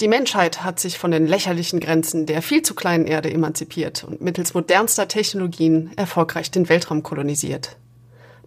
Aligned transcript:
Die 0.00 0.08
Menschheit 0.08 0.62
hat 0.62 0.78
sich 0.78 0.96
von 0.96 1.10
den 1.10 1.26
lächerlichen 1.26 1.80
Grenzen 1.80 2.24
der 2.24 2.40
viel 2.40 2.62
zu 2.62 2.74
kleinen 2.76 3.06
Erde 3.06 3.32
emanzipiert 3.32 4.04
und 4.04 4.20
mittels 4.20 4.54
modernster 4.54 5.08
Technologien 5.08 5.90
erfolgreich 5.96 6.52
den 6.52 6.68
Weltraum 6.68 7.02
kolonisiert. 7.02 7.76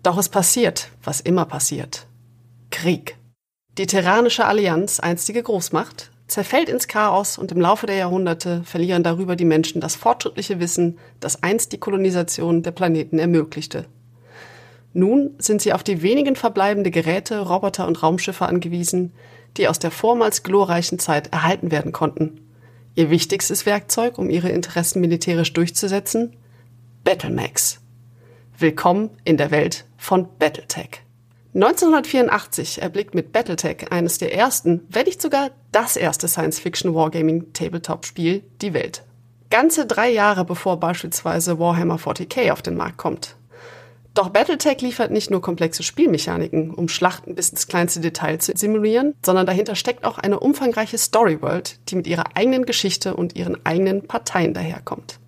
Doch 0.01 0.17
es 0.17 0.29
passiert, 0.29 0.87
was 1.03 1.19
immer 1.19 1.45
passiert. 1.45 2.07
Krieg. 2.69 3.17
Die 3.77 3.85
Terranische 3.85 4.45
Allianz, 4.45 5.01
einstige 5.01 5.43
Großmacht, 5.43 6.11
zerfällt 6.27 6.69
ins 6.69 6.87
Chaos 6.87 7.37
und 7.37 7.51
im 7.51 7.59
Laufe 7.59 7.85
der 7.85 7.97
Jahrhunderte 7.97 8.63
verlieren 8.63 9.03
darüber 9.03 9.35
die 9.35 9.45
Menschen 9.45 9.81
das 9.81 9.97
fortschrittliche 9.97 10.61
Wissen, 10.61 10.99
das 11.19 11.43
einst 11.43 11.73
die 11.73 11.79
Kolonisation 11.79 12.63
der 12.63 12.71
Planeten 12.71 13.19
ermöglichte. 13.19 13.85
Nun 14.93 15.35
sind 15.37 15.61
sie 15.61 15.73
auf 15.73 15.83
die 15.83 16.01
wenigen 16.01 16.37
verbleibende 16.37 16.91
Geräte, 16.91 17.39
Roboter 17.39 17.87
und 17.87 18.01
Raumschiffe 18.01 18.45
angewiesen, 18.45 19.13
die 19.57 19.67
aus 19.67 19.79
der 19.79 19.91
vormals 19.91 20.43
glorreichen 20.43 20.99
Zeit 20.99 21.33
erhalten 21.33 21.71
werden 21.71 21.91
konnten. 21.91 22.47
Ihr 22.95 23.09
wichtigstes 23.09 23.65
Werkzeug, 23.65 24.17
um 24.17 24.29
ihre 24.29 24.47
Interessen 24.49 25.01
militärisch 25.01 25.51
durchzusetzen? 25.53 26.37
Battlemax. 27.03 27.79
Willkommen 28.57 29.11
in 29.23 29.37
der 29.37 29.51
Welt 29.51 29.85
von 29.97 30.27
Battletech. 30.37 31.01
1984 31.53 32.81
erblickt 32.81 33.13
mit 33.13 33.33
Battletech 33.33 33.91
eines 33.91 34.17
der 34.17 34.33
ersten, 34.33 34.87
wenn 34.89 35.05
nicht 35.05 35.21
sogar 35.21 35.51
das 35.71 35.97
erste 35.97 36.29
Science-Fiction-Wargaming-Tabletop-Spiel 36.29 38.43
die 38.61 38.73
Welt. 38.73 39.03
Ganze 39.49 39.85
drei 39.85 40.09
Jahre 40.09 40.45
bevor 40.45 40.79
beispielsweise 40.79 41.59
Warhammer 41.59 41.97
40k 41.97 42.53
auf 42.53 42.61
den 42.61 42.77
Markt 42.77 42.95
kommt. 42.97 43.35
Doch 44.13 44.29
Battletech 44.29 44.81
liefert 44.81 45.11
nicht 45.11 45.31
nur 45.31 45.41
komplexe 45.41 45.83
Spielmechaniken, 45.83 46.71
um 46.71 46.89
Schlachten 46.89 47.33
bis 47.33 47.49
ins 47.49 47.67
kleinste 47.67 48.01
Detail 48.01 48.39
zu 48.39 48.51
simulieren, 48.55 49.15
sondern 49.25 49.45
dahinter 49.45 49.75
steckt 49.75 50.03
auch 50.03 50.17
eine 50.17 50.39
umfangreiche 50.39 50.97
Storyworld, 50.97 51.79
die 51.89 51.95
mit 51.95 52.07
ihrer 52.07 52.35
eigenen 52.35 52.65
Geschichte 52.65 53.15
und 53.15 53.37
ihren 53.37 53.65
eigenen 53.65 54.07
Parteien 54.07 54.53
daherkommt. 54.53 55.19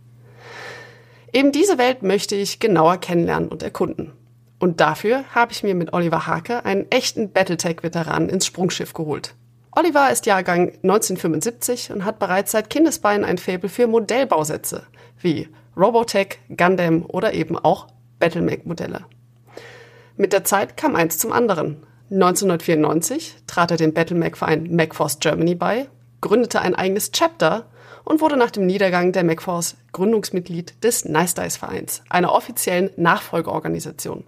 Eben 1.32 1.54
diese 1.54 1.78
Welt 1.78 2.04
möchte 2.04 2.36
ich 2.36 2.60
genauer 2.60 2.98
kennenlernen 2.98 3.48
und 3.48 3.64
erkunden. 3.64 4.12
Und 4.60 4.82
dafür 4.82 5.24
habe 5.34 5.52
ich 5.54 5.64
mir 5.64 5.76
mit 5.76 5.94
Oliver 5.94 6.28
Hake 6.28 6.64
einen 6.66 6.90
echten 6.92 7.32
Battletech-Veteranen 7.32 8.30
ins 8.30 8.46
Sprungschiff 8.46 8.94
geholt. 8.94 9.34
Oliver 9.72 10.12
ist 10.12 10.26
Jahrgang 10.26 10.74
1975 10.84 11.92
und 11.92 12.06
hat 12.06 12.20
bereits 12.20 12.52
seit 12.52 12.70
Kindesbeinen 12.70 13.26
ein 13.26 13.38
Faible 13.40 13.70
für 13.70 13.88
Modellbausätze 13.88 14.84
wie 15.20 15.48
Robotech, 15.76 16.38
Gundam 16.56 17.06
oder 17.08 17.34
eben 17.34 17.58
auch 17.58 17.88
Battlemech-Modelle. 18.20 19.06
Mit 20.16 20.34
der 20.34 20.44
Zeit 20.44 20.78
kam 20.78 20.96
eins 20.96 21.18
zum 21.18 21.32
anderen. 21.32 21.86
1994 22.12 23.38
trat 23.48 23.72
er 23.72 23.78
dem 23.78 23.94
Battlemech-Verein 23.94 24.76
MacForce 24.76 25.20
Germany 25.20 25.56
bei, 25.56 25.90
gründete 26.22 26.62
ein 26.62 26.76
eigenes 26.76 27.12
Chapter 27.12 27.66
und 28.06 28.22
wurde 28.22 28.38
nach 28.38 28.52
dem 28.52 28.66
Niedergang 28.66 29.12
der 29.12 29.24
MacForce 29.24 29.78
Gründungsmitglied 29.92 30.84
des 30.84 31.06
Nice 31.06 31.34
Dice 31.34 31.58
Vereins, 31.58 32.04
einer 32.10 32.34
offiziellen 32.34 32.92
Nachfolgeorganisation. 32.98 34.26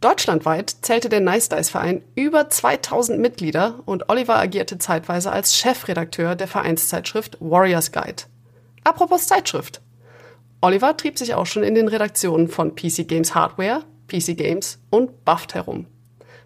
Deutschlandweit 0.00 0.70
zählte 0.82 1.08
der 1.08 1.20
Nice 1.20 1.48
Dice 1.48 1.70
Verein 1.70 2.02
über 2.14 2.50
2000 2.50 3.20
Mitglieder 3.20 3.80
und 3.86 4.10
Oliver 4.10 4.36
agierte 4.36 4.78
zeitweise 4.78 5.32
als 5.32 5.56
Chefredakteur 5.56 6.34
der 6.34 6.48
Vereinszeitschrift 6.48 7.38
Warriors 7.40 7.92
Guide. 7.92 8.24
Apropos 8.84 9.26
Zeitschrift. 9.26 9.80
Oliver 10.64 10.96
trieb 10.96 11.18
sich 11.18 11.34
auch 11.34 11.44
schon 11.44 11.62
in 11.62 11.74
den 11.74 11.88
Redaktionen 11.88 12.48
von 12.48 12.74
PC 12.74 13.06
Games 13.06 13.34
Hardware, 13.34 13.82
PC 14.08 14.34
Games 14.34 14.78
und 14.88 15.22
Buffed 15.26 15.52
herum. 15.52 15.84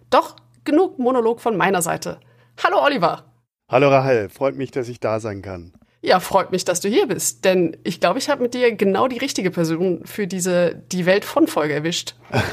Doch 0.09 0.35
genug 0.65 0.99
Monolog 0.99 1.39
von 1.39 1.55
meiner 1.55 1.81
Seite. 1.81 2.19
Hallo 2.61 2.83
Oliver. 2.83 3.31
Hallo 3.69 3.87
Rahel, 3.87 4.27
freut 4.27 4.57
mich, 4.57 4.71
dass 4.71 4.89
ich 4.89 4.99
da 4.99 5.21
sein 5.21 5.41
kann. 5.41 5.71
Ja, 6.01 6.19
freut 6.19 6.51
mich, 6.51 6.65
dass 6.65 6.81
du 6.81 6.89
hier 6.89 7.07
bist, 7.07 7.45
denn 7.45 7.77
ich 7.85 8.01
glaube, 8.01 8.19
ich 8.19 8.29
habe 8.29 8.41
mit 8.41 8.53
dir 8.53 8.75
genau 8.75 9.07
die 9.07 9.19
richtige 9.19 9.51
Person 9.51 10.01
für 10.03 10.27
diese 10.27 10.75
Die 10.91 11.05
Welt 11.05 11.23
von 11.23 11.47
Folge 11.47 11.75
erwischt. 11.75 12.15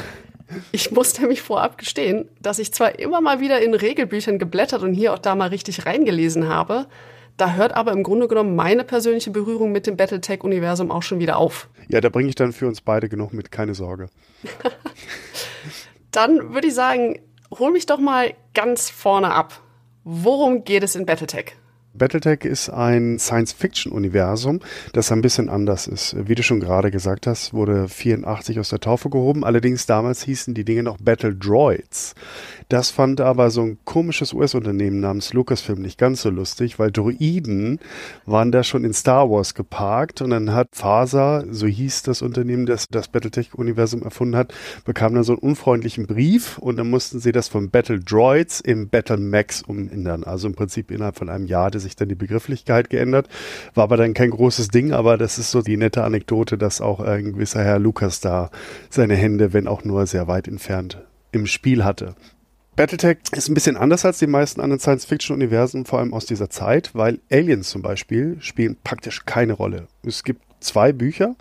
Ich 0.71 0.93
muss 0.93 1.21
nämlich 1.21 1.43
vorab 1.43 1.77
gestehen, 1.77 2.29
dass 2.41 2.61
ich 2.61 2.73
zwar 2.73 3.01
immer 3.01 3.21
mal 3.21 3.41
wieder 3.41 3.61
in 3.61 3.75
Regelbüchern 3.75 4.39
geblättert 4.39 4.85
und 4.85 4.95
hier 4.95 5.13
auch 5.13 5.19
da 5.19 5.35
mal 5.35 5.49
richtig 5.49 5.87
reingelesen 5.87 6.49
habe, 6.49 6.87
da 7.37 7.55
hört 7.55 7.75
aber 7.75 7.93
im 7.93 8.03
Grunde 8.03 8.29
genommen 8.29 8.57
meine 8.57 8.85
persönliche 8.85 9.31
Berührung 9.31 9.73
mit 9.73 9.87
dem 9.87 9.97
Battletech-Universum 9.97 10.91
auch 10.91 11.03
schon 11.03 11.19
wieder 11.19 11.37
auf. 11.37 11.69
Ja, 11.89 12.01
da 12.01 12.09
bringe 12.09 12.29
ich 12.29 12.35
dann 12.35 12.53
für 12.53 12.67
uns 12.67 12.81
beide 12.81 13.09
genug 13.09 13.33
mit, 13.33 13.53
keine 13.53 13.75
Sorge. 13.75 14.09
dann 16.11 16.55
würde 16.55 16.69
ich 16.69 16.75
sagen, 16.75 17.21
hol 17.51 17.73
mich 17.73 17.87
doch 17.87 17.99
mal 17.99 18.35
ganz 18.55 18.91
vorne 18.91 19.33
ab. 19.33 19.61
Worum 20.05 20.65
geht 20.65 20.83
es 20.83 20.97
in 20.97 21.05
Battletech? 21.05 21.57
Battletech 21.97 22.45
ist 22.45 22.69
ein 22.69 23.19
Science-Fiction-Universum, 23.19 24.61
das 24.93 25.13
ein 25.13 25.23
bisschen 25.23 25.49
anders 25.49 25.87
ist. 25.87 26.17
Wie 26.29 26.35
du 26.35 26.43
schon 26.43 26.61
gerade 26.61 26.91
gesagt 26.91 27.27
hast, 27.27 27.55
wurde 27.55 27.89
84 27.89 28.61
aus 28.61 28.69
der 28.69 28.81
Taufe 28.81 29.11
gehoben. 29.11 29.45
Allerdings 29.45 29.87
damals 29.87 30.23
hießen 30.23 30.55
die 30.55 30.65
Dinge 30.65 30.83
noch 30.83 30.99
Battle 30.99 31.35
Droids. 31.35 32.15
Das 32.69 32.91
fand 32.91 33.21
aber 33.21 33.51
so 33.51 33.63
ein 33.63 33.79
komisches 33.85 34.33
US-Unternehmen 34.33 35.01
namens 35.01 35.33
Lucasfilm 35.33 35.81
nicht 35.81 35.99
ganz 35.99 36.23
so 36.23 36.31
lustig, 36.31 36.79
weil 36.79 36.91
Droiden 36.91 37.79
waren 38.25 38.51
da 38.51 38.65
schon 38.65 38.85
in 38.85 38.93
Star 38.93 39.31
Wars 39.31 39.55
geparkt 39.55 40.21
und 40.21 40.31
dann 40.31 40.53
hat 40.53 40.69
FASA, 40.73 41.45
so 41.51 41.67
hieß 41.67 42.03
das 42.03 42.23
Unternehmen, 42.23 42.67
das 42.67 42.89
das 42.89 43.09
Battletech-Universum 43.09 44.03
erfunden 44.03 44.37
hat, 44.37 44.53
bekam 44.85 45.15
dann 45.15 45.25
so 45.25 45.33
einen 45.33 45.41
unfreundlichen 45.41 46.07
Brief 46.07 46.59
und 46.59 46.77
dann 46.77 46.91
mussten 46.91 47.21
sie 47.21 47.33
das 47.33 47.49
von 47.49 47.71
Battle 47.71 48.01
Droids 48.01 48.61
im 48.61 48.89
Battle 48.89 49.17
Max 49.17 49.63
umändern. 49.63 50.25
Also 50.25 50.49
im 50.49 50.55
Prinzip 50.55 50.91
innerhalb 50.91 51.17
von 51.17 51.29
einem 51.29 51.47
Jahr 51.47 51.67
hatte 51.67 51.79
sich 51.87 51.97
dann 51.97 52.09
die 52.09 52.15
Begrifflichkeit 52.15 52.91
geändert. 52.91 53.29
War 53.75 53.85
aber 53.85 53.97
dann 53.97 54.15
kein 54.15 54.31
großes 54.31 54.69
Ding, 54.69 54.93
aber 54.93 55.17
das 55.17 55.39
ist 55.39 55.51
so 55.51 55.63
die 55.63 55.77
nette 55.77 56.05
Anekdote, 56.05 56.59
dass 56.59 56.81
auch 56.81 57.01
ein 57.01 57.33
gewisser 57.33 57.65
Herr 57.65 57.79
Lukas 57.79 58.21
da 58.21 58.51
seine 58.91 59.15
Hände, 59.15 59.53
wenn 59.53 59.67
auch 59.67 59.85
nur 59.85 60.07
sehr 60.07 60.29
weit 60.29 60.49
entfernt, 60.49 61.03
im 61.33 61.47
Spiel 61.47 61.85
hatte. 61.85 62.15
Battletech 62.77 63.19
ist 63.33 63.49
ein 63.49 63.55
bisschen 63.55 63.79
anders 63.79 64.05
als 64.05 64.19
die 64.19 64.27
meisten 64.27 64.61
anderen 64.61 64.81
Science-Fiction-Universen, 64.81 65.87
vor 65.87 66.01
allem 66.01 66.13
aus 66.13 66.27
dieser 66.27 66.51
Zeit, 66.51 66.91
weil 66.93 67.21
Aliens 67.31 67.71
zum 67.71 67.81
Beispiel 67.81 68.37
spielen 68.41 68.77
praktisch 68.85 69.25
keine 69.25 69.55
Rolle. 69.55 69.87
Es 70.05 70.25
gibt 70.25 70.43
zwei 70.61 70.93
Bücher, 70.93 71.37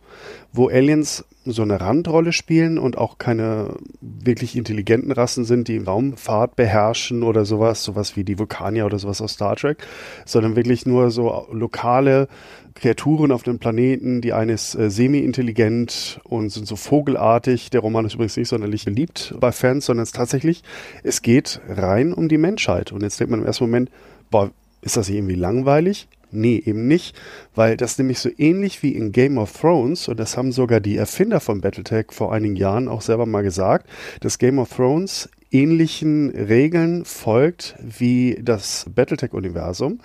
wo 0.52 0.68
Aliens 0.68 1.26
so 1.46 1.62
eine 1.62 1.80
Randrolle 1.80 2.34
spielen 2.34 2.80
und 2.80 2.98
auch 2.98 3.18
keine 3.18 3.76
wirklich 4.02 4.56
intelligenten 4.56 5.12
Rassen 5.12 5.46
sind, 5.46 5.68
die 5.68 5.78
Raumfahrt 5.78 6.56
beherrschen 6.56 7.22
oder 7.22 7.46
sowas, 7.46 7.84
sowas 7.84 8.16
wie 8.16 8.24
die 8.24 8.40
Vulkanier 8.40 8.86
oder 8.86 8.98
sowas 8.98 9.22
aus 9.22 9.34
Star 9.34 9.56
Trek, 9.56 9.86
sondern 10.26 10.56
wirklich 10.56 10.86
nur 10.86 11.12
so 11.12 11.48
lokale 11.52 12.28
Kreaturen 12.74 13.32
auf 13.32 13.44
dem 13.44 13.60
Planeten. 13.60 14.22
Die 14.22 14.34
eine 14.34 14.54
ist 14.54 14.76
äh, 14.76 14.90
semi-intelligent 14.90 16.20
und 16.24 16.50
sind 16.50 16.68
so 16.68 16.76
vogelartig. 16.76 17.70
Der 17.70 17.82
Roman 17.82 18.06
ist 18.06 18.16
übrigens 18.16 18.38
nicht 18.38 18.50
sonderlich 18.50 18.86
beliebt 18.86 19.36
bei 19.40 19.52
Fans, 19.52 19.86
sondern 19.86 20.04
es 20.04 20.12
tatsächlich, 20.12 20.64
es 21.04 21.22
geht 21.22 21.62
rein 21.70 22.12
um 22.12 22.28
die 22.28 22.40
Menschheit. 22.40 22.92
Und 22.92 23.04
jetzt 23.04 23.20
denkt 23.20 23.32
man 23.32 23.42
im 23.42 23.46
ersten 23.46 23.66
Moment, 23.66 23.92
boah, 24.32 24.50
ist 24.82 24.98
das 24.98 25.10
irgendwie 25.10 25.36
langweilig? 25.36 26.08
Nee, 26.36 26.62
eben 26.66 26.88
nicht, 26.88 27.16
weil 27.56 27.78
das 27.78 27.98
nämlich 27.98 28.20
so 28.20 28.30
ähnlich 28.38 28.84
wie 28.84 28.92
in 28.92 29.12
Game 29.12 29.38
of 29.38 29.52
Thrones, 29.60 30.08
und 30.08 30.20
das 30.20 30.38
haben 30.38 30.52
sogar 30.52 30.80
die 30.80 30.98
Erfinder 30.98 31.40
von 31.40 31.62
Battletech 31.62 32.08
vor 32.12 32.34
einigen 32.34 32.56
Jahren 32.56 32.88
auch 32.88 33.02
selber 33.02 33.26
mal 33.26 33.44
gesagt, 33.44 33.90
dass 34.20 34.38
Game 34.38 34.60
of 34.60 34.70
Thrones 34.70 35.30
ähnlichen 35.52 36.32
Regeln 36.32 37.06
folgt 37.06 37.76
wie 37.80 38.40
das 38.42 38.86
Battletech-Universum 38.94 40.00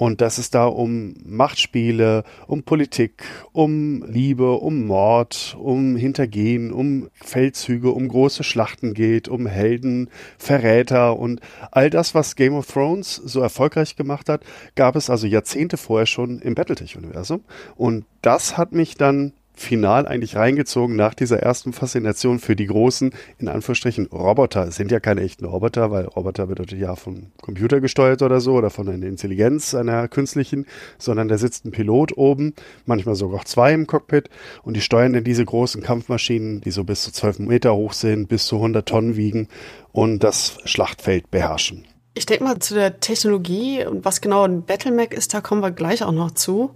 und 0.00 0.22
dass 0.22 0.38
es 0.38 0.48
da 0.48 0.64
um 0.64 1.12
Machtspiele, 1.26 2.24
um 2.46 2.62
Politik, 2.62 3.22
um 3.52 4.02
Liebe, 4.06 4.52
um 4.52 4.86
Mord, 4.86 5.54
um 5.60 5.94
Hintergehen, 5.94 6.72
um 6.72 7.10
Feldzüge, 7.12 7.90
um 7.90 8.08
große 8.08 8.42
Schlachten 8.42 8.94
geht, 8.94 9.28
um 9.28 9.46
Helden, 9.46 10.08
Verräter 10.38 11.18
und 11.18 11.42
all 11.70 11.90
das, 11.90 12.14
was 12.14 12.34
Game 12.34 12.54
of 12.54 12.66
Thrones 12.66 13.16
so 13.16 13.42
erfolgreich 13.42 13.94
gemacht 13.94 14.30
hat, 14.30 14.42
gab 14.74 14.96
es 14.96 15.10
also 15.10 15.26
Jahrzehnte 15.26 15.76
vorher 15.76 16.06
schon 16.06 16.38
im 16.38 16.54
Battletech-Universum. 16.54 17.44
Und 17.76 18.06
das 18.22 18.56
hat 18.56 18.72
mich 18.72 18.96
dann 18.96 19.34
final 19.60 20.06
eigentlich 20.06 20.36
reingezogen 20.36 20.96
nach 20.96 21.14
dieser 21.14 21.38
ersten 21.40 21.72
Faszination 21.72 22.38
für 22.38 22.56
die 22.56 22.66
großen, 22.66 23.12
in 23.38 23.48
Anführungsstrichen, 23.48 24.06
Roboter. 24.06 24.68
Es 24.68 24.76
sind 24.76 24.90
ja 24.90 25.00
keine 25.00 25.20
echten 25.20 25.44
Roboter, 25.44 25.90
weil 25.90 26.06
Roboter 26.06 26.46
bedeutet 26.46 26.78
ja 26.78 26.96
von 26.96 27.26
Computer 27.40 27.80
gesteuert 27.80 28.22
oder 28.22 28.40
so 28.40 28.54
oder 28.54 28.70
von 28.70 28.88
einer 28.88 29.06
Intelligenz 29.06 29.74
einer 29.74 30.08
künstlichen, 30.08 30.66
sondern 30.98 31.28
da 31.28 31.36
sitzt 31.38 31.66
ein 31.66 31.72
Pilot 31.72 32.16
oben, 32.16 32.54
manchmal 32.86 33.14
sogar 33.14 33.40
auch 33.40 33.44
zwei 33.44 33.72
im 33.72 33.86
Cockpit 33.86 34.30
und 34.62 34.76
die 34.76 34.80
steuern 34.80 35.12
dann 35.12 35.24
diese 35.24 35.44
großen 35.44 35.82
Kampfmaschinen, 35.82 36.60
die 36.62 36.70
so 36.70 36.84
bis 36.84 37.02
zu 37.02 37.12
12 37.12 37.40
Meter 37.40 37.74
hoch 37.74 37.92
sind, 37.92 38.28
bis 38.28 38.46
zu 38.46 38.56
100 38.56 38.88
Tonnen 38.88 39.16
wiegen 39.16 39.48
und 39.92 40.24
das 40.24 40.58
Schlachtfeld 40.64 41.30
beherrschen. 41.30 41.84
Ich 42.14 42.26
denke 42.26 42.44
mal 42.44 42.58
zu 42.58 42.74
der 42.74 42.98
Technologie 43.00 43.84
und 43.86 44.04
was 44.04 44.20
genau 44.20 44.44
ein 44.44 44.64
Battlemac 44.64 45.14
ist, 45.14 45.32
da 45.32 45.40
kommen 45.40 45.62
wir 45.62 45.70
gleich 45.70 46.02
auch 46.02 46.12
noch 46.12 46.32
zu. 46.32 46.70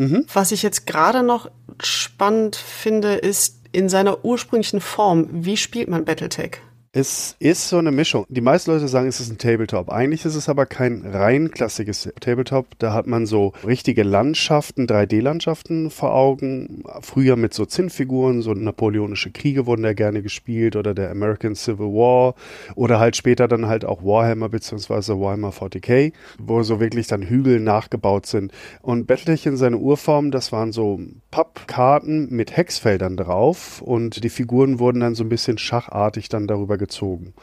Mhm. 0.00 0.24
Was 0.32 0.50
ich 0.50 0.62
jetzt 0.62 0.86
gerade 0.86 1.22
noch 1.22 1.50
spannend 1.78 2.56
finde, 2.56 3.16
ist 3.16 3.60
in 3.70 3.90
seiner 3.90 4.24
ursprünglichen 4.24 4.80
Form, 4.80 5.28
wie 5.30 5.58
spielt 5.58 5.88
man 5.88 6.06
Battletech? 6.06 6.62
Es 6.92 7.36
ist 7.38 7.68
so 7.68 7.78
eine 7.78 7.92
Mischung. 7.92 8.26
Die 8.28 8.40
meisten 8.40 8.72
Leute 8.72 8.88
sagen, 8.88 9.06
es 9.06 9.20
ist 9.20 9.30
ein 9.30 9.38
Tabletop. 9.38 9.90
Eigentlich 9.90 10.24
ist 10.24 10.34
es 10.34 10.48
aber 10.48 10.66
kein 10.66 11.06
rein 11.06 11.52
klassisches 11.52 12.12
Tabletop. 12.18 12.66
Da 12.80 12.92
hat 12.92 13.06
man 13.06 13.26
so 13.26 13.52
richtige 13.64 14.02
Landschaften, 14.02 14.88
3D-Landschaften 14.88 15.90
vor 15.90 16.12
Augen. 16.12 16.82
Früher 17.00 17.36
mit 17.36 17.54
so 17.54 17.64
Zinnfiguren, 17.64 18.42
so 18.42 18.54
napoleonische 18.54 19.30
Kriege 19.30 19.66
wurden 19.66 19.84
da 19.84 19.92
gerne 19.92 20.20
gespielt 20.20 20.74
oder 20.74 20.92
der 20.92 21.12
American 21.12 21.54
Civil 21.54 21.86
War 21.86 22.34
oder 22.74 22.98
halt 22.98 23.14
später 23.14 23.46
dann 23.46 23.68
halt 23.68 23.84
auch 23.84 24.02
Warhammer 24.02 24.48
bzw. 24.48 25.12
Warhammer 25.12 25.50
40k, 25.50 26.12
wo 26.40 26.64
so 26.64 26.80
wirklich 26.80 27.06
dann 27.06 27.22
Hügel 27.22 27.60
nachgebaut 27.60 28.26
sind. 28.26 28.50
Und 28.82 29.06
Battletech 29.06 29.46
in 29.46 29.56
seiner 29.56 29.78
Urform, 29.78 30.32
das 30.32 30.50
waren 30.50 30.72
so 30.72 30.98
Pappkarten 31.30 32.34
mit 32.34 32.56
Hexfeldern 32.56 33.16
drauf 33.16 33.80
und 33.80 34.24
die 34.24 34.28
Figuren 34.28 34.80
wurden 34.80 34.98
dann 34.98 35.14
so 35.14 35.22
ein 35.22 35.28
bisschen 35.28 35.56
schachartig 35.56 36.28
dann 36.28 36.48
darüber 36.48 36.79
gezogen. 36.80 37.34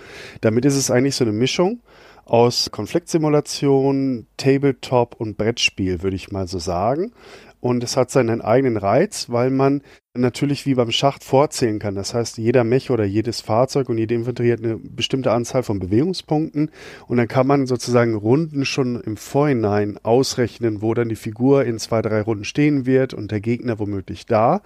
Damit 0.42 0.66
ist 0.66 0.75
es 0.75 0.92
eigentlich 0.92 1.16
so 1.16 1.24
eine 1.24 1.31
Mischung 1.31 1.80
aus 2.25 2.72
Konfliktsimulation, 2.72 4.28
Tabletop 4.36 5.16
und 5.18 5.38
Brettspiel, 5.38 6.04
würde 6.04 6.18
ich 6.18 6.30
mal 6.30 6.48
so 6.48 6.60
sagen. 6.60 7.13
Und 7.60 7.84
es 7.84 7.98
hat 7.98 8.12
seinen 8.12 8.42
eigenen 8.42 8.78
Reiz, 8.78 9.30
weil 9.30 9.50
man 9.50 9.81
natürlich 10.13 10.66
wie 10.66 10.75
beim 10.75 10.92
Schacht 10.92 11.24
vorzählen 11.24 11.80
kann. 11.80 11.95
Das 11.95 12.13
heißt, 12.13 12.38
jeder 12.38 12.63
Mech 12.63 12.92
oder 12.92 13.04
jedes 13.04 13.42
Fahrzeug 13.42 13.89
und 13.89 13.98
jede 13.98 14.13
Infanterie 14.13 14.51
hat 14.51 14.63
eine 14.63 14.78
bestimmte 14.78 15.31
Anzahl 15.31 15.63
von 15.63 15.80
Bewegungspunkten. 15.80 16.69
Und 17.07 17.18
dann 17.18 17.28
kann 17.28 17.48
man 17.48 17.66
sozusagen 17.66 18.16
Runden 18.16 18.66
schon 18.66 19.01
im 19.01 19.18
Vorhinein 19.18 19.98
ausrechnen, 20.04 20.81
wo 20.81 20.94
dann 20.94 21.10
die 21.10 21.16
Figur 21.16 21.66
in 21.66 21.80
zwei, 21.80 22.01
drei 22.01 22.22
Runden 22.22 22.45
stehen 22.45 22.86
wird 22.86 23.13
und 23.13 23.31
der 23.31 23.42
Gegner 23.42 23.80
womöglich 23.80 24.25
da. 24.25 24.62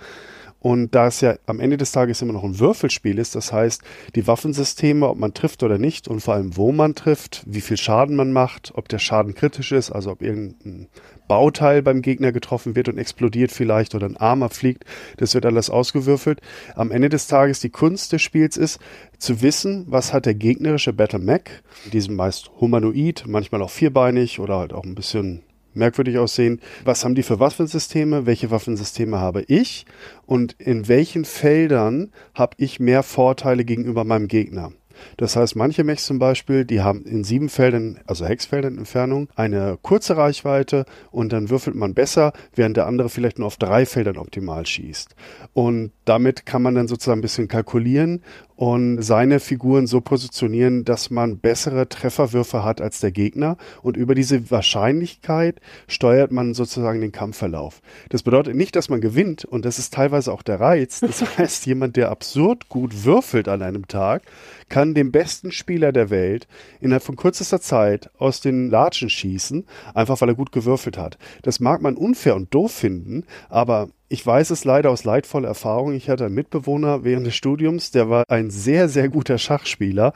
Und 0.61 0.93
da 0.93 1.07
es 1.07 1.21
ja 1.21 1.35
am 1.47 1.59
Ende 1.59 1.75
des 1.75 1.91
Tages 1.91 2.21
immer 2.21 2.33
noch 2.33 2.43
ein 2.43 2.59
Würfelspiel 2.59 3.17
ist, 3.17 3.33
das 3.33 3.51
heißt, 3.51 3.81
die 4.13 4.27
Waffensysteme, 4.27 5.09
ob 5.09 5.17
man 5.17 5.33
trifft 5.33 5.63
oder 5.63 5.79
nicht 5.79 6.07
und 6.07 6.19
vor 6.19 6.35
allem, 6.35 6.55
wo 6.55 6.71
man 6.71 6.93
trifft, 6.93 7.43
wie 7.47 7.61
viel 7.61 7.77
Schaden 7.77 8.15
man 8.15 8.31
macht, 8.31 8.71
ob 8.75 8.87
der 8.87 8.99
Schaden 8.99 9.33
kritisch 9.33 9.71
ist, 9.71 9.91
also 9.91 10.11
ob 10.11 10.21
irgendein 10.21 10.87
Bauteil 11.27 11.81
beim 11.81 12.03
Gegner 12.03 12.31
getroffen 12.31 12.75
wird 12.75 12.89
und 12.89 12.99
explodiert 12.99 13.51
vielleicht 13.51 13.95
oder 13.95 14.05
ein 14.05 14.17
Armer 14.17 14.49
fliegt, 14.49 14.85
das 15.17 15.33
wird 15.33 15.47
alles 15.47 15.71
ausgewürfelt. 15.71 16.41
Am 16.75 16.91
Ende 16.91 17.09
des 17.09 17.25
Tages 17.25 17.59
die 17.59 17.69
Kunst 17.71 18.11
des 18.11 18.21
Spiels 18.21 18.55
ist, 18.55 18.79
zu 19.17 19.41
wissen, 19.41 19.85
was 19.87 20.13
hat 20.13 20.27
der 20.27 20.35
gegnerische 20.35 20.93
Battle 20.93 21.19
Mech, 21.19 21.43
diesem 21.91 22.15
meist 22.15 22.51
humanoid, 22.59 23.23
manchmal 23.25 23.63
auch 23.63 23.71
vierbeinig 23.71 24.39
oder 24.39 24.57
halt 24.57 24.73
auch 24.73 24.83
ein 24.83 24.93
bisschen 24.93 25.41
merkwürdig 25.73 26.17
aussehen. 26.17 26.59
Was 26.83 27.03
haben 27.03 27.15
die 27.15 27.23
für 27.23 27.39
Waffensysteme? 27.39 28.25
Welche 28.25 28.51
Waffensysteme 28.51 29.19
habe 29.19 29.43
ich? 29.43 29.85
Und 30.25 30.53
in 30.59 30.87
welchen 30.87 31.25
Feldern 31.25 32.11
habe 32.33 32.55
ich 32.57 32.79
mehr 32.79 33.03
Vorteile 33.03 33.65
gegenüber 33.65 34.03
meinem 34.03 34.27
Gegner? 34.27 34.71
Das 35.17 35.35
heißt, 35.35 35.55
manche 35.55 35.83
Mechs 35.83 36.05
zum 36.05 36.19
Beispiel, 36.19 36.65
die 36.65 36.81
haben 36.81 37.03
in 37.03 37.23
sieben 37.23 37.49
Feldern, 37.49 37.99
also 38.05 38.25
Hexfeldern 38.25 38.77
Entfernung, 38.77 39.29
eine 39.35 39.77
kurze 39.81 40.17
Reichweite 40.17 40.85
und 41.11 41.33
dann 41.33 41.49
würfelt 41.49 41.75
man 41.75 41.93
besser, 41.93 42.33
während 42.55 42.77
der 42.77 42.87
andere 42.87 43.09
vielleicht 43.09 43.39
nur 43.39 43.47
auf 43.47 43.57
drei 43.57 43.85
Feldern 43.85 44.17
optimal 44.17 44.65
schießt. 44.65 45.15
Und 45.53 45.91
damit 46.05 46.45
kann 46.45 46.61
man 46.61 46.75
dann 46.75 46.87
sozusagen 46.87 47.19
ein 47.19 47.23
bisschen 47.23 47.47
kalkulieren 47.47 48.21
und 48.61 49.01
seine 49.01 49.39
Figuren 49.39 49.87
so 49.87 50.01
positionieren, 50.01 50.85
dass 50.85 51.09
man 51.09 51.39
bessere 51.39 51.89
Trefferwürfe 51.89 52.63
hat 52.63 52.79
als 52.79 52.99
der 52.99 53.09
Gegner 53.09 53.57
und 53.81 53.97
über 53.97 54.13
diese 54.13 54.51
Wahrscheinlichkeit 54.51 55.59
steuert 55.87 56.31
man 56.31 56.53
sozusagen 56.53 57.01
den 57.01 57.11
Kampfverlauf. 57.11 57.81
Das 58.09 58.21
bedeutet 58.21 58.55
nicht, 58.55 58.75
dass 58.75 58.87
man 58.87 59.01
gewinnt 59.01 59.45
und 59.45 59.65
das 59.65 59.79
ist 59.79 59.95
teilweise 59.95 60.31
auch 60.31 60.43
der 60.43 60.59
Reiz. 60.59 60.99
Das 60.99 61.21
heißt, 61.39 61.65
jemand, 61.65 61.95
der 61.95 62.11
absurd 62.11 62.69
gut 62.69 63.03
würfelt 63.03 63.47
an 63.47 63.63
einem 63.63 63.87
Tag, 63.87 64.21
kann 64.69 64.93
den 64.93 65.11
besten 65.11 65.51
Spieler 65.51 65.91
der 65.91 66.11
Welt 66.11 66.47
innerhalb 66.81 67.01
von 67.01 67.15
kürzester 67.15 67.61
Zeit 67.61 68.11
aus 68.19 68.41
den 68.41 68.69
Latschen 68.69 69.09
schießen, 69.09 69.65
einfach 69.95 70.21
weil 70.21 70.29
er 70.29 70.35
gut 70.35 70.51
gewürfelt 70.51 70.99
hat. 70.99 71.17
Das 71.41 71.61
mag 71.61 71.81
man 71.81 71.97
unfair 71.97 72.35
und 72.35 72.53
doof 72.53 72.71
finden, 72.71 73.23
aber 73.49 73.89
ich 74.11 74.25
weiß 74.25 74.49
es 74.49 74.65
leider 74.65 74.89
aus 74.89 75.05
leidvoller 75.05 75.47
Erfahrung. 75.47 75.93
Ich 75.93 76.09
hatte 76.09 76.25
einen 76.25 76.35
Mitbewohner 76.35 77.05
während 77.05 77.25
des 77.25 77.35
Studiums, 77.35 77.91
der 77.91 78.09
war 78.09 78.25
ein 78.27 78.49
sehr, 78.49 78.89
sehr 78.89 79.07
guter 79.07 79.37
Schachspieler 79.37 80.11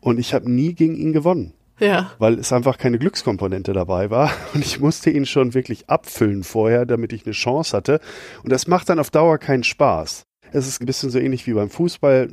und 0.00 0.20
ich 0.20 0.34
habe 0.34 0.50
nie 0.50 0.74
gegen 0.74 0.94
ihn 0.96 1.14
gewonnen. 1.14 1.54
Ja. 1.80 2.12
Weil 2.18 2.38
es 2.38 2.52
einfach 2.52 2.76
keine 2.76 2.98
Glückskomponente 2.98 3.72
dabei 3.72 4.10
war. 4.10 4.32
Und 4.52 4.64
ich 4.64 4.80
musste 4.80 5.10
ihn 5.10 5.26
schon 5.26 5.54
wirklich 5.54 5.88
abfüllen 5.88 6.42
vorher, 6.42 6.86
damit 6.86 7.12
ich 7.12 7.24
eine 7.24 7.32
Chance 7.32 7.76
hatte. 7.76 8.00
Und 8.42 8.50
das 8.50 8.66
macht 8.66 8.88
dann 8.88 8.98
auf 8.98 9.10
Dauer 9.10 9.38
keinen 9.38 9.62
Spaß. 9.62 10.24
Es 10.50 10.66
ist 10.66 10.82
ein 10.82 10.86
bisschen 10.86 11.10
so 11.10 11.20
ähnlich 11.20 11.46
wie 11.46 11.52
beim 11.52 11.70
Fußball. 11.70 12.28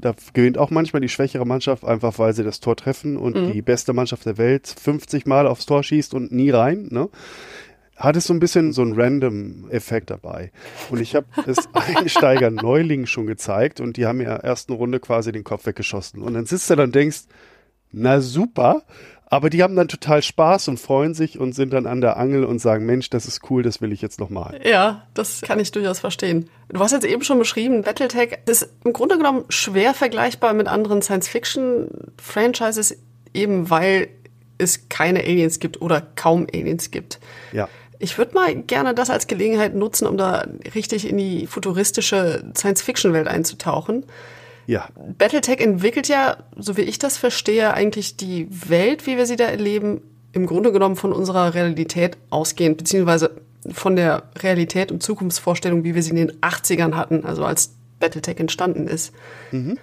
Da 0.00 0.14
gewinnt 0.34 0.58
auch 0.58 0.68
manchmal 0.68 1.00
die 1.00 1.08
schwächere 1.08 1.46
Mannschaft, 1.46 1.82
einfach 1.82 2.18
weil 2.18 2.34
sie 2.34 2.44
das 2.44 2.60
Tor 2.60 2.76
treffen 2.76 3.16
und 3.16 3.36
mhm. 3.36 3.52
die 3.52 3.62
beste 3.62 3.94
Mannschaft 3.94 4.26
der 4.26 4.36
Welt 4.36 4.66
50 4.66 5.24
Mal 5.24 5.46
aufs 5.46 5.64
Tor 5.64 5.82
schießt 5.82 6.12
und 6.12 6.30
nie 6.30 6.50
rein. 6.50 6.88
Ne? 6.90 7.08
Hat 8.00 8.16
es 8.16 8.24
so 8.24 8.32
ein 8.32 8.40
bisschen 8.40 8.72
so 8.72 8.82
einen 8.82 8.98
Random-Effekt 8.98 10.10
dabei. 10.10 10.50
Und 10.90 11.00
ich 11.00 11.14
habe 11.14 11.26
es 11.46 11.68
Einsteigern 11.74 12.54
Neulingen 12.54 13.06
schon 13.06 13.26
gezeigt 13.26 13.80
und 13.80 13.96
die 13.96 14.06
haben 14.06 14.20
ja 14.20 14.34
ersten 14.36 14.72
Runde 14.72 14.98
quasi 15.00 15.32
den 15.32 15.44
Kopf 15.44 15.66
weggeschossen. 15.66 16.22
Und 16.22 16.34
dann 16.34 16.46
sitzt 16.46 16.70
du 16.70 16.76
dann 16.76 16.86
und 16.86 16.94
denkst, 16.94 17.24
na 17.92 18.20
super, 18.20 18.82
aber 19.26 19.50
die 19.50 19.62
haben 19.62 19.76
dann 19.76 19.86
total 19.86 20.22
Spaß 20.22 20.68
und 20.68 20.80
freuen 20.80 21.14
sich 21.14 21.38
und 21.38 21.54
sind 21.54 21.72
dann 21.72 21.86
an 21.86 22.00
der 22.00 22.16
Angel 22.16 22.44
und 22.44 22.58
sagen, 22.58 22.86
Mensch, 22.86 23.10
das 23.10 23.26
ist 23.26 23.48
cool, 23.50 23.62
das 23.62 23.80
will 23.80 23.92
ich 23.92 24.00
jetzt 24.00 24.18
nochmal. 24.18 24.60
Ja, 24.64 25.06
das 25.14 25.42
kann 25.42 25.60
ich 25.60 25.70
durchaus 25.70 26.00
verstehen. 26.00 26.48
Du 26.68 26.80
hast 26.80 26.92
jetzt 26.92 27.06
eben 27.06 27.22
schon 27.22 27.38
beschrieben, 27.38 27.82
Battletech 27.82 28.38
ist 28.46 28.68
im 28.84 28.92
Grunde 28.92 29.18
genommen 29.18 29.44
schwer 29.50 29.94
vergleichbar 29.94 30.54
mit 30.54 30.66
anderen 30.66 31.02
Science-Fiction-Franchises, 31.02 32.96
eben 33.34 33.70
weil 33.70 34.08
es 34.58 34.88
keine 34.88 35.20
Aliens 35.20 35.60
gibt 35.60 35.80
oder 35.80 36.00
kaum 36.00 36.46
Aliens 36.52 36.90
gibt. 36.90 37.20
Ja. 37.52 37.68
Ich 38.00 38.16
würde 38.16 38.34
mal 38.34 38.54
gerne 38.56 38.94
das 38.94 39.10
als 39.10 39.26
Gelegenheit 39.26 39.74
nutzen, 39.74 40.06
um 40.06 40.16
da 40.16 40.46
richtig 40.74 41.06
in 41.08 41.18
die 41.18 41.46
futuristische 41.46 42.42
Science-Fiction-Welt 42.56 43.28
einzutauchen. 43.28 44.06
Ja. 44.66 44.88
Battletech 45.18 45.60
entwickelt 45.60 46.08
ja, 46.08 46.38
so 46.56 46.76
wie 46.76 46.82
ich 46.82 46.98
das 46.98 47.18
verstehe, 47.18 47.74
eigentlich 47.74 48.16
die 48.16 48.48
Welt, 48.70 49.06
wie 49.06 49.18
wir 49.18 49.26
sie 49.26 49.36
da 49.36 49.44
erleben, 49.44 50.00
im 50.32 50.46
Grunde 50.46 50.72
genommen 50.72 50.96
von 50.96 51.12
unserer 51.12 51.54
Realität 51.54 52.16
ausgehend, 52.30 52.78
beziehungsweise 52.78 53.42
von 53.70 53.96
der 53.96 54.30
Realität 54.38 54.90
und 54.90 55.02
Zukunftsvorstellung, 55.02 55.84
wie 55.84 55.94
wir 55.94 56.02
sie 56.02 56.10
in 56.10 56.16
den 56.16 56.32
80ern 56.40 56.94
hatten, 56.94 57.26
also 57.26 57.44
als 57.44 57.74
Battletech 57.98 58.38
entstanden 58.40 58.88
ist. 58.88 59.12
Mhm. 59.50 59.78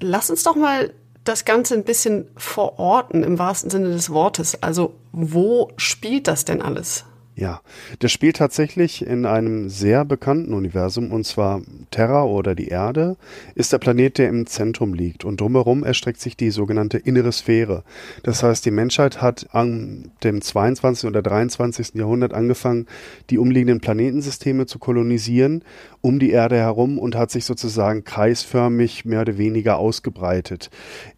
Lass 0.00 0.30
uns 0.30 0.42
doch 0.44 0.56
mal 0.56 0.94
das 1.24 1.44
Ganze 1.44 1.74
ein 1.74 1.84
bisschen 1.84 2.26
verorten 2.36 3.22
im 3.22 3.38
wahrsten 3.38 3.70
Sinne 3.70 3.88
des 3.88 4.10
Wortes. 4.10 4.62
Also 4.62 4.94
wo 5.12 5.72
spielt 5.76 6.26
das 6.26 6.44
denn 6.44 6.62
alles? 6.62 7.04
Ja, 7.36 7.62
das 7.98 8.12
spielt 8.12 8.36
tatsächlich 8.36 9.04
in 9.04 9.26
einem 9.26 9.68
sehr 9.68 10.04
bekannten 10.04 10.54
Universum 10.54 11.10
und 11.10 11.26
zwar 11.26 11.62
Terra 11.90 12.22
oder 12.22 12.54
die 12.54 12.68
Erde 12.68 13.16
ist 13.56 13.72
der 13.72 13.78
Planet, 13.78 14.18
der 14.18 14.28
im 14.28 14.46
Zentrum 14.46 14.94
liegt 14.94 15.24
und 15.24 15.40
drumherum 15.40 15.82
erstreckt 15.82 16.20
sich 16.20 16.36
die 16.36 16.50
sogenannte 16.50 16.98
innere 16.98 17.32
Sphäre. 17.32 17.82
Das 18.22 18.44
heißt, 18.44 18.64
die 18.64 18.70
Menschheit 18.70 19.20
hat 19.20 19.48
an 19.52 20.12
dem 20.22 20.42
22. 20.42 21.08
oder 21.08 21.22
23. 21.22 21.94
Jahrhundert 21.94 22.32
angefangen, 22.32 22.86
die 23.30 23.38
umliegenden 23.38 23.80
Planetensysteme 23.80 24.66
zu 24.66 24.78
kolonisieren 24.78 25.64
um 26.04 26.18
die 26.18 26.32
Erde 26.32 26.56
herum 26.56 26.98
und 26.98 27.16
hat 27.16 27.30
sich 27.30 27.46
sozusagen 27.46 28.04
kreisförmig 28.04 29.06
mehr 29.06 29.22
oder 29.22 29.38
weniger 29.38 29.78
ausgebreitet. 29.78 30.68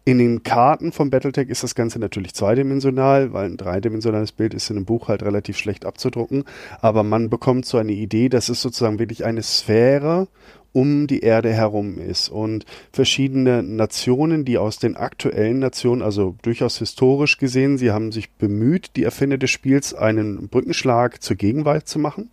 In 0.05 0.17
den 0.17 0.43
Karten 0.43 0.93
von 0.93 1.09
Battletech 1.09 1.49
ist 1.49 1.61
das 1.61 1.75
Ganze 1.75 1.99
natürlich 1.99 2.33
zweidimensional, 2.33 3.33
weil 3.33 3.47
ein 3.47 3.57
dreidimensionales 3.57 4.31
Bild 4.31 4.53
ist 4.53 4.69
in 4.69 4.77
einem 4.77 4.85
Buch 4.85 5.09
halt 5.09 5.23
relativ 5.23 5.57
schlecht 5.57 5.83
abzudrucken. 5.83 6.45
Aber 6.79 7.03
man 7.03 7.29
bekommt 7.29 7.65
so 7.65 7.77
eine 7.77 7.91
Idee, 7.91 8.29
dass 8.29 8.47
es 8.47 8.61
sozusagen 8.61 8.97
wirklich 8.97 9.25
eine 9.25 9.43
Sphäre 9.43 10.29
um 10.71 11.07
die 11.07 11.21
Erde 11.21 11.51
herum 11.51 11.97
ist 11.97 12.29
und 12.29 12.65
verschiedene 12.91 13.63
Nationen, 13.63 14.45
die 14.45 14.57
aus 14.57 14.77
den 14.77 14.95
aktuellen 14.95 15.59
Nationen, 15.59 16.01
also 16.03 16.35
durchaus 16.43 16.77
historisch 16.77 17.39
gesehen, 17.39 17.77
sie 17.77 17.91
haben 17.91 18.11
sich 18.11 18.31
bemüht, 18.31 18.91
die 18.95 19.03
Erfinder 19.03 19.37
des 19.37 19.49
Spiels 19.49 19.93
einen 19.95 20.49
Brückenschlag 20.49 21.23
zur 21.23 21.35
Gegenwart 21.35 21.87
zu 21.87 21.99
machen 21.99 22.29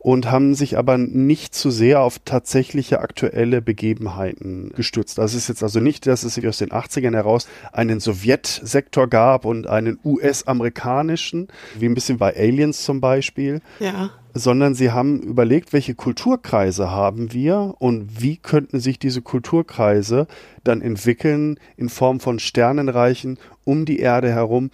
und 0.00 0.30
haben 0.30 0.54
sich 0.54 0.78
aber 0.78 0.96
nicht 0.96 1.54
zu 1.54 1.70
sehr 1.70 2.00
auf 2.00 2.18
tatsächliche 2.24 3.00
aktuelle 3.00 3.60
Begebenheiten 3.60 4.72
gestützt. 4.74 5.18
Das 5.18 5.34
ist 5.34 5.48
jetzt 5.48 5.62
also 5.62 5.78
nicht, 5.78 6.06
dass 6.06 6.22
es 6.22 6.34
sich 6.34 6.48
aus 6.48 6.56
den 6.56 6.70
80ern 6.70 7.14
heraus 7.14 7.46
einen 7.70 8.00
Sowjetsektor 8.00 9.06
gab 9.08 9.44
und 9.44 9.66
einen 9.66 9.98
US-amerikanischen, 10.02 11.48
wie 11.78 11.86
ein 11.86 11.94
bisschen 11.94 12.16
bei 12.16 12.34
Aliens 12.34 12.82
zum 12.82 13.00
Beispiel. 13.00 13.60
Ja 13.78 14.10
sondern 14.32 14.74
sie 14.74 14.92
haben 14.92 15.20
überlegt, 15.20 15.72
welche 15.72 15.96
Kulturkreise 15.96 16.90
haben 16.90 17.32
wir 17.32 17.74
und 17.78 18.22
wie 18.22 18.36
könnten 18.36 18.78
sich 18.78 18.98
diese 18.98 19.22
Kulturkreise 19.22 20.26
dann 20.62 20.82
entwickeln 20.82 21.58
in 21.76 21.88
Form 21.88 22.20
von 22.20 22.38
Sternenreichen 22.38 23.38
um 23.64 23.84
die 23.84 23.98
Erde 23.98 24.30
herum, 24.30 24.70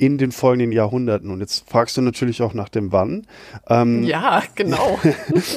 in 0.00 0.16
den 0.16 0.32
folgenden 0.32 0.72
Jahrhunderten. 0.72 1.30
Und 1.30 1.40
jetzt 1.40 1.68
fragst 1.68 1.94
du 1.98 2.00
natürlich 2.00 2.40
auch 2.40 2.54
nach 2.54 2.70
dem 2.70 2.90
Wann. 2.90 3.26
Ähm, 3.68 4.02
ja, 4.02 4.42
genau. 4.54 4.98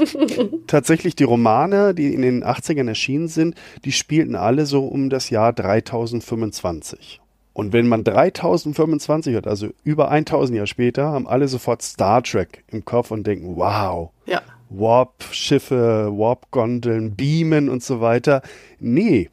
tatsächlich 0.67 1.15
die 1.15 1.23
Romane, 1.23 1.93
die 1.93 2.13
in 2.13 2.21
den 2.21 2.43
80ern 2.43 2.89
erschienen 2.89 3.29
sind, 3.29 3.55
die 3.85 3.93
spielten 3.93 4.35
alle 4.35 4.65
so 4.65 4.85
um 4.85 5.09
das 5.09 5.29
Jahr 5.29 5.53
3025. 5.53 7.21
Und 7.53 7.71
wenn 7.71 7.87
man 7.87 8.03
3025 8.03 9.35
hat, 9.37 9.47
also 9.47 9.69
über 9.85 10.09
1000 10.11 10.57
Jahre 10.57 10.67
später, 10.67 11.05
haben 11.05 11.25
alle 11.25 11.47
sofort 11.47 11.81
Star 11.81 12.21
Trek 12.21 12.65
im 12.67 12.83
Kopf 12.83 13.11
und 13.11 13.25
denken, 13.25 13.55
wow. 13.55 14.09
Ja. 14.25 14.41
Warp-Schiffe, 14.69 16.09
Warp-Gondeln, 16.11 17.15
Beamen 17.15 17.69
und 17.69 17.81
so 17.81 18.01
weiter. 18.01 18.41
Nee, 18.79 19.29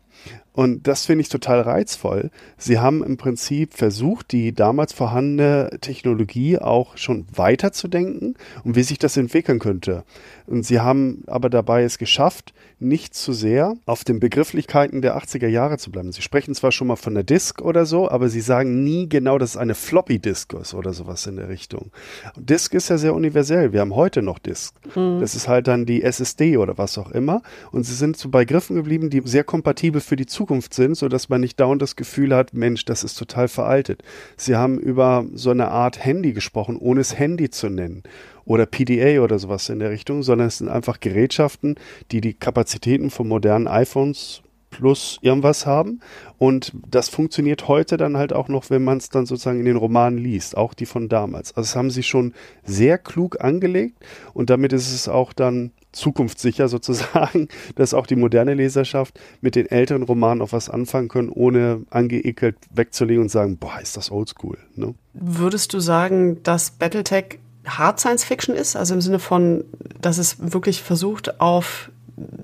und 0.53 0.87
das 0.89 1.07
finde 1.07 1.23
ich 1.23 1.29
total 1.29 1.61
reizvoll. 1.61 2.31
Sie 2.59 2.79
haben 2.79 3.05
im 3.05 3.17
Prinzip 3.17 3.75
versucht, 3.75 4.33
die 4.33 4.53
damals 4.53 4.93
vorhandene 4.93 5.79
Technologie 5.81 6.59
auch 6.59 6.97
schon 6.97 7.27
weiterzudenken 7.33 8.35
und 8.65 8.75
wie 8.75 8.83
sich 8.83 8.99
das 8.99 9.17
entwickeln 9.17 9.61
könnte. 9.61 10.05
Und 10.47 10.67
sie 10.67 10.81
haben 10.81 11.23
aber 11.29 11.51
dabei 11.51 11.85
es 11.85 11.99
geschafft, 11.99 12.53
nicht 12.81 13.15
zu 13.15 13.33
sehr 13.33 13.75
auf 13.87 14.05
den 14.05 14.19
Begrifflichkeiten 14.19 15.03
der 15.03 15.17
80er 15.17 15.47
Jahre 15.47 15.79
zu 15.79 15.93
bleiben. 15.93 16.13
Sie 16.13 16.23
sprechen 16.23 16.55
zwar 16.55 16.73
schon 16.73 16.89
mal 16.89 16.97
von 16.97 17.15
der 17.15 17.23
Disk 17.23 17.63
oder 17.63 17.87
so, 17.87 18.11
aber 18.11 18.29
sie 18.29 18.41
sagen 18.41 18.83
nie 18.83 19.09
genau, 19.09 19.39
dass 19.39 19.51
es 19.51 19.57
eine 19.57 19.75
Floppy 19.75 20.19
Disk 20.19 20.55
ist 20.55 20.75
oder 20.75 20.93
sowas 20.93 21.27
in 21.27 21.37
der 21.37 21.49
Richtung. 21.49 21.91
Disk 22.37 22.75
ist 22.75 22.89
ja 22.89 22.99
sehr 22.99 23.15
universell. 23.15 23.73
Wir 23.73 23.81
haben 23.81 23.95
heute 23.95 24.23
noch 24.23 24.39
Disk. 24.39 24.75
Hm. 24.95 25.21
Das 25.21 25.35
ist 25.35 25.47
halt 25.47 25.69
dann 25.69 25.87
die 25.87 26.03
SSD 26.03 26.57
oder 26.57 26.79
was 26.79 26.99
auch 26.99 27.11
immer. 27.11 27.43
Und 27.71 27.85
sie 27.85 27.95
sind 27.95 28.17
so 28.17 28.31
bei 28.31 28.45
Griffen 28.45 28.77
geblieben, 28.77 29.11
die 29.11 29.23
sehr 29.25 29.45
kompatibel 29.45 30.01
für 30.01 30.17
die 30.17 30.27
Zukunft 30.27 30.40
sind, 30.71 30.97
sodass 30.97 31.29
man 31.29 31.41
nicht 31.41 31.59
dauernd 31.61 31.83
das 31.83 31.97
Gefühl 31.97 32.35
hat, 32.35 32.55
Mensch, 32.55 32.85
das 32.85 33.05
ist 33.05 33.15
total 33.15 33.49
veraltet. 33.49 34.03
Sie 34.37 34.57
haben 34.57 34.79
über 34.79 35.25
so 35.35 35.51
eine 35.51 35.69
Art 35.69 36.05
Handy 36.05 36.33
gesprochen, 36.33 36.77
ohne 36.77 37.01
es 37.01 37.19
Handy 37.19 37.51
zu 37.51 37.69
nennen 37.69 38.03
oder 38.45 38.67
PDA 38.67 39.23
oder 39.23 39.39
sowas 39.39 39.69
in 39.69 39.79
der 39.79 39.91
Richtung, 39.91 40.23
sondern 40.23 40.49
es 40.49 40.59
sind 40.59 40.69
einfach 40.69 41.01
Gerätschaften, 41.01 41.77
die 42.11 42.21
die 42.21 42.35
Kapazitäten 42.35 43.11
von 43.11 43.29
modernen 43.29 43.69
iPhones 43.69 44.43
plus 44.71 45.19
irgendwas 45.21 45.67
haben. 45.67 46.01
Und 46.39 46.73
das 46.89 47.09
funktioniert 47.09 47.69
heute 47.69 47.97
dann 47.97 48.17
halt 48.17 48.33
auch 48.33 48.49
noch, 48.49 48.71
wenn 48.71 48.83
man 48.83 48.99
es 48.99 49.09
dann 49.09 49.27
sozusagen 49.27 49.59
in 49.59 49.67
den 49.67 49.77
Romanen 49.77 50.19
liest, 50.19 50.57
auch 50.57 50.75
die 50.75 50.87
von 50.87 51.09
damals. 51.09 51.51
Also 51.57 51.69
das 51.69 51.77
haben 51.77 51.91
sie 51.91 52.03
schon 52.03 52.33
sehr 52.65 52.97
klug 52.97 53.43
angelegt 53.43 53.99
und 54.33 54.51
damit 54.51 54.73
ist 54.73 54.93
es 54.93 55.09
auch 55.09 55.33
dann 55.33 55.73
zukunftssicher 55.93 56.69
sozusagen, 56.69 57.49
dass 57.75 57.95
auch 57.95 58.07
die 58.07 58.17
moderne 58.17 58.55
Leserschaft 58.55 59.19
mit 59.41 59.55
den 59.55 59.67
älteren 59.67 60.03
Romanen 60.03 60.43
auch 60.43 60.53
was 60.53 60.69
anfangen 60.69 61.09
können, 61.09 61.31
ohne 61.31 61.83
angeekelt 61.91 62.57
wegzulegen 62.71 63.23
und 63.23 63.29
sagen, 63.29 63.57
boah, 63.57 63.81
ist 63.81 63.97
das 63.97 64.11
oldschool. 64.11 64.59
Ne? 64.77 64.95
Würdest 65.15 65.73
du 65.73 65.81
sagen, 65.81 66.43
dass 66.43 66.73
Battletech 66.73 67.39
Hard 67.67 68.01
Science 68.01 68.25
Fiction 68.25 68.55
ist, 68.55 68.77
also 68.77 68.95
im 68.95 69.01
Sinne 69.01 69.19
von, 69.19 69.65
dass 70.01 70.19
es 70.19 70.53
wirklich 70.53 70.83
versucht, 70.83 71.41
auf 71.41 71.91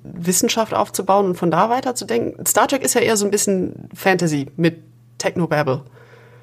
Wissenschaft 0.02 0.74
aufzubauen 0.74 1.26
und 1.26 1.34
von 1.36 1.50
da 1.50 1.70
weiter 1.70 1.94
zu 1.94 2.04
denken. 2.04 2.44
Star 2.46 2.68
Trek 2.68 2.82
ist 2.82 2.94
ja 2.94 3.00
eher 3.00 3.16
so 3.16 3.24
ein 3.24 3.30
bisschen 3.30 3.88
Fantasy 3.94 4.46
mit 4.56 4.82
Technobabble. 5.18 5.82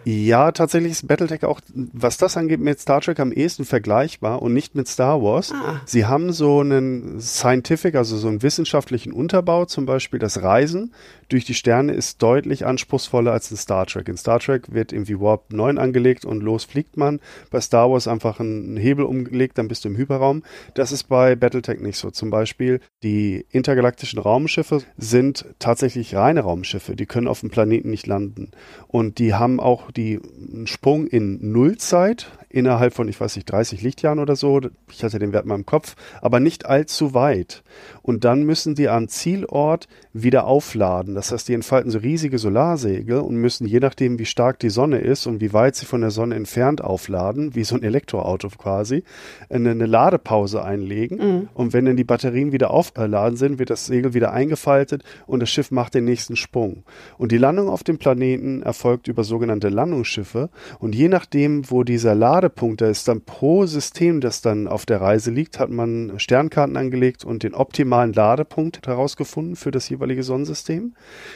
Ja, 0.05 0.51
tatsächlich 0.51 0.91
ist 0.91 1.07
Battletech 1.07 1.45
auch, 1.45 1.61
was 1.73 2.17
das 2.17 2.37
angeht, 2.37 2.59
mit 2.59 2.79
Star 2.79 3.01
Trek 3.01 3.19
am 3.19 3.31
ehesten 3.31 3.65
vergleichbar 3.65 4.41
und 4.41 4.53
nicht 4.53 4.75
mit 4.75 4.87
Star 4.87 5.21
Wars. 5.21 5.51
Ah. 5.51 5.81
Sie 5.85 6.05
haben 6.05 6.33
so 6.33 6.59
einen 6.59 7.19
Scientific, 7.19 7.95
also 7.95 8.17
so 8.17 8.27
einen 8.27 8.41
wissenschaftlichen 8.41 9.13
Unterbau, 9.13 9.65
zum 9.65 9.85
Beispiel 9.85 10.19
das 10.19 10.41
Reisen 10.41 10.91
durch 11.33 11.45
die 11.45 11.55
Sterne 11.55 11.93
ist 11.93 12.21
deutlich 12.21 12.63
anspruchsvoller 12.63 13.31
als 13.31 13.49
in 13.49 13.57
Star 13.57 13.87
Trek. 13.87 14.07
In 14.07 14.17
Star 14.17 14.39
Trek 14.39 14.71
wird 14.71 14.93
irgendwie 14.93 15.19
Warp 15.19 15.51
9 15.51 15.79
angelegt 15.79 16.25
und 16.25 16.41
los 16.43 16.63
fliegt 16.63 16.95
man. 16.95 17.19
Bei 17.49 17.59
Star 17.59 17.89
Wars 17.89 18.07
einfach 18.07 18.39
ein 18.39 18.77
Hebel 18.77 19.03
umgelegt, 19.05 19.57
dann 19.57 19.67
bist 19.67 19.83
du 19.83 19.89
im 19.89 19.97
Hyperraum. 19.97 20.43
Das 20.75 20.91
ist 20.91 21.05
bei 21.05 21.35
Battletech 21.35 21.79
nicht 21.79 21.97
so. 21.97 22.11
Zum 22.11 22.29
Beispiel 22.29 22.81
die 23.01 23.47
intergalaktischen 23.49 24.19
Raumschiffe 24.19 24.83
sind 24.95 25.45
tatsächlich 25.57 26.13
reine 26.13 26.41
Raumschiffe. 26.41 26.95
Die 26.95 27.07
können 27.07 27.27
auf 27.27 27.39
dem 27.39 27.49
Planeten 27.49 27.89
nicht 27.89 28.05
landen. 28.05 28.51
Und 28.87 29.17
die 29.17 29.33
haben 29.33 29.59
auch 29.59 29.89
die 29.93 30.19
einen 30.53 30.67
Sprung 30.67 31.07
in 31.07 31.51
Nullzeit 31.51 32.31
innerhalb 32.53 32.93
von, 32.93 33.07
ich 33.07 33.19
weiß 33.19 33.35
nicht, 33.35 33.51
30 33.51 33.81
Lichtjahren 33.81 34.19
oder 34.19 34.35
so. 34.35 34.61
Ich 34.91 35.03
hatte 35.03 35.19
den 35.19 35.33
Wert 35.33 35.45
mal 35.45 35.55
im 35.55 35.65
Kopf, 35.65 35.95
aber 36.21 36.39
nicht 36.39 36.65
allzu 36.65 37.13
weit. 37.13 37.63
Und 38.03 38.23
dann 38.23 38.43
müssen 38.43 38.75
die 38.75 38.89
am 38.89 39.07
Zielort 39.07 39.87
wieder 40.13 40.45
aufladen. 40.45 41.15
Das 41.15 41.31
heißt, 41.31 41.47
die 41.47 41.55
entfalten 41.55 41.89
so 41.89 41.97
riesige 41.97 42.37
Solarsegel 42.37 43.19
und 43.19 43.37
müssen, 43.37 43.65
je 43.65 43.79
nachdem, 43.79 44.19
wie 44.19 44.25
stark 44.25 44.59
die 44.59 44.69
Sonne 44.69 44.99
ist 44.99 45.25
und 45.25 45.41
wie 45.41 45.51
weit 45.51 45.75
sie 45.75 45.87
von 45.87 46.01
der 46.01 46.11
Sonne 46.11 46.35
entfernt 46.35 46.83
aufladen, 46.83 47.55
wie 47.55 47.63
so 47.63 47.75
ein 47.75 47.81
Elektroauto 47.81 48.49
quasi, 48.49 49.03
eine, 49.49 49.71
eine 49.71 49.87
Ladepause 49.87 50.63
einlegen. 50.63 51.17
Mhm. 51.17 51.47
Und 51.55 51.73
wenn 51.73 51.85
dann 51.85 51.97
die 51.97 52.03
Batterien 52.03 52.51
wieder 52.51 52.69
aufgeladen 52.69 53.35
sind, 53.35 53.57
wird 53.57 53.71
das 53.71 53.87
Segel 53.87 54.13
wieder 54.13 54.31
eingefaltet 54.31 55.03
und 55.25 55.39
das 55.39 55.49
Schiff 55.49 55.71
macht 55.71 55.95
den 55.95 56.05
nächsten 56.05 56.35
Sprung. 56.35 56.83
Und 57.17 57.31
die 57.31 57.37
Landung 57.39 57.67
auf 57.69 57.83
dem 57.83 57.97
Planeten 57.97 58.61
erfolgt 58.61 59.07
über 59.07 59.23
sogenannte 59.23 59.69
Landungsschiffe. 59.69 60.49
Und 60.77 60.93
je 60.93 61.07
nachdem, 61.07 61.69
wo 61.71 61.83
dieser 61.83 62.13
Lade 62.13 62.42
Ladepunkt, 62.43 62.81
da 62.81 62.89
ist 62.89 63.07
dann 63.07 63.21
pro 63.21 63.65
System, 63.65 64.19
das 64.19 64.41
dann 64.41 64.67
auf 64.67 64.85
der 64.85 64.99
Reise 64.99 65.31
liegt, 65.31 65.59
hat 65.59 65.69
man 65.69 66.19
Sternkarten 66.19 66.75
angelegt 66.75 67.23
und 67.23 67.43
den 67.43 67.53
optimalen 67.53 68.11
Ladepunkt 68.11 68.85
herausgefunden 68.85 69.55
für 69.55 69.71
das 69.71 69.87
jeweilige 69.87 70.23
Sonnensystem. 70.23 70.93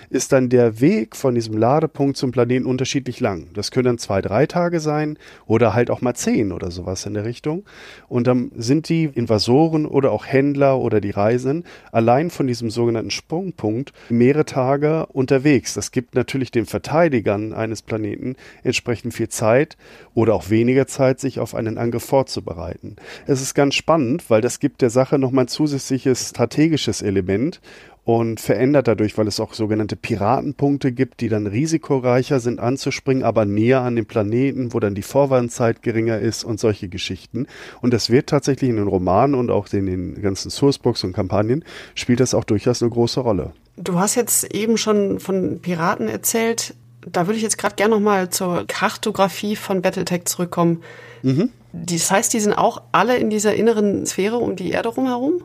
Ist 0.09 0.33
dann 0.33 0.49
der 0.49 0.81
Weg 0.81 1.15
von 1.15 1.33
diesem 1.33 1.57
Ladepunkt 1.57 2.17
zum 2.17 2.31
Planeten 2.31 2.65
unterschiedlich 2.65 3.21
lang. 3.21 3.47
Das 3.53 3.71
können 3.71 3.85
dann 3.85 3.97
zwei, 3.99 4.21
drei 4.21 4.47
Tage 4.47 4.81
sein 4.81 5.17
oder 5.45 5.73
halt 5.73 5.89
auch 5.89 6.01
mal 6.01 6.13
zehn 6.13 6.51
oder 6.51 6.71
sowas 6.71 7.05
in 7.05 7.13
der 7.13 7.23
Richtung. 7.23 7.63
Und 8.09 8.27
dann 8.27 8.51
sind 8.57 8.89
die 8.89 9.05
Invasoren 9.05 9.85
oder 9.85 10.11
auch 10.11 10.25
Händler 10.25 10.77
oder 10.77 10.99
die 10.99 11.11
Reisenden 11.11 11.63
allein 11.93 12.29
von 12.29 12.47
diesem 12.47 12.69
sogenannten 12.69 13.11
Sprungpunkt 13.11 13.93
mehrere 14.09 14.43
Tage 14.43 15.05
unterwegs. 15.05 15.73
Das 15.73 15.91
gibt 15.91 16.15
natürlich 16.15 16.51
den 16.51 16.65
Verteidigern 16.65 17.53
eines 17.53 17.81
Planeten 17.81 18.35
entsprechend 18.63 19.13
viel 19.13 19.29
Zeit 19.29 19.77
oder 20.13 20.33
auch 20.33 20.49
weniger 20.49 20.85
Zeit 20.85 20.96
Zeit, 20.97 21.19
sich 21.19 21.39
auf 21.39 21.53
einen 21.53 21.77
Angriff 21.77 22.03
vorzubereiten. 22.03 22.95
Es 23.27 23.41
ist 23.41 23.53
ganz 23.53 23.75
spannend, 23.75 24.29
weil 24.29 24.41
das 24.41 24.59
gibt 24.59 24.81
der 24.81 24.89
Sache 24.89 25.19
nochmal 25.19 25.45
ein 25.45 25.47
zusätzliches 25.47 26.29
strategisches 26.29 27.03
Element 27.03 27.61
und 28.03 28.39
verändert 28.39 28.87
dadurch, 28.87 29.17
weil 29.17 29.27
es 29.27 29.39
auch 29.39 29.53
sogenannte 29.53 29.95
Piratenpunkte 29.95 30.91
gibt, 30.91 31.19
die 31.19 31.29
dann 31.29 31.45
risikoreicher 31.45 32.39
sind 32.39 32.59
anzuspringen, 32.59 33.23
aber 33.23 33.45
näher 33.45 33.81
an 33.81 33.95
den 33.95 34.05
Planeten, 34.05 34.73
wo 34.73 34.79
dann 34.79 34.95
die 34.95 35.01
Vorwarnzeit 35.01 35.83
geringer 35.83 36.17
ist 36.17 36.43
und 36.43 36.59
solche 36.59 36.87
Geschichten. 36.87 37.47
Und 37.81 37.93
das 37.93 38.09
wird 38.09 38.27
tatsächlich 38.27 38.69
in 38.69 38.77
den 38.77 38.87
Romanen 38.87 39.35
und 39.35 39.51
auch 39.51 39.67
in 39.73 39.85
den 39.85 40.21
ganzen 40.21 40.49
Sourcebooks 40.49 41.03
und 41.03 41.13
Kampagnen 41.13 41.65
spielt 41.95 42.21
das 42.21 42.33
auch 42.33 42.45
durchaus 42.45 42.81
eine 42.81 42.91
große 42.91 43.19
Rolle. 43.19 43.51
Du 43.75 43.99
hast 43.99 44.15
jetzt 44.15 44.55
eben 44.55 44.77
schon 44.77 45.19
von 45.19 45.59
Piraten 45.59 46.07
erzählt 46.07 46.75
da 47.11 47.27
würde 47.27 47.37
ich 47.37 47.43
jetzt 47.43 47.57
gerade 47.57 47.75
gerne 47.75 47.95
nochmal 47.95 48.29
zur 48.29 48.65
Kartografie 48.67 49.55
von 49.55 49.81
Battletech 49.81 50.25
zurückkommen. 50.25 50.83
Mhm. 51.23 51.49
Das 51.73 52.11
heißt, 52.11 52.33
die 52.33 52.39
sind 52.39 52.53
auch 52.53 52.81
alle 52.91 53.17
in 53.17 53.29
dieser 53.29 53.55
inneren 53.55 54.05
Sphäre 54.05 54.37
um 54.37 54.55
die 54.55 54.71
Erde 54.71 54.89
rumherum? 54.89 55.43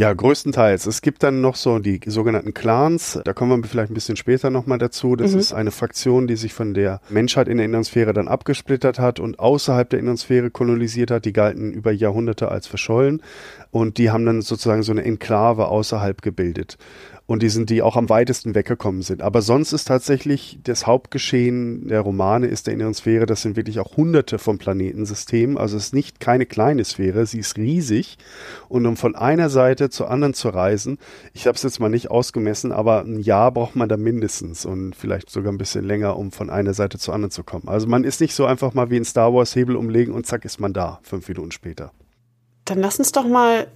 Ja, 0.00 0.14
größtenteils. 0.14 0.86
Es 0.86 1.02
gibt 1.02 1.22
dann 1.22 1.42
noch 1.42 1.56
so 1.56 1.78
die 1.78 2.00
sogenannten 2.06 2.54
Clans. 2.54 3.20
Da 3.22 3.34
kommen 3.34 3.62
wir 3.62 3.68
vielleicht 3.68 3.90
ein 3.90 3.94
bisschen 3.94 4.16
später 4.16 4.48
nochmal 4.48 4.78
dazu. 4.78 5.14
Das 5.14 5.32
mhm. 5.32 5.40
ist 5.40 5.52
eine 5.52 5.72
Fraktion, 5.72 6.26
die 6.26 6.36
sich 6.36 6.54
von 6.54 6.72
der 6.72 7.02
Menschheit 7.10 7.48
in 7.48 7.58
der 7.58 7.66
Innensphäre 7.66 8.14
dann 8.14 8.26
abgesplittert 8.26 8.98
hat 8.98 9.20
und 9.20 9.38
außerhalb 9.38 9.90
der 9.90 9.98
Innensphäre 9.98 10.50
kolonisiert 10.50 11.10
hat. 11.10 11.26
Die 11.26 11.34
galten 11.34 11.74
über 11.74 11.92
Jahrhunderte 11.92 12.48
als 12.48 12.66
verschollen 12.66 13.22
und 13.70 13.98
die 13.98 14.10
haben 14.10 14.26
dann 14.26 14.42
sozusagen 14.42 14.82
so 14.82 14.92
eine 14.92 15.04
Enklave 15.04 15.68
außerhalb 15.68 16.22
gebildet 16.22 16.76
und 17.30 17.44
die 17.44 17.48
sind, 17.48 17.70
die 17.70 17.80
auch 17.80 17.94
am 17.94 18.08
weitesten 18.08 18.56
weggekommen 18.56 19.02
sind. 19.02 19.22
Aber 19.22 19.40
sonst 19.40 19.72
ist 19.72 19.84
tatsächlich 19.84 20.58
das 20.64 20.88
Hauptgeschehen 20.88 21.86
der 21.86 22.00
Romane 22.00 22.48
ist 22.48 22.66
der 22.66 22.74
inneren 22.74 22.92
Sphäre, 22.92 23.24
das 23.24 23.42
sind 23.42 23.54
wirklich 23.54 23.78
auch 23.78 23.96
hunderte 23.96 24.40
von 24.40 24.58
Planetensystemen. 24.58 25.56
Also 25.56 25.76
es 25.76 25.84
ist 25.84 25.94
nicht 25.94 26.18
keine 26.18 26.44
kleine 26.44 26.84
Sphäre, 26.84 27.26
sie 27.26 27.38
ist 27.38 27.56
riesig. 27.56 28.18
Und 28.68 28.84
um 28.84 28.96
von 28.96 29.14
einer 29.14 29.48
Seite 29.48 29.90
zur 29.90 30.10
anderen 30.10 30.34
zu 30.34 30.48
reisen, 30.48 30.98
ich 31.32 31.46
habe 31.46 31.54
es 31.54 31.62
jetzt 31.62 31.78
mal 31.78 31.88
nicht 31.88 32.10
ausgemessen, 32.10 32.72
aber 32.72 33.02
ein 33.02 33.20
Jahr 33.20 33.52
braucht 33.52 33.76
man 33.76 33.88
da 33.88 33.96
mindestens 33.96 34.66
und 34.66 34.96
vielleicht 34.96 35.30
sogar 35.30 35.52
ein 35.52 35.58
bisschen 35.58 35.84
länger, 35.84 36.16
um 36.16 36.32
von 36.32 36.50
einer 36.50 36.74
Seite 36.74 36.98
zur 36.98 37.14
anderen 37.14 37.30
zu 37.30 37.44
kommen. 37.44 37.68
Also 37.68 37.86
man 37.86 38.02
ist 38.02 38.20
nicht 38.20 38.34
so 38.34 38.44
einfach 38.44 38.74
mal 38.74 38.90
wie 38.90 38.96
in 38.96 39.04
Star 39.04 39.32
Wars 39.32 39.54
Hebel 39.54 39.76
umlegen 39.76 40.14
und 40.14 40.26
zack 40.26 40.44
ist 40.44 40.58
man 40.58 40.72
da, 40.72 40.98
fünf 41.04 41.28
Minuten 41.28 41.52
später. 41.52 41.92
Dann 42.70 42.78
lass 42.78 43.00
uns 43.00 43.10
doch 43.10 43.26
mal 43.26 43.66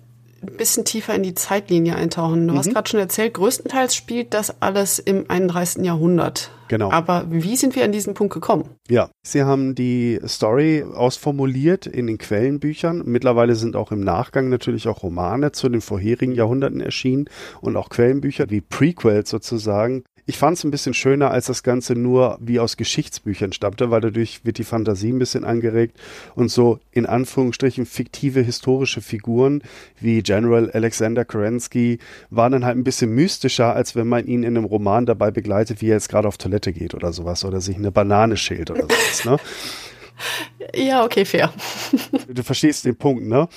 ein 0.40 0.56
bisschen 0.56 0.84
tiefer 0.84 1.16
in 1.16 1.24
die 1.24 1.34
Zeitlinie 1.34 1.96
eintauchen. 1.96 2.46
Du 2.46 2.54
mhm. 2.54 2.58
hast 2.58 2.72
gerade 2.72 2.88
schon 2.88 3.00
erzählt, 3.00 3.34
größtenteils 3.34 3.92
spielt 3.92 4.34
das 4.34 4.62
alles 4.62 5.00
im 5.00 5.28
31. 5.28 5.84
Jahrhundert. 5.84 6.52
Genau. 6.68 6.92
Aber 6.92 7.26
wie 7.28 7.56
sind 7.56 7.74
wir 7.74 7.82
an 7.82 7.90
diesen 7.90 8.14
Punkt 8.14 8.32
gekommen? 8.32 8.68
Ja, 8.88 9.10
Sie 9.24 9.42
haben 9.42 9.74
die 9.74 10.20
Story 10.28 10.84
ausformuliert 10.84 11.86
in 11.86 12.06
den 12.06 12.18
Quellenbüchern. 12.18 13.02
Mittlerweile 13.04 13.56
sind 13.56 13.74
auch 13.74 13.90
im 13.90 14.00
Nachgang 14.00 14.48
natürlich 14.48 14.86
auch 14.86 15.02
Romane 15.02 15.50
zu 15.50 15.68
den 15.68 15.80
vorherigen 15.80 16.32
Jahrhunderten 16.32 16.80
erschienen 16.80 17.28
und 17.62 17.76
auch 17.76 17.88
Quellenbücher 17.88 18.48
wie 18.48 18.60
Prequels 18.60 19.28
sozusagen 19.28 20.04
Ich 20.26 20.38
fand 20.38 20.57
es 20.57 20.64
ein 20.64 20.71
bisschen 20.71 20.95
schöner, 20.95 21.31
als 21.31 21.47
das 21.47 21.62
Ganze 21.62 21.95
nur 21.95 22.38
wie 22.40 22.59
aus 22.59 22.78
Geschichtsbüchern 22.78 23.52
stammte, 23.52 23.90
weil 23.90 24.00
dadurch 24.00 24.45
wird 24.45 24.57
die 24.57 24.64
Fantasie 24.64 25.12
ein 25.12 25.19
bisschen 25.19 25.45
angeregt 25.45 25.99
und 26.35 26.50
so 26.50 26.78
in 26.93 27.04
Anführungsstrichen 27.04 27.85
fiktive 27.85 28.40
historische 28.40 29.02
Figuren 29.02 29.62
wie 30.00 30.23
General 30.23 30.71
Alexander 30.71 31.26
Kerensky 31.26 31.99
waren 32.31 32.52
dann 32.52 32.64
halt 32.64 32.78
ein 32.78 32.85
bisschen 32.85 33.14
mystischer, 33.14 33.75
als 33.75 33.95
wenn 33.97 34.09
man 34.09 34.26
ihn 34.26 34.45
in 34.45 34.57
einem 34.57 34.64
Roman 34.64 35.04
dabei 35.04 35.31
begleitet, 35.31 35.83
wie 35.83 35.88
er 35.88 35.97
jetzt 35.97 36.09
gerade 36.09 36.26
auf 36.26 36.38
Toilette 36.38 36.73
geht 36.73 36.95
oder 36.95 37.12
sowas 37.12 37.45
oder 37.45 37.61
sich 37.61 37.76
eine 37.76 37.93
Banane 37.93 38.38
schält 38.38 38.71
oder 38.71 38.83
sowas. 38.83 39.25
Ne? 39.26 39.37
Ja, 40.75 41.04
okay, 41.04 41.25
fair. 41.25 41.52
Du 42.28 42.43
verstehst 42.43 42.85
den 42.85 42.97
Punkt, 42.97 43.26
ne? 43.26 43.49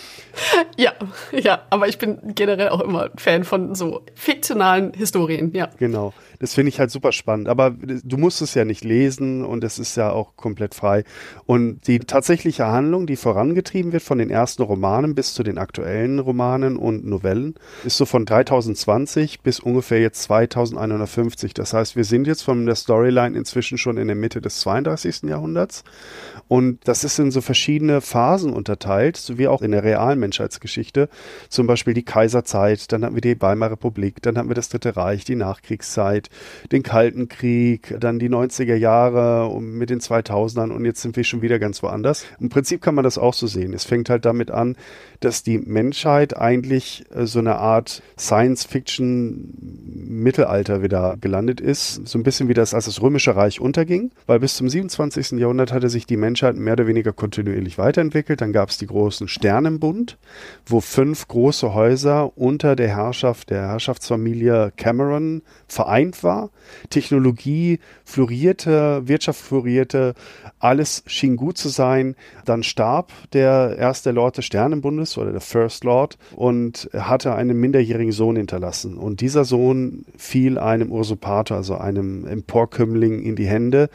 Ja, 0.75 0.93
ja, 1.31 1.61
aber 1.69 1.87
ich 1.87 1.97
bin 1.97 2.19
generell 2.35 2.69
auch 2.69 2.81
immer 2.81 3.09
Fan 3.15 3.43
von 3.43 3.75
so 3.75 4.03
fiktionalen 4.15 4.93
Historien, 4.93 5.53
ja. 5.53 5.69
Genau. 5.77 6.13
Das 6.39 6.53
finde 6.53 6.69
ich 6.69 6.79
halt 6.79 6.91
super 6.91 7.11
spannend. 7.11 7.47
Aber 7.47 7.71
du 7.71 8.17
musst 8.17 8.41
es 8.41 8.53
ja 8.53 8.65
nicht 8.65 8.83
lesen 8.83 9.43
und 9.43 9.63
es 9.63 9.79
ist 9.79 9.95
ja 9.95 10.11
auch 10.11 10.35
komplett 10.35 10.75
frei. 10.75 11.03
Und 11.45 11.87
die 11.87 11.99
tatsächliche 11.99 12.67
Handlung, 12.67 13.07
die 13.07 13.15
vorangetrieben 13.15 13.91
wird 13.93 14.03
von 14.03 14.17
den 14.17 14.29
ersten 14.29 14.63
Romanen 14.63 15.15
bis 15.15 15.33
zu 15.33 15.43
den 15.43 15.57
aktuellen 15.57 16.19
Romanen 16.19 16.77
und 16.77 17.05
Novellen, 17.05 17.55
ist 17.85 17.97
so 17.97 18.05
von 18.05 18.25
3020 18.25 19.41
bis 19.41 19.59
ungefähr 19.59 20.01
jetzt 20.01 20.23
2150. 20.23 21.53
Das 21.53 21.73
heißt, 21.73 21.95
wir 21.95 22.03
sind 22.03 22.27
jetzt 22.27 22.43
von 22.43 22.65
der 22.65 22.75
Storyline 22.75 23.37
inzwischen 23.37 23.77
schon 23.77 23.97
in 23.97 24.07
der 24.07 24.15
Mitte 24.15 24.41
des 24.41 24.59
32. 24.59 25.23
Jahrhunderts. 25.23 25.83
Und 26.47 26.87
das 26.87 27.03
ist 27.03 27.19
in 27.19 27.31
so 27.31 27.41
verschiedene 27.41 28.01
Phasen 28.01 28.53
unterteilt, 28.53 29.17
so 29.17 29.37
wie 29.37 29.47
auch 29.47 29.61
in 29.61 29.71
der 29.71 29.83
realen 29.83 30.19
Menschheitsgeschichte. 30.19 31.09
Zum 31.49 31.67
Beispiel 31.67 31.93
die 31.93 32.05
Kaiserzeit, 32.05 32.91
dann 32.91 33.03
hatten 33.03 33.15
wir 33.15 33.21
die 33.21 33.41
Weimarer 33.41 33.77
Republik, 33.77 34.21
dann 34.21 34.37
hatten 34.37 34.49
wir 34.49 34.55
das 34.55 34.69
Dritte 34.69 34.95
Reich, 34.95 35.23
die 35.23 35.35
Nachkriegszeit, 35.35 36.26
den 36.71 36.83
Kalten 36.83 37.27
Krieg, 37.27 37.95
dann 37.99 38.19
die 38.19 38.29
90er 38.29 38.75
Jahre 38.75 39.59
mit 39.61 39.89
den 39.89 39.99
2000ern 39.99 40.71
und 40.71 40.85
jetzt 40.85 41.01
sind 41.01 41.15
wir 41.15 41.23
schon 41.23 41.41
wieder 41.41 41.57
ganz 41.59 41.81
woanders. 41.83 42.25
Im 42.39 42.49
Prinzip 42.49 42.81
kann 42.81 42.95
man 42.95 43.03
das 43.03 43.17
auch 43.17 43.33
so 43.33 43.47
sehen. 43.47 43.73
Es 43.73 43.85
fängt 43.85 44.09
halt 44.09 44.25
damit 44.25 44.51
an, 44.51 44.75
dass 45.19 45.43
die 45.43 45.57
Menschheit 45.57 46.37
eigentlich 46.37 47.05
äh, 47.13 47.25
so 47.25 47.39
eine 47.39 47.55
Art 47.55 48.01
Science-Fiction-Mittelalter 48.17 50.83
wieder 50.83 51.17
gelandet 51.19 51.59
ist. 51.61 52.07
So 52.07 52.19
ein 52.19 52.23
bisschen 52.23 52.49
wie 52.49 52.53
das, 52.53 52.73
als 52.73 52.85
das 52.85 53.01
Römische 53.01 53.35
Reich 53.35 53.59
unterging, 53.59 54.11
weil 54.25 54.39
bis 54.39 54.55
zum 54.55 54.69
27. 54.69 55.39
Jahrhundert 55.39 55.73
hatte 55.73 55.89
sich 55.89 56.05
die 56.05 56.15
Menschheit 56.17 56.55
mehr 56.55 56.73
oder 56.73 56.87
weniger 56.87 57.13
kontinuierlich 57.13 57.77
weiterentwickelt. 57.77 58.41
Dann 58.41 58.53
gab 58.53 58.69
es 58.69 58.77
die 58.77 58.87
großen 58.87 59.27
Sternenbund, 59.27 60.17
wo 60.65 60.81
fünf 60.81 61.27
große 61.27 61.73
Häuser 61.73 62.37
unter 62.37 62.75
der 62.75 62.89
Herrschaft 62.89 63.49
der 63.49 63.69
Herrschaftsfamilie 63.69 64.71
Cameron 64.75 65.41
vereint 65.67 66.16
war. 66.23 66.49
Technologie 66.89 67.79
florierte, 68.05 69.07
Wirtschaft 69.07 69.41
florierte, 69.41 70.13
alles 70.59 71.03
schien 71.05 71.35
gut 71.35 71.57
zu 71.57 71.69
sein. 71.69 72.15
Dann 72.45 72.63
starb 72.63 73.11
der 73.33 73.75
erste 73.77 74.11
Lord 74.11 74.37
des 74.37 74.45
Sternenbundes 74.45 75.17
oder 75.17 75.31
der 75.31 75.41
First 75.41 75.83
Lord 75.83 76.17
und 76.35 76.89
hatte 76.93 77.35
einen 77.35 77.59
minderjährigen 77.59 78.11
Sohn 78.11 78.35
hinterlassen. 78.35 78.97
Und 78.97 79.21
dieser 79.21 79.45
Sohn 79.45 80.05
fiel 80.17 80.57
einem 80.57 80.91
Usurpator, 80.91 81.57
also 81.57 81.75
einem 81.75 82.25
Emporkömmling, 82.25 83.21
in 83.21 83.35
die 83.35 83.47
Hände. 83.47 83.89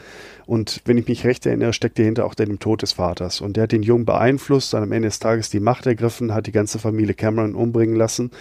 Und 0.45 0.81
wenn 0.85 0.97
ich 0.97 1.07
mich 1.07 1.23
recht 1.23 1.45
erinnere, 1.45 1.73
steckt 1.73 1.99
dahinter 1.99 2.25
auch 2.25 2.33
der 2.33 2.45
dem 2.45 2.59
Tod 2.59 2.81
des 2.81 2.93
Vaters. 2.93 3.41
Und 3.41 3.55
der 3.55 3.63
hat 3.63 3.71
den 3.71 3.83
Jungen 3.83 4.05
beeinflusst, 4.05 4.73
dann 4.73 4.83
am 4.83 4.91
Ende 4.91 5.07
des 5.07 5.19
Tages 5.19 5.49
die 5.49 5.59
Macht 5.59 5.85
ergriffen, 5.85 6.33
hat 6.33 6.47
die 6.47 6.51
ganze 6.51 6.79
Familie 6.79 7.13
Cameron 7.13 7.55
umbringen 7.55 7.95
lassen 7.95 8.31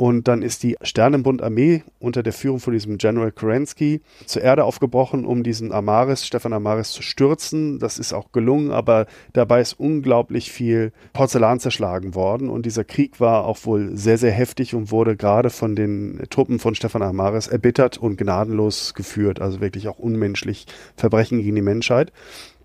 und 0.00 0.28
dann 0.28 0.40
ist 0.40 0.62
die 0.62 0.78
Sternenbund-Armee 0.80 1.82
unter 1.98 2.22
der 2.22 2.32
Führung 2.32 2.58
von 2.58 2.72
diesem 2.72 2.96
General 2.96 3.30
Kerensky 3.32 4.00
zur 4.24 4.40
Erde 4.40 4.64
aufgebrochen, 4.64 5.26
um 5.26 5.42
diesen 5.42 5.72
Amaris, 5.72 6.26
Stefan 6.26 6.54
Amaris, 6.54 6.92
zu 6.92 7.02
stürzen. 7.02 7.78
Das 7.78 7.98
ist 7.98 8.14
auch 8.14 8.32
gelungen, 8.32 8.70
aber 8.70 9.04
dabei 9.34 9.60
ist 9.60 9.74
unglaublich 9.74 10.50
viel 10.50 10.92
Porzellan 11.12 11.60
zerschlagen 11.60 12.14
worden. 12.14 12.48
Und 12.48 12.64
dieser 12.64 12.82
Krieg 12.82 13.20
war 13.20 13.44
auch 13.44 13.58
wohl 13.66 13.94
sehr, 13.94 14.16
sehr 14.16 14.32
heftig 14.32 14.74
und 14.74 14.90
wurde 14.90 15.18
gerade 15.18 15.50
von 15.50 15.76
den 15.76 16.22
Truppen 16.30 16.60
von 16.60 16.74
Stefan 16.74 17.02
Amaris 17.02 17.46
erbittert 17.46 17.98
und 17.98 18.16
gnadenlos 18.16 18.94
geführt. 18.94 19.42
Also 19.42 19.60
wirklich 19.60 19.86
auch 19.86 19.98
unmenschlich 19.98 20.64
Verbrechen 20.96 21.42
gegen 21.42 21.56
die 21.56 21.60
Menschheit. 21.60 22.10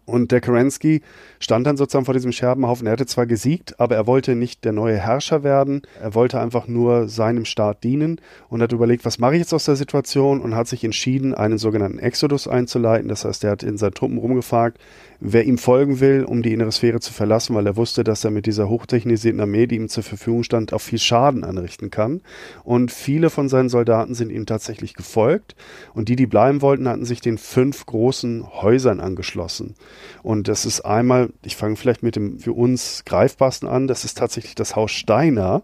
Und 0.05 0.31
der 0.31 0.39
Kerensky 0.39 1.01
stand 1.45 1.67
dann 1.67 1.77
sozusagen 1.77 2.05
vor 2.05 2.15
diesem 2.15 2.31
Scherbenhaufen. 2.31 2.87
Er 2.87 2.93
hatte 2.93 3.05
zwar 3.05 3.27
gesiegt, 3.27 3.79
aber 3.79 3.95
er 3.95 4.07
wollte 4.07 4.35
nicht 4.35 4.65
der 4.65 4.71
neue 4.71 4.97
Herrscher 4.97 5.43
werden. 5.43 5.83
Er 6.01 6.15
wollte 6.15 6.39
einfach 6.39 6.67
nur 6.67 7.07
seinem 7.07 7.45
Staat 7.45 7.83
dienen 7.83 8.19
und 8.49 8.63
hat 8.63 8.71
überlegt, 8.71 9.05
was 9.05 9.19
mache 9.19 9.35
ich 9.35 9.41
jetzt 9.41 9.53
aus 9.53 9.65
der 9.65 9.75
Situation 9.75 10.41
und 10.41 10.55
hat 10.55 10.67
sich 10.67 10.83
entschieden, 10.83 11.35
einen 11.35 11.59
sogenannten 11.59 11.99
Exodus 11.99 12.47
einzuleiten. 12.47 13.09
Das 13.09 13.25
heißt, 13.25 13.43
er 13.43 13.51
hat 13.51 13.61
in 13.61 13.77
seinen 13.77 13.93
Truppen 13.93 14.17
rumgefragt, 14.17 14.79
wer 15.19 15.45
ihm 15.45 15.59
folgen 15.59 15.99
will, 15.99 16.23
um 16.23 16.41
die 16.41 16.51
innere 16.51 16.71
Sphäre 16.71 16.99
zu 16.99 17.13
verlassen, 17.13 17.55
weil 17.55 17.67
er 17.67 17.75
wusste, 17.75 18.03
dass 18.03 18.23
er 18.23 18.31
mit 18.31 18.47
dieser 18.47 18.67
hochtechnisierten 18.67 19.39
Armee, 19.39 19.67
die 19.67 19.75
ihm 19.75 19.87
zur 19.87 20.03
Verfügung 20.03 20.43
stand, 20.43 20.73
auch 20.73 20.81
viel 20.81 20.99
Schaden 20.99 21.43
anrichten 21.43 21.91
kann. 21.91 22.21
Und 22.63 22.91
viele 22.91 23.29
von 23.29 23.49
seinen 23.49 23.69
Soldaten 23.69 24.15
sind 24.15 24.31
ihm 24.31 24.47
tatsächlich 24.47 24.95
gefolgt. 24.95 25.55
Und 25.93 26.09
die, 26.09 26.15
die 26.15 26.25
bleiben 26.25 26.63
wollten, 26.63 26.87
hatten 26.87 27.05
sich 27.05 27.21
den 27.21 27.37
fünf 27.37 27.85
großen 27.85 28.45
Häusern 28.61 28.99
angeschlossen. 28.99 29.75
Und 30.23 30.47
das 30.47 30.65
ist 30.65 30.81
einmal, 30.81 31.29
ich 31.43 31.55
fange 31.55 31.75
vielleicht 31.75 32.03
mit 32.03 32.15
dem 32.15 32.39
für 32.39 32.53
uns 32.53 33.03
greifbarsten 33.05 33.67
an, 33.67 33.87
das 33.87 34.05
ist 34.05 34.17
tatsächlich 34.17 34.55
das 34.55 34.75
Haus 34.75 34.91
Steiner. 34.91 35.63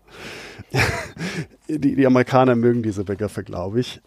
die, 1.68 1.96
die 1.96 2.06
Amerikaner 2.06 2.56
mögen 2.56 2.84
diese 2.84 3.04
Begriffe, 3.04 3.44
glaube 3.44 3.80
ich. 3.80 4.02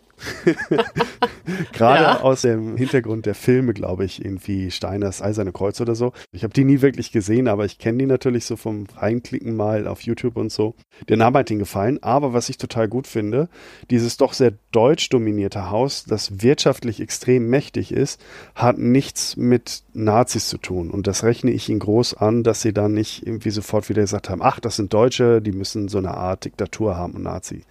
Gerade 1.73 2.03
ja. 2.03 2.21
aus 2.21 2.43
dem 2.43 2.77
Hintergrund 2.77 3.27
der 3.27 3.35
Filme, 3.35 3.75
glaube 3.75 4.05
ich, 4.05 4.25
irgendwie 4.25 4.71
Steiners 4.71 5.23
Eiserne 5.23 5.53
Kreuz 5.53 5.81
oder 5.81 5.95
so. 5.95 6.13
Ich 6.33 6.43
habe 6.43 6.55
die 6.55 6.65
nie 6.65 6.81
wirklich 6.81 7.13
gesehen, 7.13 7.49
aber 7.49 7.65
ich 7.65 7.79
kenne 7.79 7.99
die 7.99 8.07
natürlich 8.07 8.47
so 8.47 8.57
vom 8.57 8.87
Reinklicken 8.97 9.55
mal 9.55 9.87
auf 9.87 10.03
YouTube 10.03 10.37
und 10.37 10.51
so. 10.51 10.75
Der 11.09 11.17
Name 11.17 11.41
hat 11.41 11.51
ihnen 11.51 11.59
gefallen, 11.59 12.03
aber 12.03 12.33
was 12.33 12.49
ich 12.49 12.59
total 12.59 12.89
gut 12.89 13.07
finde, 13.07 13.49
dieses 13.91 14.17
doch 14.17 14.33
sehr 14.33 14.55
deutsch 14.73 15.09
dominierte 15.09 15.71
Haus, 15.71 16.05
das 16.05 16.43
wirtschaftlich 16.43 17.01
extrem 17.01 17.49
mächtig 17.49 17.93
ist, 17.93 18.21
hat 18.55 18.79
nichts 18.79 19.37
mit 19.37 19.83
Nazis 19.93 20.49
zu 20.49 20.59
tun. 20.59 20.91
Und 20.91 21.07
das 21.07 21.25
rechne 21.25 21.51
ich 21.51 21.69
ihnen 21.69 21.81
groß 21.81 22.15
an, 22.15 22.43
dass 22.43 22.63
sie 22.63 22.73
dann 22.73 22.93
nicht 22.93 23.27
irgendwie 23.27 23.51
sofort 23.51 23.89
wieder 23.89 24.03
gesagt 24.03 24.31
haben, 24.31 24.43
ach, 24.43 24.61
das 24.61 24.77
sind 24.77 24.93
Deutsche, 24.93 25.43
die 25.43 25.53
müssen 25.53 25.89
so 25.89 25.99
eine 25.99 26.15
Art 26.15 26.45
Diktatur 26.45 26.97
haben 26.97 27.15
und 27.15 27.23
Nazi. 27.23 27.63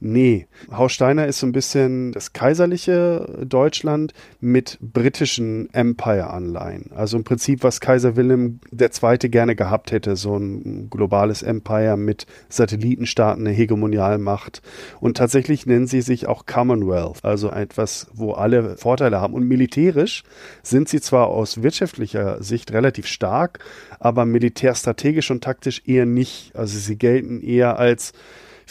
Nee, 0.00 0.46
Haus 0.70 0.92
Steiner 0.92 1.26
ist 1.26 1.38
so 1.38 1.46
ein 1.46 1.52
bisschen 1.52 2.01
das 2.10 2.32
kaiserliche 2.32 3.44
Deutschland 3.46 4.12
mit 4.40 4.78
britischen 4.80 5.72
Empire-Anleihen. 5.72 6.90
Also 6.92 7.16
im 7.16 7.24
Prinzip, 7.24 7.62
was 7.62 7.80
Kaiser 7.80 8.16
Wilhelm 8.16 8.58
II. 8.72 9.18
gerne 9.28 9.54
gehabt 9.54 9.92
hätte, 9.92 10.16
so 10.16 10.36
ein 10.36 10.90
globales 10.90 11.42
Empire 11.42 11.96
mit 11.96 12.26
Satellitenstaaten, 12.48 13.46
eine 13.46 13.54
Hegemonialmacht. 13.54 14.62
Und 14.98 15.18
tatsächlich 15.18 15.66
nennen 15.66 15.86
sie 15.86 16.00
sich 16.00 16.26
auch 16.26 16.46
Commonwealth, 16.46 17.24
also 17.24 17.50
etwas, 17.50 18.08
wo 18.12 18.32
alle 18.32 18.76
Vorteile 18.76 19.20
haben. 19.20 19.34
Und 19.34 19.46
militärisch 19.46 20.24
sind 20.62 20.88
sie 20.88 21.00
zwar 21.00 21.28
aus 21.28 21.62
wirtschaftlicher 21.62 22.42
Sicht 22.42 22.72
relativ 22.72 23.06
stark, 23.06 23.60
aber 24.00 24.24
militärstrategisch 24.24 25.30
und 25.30 25.44
taktisch 25.44 25.82
eher 25.86 26.06
nicht. 26.06 26.56
Also 26.56 26.78
sie 26.78 26.96
gelten 26.96 27.40
eher 27.40 27.78
als 27.78 28.12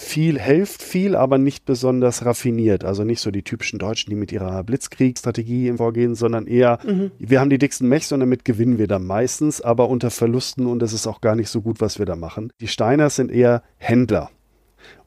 viel 0.01 0.39
hilft 0.39 0.81
viel, 0.81 1.15
aber 1.15 1.37
nicht 1.37 1.65
besonders 1.65 2.25
raffiniert. 2.25 2.83
Also 2.83 3.03
nicht 3.03 3.21
so 3.21 3.31
die 3.31 3.43
typischen 3.43 3.79
Deutschen, 3.79 4.09
die 4.09 4.15
mit 4.15 4.31
ihrer 4.31 4.63
Blitzkriegsstrategie 4.63 5.73
vorgehen, 5.77 6.15
sondern 6.15 6.47
eher, 6.47 6.79
mhm. 6.83 7.11
wir 7.19 7.39
haben 7.39 7.49
die 7.49 7.59
dicksten 7.59 7.87
Mechs 7.87 8.11
und 8.11 8.19
damit 8.19 8.43
gewinnen 8.43 8.77
wir 8.77 8.87
dann 8.87 9.05
meistens, 9.05 9.61
aber 9.61 9.89
unter 9.89 10.09
Verlusten 10.09 10.65
und 10.65 10.81
es 10.81 10.93
ist 10.93 11.07
auch 11.07 11.21
gar 11.21 11.35
nicht 11.35 11.49
so 11.49 11.61
gut, 11.61 11.79
was 11.79 11.99
wir 11.99 12.05
da 12.05 12.15
machen. 12.15 12.51
Die 12.59 12.67
Steiners 12.67 13.15
sind 13.15 13.31
eher 13.31 13.63
Händler 13.77 14.31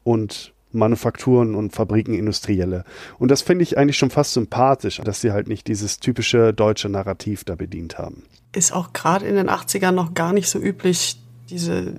und 0.04 0.54
Manufakturen 0.70 1.54
und 1.54 1.72
Fabriken, 1.72 2.14
Industrielle. 2.14 2.84
Und 3.18 3.30
das 3.30 3.42
finde 3.42 3.62
ich 3.62 3.78
eigentlich 3.78 3.98
schon 3.98 4.10
fast 4.10 4.32
sympathisch, 4.32 5.00
dass 5.04 5.20
sie 5.20 5.32
halt 5.32 5.48
nicht 5.48 5.66
dieses 5.68 6.00
typische 6.00 6.52
deutsche 6.52 6.88
Narrativ 6.88 7.44
da 7.44 7.54
bedient 7.54 7.98
haben. 7.98 8.24
Ist 8.54 8.72
auch 8.72 8.92
gerade 8.92 9.26
in 9.26 9.36
den 9.36 9.48
80ern 9.48 9.92
noch 9.92 10.14
gar 10.14 10.32
nicht 10.32 10.48
so 10.48 10.58
üblich, 10.58 11.20
diese 11.54 11.94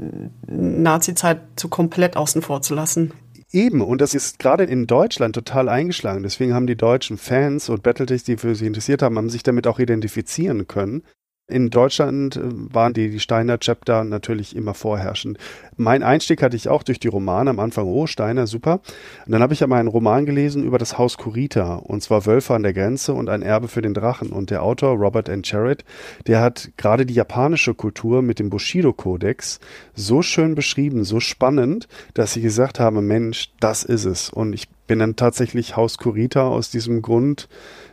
Nazi-Zeit 0.48 1.42
zu 1.56 1.70
komplett 1.70 2.18
außen 2.18 2.42
vor 2.42 2.62
zu 2.62 2.76
lassen. 2.76 3.14
Eben, 3.52 3.82
und 3.82 4.02
das 4.02 4.14
ist 4.14 4.38
gerade 4.38 4.66
in 4.66 4.86
Deutschland 4.86 5.34
total 5.34 5.70
eingeschlagen. 5.70 6.24
Deswegen 6.24 6.54
haben 6.54 6.68
die 6.68 6.76
deutschen 6.76 7.18
Fans 7.18 7.70
und 7.70 7.84
Battletech, 7.84 8.24
die 8.24 8.36
für 8.36 8.54
sie 8.54 8.68
interessiert 8.68 9.02
haben, 9.02 9.18
haben 9.18 9.30
sich 9.30 9.44
damit 9.44 9.66
auch 9.66 9.80
identifizieren 9.80 10.68
können. 10.68 11.04
In 11.48 11.70
Deutschland 11.70 12.38
äh, 12.38 12.42
waren 12.74 12.94
die, 12.94 13.12
die 13.12 13.20
Steiner 13.20 13.60
Chapter 13.60 14.04
natürlich 14.04 14.56
immer 14.56 14.74
vorherrschend. 14.74 15.38
Mein 15.78 16.02
Einstieg 16.02 16.42
hatte 16.42 16.56
ich 16.56 16.70
auch 16.70 16.82
durch 16.82 17.00
die 17.00 17.08
Romane 17.08 17.52
am 17.52 17.60
Anfang, 17.60 17.86
oh, 17.86 18.08
Steiner, 18.08 18.48
super. 18.48 18.82
Und 19.28 19.32
dann 19.32 19.44
habe 19.44 19.54
ich 19.54 19.62
aber 19.62 19.76
einen 19.76 19.88
Roman 19.88 20.26
gelesen 20.26 20.64
über 20.64 20.80
das 20.80 20.98
Haus 20.98 21.18
Kurita, 21.18 21.76
und 21.76 22.02
zwar 22.02 22.26
Wölfe 22.26 22.56
an 22.56 22.64
der 22.64 22.74
Grenze 22.74 23.14
und 23.14 23.30
ein 23.30 23.44
Erbe 23.44 23.68
für 23.68 23.84
den 23.84 23.94
Drachen. 23.94 24.30
Und 24.32 24.50
der 24.50 24.64
Autor, 24.64 24.96
Robert 24.96 25.30
N. 25.30 25.44
Jarrett, 25.44 25.86
der 26.26 26.42
hat 26.42 26.72
gerade 26.78 27.06
die 27.06 27.14
japanische 27.14 27.76
Kultur 27.76 28.24
mit 28.24 28.40
dem 28.40 28.50
Bushido-Kodex 28.50 29.60
so 29.94 30.24
schön 30.24 30.56
beschrieben, 30.56 31.04
so 31.04 31.20
spannend, 31.20 31.88
dass 32.16 32.36
ich 32.36 32.42
gesagt 32.42 32.80
habe, 32.80 33.04
Mensch, 33.04 33.52
das 33.60 33.84
ist 33.84 34.06
es. 34.06 34.32
Und 34.32 34.54
ich 34.54 34.68
bin 34.88 34.98
dann 34.98 35.16
tatsächlich 35.16 35.76
Haus 35.76 36.00
Kurita 36.00 36.48
aus 36.48 36.72
diesem 36.72 37.04
Grund 37.04 37.50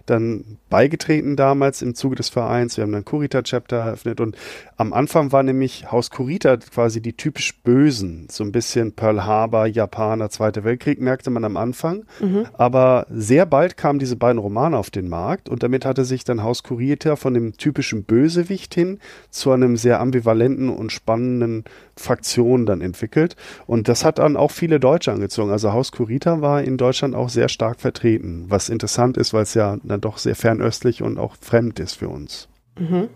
dann 0.06 0.58
beigetreten 0.72 1.36
damals 1.36 1.82
im 1.82 1.94
Zuge 1.94 2.16
des 2.16 2.30
Vereins. 2.30 2.78
Wir 2.78 2.84
haben 2.84 2.92
dann 2.92 3.04
Kurita-Chapter 3.04 3.76
eröffnet 3.76 4.20
und 4.20 4.36
am 4.78 4.94
Anfang 4.94 5.30
war 5.30 5.42
nämlich 5.42 5.92
Haus 5.92 6.10
Kurita 6.10 6.56
quasi 6.56 7.02
die 7.02 7.12
typisch 7.12 7.60
Bösen. 7.62 8.26
So 8.30 8.42
ein 8.42 8.52
bisschen 8.52 8.92
Pearl 8.92 9.24
Harbor, 9.24 9.66
Japaner, 9.66 10.30
Zweiter 10.30 10.64
Weltkrieg 10.64 10.98
merkte 10.98 11.28
man 11.28 11.44
am 11.44 11.58
Anfang. 11.58 12.04
Mhm. 12.20 12.46
Aber 12.54 13.06
sehr 13.10 13.44
bald 13.44 13.76
kamen 13.76 13.98
diese 13.98 14.16
beiden 14.16 14.38
Romane 14.38 14.78
auf 14.78 14.88
den 14.88 15.10
Markt 15.10 15.50
und 15.50 15.62
damit 15.62 15.84
hatte 15.84 16.06
sich 16.06 16.24
dann 16.24 16.42
Haus 16.42 16.62
Kurita 16.62 17.16
von 17.16 17.34
dem 17.34 17.56
typischen 17.58 18.04
Bösewicht 18.04 18.74
hin 18.74 18.98
zu 19.28 19.52
einem 19.52 19.76
sehr 19.76 20.00
ambivalenten 20.00 20.70
und 20.70 20.90
spannenden 20.90 21.64
Fraktion 21.96 22.64
dann 22.64 22.80
entwickelt. 22.80 23.36
Und 23.66 23.88
das 23.88 24.04
hat 24.04 24.18
dann 24.18 24.36
auch 24.36 24.50
viele 24.50 24.80
Deutsche 24.80 25.12
angezogen. 25.12 25.50
Also 25.50 25.72
Haus 25.72 25.92
Kurita 25.92 26.40
war 26.40 26.62
in 26.62 26.78
Deutschland 26.78 27.14
auch 27.14 27.28
sehr 27.28 27.48
stark 27.48 27.80
vertreten, 27.80 28.46
was 28.48 28.68
interessant 28.70 29.16
ist, 29.16 29.34
weil 29.34 29.42
es 29.42 29.54
ja 29.54 29.76
dann 29.82 30.00
doch 30.00 30.18
sehr 30.18 30.34
fernöstlich 30.62 31.02
und 31.02 31.18
auch 31.18 31.34
fremd 31.40 31.80
ist 31.80 31.94
für 31.94 32.08
uns. 32.08 32.48
Mhm. 32.78 33.08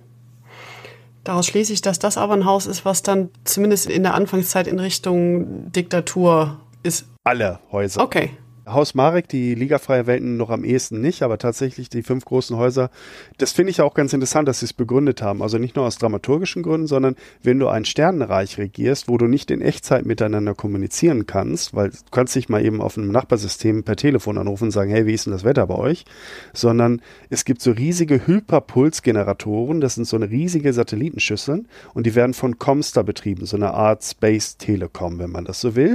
Daraus 1.22 1.46
schließe 1.46 1.72
ich, 1.72 1.80
dass 1.80 1.98
das 1.98 2.18
aber 2.18 2.34
ein 2.34 2.44
Haus 2.44 2.66
ist, 2.66 2.84
was 2.84 3.02
dann 3.02 3.30
zumindest 3.44 3.86
in 3.86 4.02
der 4.02 4.14
Anfangszeit 4.14 4.66
in 4.66 4.78
Richtung 4.78 5.72
Diktatur 5.72 6.60
ist. 6.82 7.06
Alle 7.24 7.60
Häuser. 7.72 8.02
Okay. 8.02 8.30
Haus 8.66 8.94
Marek, 8.94 9.28
die 9.28 9.54
ligafreie 9.54 10.08
Welten 10.08 10.36
noch 10.36 10.50
am 10.50 10.64
ehesten 10.64 11.00
nicht, 11.00 11.22
aber 11.22 11.38
tatsächlich 11.38 11.88
die 11.88 12.02
fünf 12.02 12.24
großen 12.24 12.56
Häuser, 12.56 12.90
das 13.38 13.52
finde 13.52 13.70
ich 13.70 13.80
auch 13.80 13.94
ganz 13.94 14.12
interessant, 14.12 14.48
dass 14.48 14.58
sie 14.58 14.66
es 14.66 14.72
begründet 14.72 15.22
haben. 15.22 15.40
Also 15.40 15.58
nicht 15.58 15.76
nur 15.76 15.86
aus 15.86 15.98
dramaturgischen 15.98 16.64
Gründen, 16.64 16.88
sondern 16.88 17.14
wenn 17.44 17.60
du 17.60 17.68
ein 17.68 17.84
Sternenreich 17.84 18.58
regierst, 18.58 19.08
wo 19.08 19.18
du 19.18 19.26
nicht 19.26 19.52
in 19.52 19.62
Echtzeit 19.62 20.04
miteinander 20.04 20.54
kommunizieren 20.54 21.26
kannst, 21.26 21.74
weil 21.74 21.90
du 21.90 21.96
kannst 22.10 22.34
dich 22.34 22.48
mal 22.48 22.64
eben 22.64 22.80
auf 22.80 22.98
einem 22.98 23.12
Nachbarsystem 23.12 23.84
per 23.84 23.94
Telefon 23.94 24.36
anrufen 24.36 24.64
und 24.64 24.70
sagen, 24.72 24.90
hey, 24.90 25.06
wie 25.06 25.14
ist 25.14 25.26
denn 25.26 25.32
das 25.32 25.44
Wetter 25.44 25.68
bei 25.68 25.76
euch? 25.76 26.04
Sondern 26.52 27.00
es 27.30 27.44
gibt 27.44 27.62
so 27.62 27.70
riesige 27.70 28.26
Hyperpulsgeneratoren, 28.26 29.80
das 29.80 29.94
sind 29.94 30.08
so 30.08 30.16
eine 30.16 30.28
riesige 30.28 30.72
Satellitenschüsseln 30.72 31.68
und 31.94 32.04
die 32.04 32.16
werden 32.16 32.34
von 32.34 32.58
Comstar 32.58 33.04
betrieben, 33.04 33.46
so 33.46 33.56
eine 33.56 33.74
Art 33.74 34.02
Space 34.02 34.56
Telekom, 34.56 35.20
wenn 35.20 35.30
man 35.30 35.44
das 35.44 35.60
so 35.60 35.76
will 35.76 35.94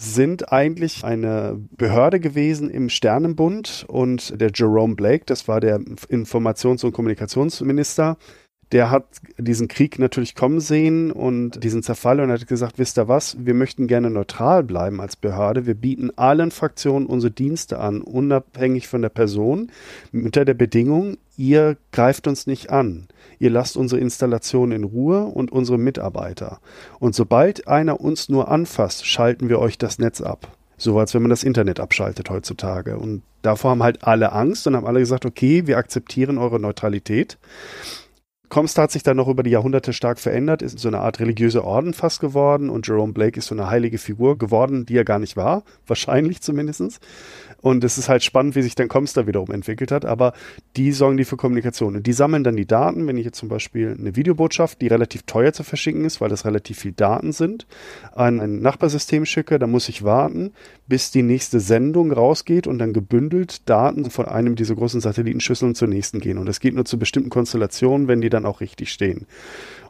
sind 0.00 0.52
eigentlich 0.52 1.04
eine 1.04 1.60
Behörde 1.72 2.20
gewesen 2.20 2.70
im 2.70 2.88
Sternenbund 2.88 3.84
und 3.88 4.40
der 4.40 4.52
Jerome 4.54 4.94
Blake, 4.94 5.24
das 5.26 5.48
war 5.48 5.58
der 5.58 5.80
Informations- 5.80 6.84
und 6.84 6.92
Kommunikationsminister, 6.92 8.16
der 8.70 8.92
hat 8.92 9.06
diesen 9.38 9.66
Krieg 9.66 9.98
natürlich 9.98 10.36
kommen 10.36 10.60
sehen 10.60 11.10
und 11.10 11.64
diesen 11.64 11.82
Zerfall 11.82 12.20
und 12.20 12.30
hat 12.30 12.46
gesagt, 12.46 12.78
wisst 12.78 12.96
ihr 12.96 13.08
was, 13.08 13.36
wir 13.44 13.54
möchten 13.54 13.88
gerne 13.88 14.08
neutral 14.08 14.62
bleiben 14.62 15.00
als 15.00 15.16
Behörde. 15.16 15.66
Wir 15.66 15.74
bieten 15.74 16.12
allen 16.16 16.52
Fraktionen 16.52 17.06
unsere 17.06 17.32
Dienste 17.32 17.80
an, 17.80 18.00
unabhängig 18.00 18.86
von 18.86 19.02
der 19.02 19.08
Person, 19.08 19.72
unter 20.12 20.44
der 20.44 20.54
Bedingung, 20.54 21.16
ihr 21.36 21.76
greift 21.90 22.28
uns 22.28 22.46
nicht 22.46 22.70
an 22.70 23.08
ihr 23.38 23.50
lasst 23.50 23.76
unsere 23.76 24.00
Installation 24.00 24.72
in 24.72 24.84
Ruhe 24.84 25.24
und 25.24 25.52
unsere 25.52 25.78
Mitarbeiter. 25.78 26.60
Und 26.98 27.14
sobald 27.14 27.68
einer 27.68 28.00
uns 28.00 28.28
nur 28.28 28.48
anfasst, 28.48 29.06
schalten 29.06 29.48
wir 29.48 29.58
euch 29.58 29.78
das 29.78 29.98
Netz 29.98 30.20
ab. 30.20 30.56
So 30.76 30.98
als 30.98 31.12
wenn 31.12 31.22
man 31.22 31.30
das 31.30 31.42
Internet 31.42 31.80
abschaltet 31.80 32.30
heutzutage. 32.30 32.98
Und 32.98 33.22
davor 33.42 33.72
haben 33.72 33.82
halt 33.82 34.04
alle 34.04 34.32
Angst 34.32 34.66
und 34.66 34.76
haben 34.76 34.86
alle 34.86 35.00
gesagt, 35.00 35.26
okay, 35.26 35.66
wir 35.66 35.76
akzeptieren 35.76 36.38
eure 36.38 36.60
Neutralität. 36.60 37.38
Comstar 38.48 38.84
hat 38.84 38.92
sich 38.92 39.02
dann 39.02 39.18
noch 39.18 39.28
über 39.28 39.42
die 39.42 39.50
Jahrhunderte 39.50 39.92
stark 39.92 40.18
verändert, 40.18 40.62
ist 40.62 40.78
so 40.78 40.88
eine 40.88 41.00
Art 41.00 41.20
religiöser 41.20 41.64
Orden 41.64 41.92
fast 41.92 42.20
geworden 42.20 42.70
und 42.70 42.86
Jerome 42.86 43.12
Blake 43.12 43.38
ist 43.38 43.46
so 43.46 43.54
eine 43.54 43.68
heilige 43.68 43.98
Figur 43.98 44.38
geworden, 44.38 44.86
die 44.86 44.96
er 44.96 45.04
gar 45.04 45.18
nicht 45.18 45.36
war, 45.36 45.64
wahrscheinlich 45.86 46.40
zumindest. 46.40 47.00
Und 47.60 47.82
es 47.82 47.98
ist 47.98 48.08
halt 48.08 48.22
spannend, 48.22 48.54
wie 48.54 48.62
sich 48.62 48.76
dann 48.76 48.88
Comstar 48.88 49.26
wiederum 49.26 49.50
entwickelt 49.50 49.90
hat. 49.90 50.04
Aber 50.04 50.32
die 50.76 50.92
sorgen 50.92 51.16
die 51.16 51.24
für 51.24 51.36
Kommunikation. 51.36 51.96
Und 51.96 52.06
die 52.06 52.12
sammeln 52.12 52.44
dann 52.44 52.56
die 52.56 52.66
Daten. 52.66 53.06
Wenn 53.06 53.16
ich 53.16 53.24
jetzt 53.24 53.38
zum 53.38 53.48
Beispiel 53.48 53.96
eine 53.98 54.14
Videobotschaft, 54.14 54.80
die 54.80 54.86
relativ 54.86 55.22
teuer 55.22 55.52
zu 55.52 55.64
verschicken 55.64 56.04
ist, 56.04 56.20
weil 56.20 56.28
das 56.28 56.44
relativ 56.44 56.78
viel 56.78 56.92
Daten 56.92 57.32
sind, 57.32 57.66
an 58.14 58.40
ein 58.40 58.60
Nachbarsystem 58.60 59.26
schicke, 59.26 59.58
dann 59.58 59.70
muss 59.70 59.88
ich 59.88 60.04
warten, 60.04 60.52
bis 60.86 61.10
die 61.10 61.22
nächste 61.22 61.58
Sendung 61.58 62.12
rausgeht 62.12 62.66
und 62.66 62.78
dann 62.78 62.92
gebündelt 62.92 63.68
Daten 63.68 64.10
von 64.10 64.26
einem 64.26 64.54
dieser 64.54 64.76
großen 64.76 65.00
Satellitenschüsseln 65.00 65.74
zur 65.74 65.88
nächsten 65.88 66.20
gehen. 66.20 66.38
Und 66.38 66.46
das 66.46 66.60
geht 66.60 66.74
nur 66.74 66.84
zu 66.84 66.98
bestimmten 66.98 67.30
Konstellationen, 67.30 68.06
wenn 68.06 68.20
die 68.20 68.30
dann 68.30 68.46
auch 68.46 68.60
richtig 68.60 68.92
stehen. 68.92 69.26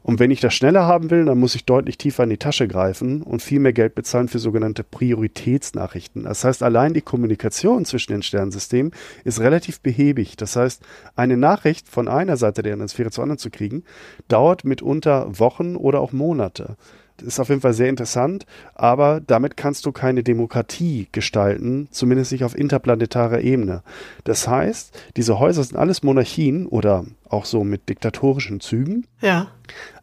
Und 0.08 0.20
wenn 0.20 0.30
ich 0.30 0.40
das 0.40 0.54
schneller 0.54 0.86
haben 0.86 1.10
will, 1.10 1.26
dann 1.26 1.38
muss 1.38 1.54
ich 1.54 1.66
deutlich 1.66 1.98
tiefer 1.98 2.24
in 2.24 2.30
die 2.30 2.38
Tasche 2.38 2.66
greifen 2.66 3.20
und 3.20 3.42
viel 3.42 3.60
mehr 3.60 3.74
Geld 3.74 3.94
bezahlen 3.94 4.28
für 4.28 4.38
sogenannte 4.38 4.82
Prioritätsnachrichten. 4.82 6.22
Das 6.22 6.44
heißt, 6.44 6.62
allein 6.62 6.94
die 6.94 7.02
Kommunikation 7.02 7.84
zwischen 7.84 8.12
den 8.12 8.22
Sternsystemen 8.22 8.92
ist 9.24 9.38
relativ 9.38 9.82
behäbig. 9.82 10.38
Das 10.38 10.56
heißt, 10.56 10.82
eine 11.14 11.36
Nachricht 11.36 11.90
von 11.90 12.08
einer 12.08 12.38
Seite 12.38 12.62
der 12.62 12.88
Sphäre 12.88 13.10
zur 13.10 13.20
anderen 13.20 13.38
zu 13.38 13.50
kriegen, 13.50 13.84
dauert 14.28 14.64
mitunter 14.64 15.38
Wochen 15.38 15.76
oder 15.76 16.00
auch 16.00 16.12
Monate 16.12 16.78
ist 17.22 17.40
auf 17.40 17.48
jeden 17.48 17.60
Fall 17.60 17.72
sehr 17.72 17.88
interessant, 17.88 18.46
aber 18.74 19.20
damit 19.20 19.56
kannst 19.56 19.86
du 19.86 19.92
keine 19.92 20.22
Demokratie 20.22 21.08
gestalten, 21.12 21.88
zumindest 21.90 22.32
nicht 22.32 22.44
auf 22.44 22.56
interplanetarer 22.56 23.40
Ebene. 23.40 23.82
Das 24.24 24.48
heißt, 24.48 24.98
diese 25.16 25.38
Häuser 25.38 25.62
sind 25.64 25.76
alles 25.76 26.02
Monarchien 26.02 26.66
oder 26.66 27.04
auch 27.28 27.44
so 27.44 27.64
mit 27.64 27.88
diktatorischen 27.88 28.60
Zügen. 28.60 29.06
Ja. 29.20 29.48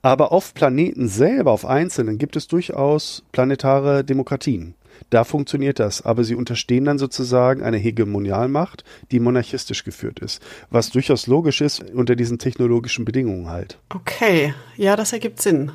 Aber 0.02 0.32
auf 0.32 0.54
Planeten 0.54 1.08
selber, 1.08 1.52
auf 1.52 1.66
einzelnen, 1.66 2.18
gibt 2.18 2.36
es 2.36 2.48
durchaus 2.48 3.24
planetare 3.32 4.04
Demokratien. 4.04 4.76
Da 5.10 5.24
funktioniert 5.24 5.80
das, 5.80 6.04
aber 6.04 6.24
sie 6.24 6.36
unterstehen 6.36 6.86
dann 6.86 6.98
sozusagen 6.98 7.64
einer 7.64 7.78
Hegemonialmacht, 7.78 8.84
die 9.12 9.20
monarchistisch 9.20 9.84
geführt 9.84 10.20
ist, 10.20 10.42
was 10.70 10.90
durchaus 10.90 11.28
logisch 11.28 11.62
ist 11.62 11.84
unter 11.92 12.16
diesen 12.16 12.40
technologischen 12.40 13.06
Bedingungen 13.06 13.50
halt. 13.50 13.78
Okay, 13.94 14.54
ja, 14.78 14.96
das 14.96 15.14
ergibt 15.14 15.42
Sinn 15.42 15.72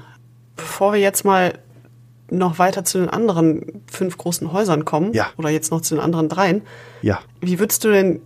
bevor 0.61 0.93
wir 0.93 1.01
jetzt 1.01 1.25
mal 1.25 1.59
noch 2.31 2.59
weiter 2.59 2.85
zu 2.85 2.99
den 2.99 3.09
anderen 3.09 3.83
fünf 3.91 4.17
großen 4.17 4.53
Häusern 4.53 4.85
kommen, 4.85 5.13
ja. 5.13 5.31
oder 5.37 5.51
jetzt 5.51 5.71
noch 5.71 5.81
zu 5.81 5.97
den 5.97 6.03
anderen 6.03 6.29
dreien, 6.29 6.63
ja. 7.03 7.19
wie 7.41 7.59
würdest 7.59 7.85
du 7.85 7.91
denn 7.91 8.21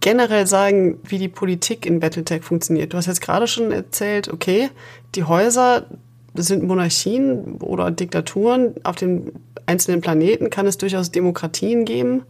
generell 0.00 0.46
sagen, 0.46 0.98
wie 1.04 1.18
die 1.18 1.28
Politik 1.28 1.86
in 1.86 2.00
Battletech 2.00 2.42
funktioniert? 2.42 2.92
Du 2.92 2.96
hast 2.96 3.06
jetzt 3.06 3.20
gerade 3.20 3.46
schon 3.46 3.72
erzählt, 3.72 4.28
okay, 4.28 4.70
die 5.14 5.24
Häuser 5.24 5.86
sind 6.34 6.62
Monarchien 6.62 7.56
oder 7.60 7.90
Diktaturen. 7.90 8.74
Auf 8.84 8.96
den 8.96 9.32
einzelnen 9.66 10.00
Planeten 10.00 10.50
kann 10.50 10.66
es 10.66 10.78
durchaus 10.78 11.10
Demokratien 11.10 11.84
geben. 11.84 12.22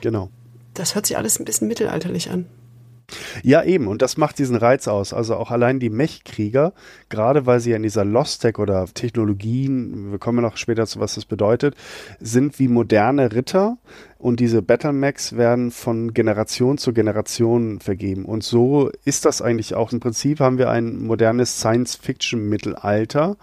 Genau. 0.00 0.30
Das 0.74 0.94
hört 0.94 1.06
sich 1.06 1.16
alles 1.16 1.40
ein 1.40 1.44
bisschen 1.44 1.68
mittelalterlich 1.68 2.30
an. 2.30 2.46
Ja, 3.42 3.62
eben. 3.62 3.86
Und 3.86 4.02
das 4.02 4.16
macht 4.16 4.38
diesen 4.38 4.56
Reiz 4.56 4.86
aus. 4.86 5.14
Also 5.14 5.36
auch 5.36 5.50
allein 5.50 5.80
die 5.80 5.88
Mech-Krieger, 5.90 6.74
gerade 7.08 7.46
weil 7.46 7.60
sie 7.60 7.70
ja 7.70 7.76
in 7.76 7.82
dieser 7.82 8.04
Lost-Tech 8.04 8.58
oder 8.58 8.86
Technologien, 8.92 10.10
wir 10.10 10.18
kommen 10.18 10.42
noch 10.42 10.56
später 10.56 10.86
zu, 10.86 11.00
was 11.00 11.14
das 11.14 11.24
bedeutet, 11.24 11.74
sind 12.20 12.58
wie 12.58 12.68
moderne 12.68 13.32
Ritter. 13.32 13.78
Und 14.18 14.40
diese 14.40 14.62
Battle-Mechs 14.62 15.36
werden 15.36 15.70
von 15.70 16.12
Generation 16.12 16.76
zu 16.76 16.92
Generation 16.92 17.80
vergeben. 17.80 18.24
Und 18.24 18.42
so 18.42 18.90
ist 19.04 19.24
das 19.24 19.40
eigentlich 19.40 19.74
auch. 19.74 19.92
Im 19.92 20.00
Prinzip 20.00 20.40
haben 20.40 20.58
wir 20.58 20.70
ein 20.70 20.98
modernes 21.02 21.60
Science-Fiction-Mittelalter, 21.60 23.36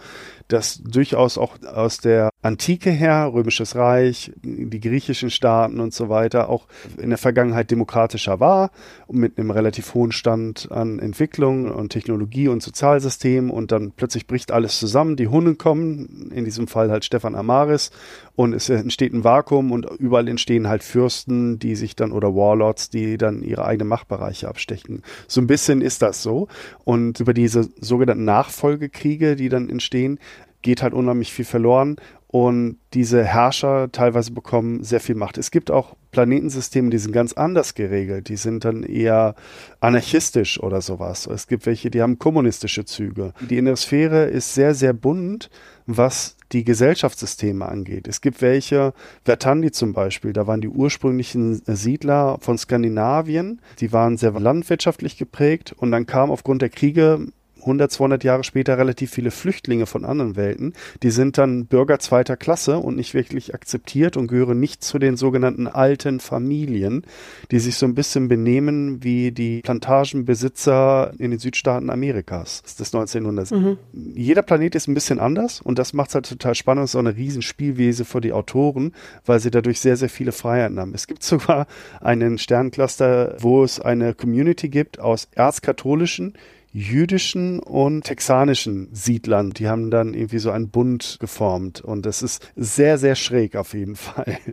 das 0.48 0.82
durchaus 0.84 1.38
auch 1.38 1.56
aus 1.64 1.98
der 1.98 2.30
Antike 2.42 2.92
her, 2.92 3.32
Römisches 3.34 3.76
Reich, 3.76 4.32
die 4.44 4.80
griechischen 4.80 5.32
Staaten 5.32 5.80
und 5.80 5.94
so 5.94 6.10
weiter, 6.10 6.50
auch 6.50 6.68
in 6.98 7.10
der 7.10 7.18
Vergangenheit 7.18 7.72
demokratischer 7.72 8.40
war, 8.40 8.72
mit 9.10 9.38
einem 9.38 9.50
relativ 9.50 9.94
hohen 9.96 10.12
Stand 10.12 10.72
an 10.72 11.00
Entwicklung 11.00 11.72
und 11.72 11.90
Technologie 11.90 12.48
und 12.48 12.62
Sozialsystem. 12.62 13.50
Und 13.50 13.72
dann 13.72 13.92
plötzlich 13.92 14.28
bricht 14.28 14.52
alles 14.52 14.80
zusammen, 14.80 15.16
die 15.16 15.28
Hunde 15.28 15.56
kommen, 15.56 16.32
in 16.34 16.46
diesem 16.46 16.68
Fall 16.68 16.92
halt 16.92 17.06
Stefan 17.06 17.36
Amaris 17.36 17.90
und 18.36 18.54
es 18.54 18.70
entsteht 18.70 19.14
ein 19.14 19.24
Vakuum 19.24 19.72
und 19.72 19.86
überall 20.00 20.28
entstehen 20.28 20.68
halt 20.68 20.84
Fürsten, 20.84 21.60
die 21.60 21.76
sich 21.76 21.96
dann 21.96 22.12
oder 22.12 22.36
Warlords, 22.36 22.90
die 22.90 23.18
dann 23.18 23.42
ihre 23.42 23.66
eigenen 23.66 23.88
Machtbereiche 23.88 24.48
abstechen. 24.48 25.04
So 25.28 25.42
ein 25.42 25.48
bisschen 25.48 25.82
ist 25.82 26.02
das 26.02 26.22
so 26.22 26.48
und 26.84 27.20
über 27.20 27.34
diese 27.34 27.70
sogenannten 27.80 28.26
Nachfolgekriege, 28.26 29.36
die 29.36 29.50
dann 29.50 29.70
entstehen, 29.70 30.20
geht 30.62 30.82
halt 30.82 30.94
unheimlich 30.94 31.32
viel 31.32 31.46
verloren 31.46 31.98
und 32.36 32.80
diese 32.94 33.24
Herrscher 33.24 33.94
teilweise 33.94 34.32
bekommen 34.32 34.84
sehr 34.84 35.00
viel 35.00 35.16
Macht. 35.16 35.38
Es 35.38 35.52
gibt 35.52 35.72
auch 35.72 35.96
Planetensysteme, 36.12 36.90
die 36.90 36.98
sind 36.98 37.14
ganz 37.14 37.32
anders 37.32 37.76
geregelt. 37.76 38.28
Die 38.28 38.36
sind 38.36 38.66
dann 38.66 38.84
eher 38.84 39.36
anarchistisch 39.80 40.62
oder 40.62 40.82
sowas. 40.82 41.28
Es 41.28 41.48
gibt 41.48 41.66
welche, 41.66 41.90
die 41.90 42.02
haben 42.02 42.20
kommunistische 42.20 42.84
Züge. 42.84 43.34
Die 43.50 43.58
innere 43.58 43.78
Sphäre 43.78 44.26
ist 44.26 44.54
sehr, 44.54 44.76
sehr 44.76 44.92
bunt, 44.92 45.50
was 45.86 46.36
die 46.52 46.66
Gesellschaftssysteme 46.66 47.66
angeht. 47.66 48.06
Es 48.06 48.20
gibt 48.20 48.42
welche, 48.42 48.94
Vertandi 49.24 49.72
zum 49.72 49.94
Beispiel, 49.94 50.34
da 50.34 50.46
waren 50.46 50.60
die 50.60 50.68
ursprünglichen 50.68 51.62
Siedler 51.66 52.38
von 52.42 52.58
Skandinavien, 52.58 53.62
die 53.80 53.94
waren 53.94 54.18
sehr 54.18 54.34
landwirtschaftlich 54.34 55.18
geprägt 55.18 55.74
und 55.78 55.90
dann 55.90 56.06
kam 56.06 56.32
aufgrund 56.32 56.62
der 56.62 56.70
Kriege 56.70 57.28
100, 57.66 57.92
200 57.92 58.24
Jahre 58.24 58.44
später 58.44 58.78
relativ 58.78 59.12
viele 59.12 59.32
Flüchtlinge 59.32 59.86
von 59.86 60.06
anderen 60.06 60.36
Welten. 60.36 60.74
Die 61.04 61.10
sind 61.10 61.38
dann 61.38 61.66
Bürger 61.66 62.00
zweiter 62.00 62.38
Klasse 62.38 62.78
und 62.78 62.96
nicht 62.96 63.14
wirklich 63.14 63.54
akzeptiert 63.54 64.18
und 64.18 64.28
gehören 64.28 64.60
nicht 64.60 64.84
zu 64.84 65.00
den 65.00 65.18
sogenannten 65.18 65.68
alten 65.68 66.20
Familien, 66.20 67.04
die 67.52 67.60
sich 67.60 67.76
so 67.76 67.86
ein 67.86 67.96
bisschen 67.96 68.28
benehmen 68.28 69.04
wie 69.04 69.32
die 69.32 69.62
Plantagenbesitzer 69.62 71.14
in 71.18 71.32
den 71.32 71.40
Südstaaten 71.40 71.90
Amerikas 71.90 72.64
des 72.76 72.94
1900. 72.94 73.52
Mhm. 73.52 73.78
Jeder 74.16 74.42
Planet 74.42 74.76
ist 74.76 74.88
ein 74.88 74.94
bisschen 74.94 75.20
anders 75.20 75.62
und 75.62 75.80
das 75.80 75.94
macht 75.94 76.10
es 76.10 76.16
halt 76.16 76.30
total 76.30 76.56
spannend. 76.56 76.86
Es 76.86 76.92
ist 76.92 76.96
auch 76.96 77.00
eine 77.00 77.16
Riesenspielwiese 77.16 78.06
für 78.06 78.22
die 78.22 78.34
Autoren, 78.34 78.94
weil 79.26 79.40
sie 79.40 79.52
dadurch 79.52 79.80
sehr, 79.80 79.98
sehr 79.98 80.10
viele 80.10 80.32
Freiheiten 80.32 80.80
haben. 80.80 80.94
Es 80.94 81.08
gibt 81.08 81.24
sogar 81.36 81.68
einen 82.02 82.38
Sterncluster, 82.38 83.36
wo 83.40 83.64
es 83.64 83.80
eine 83.80 84.14
Community 84.14 84.70
gibt 84.70 85.00
aus 85.00 85.28
erzkatholischen, 85.34 86.34
jüdischen 86.76 87.60
und 87.60 88.04
texanischen 88.04 88.90
Siedlern. 88.92 89.52
Die 89.52 89.70
haben 89.70 89.92
dann 89.92 90.14
irgendwie 90.14 90.40
so 90.40 90.52
einen 90.52 90.68
Bund 90.70 91.16
geformt 91.22 91.80
und 91.80 92.06
das 92.06 92.22
ist 92.22 92.52
sehr, 92.58 92.98
sehr 92.98 93.16
schräg 93.16 93.56
auf 93.56 93.74
jeden 93.74 93.96
Fall. 93.96 94.38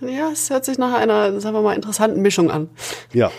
Ja, 0.00 0.30
es 0.32 0.50
hört 0.50 0.64
sich 0.64 0.78
nach 0.78 0.92
einer, 0.94 1.40
sagen 1.40 1.54
wir 1.54 1.62
mal, 1.62 1.76
interessanten 1.76 2.22
Mischung 2.22 2.50
an. 2.50 2.68
Ja. 3.12 3.30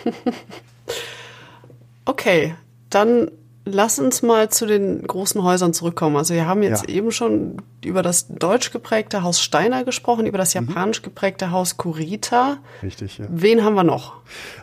okay, 2.05 2.55
dann 2.89 3.29
Lass 3.65 3.97
uns 3.97 4.21
mal 4.21 4.49
zu 4.49 4.65
den 4.65 5.03
großen 5.03 5.41
Häusern 5.41 5.73
zurückkommen. 5.73 6.17
Also 6.17 6.33
wir 6.33 6.47
haben 6.47 6.63
jetzt 6.63 6.89
ja. 6.89 6.95
eben 6.95 7.11
schon 7.11 7.61
über 7.83 8.01
das 8.01 8.27
deutsch 8.27 8.71
geprägte 8.71 9.23
Haus 9.23 9.41
Steiner 9.41 9.85
gesprochen, 9.85 10.25
über 10.25 10.37
das 10.37 10.53
mhm. 10.53 10.67
japanisch 10.67 11.01
geprägte 11.01 11.51
Haus 11.51 11.77
Kurita. 11.77 12.57
Richtig, 12.81 13.19
ja. 13.19 13.25
Wen 13.29 13.63
haben 13.63 13.75
wir 13.75 13.83
noch? 13.83 14.17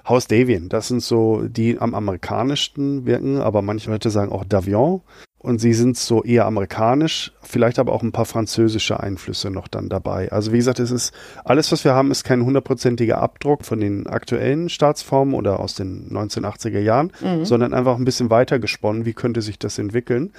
Haus 0.07 0.27
Davian, 0.27 0.69
das 0.69 0.89
sind 0.89 1.03
so 1.03 1.43
die 1.43 1.79
am 1.79 1.95
amerikanischsten 1.95 3.07
wirken, 3.07 3.39
aber 3.41 3.63
manche 3.63 3.91
Leute 3.91 4.11
sagen 4.11 4.33
auch 4.33 4.45
Davion 4.45 5.01
und 5.43 5.59
sie 5.59 5.73
sind 5.73 5.97
so 5.97 6.23
eher 6.23 6.45
amerikanisch, 6.45 7.33
vielleicht 7.41 7.79
aber 7.79 7.93
auch 7.93 8.03
ein 8.03 8.13
paar 8.13 8.27
französische 8.27 9.01
Einflüsse 9.01 9.51
noch 9.51 9.69
dann 9.69 9.89
dabei. 9.89 10.31
Also 10.31 10.53
wie 10.53 10.59
gesagt, 10.59 10.79
es 10.81 10.91
ist 10.91 11.15
alles, 11.45 11.73
was 11.73 11.83
wir 11.83 11.95
haben, 11.95 12.11
ist 12.11 12.25
kein 12.25 12.45
hundertprozentiger 12.45 13.19
Abdruck 13.19 13.65
von 13.65 13.81
den 13.81 14.07
aktuellen 14.07 14.69
Staatsformen 14.69 15.35
oder 15.35 15.59
aus 15.59 15.75
den 15.75 16.11
1980er 16.11 16.81
Jahren, 16.81 17.13
mhm. 17.21 17.47
sondern 17.47 17.73
einfach 17.73 17.97
ein 17.97 18.05
bisschen 18.05 18.29
weiter 18.29 18.59
gesponnen, 18.59 19.07
wie 19.07 19.15
könnte 19.15 19.41
sich 19.41 19.59
das 19.59 19.79
entwickeln. 19.79 20.33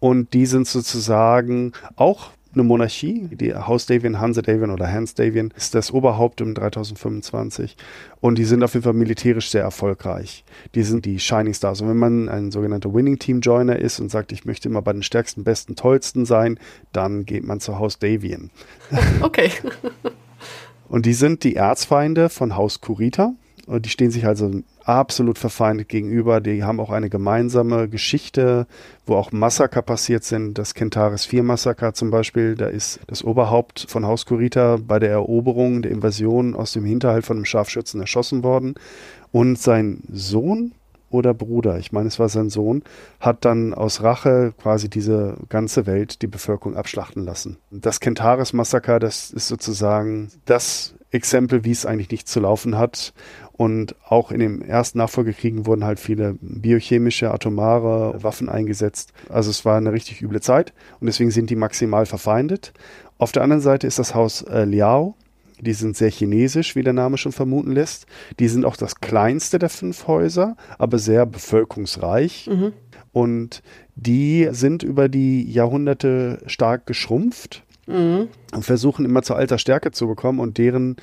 Und 0.00 0.34
die 0.34 0.44
sind 0.44 0.68
sozusagen 0.68 1.72
auch 1.96 2.30
eine 2.54 2.62
Monarchie. 2.62 3.28
Die 3.32 3.54
Haus 3.54 3.86
Davian, 3.86 4.20
Hanse 4.20 4.42
Davian 4.42 4.70
oder 4.70 4.90
Hans 4.90 5.14
Davian 5.14 5.52
ist 5.56 5.74
das 5.74 5.92
Oberhaupt 5.92 6.40
im 6.40 6.54
3025. 6.54 7.76
Und 8.20 8.38
die 8.38 8.44
sind 8.44 8.62
auf 8.62 8.74
jeden 8.74 8.84
Fall 8.84 8.92
militärisch 8.92 9.50
sehr 9.50 9.62
erfolgreich. 9.62 10.44
Die 10.74 10.82
sind 10.82 11.04
die 11.04 11.18
Shining 11.18 11.54
Stars. 11.54 11.80
Und 11.80 11.88
wenn 11.88 11.96
man 11.96 12.28
ein 12.28 12.50
sogenannter 12.50 12.92
Winning 12.92 13.18
Team 13.18 13.40
Joiner 13.40 13.78
ist 13.78 14.00
und 14.00 14.10
sagt, 14.10 14.32
ich 14.32 14.44
möchte 14.44 14.68
immer 14.68 14.82
bei 14.82 14.92
den 14.92 15.02
stärksten, 15.02 15.44
besten, 15.44 15.76
tollsten 15.76 16.26
sein, 16.26 16.58
dann 16.92 17.24
geht 17.24 17.44
man 17.44 17.60
zu 17.60 17.78
Haus 17.78 17.98
Davian. 17.98 18.50
Okay. 19.20 19.50
und 20.88 21.06
die 21.06 21.14
sind 21.14 21.44
die 21.44 21.56
Erzfeinde 21.56 22.28
von 22.28 22.56
Haus 22.56 22.80
Kurita. 22.80 23.34
Die 23.68 23.88
stehen 23.88 24.10
sich 24.10 24.26
also 24.26 24.50
absolut 24.84 25.38
verfeindet 25.38 25.88
gegenüber. 25.88 26.40
Die 26.40 26.64
haben 26.64 26.80
auch 26.80 26.90
eine 26.90 27.08
gemeinsame 27.08 27.88
Geschichte, 27.88 28.66
wo 29.06 29.14
auch 29.14 29.30
Massaker 29.30 29.82
passiert 29.82 30.24
sind. 30.24 30.58
Das 30.58 30.74
Kentaris 30.74 31.24
4 31.26 31.42
Massaker 31.42 31.94
zum 31.94 32.10
Beispiel, 32.10 32.56
da 32.56 32.66
ist 32.66 33.00
das 33.06 33.22
Oberhaupt 33.22 33.86
von 33.88 34.04
Haus 34.04 34.26
Kurita 34.26 34.78
bei 34.84 34.98
der 34.98 35.10
Eroberung 35.10 35.82
der 35.82 35.92
Invasion 35.92 36.54
aus 36.54 36.72
dem 36.72 36.84
Hinterhalt 36.84 37.24
von 37.24 37.36
einem 37.36 37.44
Scharfschützen 37.44 38.00
erschossen 38.00 38.42
worden. 38.42 38.74
Und 39.30 39.58
sein 39.58 40.02
Sohn 40.12 40.72
oder 41.12 41.34
Bruder, 41.34 41.78
ich 41.78 41.92
meine, 41.92 42.08
es 42.08 42.18
war 42.18 42.28
sein 42.28 42.50
Sohn, 42.50 42.82
hat 43.20 43.44
dann 43.44 43.74
aus 43.74 44.02
Rache 44.02 44.54
quasi 44.60 44.88
diese 44.88 45.36
ganze 45.48 45.86
Welt, 45.86 46.22
die 46.22 46.26
Bevölkerung 46.26 46.76
abschlachten 46.76 47.24
lassen. 47.24 47.58
Das 47.70 48.00
Kentaris-Massaker, 48.00 48.98
das 48.98 49.30
ist 49.30 49.48
sozusagen 49.48 50.30
das 50.46 50.94
Exempel, 51.10 51.64
wie 51.64 51.70
es 51.70 51.86
eigentlich 51.86 52.10
nicht 52.10 52.28
zu 52.28 52.40
laufen 52.40 52.78
hat. 52.78 53.12
Und 53.62 53.94
auch 54.08 54.32
in 54.32 54.40
den 54.40 54.60
ersten 54.60 54.98
Nachfolgekriegen 54.98 55.66
wurden 55.66 55.84
halt 55.84 56.00
viele 56.00 56.34
biochemische, 56.40 57.30
atomare 57.30 58.20
Waffen 58.20 58.48
eingesetzt. 58.48 59.12
Also 59.28 59.50
es 59.50 59.64
war 59.64 59.76
eine 59.76 59.92
richtig 59.92 60.20
üble 60.20 60.40
Zeit 60.40 60.72
und 60.98 61.06
deswegen 61.06 61.30
sind 61.30 61.48
die 61.48 61.54
maximal 61.54 62.04
verfeindet. 62.04 62.72
Auf 63.18 63.30
der 63.30 63.44
anderen 63.44 63.62
Seite 63.62 63.86
ist 63.86 64.00
das 64.00 64.16
Haus 64.16 64.42
äh, 64.42 64.64
Liao. 64.64 65.14
Die 65.60 65.74
sind 65.74 65.96
sehr 65.96 66.10
chinesisch, 66.10 66.74
wie 66.74 66.82
der 66.82 66.92
Name 66.92 67.18
schon 67.18 67.30
vermuten 67.30 67.70
lässt. 67.70 68.06
Die 68.40 68.48
sind 68.48 68.64
auch 68.64 68.76
das 68.76 68.96
kleinste 68.96 69.60
der 69.60 69.68
fünf 69.68 70.08
Häuser, 70.08 70.56
aber 70.76 70.98
sehr 70.98 71.24
bevölkerungsreich. 71.24 72.50
Mhm. 72.50 72.72
Und 73.12 73.62
die 73.94 74.48
sind 74.50 74.82
über 74.82 75.08
die 75.08 75.48
Jahrhunderte 75.48 76.42
stark 76.46 76.84
geschrumpft 76.84 77.62
mhm. 77.86 78.26
und 78.52 78.64
versuchen 78.64 79.04
immer 79.04 79.22
zur 79.22 79.36
alter 79.36 79.58
Stärke 79.58 79.92
zu 79.92 80.08
bekommen 80.08 80.40
und 80.40 80.58
deren 80.58 80.96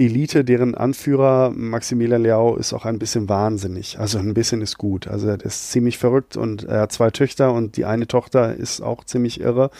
Elite, 0.00 0.44
deren 0.44 0.76
Anführer 0.76 1.50
Maximilian 1.50 2.22
Liao 2.22 2.54
ist 2.54 2.72
auch 2.72 2.84
ein 2.84 3.00
bisschen 3.00 3.28
wahnsinnig. 3.28 3.98
Also 3.98 4.20
ein 4.20 4.32
bisschen 4.32 4.62
ist 4.62 4.78
gut. 4.78 5.08
Also 5.08 5.26
er 5.26 5.44
ist 5.44 5.72
ziemlich 5.72 5.98
verrückt 5.98 6.36
und 6.36 6.62
er 6.62 6.82
hat 6.82 6.92
zwei 6.92 7.10
Töchter 7.10 7.52
und 7.52 7.76
die 7.76 7.84
eine 7.84 8.06
Tochter 8.06 8.54
ist 8.54 8.80
auch 8.80 9.02
ziemlich 9.02 9.40
irre. 9.40 9.72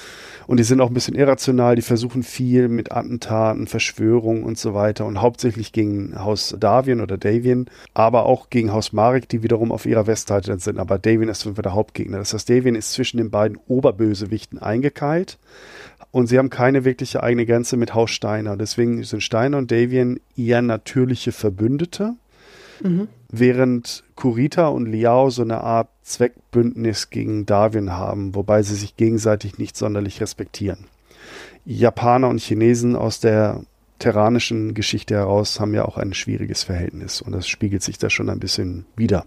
Und 0.49 0.57
die 0.57 0.65
sind 0.65 0.81
auch 0.81 0.89
ein 0.89 0.95
bisschen 0.95 1.15
irrational. 1.15 1.77
Die 1.77 1.83
versuchen 1.83 2.25
viel 2.25 2.69
mit 2.69 2.91
Attentaten, 2.91 3.69
Verschwörungen 3.69 4.43
und 4.43 4.59
so 4.59 4.75
weiter 4.75 5.07
und 5.07 5.23
hauptsächlich 5.23 5.71
gegen 5.71 6.19
Haus 6.19 6.53
Davian 6.59 7.01
oder 7.01 7.17
Davian, 7.17 7.67
aber 7.95 8.27
auch 8.27 8.51
gegen 8.51 8.73
Haus 8.73 8.93
Marek, 8.93 9.29
die 9.29 9.45
wiederum 9.45 9.71
auf 9.71 9.87
ihrer 9.87 10.09
Westseite 10.09 10.59
sind. 10.59 10.81
Aber 10.81 10.99
Davian 10.99 11.29
ist 11.29 11.47
der 11.47 11.75
Hauptgegner. 11.75 12.19
Das 12.19 12.35
heißt, 12.35 12.51
Davian 12.51 12.75
ist 12.75 12.91
zwischen 12.91 13.19
den 13.19 13.31
beiden 13.31 13.57
Oberbösewichten 13.69 14.59
eingekeilt 14.59 15.39
und 16.11 16.27
sie 16.27 16.39
haben 16.39 16.51
keine 16.51 16.85
wirkliche 16.85 17.23
eigene 17.23 17.47
Grenze 17.47 17.77
mit 17.77 17.95
Haus 17.95 18.11
Steiner. 18.11 18.57
Deswegen 18.57 19.03
sind 19.05 19.23
Steiner 19.23 19.59
und 19.59 19.71
Davian 19.71 20.21
eher 20.37 20.63
natürliche 20.63 21.33
Verbündete, 21.33 22.15
mhm. 22.83 23.09
während 23.31 24.05
Kurita 24.15 24.69
und 24.69 24.87
Liao 24.87 25.31
so 25.31 25.43
eine 25.43 25.61
Art 25.63 25.89
Zweckbündnis 26.03 27.11
gegen 27.11 27.47
Darwin 27.47 27.93
haben, 27.93 28.35
wobei 28.35 28.63
sie 28.63 28.75
sich 28.75 28.97
gegenseitig 28.97 29.59
nicht 29.59 29.77
sonderlich 29.77 30.21
respektieren. 30.21 30.87
Japaner 31.65 32.29
und 32.29 32.41
Chinesen 32.41 32.97
aus 32.97 33.21
der 33.21 33.63
terranischen 33.99 34.75
Geschichte 34.75 35.15
heraus 35.15 35.61
haben 35.61 35.75
ja 35.75 35.85
auch 35.85 35.99
ein 35.99 36.15
schwieriges 36.15 36.63
Verhältnis 36.63 37.21
und 37.21 37.33
das 37.33 37.49
spiegelt 37.49 37.83
sich 37.83 37.99
da 37.99 38.09
schon 38.09 38.31
ein 38.31 38.41
bisschen 38.41 38.87
wieder. 38.97 39.27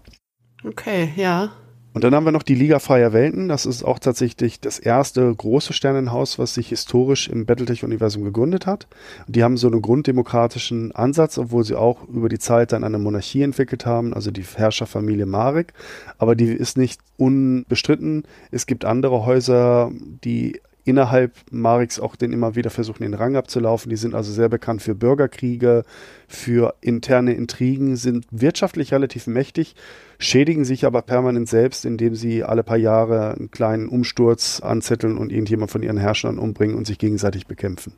Okay, 0.64 1.12
ja. 1.16 1.52
Und 1.94 2.04
dann 2.04 2.14
haben 2.14 2.24
wir 2.24 2.32
noch 2.32 2.42
die 2.42 2.54
Liga 2.54 2.78
Freier 2.78 3.12
Welten. 3.12 3.48
Das 3.48 3.66
ist 3.66 3.82
auch 3.82 3.98
tatsächlich 3.98 4.60
das 4.60 4.78
erste 4.78 5.34
große 5.34 5.72
Sternenhaus, 5.72 6.38
was 6.38 6.54
sich 6.54 6.70
historisch 6.70 7.28
im 7.28 7.44
Battletech-Universum 7.44 8.24
gegründet 8.24 8.66
hat. 8.66 8.86
Die 9.26 9.44
haben 9.44 9.58
so 9.58 9.66
einen 9.66 9.82
grunddemokratischen 9.82 10.92
Ansatz, 10.92 11.36
obwohl 11.36 11.64
sie 11.64 11.76
auch 11.76 12.08
über 12.08 12.30
die 12.30 12.38
Zeit 12.38 12.72
dann 12.72 12.84
eine 12.84 12.98
Monarchie 12.98 13.42
entwickelt 13.42 13.84
haben, 13.84 14.14
also 14.14 14.30
die 14.30 14.42
Herrscherfamilie 14.44 15.26
Marek. 15.26 15.74
Aber 16.16 16.34
die 16.34 16.46
ist 16.46 16.78
nicht 16.78 17.00
unbestritten. 17.18 18.24
Es 18.50 18.66
gibt 18.66 18.86
andere 18.86 19.26
Häuser, 19.26 19.90
die 20.24 20.60
innerhalb 20.84 21.32
Mareks 21.50 22.00
auch 22.00 22.16
den 22.16 22.32
immer 22.32 22.56
wieder 22.56 22.70
versuchen, 22.70 23.02
den 23.02 23.14
Rang 23.14 23.36
abzulaufen. 23.36 23.90
Die 23.90 23.96
sind 23.96 24.14
also 24.14 24.32
sehr 24.32 24.48
bekannt 24.48 24.82
für 24.82 24.94
Bürgerkriege, 24.94 25.84
für 26.26 26.74
interne 26.80 27.34
Intrigen, 27.34 27.96
sind 27.96 28.26
wirtschaftlich 28.30 28.92
relativ 28.92 29.26
mächtig, 29.26 29.76
schädigen 30.18 30.64
sich 30.64 30.84
aber 30.84 31.02
permanent 31.02 31.48
selbst, 31.48 31.84
indem 31.84 32.14
sie 32.14 32.42
alle 32.42 32.62
paar 32.62 32.76
Jahre 32.76 33.34
einen 33.34 33.50
kleinen 33.50 33.88
Umsturz 33.88 34.60
anzetteln 34.60 35.18
und 35.18 35.30
irgendjemand 35.30 35.70
von 35.70 35.82
ihren 35.82 35.98
Herrschern 35.98 36.38
umbringen 36.38 36.76
und 36.76 36.86
sich 36.86 36.98
gegenseitig 36.98 37.46
bekämpfen. 37.46 37.92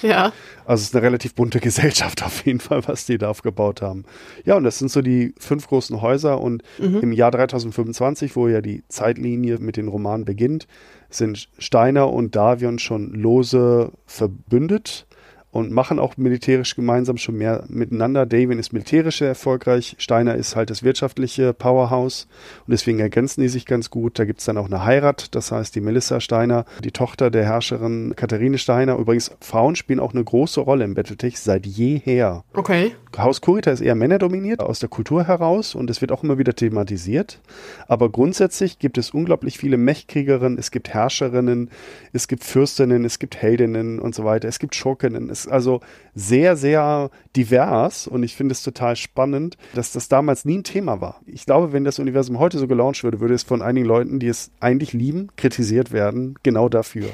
Ja. 0.00 0.32
Also 0.64 0.82
es 0.82 0.88
ist 0.88 0.94
eine 0.94 1.02
relativ 1.02 1.34
bunte 1.34 1.60
Gesellschaft 1.60 2.22
auf 2.22 2.46
jeden 2.46 2.60
Fall, 2.60 2.86
was 2.86 3.04
die 3.04 3.18
da 3.18 3.28
aufgebaut 3.28 3.82
haben. 3.82 4.04
Ja, 4.44 4.56
und 4.56 4.64
das 4.64 4.78
sind 4.78 4.90
so 4.90 5.02
die 5.02 5.34
fünf 5.38 5.66
großen 5.66 6.00
Häuser 6.00 6.40
und 6.40 6.62
mhm. 6.78 7.00
im 7.00 7.12
Jahr 7.12 7.30
3025, 7.30 8.36
wo 8.36 8.48
ja 8.48 8.60
die 8.60 8.84
Zeitlinie 8.88 9.58
mit 9.58 9.76
den 9.76 9.88
Romanen 9.88 10.24
beginnt, 10.24 10.66
sind 11.14 11.48
Steiner 11.58 12.12
und 12.12 12.36
Davion 12.36 12.78
schon 12.78 13.12
lose 13.12 13.92
verbündet 14.06 15.06
und 15.52 15.70
machen 15.70 15.98
auch 15.98 16.16
militärisch 16.16 16.74
gemeinsam 16.74 17.18
schon 17.18 17.36
mehr 17.36 17.64
miteinander. 17.68 18.24
Davian 18.26 18.58
ist 18.58 18.72
militärisch 18.72 19.18
sehr 19.18 19.28
erfolgreich, 19.28 19.94
Steiner 19.98 20.34
ist 20.34 20.56
halt 20.56 20.70
das 20.70 20.82
wirtschaftliche 20.82 21.52
Powerhouse 21.52 22.26
und 22.66 22.72
deswegen 22.72 22.98
ergänzen 22.98 23.42
die 23.42 23.48
sich 23.48 23.66
ganz 23.66 23.90
gut. 23.90 24.18
Da 24.18 24.24
gibt 24.24 24.40
es 24.40 24.46
dann 24.46 24.56
auch 24.56 24.66
eine 24.66 24.84
Heirat, 24.84 25.34
das 25.34 25.52
heißt 25.52 25.74
die 25.74 25.82
Melissa 25.82 26.20
Steiner, 26.20 26.64
die 26.82 26.90
Tochter 26.90 27.30
der 27.30 27.44
Herrscherin 27.44 28.14
Katharine 28.16 28.56
Steiner. 28.56 28.96
Übrigens, 28.96 29.30
Frauen 29.40 29.76
spielen 29.76 30.00
auch 30.00 30.14
eine 30.14 30.24
große 30.24 30.60
Rolle 30.60 30.84
im 30.84 30.94
Battletech 30.94 31.38
seit 31.38 31.66
jeher. 31.66 32.44
Okay. 32.54 32.92
Haus 33.18 33.42
Kurita 33.42 33.70
ist 33.70 33.82
eher 33.82 33.94
männerdominiert, 33.94 34.60
aus 34.60 34.78
der 34.78 34.88
Kultur 34.88 35.24
heraus 35.24 35.74
und 35.74 35.90
es 35.90 36.00
wird 36.00 36.12
auch 36.12 36.22
immer 36.24 36.38
wieder 36.38 36.54
thematisiert. 36.54 37.40
Aber 37.86 38.08
grundsätzlich 38.08 38.78
gibt 38.78 38.96
es 38.96 39.10
unglaublich 39.10 39.58
viele 39.58 39.76
Mechkriegerinnen, 39.76 40.58
es 40.58 40.70
gibt 40.70 40.88
Herrscherinnen, 40.88 41.68
es 42.14 42.26
gibt 42.26 42.42
Fürstinnen, 42.42 43.04
es 43.04 43.18
gibt 43.18 43.36
Heldinnen 43.36 43.98
und 43.98 44.14
so 44.14 44.24
weiter, 44.24 44.48
es 44.48 44.58
gibt 44.58 44.74
Schurkinnen, 44.74 45.28
es 45.28 45.41
ist 45.46 45.52
also 45.52 45.80
sehr, 46.14 46.56
sehr 46.56 47.10
divers 47.36 48.06
und 48.06 48.22
ich 48.22 48.36
finde 48.36 48.52
es 48.52 48.62
total 48.62 48.96
spannend, 48.96 49.56
dass 49.74 49.92
das 49.92 50.08
damals 50.08 50.44
nie 50.44 50.58
ein 50.58 50.64
Thema 50.64 51.00
war. 51.00 51.20
Ich 51.26 51.46
glaube, 51.46 51.72
wenn 51.72 51.84
das 51.84 51.98
Universum 51.98 52.38
heute 52.38 52.58
so 52.58 52.66
gelauncht 52.66 53.04
würde, 53.04 53.20
würde 53.20 53.34
es 53.34 53.42
von 53.42 53.62
einigen 53.62 53.86
Leuten, 53.86 54.18
die 54.18 54.28
es 54.28 54.50
eigentlich 54.60 54.92
lieben, 54.92 55.28
kritisiert 55.36 55.92
werden, 55.92 56.36
genau 56.42 56.68
dafür. 56.68 57.08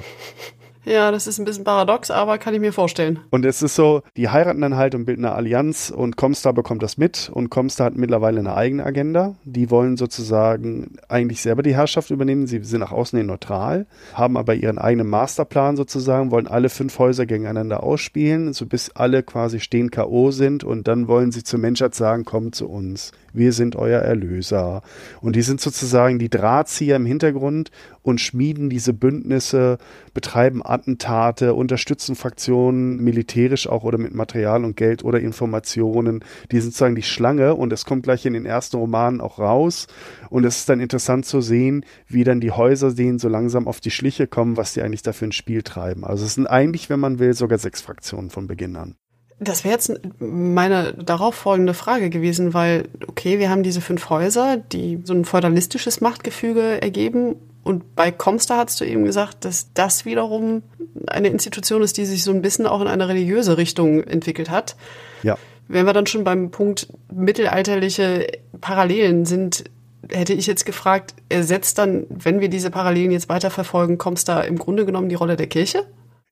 Ja, 0.89 1.11
das 1.11 1.27
ist 1.27 1.39
ein 1.39 1.45
bisschen 1.45 1.65
paradox, 1.65 2.11
aber 2.11 2.39
kann 2.39 2.55
ich 2.55 2.61
mir 2.61 2.73
vorstellen. 2.73 3.19
Und 3.29 3.45
es 3.45 3.61
ist 3.61 3.75
so, 3.75 4.01
die 4.17 4.31
heiraten 4.31 4.63
dann 4.63 4.77
halt 4.77 4.95
und 4.95 5.05
bilden 5.05 5.27
eine 5.27 5.35
Allianz 5.35 5.93
und 5.95 6.17
Comstar 6.17 6.55
bekommt 6.55 6.83
das 6.83 6.97
mit 6.97 7.31
und 7.33 7.51
Comstar 7.51 7.89
hat 7.89 7.97
mittlerweile 7.97 8.41
eine 8.41 8.55
eigene 8.55 8.87
Agenda. 8.87 9.35
Die 9.45 9.71
wollen 9.71 9.99
sozusagen 9.99 10.97
eigentlich 11.09 11.43
selber 11.43 11.63
die 11.63 11.75
Herrschaft 11.75 12.11
übernehmen. 12.11 12.47
Sie 12.47 12.65
sind 12.65 12.81
nach 12.81 12.93
außen 12.93 13.19
hin 13.19 13.27
neutral, 13.27 13.87
haben 14.15 14.39
aber 14.39 14.55
ihren 14.55 14.79
eigenen 14.79 15.09
Masterplan 15.09 15.77
sozusagen, 15.77 16.31
wollen 16.31 16.47
alle 16.47 16.71
fünf 16.71 16.99
Häuser 16.99 17.27
gegeneinander 17.27 17.83
ausspielen, 17.83 18.55
so 18.55 18.65
bis 18.65 18.91
alle 18.91 19.23
quasi 19.23 19.61
stehen 19.61 19.91
K.O. 19.91 20.31
sind 20.31 20.65
und 20.65 20.89
dann 20.89 21.07
wollen 21.07 21.33
sie 21.33 21.45
zur 21.45 21.59
Menschheit 21.59 21.95
sagen, 21.95 22.25
kommt 22.25 22.55
zu 22.55 22.67
uns 22.67 23.13
wir 23.39 23.53
sind 23.53 23.77
euer 23.77 24.01
Erlöser. 24.01 24.83
Und 25.21 25.37
die 25.37 25.43
sind 25.43 25.61
sozusagen 25.61 26.19
die 26.19 26.29
Drahtzieher 26.29 26.97
im 26.97 27.07
Hintergrund 27.07 27.71
und 28.03 28.21
schmieden 28.21 28.69
diese 28.69 28.93
Bündnisse, 28.93 29.79
betreiben 30.13 30.63
Attentate, 30.65 31.55
unterstützen 31.55 32.17
Fraktionen 32.17 33.03
militärisch 33.03 33.69
auch 33.69 33.85
oder 33.85 33.99
mit 33.99 34.15
Material 34.15 34.65
und 34.65 34.77
Geld 34.77 35.05
oder 35.05 35.21
Informationen. 35.21 36.25
Die 36.51 36.61
sind 36.61 36.73
sozusagen 36.73 36.97
die 36.97 37.03
Schlange 37.03 37.55
und 37.55 37.73
es 37.73 37.85
kommt 37.85 38.03
gleich 38.03 38.27
in 38.27 38.33
den 38.33 38.47
ersten 38.47 38.77
Romanen 38.77 39.21
auch 39.21 39.39
raus. 39.39 39.87
Und 40.31 40.45
es 40.45 40.59
ist 40.59 40.69
dann 40.69 40.81
interessant 40.81 41.25
zu 41.25 41.41
sehen, 41.41 41.85
wie 42.07 42.25
dann 42.25 42.41
die 42.41 42.51
Häuser 42.51 42.93
denen 42.93 43.19
so 43.19 43.29
langsam 43.29 43.69
auf 43.69 43.81
die 43.81 43.91
Schliche 43.91 44.27
kommen, 44.27 44.57
was 44.57 44.75
die 44.75 44.83
eigentlich 44.83 45.03
dafür 45.03 45.29
ein 45.29 45.33
Spiel 45.33 45.63
treiben. 45.63 46.05
Also 46.05 46.25
es 46.25 46.35
sind 46.35 46.47
eigentlich, 46.47 46.91
wenn 46.91 47.01
man 47.01 47.19
will, 47.19 47.35
sogar 47.35 47.59
sechs 47.59 47.81
Fraktionen 47.81 48.31
von 48.31 48.47
Beginn 48.47 48.77
an. 48.77 48.97
Das 49.41 49.63
wäre 49.63 49.75
jetzt 49.75 49.93
meine 50.19 50.95
darauf 50.95 51.35
folgende 51.35 51.75
Frage 51.75 52.11
gewesen, 52.11 52.55
weil, 52.55 52.89
okay, 53.07 53.39
wir 53.39 53.51
haben 53.51 53.63
diese 53.63 53.81
fünf 53.81 54.11
Häuser, 54.11 54.57
die 54.57 55.01
so 55.05 55.15
ein 55.15 55.25
feudalistisches 55.25 56.01
Machtgefüge 56.01 56.83
ergeben. 56.83 57.37
Und 57.63 57.95
bei 57.95 58.11
Comstar 58.11 58.59
hast 58.59 58.81
du 58.81 58.85
eben 58.85 59.05
gesagt, 59.05 59.45
dass 59.45 59.73
das 59.75 60.05
wiederum 60.05 60.63
eine 61.07 61.29
Institution 61.29 61.83
ist, 61.83 61.99
die 61.99 62.05
sich 62.05 62.25
so 62.25 62.33
ein 62.33 62.43
bisschen 62.43 62.67
auch 62.67 62.81
in 62.81 62.89
eine 62.89 63.09
religiöse 63.09 63.59
Richtung 63.59 64.03
entwickelt 64.03 64.51
hat. 64.51 64.75
Ja. 65.23 65.39
Wenn 65.69 65.87
wir 65.87 65.93
dann 65.93 66.07
schon 66.07 66.25
beim 66.25 66.51
Punkt 66.51 66.89
mittelalterliche 67.13 68.27
Parallelen 68.61 69.25
sind, 69.27 69.65
hätte 70.11 70.33
ich 70.33 70.47
jetzt 70.47 70.65
gefragt, 70.65 71.15
ersetzt 71.29 71.79
dann, 71.79 72.07
wenn 72.09 72.41
wir 72.41 72.49
diese 72.49 72.71
Parallelen 72.71 73.11
jetzt 73.11 73.29
weiterverfolgen, 73.29 73.99
Comstar 73.99 74.47
im 74.47 74.59
Grunde 74.59 74.87
genommen 74.87 75.09
die 75.09 75.15
Rolle 75.15 75.37
der 75.37 75.47
Kirche? 75.47 75.85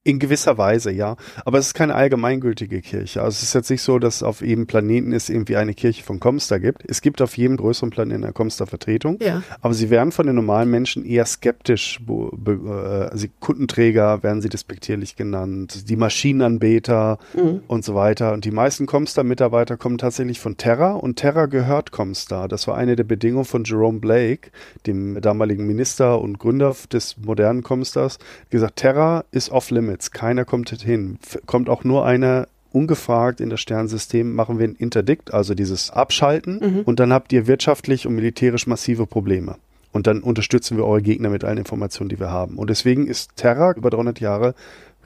In 0.07 0.21
gewisser 0.21 0.57
Weise, 0.57 0.93
ja. 0.93 1.17
Aber 1.45 1.59
es 1.59 1.67
ist 1.67 1.75
keine 1.75 1.97
allgemeingültige 1.97 2.81
Kirche. 2.81 3.23
Also 3.23 3.35
es 3.35 3.43
ist 3.43 3.55
jetzt 3.55 3.71
nicht 3.71 3.83
so, 3.83 3.99
dass 3.99 4.23
auf 4.23 4.41
jedem 4.41 4.69
Planeten 4.69 5.13
es 5.13 5.29
irgendwie 5.29 5.57
eine 5.57 5.75
Kirche 5.75 6.05
von 6.05 6.21
Comstar 6.21 6.61
gibt. 6.61 6.85
Es 6.89 7.01
gibt 7.01 7.21
auf 7.21 7.37
jedem 7.37 7.57
größeren 7.57 7.91
Planeten 7.91 8.23
eine 8.23 8.33
Comstar-Vertretung. 8.33 9.19
Ja. 9.21 9.43
Aber 9.63 9.75
sie 9.75 9.91
werden 9.91 10.13
von 10.13 10.27
den 10.27 10.37
normalen 10.37 10.71
Menschen 10.71 11.05
eher 11.05 11.27
skeptisch. 11.27 11.99
Äh, 12.09 12.51
also 12.51 13.27
Kundenträger 13.41 14.23
werden 14.23 14.43
sie 14.43 14.49
despektierlich 14.49 15.17
genannt. 15.17 15.89
Die 15.89 15.97
Maschinenanbeter 15.97 17.19
mhm. 17.35 17.63
und 17.67 17.85
so 17.85 17.97
weiter. 17.97 18.33
Und 18.33 18.45
die 18.45 18.53
meisten 18.53 18.87
Comstar-Mitarbeiter 18.87 19.77
kommen 19.77 19.99
tatsächlich 19.99 20.39
von 20.39 20.57
Terra. 20.57 20.93
Und 20.93 21.17
Terra 21.17 21.47
gehört 21.47 21.91
Comstar. 21.91 22.47
Das 22.47 22.69
war 22.69 22.77
eine 22.77 22.95
der 22.95 23.03
Bedingungen 23.03 23.45
von 23.45 23.65
Jerome 23.65 23.99
Blake, 23.99 24.51
dem 24.87 25.21
damaligen 25.21 25.67
Minister 25.67 26.21
und 26.21 26.39
Gründer 26.39 26.77
des 26.93 27.17
modernen 27.19 27.65
Comstars. 27.65 28.21
Gesagt, 28.51 28.77
Terra 28.77 29.25
ist 29.33 29.51
off-limit. 29.51 29.96
Limits. 29.97 30.11
Keiner 30.11 30.45
kommt 30.45 30.71
hin. 30.71 31.19
Kommt 31.47 31.69
auch 31.69 31.85
nur 31.85 32.05
einer 32.05 32.49
ungefragt 32.73 33.41
in 33.41 33.49
das 33.49 33.61
Sternensystem, 33.61 34.35
machen 34.35 34.59
wir 34.59 34.69
ein 34.69 34.75
Interdikt, 34.75 35.33
also 35.33 35.55
dieses 35.55 35.91
Abschalten. 35.91 36.59
Mhm. 36.59 36.81
Und 36.81 37.01
dann 37.01 37.13
habt 37.13 37.33
ihr 37.33 37.47
wirtschaftlich 37.47 38.07
und 38.07 38.15
militärisch 38.15 38.67
massive 38.67 39.07
Probleme. 39.07 39.57
Und 39.93 40.07
dann 40.07 40.21
unterstützen 40.21 40.77
wir 40.77 40.85
eure 40.85 41.01
Gegner 41.01 41.31
mit 41.31 41.43
allen 41.43 41.57
Informationen, 41.57 42.11
die 42.11 42.21
wir 42.21 42.31
haben. 42.31 42.57
Und 42.57 42.69
deswegen 42.69 43.07
ist 43.07 43.37
Terra 43.37 43.73
über 43.73 43.89
300 43.89 44.21
Jahre 44.21 44.55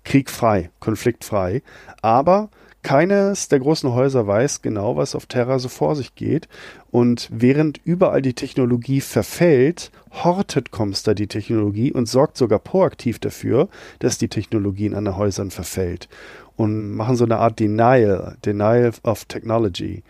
kriegfrei, 0.02 0.70
konfliktfrei. 0.80 1.62
Aber 2.02 2.48
keines 2.82 3.48
der 3.48 3.60
großen 3.60 3.92
Häuser 3.92 4.26
weiß 4.26 4.62
genau, 4.62 4.96
was 4.96 5.14
auf 5.14 5.26
Terra 5.26 5.58
so 5.58 5.68
vor 5.68 5.96
sich 5.96 6.14
geht. 6.14 6.48
Und 6.90 7.28
während 7.30 7.80
überall 7.84 8.22
die 8.22 8.34
Technologie 8.34 9.00
verfällt, 9.00 9.90
hortet 10.24 10.70
Comstar 10.70 11.14
die 11.14 11.26
Technologie 11.26 11.92
und 11.92 12.08
sorgt 12.08 12.36
sogar 12.36 12.58
proaktiv 12.58 13.18
dafür, 13.18 13.68
dass 13.98 14.18
die 14.18 14.28
Technologie 14.28 14.86
in 14.86 14.94
anderen 14.94 15.18
Häusern 15.18 15.50
verfällt. 15.50 16.08
Und 16.56 16.94
machen 16.94 17.16
so 17.16 17.24
eine 17.24 17.38
Art 17.38 17.58
Denial, 17.58 18.36
Denial 18.44 18.92
of 19.02 19.24
Technology. 19.26 20.02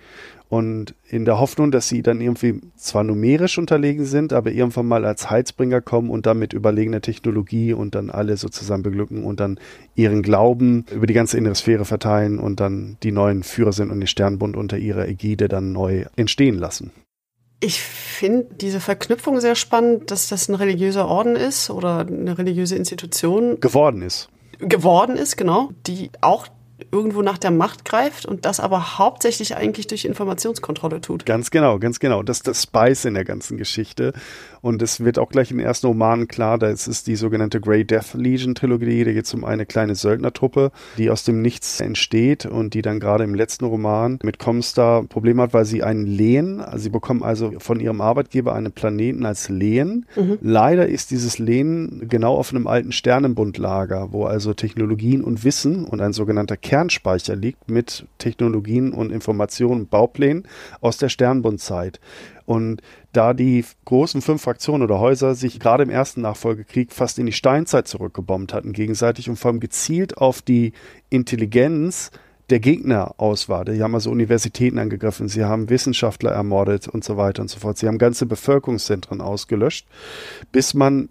Und 0.51 0.97
in 1.09 1.25
der 1.25 1.39
Hoffnung, 1.39 1.71
dass 1.71 1.87
sie 1.87 2.03
dann 2.03 2.21
irgendwie 2.21 2.61
zwar 2.75 3.05
numerisch 3.05 3.57
unterlegen 3.57 4.05
sind, 4.05 4.33
aber 4.33 4.51
irgendwann 4.51 4.87
mal 4.87 5.05
als 5.05 5.31
Heizbringer 5.31 5.81
kommen 5.81 6.11
und 6.11 6.27
dann 6.27 6.41
mit 6.41 6.53
überlegener 6.53 7.01
Technologie 7.01 7.73
und 7.73 7.95
dann 7.95 8.11
alle 8.11 8.37
sozusagen 8.37 8.83
beglücken 8.83 9.23
und 9.23 9.39
dann 9.39 9.61
ihren 9.95 10.23
Glauben 10.23 10.87
über 10.91 11.07
die 11.07 11.15
ganze 11.15 11.39
innere 11.39 11.55
Sphäre 11.55 11.85
verteilen 11.85 12.41
und 12.41 12.59
dann 12.59 12.97
die 13.05 13.13
neuen 13.13 13.45
Führer 13.45 13.73
sind 13.73 13.93
und 13.93 14.01
den 14.01 14.09
Sternbund 14.09 14.57
unter 14.57 14.77
ihrer 14.77 15.07
Ägide 15.07 15.47
dann 15.47 15.71
neu 15.71 16.07
entstehen 16.17 16.59
lassen. 16.59 16.91
Ich 17.61 17.81
finde 17.81 18.49
diese 18.61 18.81
Verknüpfung 18.81 19.39
sehr 19.39 19.55
spannend, 19.55 20.11
dass 20.11 20.29
das 20.29 20.49
ein 20.49 20.57
religiöser 20.57 21.07
Orden 21.07 21.37
ist 21.37 21.71
oder 21.71 22.01
eine 22.01 22.39
religiöse 22.39 22.75
Institution. 22.75 23.61
Geworden 23.61 24.03
ist. 24.03 24.31
Geworden 24.59 25.15
ist, 25.15 25.37
genau. 25.37 25.71
Die 25.87 26.11
auch 26.23 26.49
irgendwo 26.91 27.23
nach 27.23 27.39
der 27.39 27.51
Macht 27.51 27.85
greift 27.85 28.27
und 28.27 28.45
das 28.45 28.61
aber 28.61 28.99
hauptsächlich 28.99 29.57
eigentlich 29.57 29.87
durch 29.87 30.05
Informationskontrolle 30.05 31.01
tut. 31.01 31.27
Ganz 31.27 31.51
genau, 31.51 31.79
ganz 31.79 32.01
genau. 32.01 32.23
Das 32.23 32.39
ist 32.39 32.47
das 32.47 32.63
Spice 32.63 33.05
in 33.05 33.15
der 33.15 33.25
ganzen 33.25 33.57
Geschichte. 33.57 34.13
Und 34.63 34.83
es 34.83 35.01
wird 35.01 35.19
auch 35.19 35.31
gleich 35.31 35.49
den 35.49 35.59
ersten 35.59 35.87
Romanen 35.87 36.29
klar, 36.29 36.59
da 36.59 36.69
ist 36.69 36.87
es 36.87 37.03
die 37.03 37.17
sogenannte 37.17 37.61
Grey 37.61 37.85
Death 37.85 38.15
Legion 38.15 38.55
Trilogie. 38.55 39.05
Da 39.05 39.13
geht 39.13 39.25
es 39.25 39.33
um 39.33 39.45
eine 39.45 39.65
kleine 39.67 39.95
Söldnertruppe, 39.95 40.71
die 40.99 41.11
aus 41.11 41.25
dem 41.25 41.41
Nichts 41.41 41.81
entsteht 41.81 42.47
und 42.47 42.75
die 42.75 42.83
dann 42.83 43.01
gerade 43.01 43.25
im 43.25 43.35
letzten 43.35 43.65
Roman 43.65 44.19
mit 44.23 44.39
Comstar 44.39 45.05
Probleme 45.05 45.43
hat, 45.43 45.55
weil 45.55 45.65
sie 45.65 45.83
einen 45.83 46.07
Lehen, 46.07 46.61
also 46.61 46.85
sie 46.85 46.91
bekommen 46.91 47.23
also 47.23 47.53
von 47.59 47.81
ihrem 47.81 48.01
Arbeitgeber 48.01 48.55
einen 48.55 48.73
Planeten 48.73 49.25
als 49.25 49.49
Lehen. 49.49 50.07
Mhm. 50.17 50.39
Leider 50.43 50.87
ist 50.87 51.11
dieses 51.11 51.39
Lehen 51.39 52.07
genau 52.09 52.35
auf 52.37 52.51
einem 52.51 52.67
alten 52.67 52.93
Sternenbundlager, 52.93 54.13
wo 54.13 54.25
also 54.25 54.53
Technologien 54.53 55.23
und 55.23 55.45
Wissen 55.45 55.85
und 55.85 56.01
ein 56.01 56.13
sogenannter 56.13 56.57
Kernspeicher 56.71 57.35
liegt 57.35 57.69
mit 57.69 58.07
Technologien 58.19 58.93
und 58.93 59.11
Informationen 59.11 59.89
Bauplänen 59.89 60.47
aus 60.81 60.99
der 60.99 61.09
Sternbundzeit. 61.09 61.99
Und 62.47 62.81
da 63.13 63.35
die 63.35 63.65
großen 63.87 64.23
fünf 64.23 64.43
Fraktionen 64.43 64.85
oder 64.85 65.01
Häuser 65.01 65.35
sich 65.35 65.59
gerade 65.59 65.83
im 65.83 65.91
ersten 65.91 66.21
Nachfolgekrieg 66.21 66.93
fast 66.93 67.19
in 67.19 67.27
die 67.27 67.33
Steinzeit 67.33 67.89
zurückgebombt 67.89 68.55
hatten, 68.55 68.73
gegenseitig 68.73 69.29
und 69.29 69.35
vor 69.35 69.51
allem 69.51 69.59
gezielt 69.59 70.19
auf 70.19 70.43
die 70.43 70.73
Intelligenz 71.09 72.13
der 72.51 72.61
Gegner 72.61 73.17
aus 73.17 73.49
war. 73.49 73.65
Die 73.65 73.83
haben 73.83 73.97
also 73.97 74.13
Universitäten 74.13 74.79
angegriffen, 74.79 75.27
sie 75.27 75.43
haben 75.45 75.71
Wissenschaftler 75.71 76.31
ermordet 76.31 76.87
und 76.87 77.03
so 77.03 77.17
weiter 77.17 77.43
und 77.43 77.49
so 77.49 77.59
fort. 77.59 77.79
Sie 77.79 77.89
haben 77.89 77.99
ganze 77.99 78.27
Bevölkerungszentren 78.27 79.21
ausgelöscht, 79.21 79.89
bis 80.53 80.73
man 80.73 81.09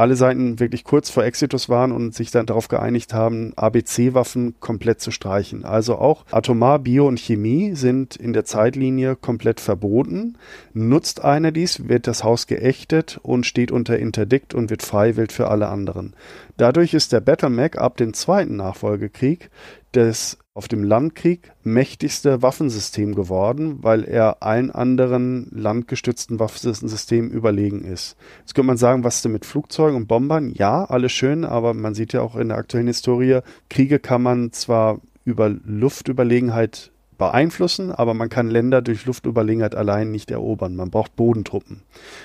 alle 0.00 0.16
Seiten 0.16 0.58
wirklich 0.58 0.84
kurz 0.84 1.10
vor 1.10 1.24
Exitus 1.24 1.68
waren 1.68 1.92
und 1.92 2.14
sich 2.14 2.30
dann 2.30 2.46
darauf 2.46 2.68
geeinigt 2.68 3.12
haben, 3.12 3.52
ABC-Waffen 3.56 4.54
komplett 4.58 5.02
zu 5.02 5.10
streichen. 5.10 5.66
Also 5.66 5.96
auch 5.96 6.24
Atomar, 6.30 6.78
Bio 6.78 7.06
und 7.06 7.20
Chemie 7.20 7.74
sind 7.74 8.16
in 8.16 8.32
der 8.32 8.46
Zeitlinie 8.46 9.14
komplett 9.14 9.60
verboten. 9.60 10.38
Nutzt 10.72 11.22
einer 11.22 11.52
dies, 11.52 11.86
wird 11.88 12.06
das 12.06 12.24
Haus 12.24 12.46
geächtet 12.46 13.20
und 13.22 13.44
steht 13.44 13.70
unter 13.70 13.98
Interdikt 13.98 14.54
und 14.54 14.70
wird 14.70 14.82
freiwillig 14.82 15.32
für 15.32 15.48
alle 15.48 15.68
anderen. 15.68 16.14
Dadurch 16.56 16.94
ist 16.94 17.12
der 17.12 17.20
Battlemech 17.20 17.78
ab 17.78 17.98
dem 17.98 18.14
zweiten 18.14 18.56
Nachfolgekrieg 18.56 19.50
des 19.94 20.38
auf 20.54 20.68
dem 20.68 20.84
Landkrieg 20.84 21.52
mächtigste 21.62 22.42
Waffensystem 22.42 23.14
geworden, 23.14 23.78
weil 23.82 24.04
er 24.04 24.42
allen 24.42 24.70
anderen 24.70 25.48
landgestützten 25.52 26.38
Waffensystemen 26.38 27.30
überlegen 27.30 27.84
ist. 27.84 28.16
Jetzt 28.40 28.54
könnte 28.54 28.66
man 28.66 28.76
sagen, 28.76 29.04
was 29.04 29.22
denn 29.22 29.32
mit 29.32 29.46
Flugzeugen 29.46 29.96
und 29.96 30.06
Bombern? 30.06 30.50
Ja, 30.50 30.84
alles 30.84 31.12
schön, 31.12 31.44
aber 31.44 31.72
man 31.72 31.94
sieht 31.94 32.12
ja 32.12 32.20
auch 32.20 32.36
in 32.36 32.48
der 32.48 32.58
aktuellen 32.58 32.88
Historie, 32.88 33.40
Kriege 33.68 33.98
kann 33.98 34.22
man 34.22 34.52
zwar 34.52 35.00
über 35.24 35.48
Luftüberlegenheit 35.48 36.90
beeinflussen, 37.20 37.92
aber 37.92 38.14
man 38.14 38.30
kann 38.30 38.48
Länder 38.48 38.80
durch 38.80 39.04
Luftüberlegenheit 39.04 39.74
allein 39.74 40.10
nicht 40.10 40.30
erobern. 40.30 40.74
Man 40.74 40.90
braucht 40.90 41.16
Bodentruppen. 41.16 41.82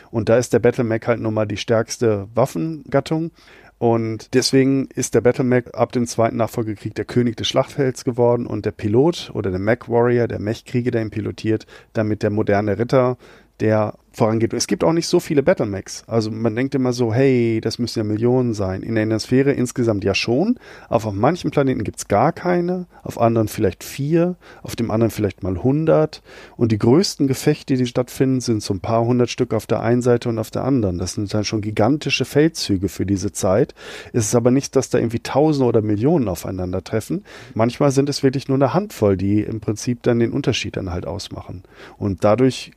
Und 0.10 0.30
da 0.30 0.38
ist 0.38 0.54
der 0.54 0.60
Battlemech 0.60 1.02
halt 1.06 1.20
nun 1.20 1.34
mal 1.34 1.46
die 1.46 1.58
stärkste 1.58 2.30
Waffengattung. 2.34 3.32
Und 3.78 4.34
deswegen 4.34 4.88
ist 4.96 5.16
der 5.16 5.22
Battle 5.22 5.64
ab 5.74 5.92
dem 5.92 6.08
zweiten 6.08 6.38
Nachfolgekrieg 6.38 6.96
der 6.96 7.04
König 7.04 7.36
des 7.36 7.48
Schlachtfelds 7.48 8.06
geworden 8.06 8.48
und 8.48 8.66
der 8.66 8.72
Pilot 8.72 9.32
oder 9.34 9.52
der 9.52 9.60
Mech 9.60 9.88
Warrior, 9.90 10.28
der 10.28 10.40
Mechkrieger, 10.40 10.92
der 10.92 11.02
ihn 11.02 11.10
pilotiert, 11.10 11.66
damit 11.92 12.24
der 12.24 12.30
moderne 12.30 12.80
Ritter, 12.80 13.18
der 13.60 13.94
vorangeht. 14.16 14.54
Es 14.54 14.68
gibt 14.68 14.84
auch 14.84 14.94
nicht 14.94 15.08
so 15.08 15.20
viele 15.20 15.44
Battlemax. 15.44 16.04
Also 16.08 16.32
man 16.32 16.56
denkt 16.56 16.74
immer 16.74 16.94
so, 16.94 17.14
hey, 17.14 17.60
das 17.62 17.80
müssen 17.80 18.00
ja 18.00 18.04
Millionen 18.04 18.54
sein. 18.54 18.82
In 18.82 18.96
der 18.96 19.04
Innersphäre 19.04 19.52
insgesamt 19.52 20.04
ja 20.04 20.16
schon. 20.16 20.58
Auf 20.88 21.12
manchen 21.12 21.52
Planeten 21.52 21.84
gibt 21.84 21.98
es 21.98 22.08
gar 22.08 22.32
keine, 22.32 22.88
auf 23.04 23.20
anderen 23.20 23.48
vielleicht 23.48 23.84
vier, 23.84 24.38
auf 24.64 24.76
dem 24.76 24.90
anderen 24.90 25.12
vielleicht 25.12 25.44
mal 25.44 25.62
hundert. 25.62 26.22
Und 26.56 26.72
die 26.72 26.78
größten 26.78 27.28
Gefechte, 27.28 27.76
die 27.76 27.86
stattfinden, 27.86 28.40
sind 28.40 28.64
so 28.64 28.74
ein 28.74 28.80
paar 28.80 29.04
hundert 29.06 29.30
Stück 29.30 29.54
auf 29.54 29.68
der 29.68 29.82
einen 29.82 30.02
Seite 30.02 30.30
und 30.30 30.40
auf 30.40 30.50
der 30.50 30.64
anderen. 30.64 30.98
Das 30.98 31.14
sind 31.14 31.34
dann 31.34 31.44
schon 31.44 31.62
gigantische 31.62 32.26
Feldzüge 32.26 32.88
für 32.88 33.06
diese 33.06 33.34
Zeit. 33.34 33.76
Es 34.14 34.26
ist 34.26 34.36
aber 34.36 34.52
nicht, 34.52 34.76
dass 34.76 34.90
da 34.90 34.98
irgendwie 34.98 35.20
Tausende 35.20 35.68
oder 35.68 35.82
Millionen 35.82 36.30
aufeinandertreffen. 36.30 37.26
Manchmal 37.54 37.92
sind 37.92 38.08
es 38.08 38.24
wirklich 38.24 38.48
nur 38.48 38.56
eine 38.56 38.74
Handvoll, 38.74 39.18
die 39.18 39.42
im 39.42 39.60
Prinzip 39.60 40.04
dann 40.04 40.20
den 40.20 40.32
Unterschied 40.32 40.78
dann 40.78 40.92
halt 40.92 41.06
ausmachen. 41.06 41.64
Und 41.98 42.24
dadurch 42.24 42.72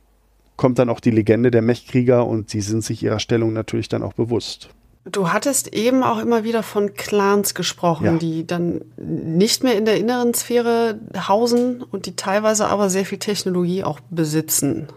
kommt 0.59 0.77
dann 0.77 0.89
auch 0.89 0.99
die 0.99 1.11
Legende 1.11 1.51
der 1.51 1.61
Mechkrieger 1.61 2.27
und 2.27 2.49
sie 2.49 2.59
sind 2.59 2.83
sich 2.83 3.01
ihrer 3.01 3.19
Stellung 3.19 3.53
natürlich 3.53 3.87
dann 3.87 4.03
auch 4.03 4.11
bewusst. 4.11 4.67
Du 5.05 5.31
hattest 5.31 5.73
eben 5.73 6.03
auch 6.03 6.19
immer 6.19 6.43
wieder 6.43 6.63
von 6.63 6.95
Clans 6.95 7.55
gesprochen, 7.55 8.05
ja. 8.05 8.17
die 8.17 8.45
dann 8.45 8.81
nicht 8.97 9.63
mehr 9.63 9.77
in 9.77 9.85
der 9.85 9.95
inneren 9.95 10.33
Sphäre 10.33 10.99
hausen 11.29 11.81
und 11.81 12.07
die 12.07 12.17
teilweise 12.17 12.67
aber 12.67 12.89
sehr 12.89 13.05
viel 13.05 13.19
Technologie 13.19 13.85
auch 13.85 14.01
besitzen. 14.09 14.89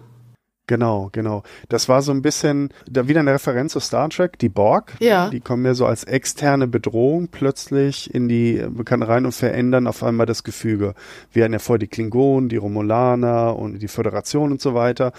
Genau, 0.67 1.11
genau. 1.13 1.43
Das 1.69 1.89
war 1.89 2.03
so 2.03 2.13
ein 2.13 2.23
bisschen 2.23 2.71
da 2.89 3.07
wieder 3.07 3.21
eine 3.21 3.35
Referenz 3.35 3.73
zu 3.73 3.81
Star 3.81 4.09
Trek, 4.09 4.39
die 4.39 4.49
Borg. 4.49 4.95
Ja. 5.01 5.29
Die 5.29 5.41
kommen 5.41 5.65
ja 5.65 5.75
so 5.75 5.87
als 5.87 6.05
externe 6.05 6.67
Bedrohung 6.67 7.29
plötzlich 7.29 8.13
in 8.15 8.29
die 8.29 8.65
Bekannten 8.71 9.05
rein 9.05 9.27
und 9.27 9.33
verändern 9.33 9.87
auf 9.87 10.03
einmal 10.03 10.27
das 10.27 10.45
Gefüge. 10.45 10.95
Wir 11.33 11.45
hatten 11.45 11.53
ja 11.53 11.59
vorher 11.59 11.81
die 11.81 11.89
Klingonen, 11.89 12.49
die 12.49 12.57
Romulaner 12.57 13.57
und 13.57 13.81
die 13.81 13.89
Föderation 13.89 14.53
und 14.53 14.61
so 14.61 14.75
weiter. 14.75 15.13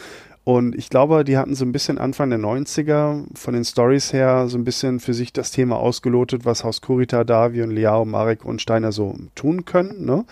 Und 0.45 0.75
ich 0.75 0.89
glaube, 0.89 1.23
die 1.23 1.37
hatten 1.37 1.55
so 1.55 1.63
ein 1.63 1.71
bisschen 1.71 1.97
Anfang 1.97 2.29
der 2.29 2.39
90er 2.39 3.23
von 3.33 3.53
den 3.53 3.63
Stories 3.63 4.11
her 4.11 4.47
so 4.49 4.57
ein 4.57 4.65
bisschen 4.65 4.99
für 4.99 5.13
sich 5.13 5.31
das 5.31 5.51
Thema 5.51 5.77
ausgelotet, 5.77 6.43
was 6.43 6.65
Haus 6.65 6.81
Kurita, 6.81 7.23
Davi 7.23 7.61
und 7.61 7.71
Liao, 7.71 8.03
Marek 8.03 8.43
und 8.43 8.61
Steiner 8.61 8.91
so 8.91 9.15
tun 9.35 9.63
können. 9.63 10.05
Ne? 10.05 10.25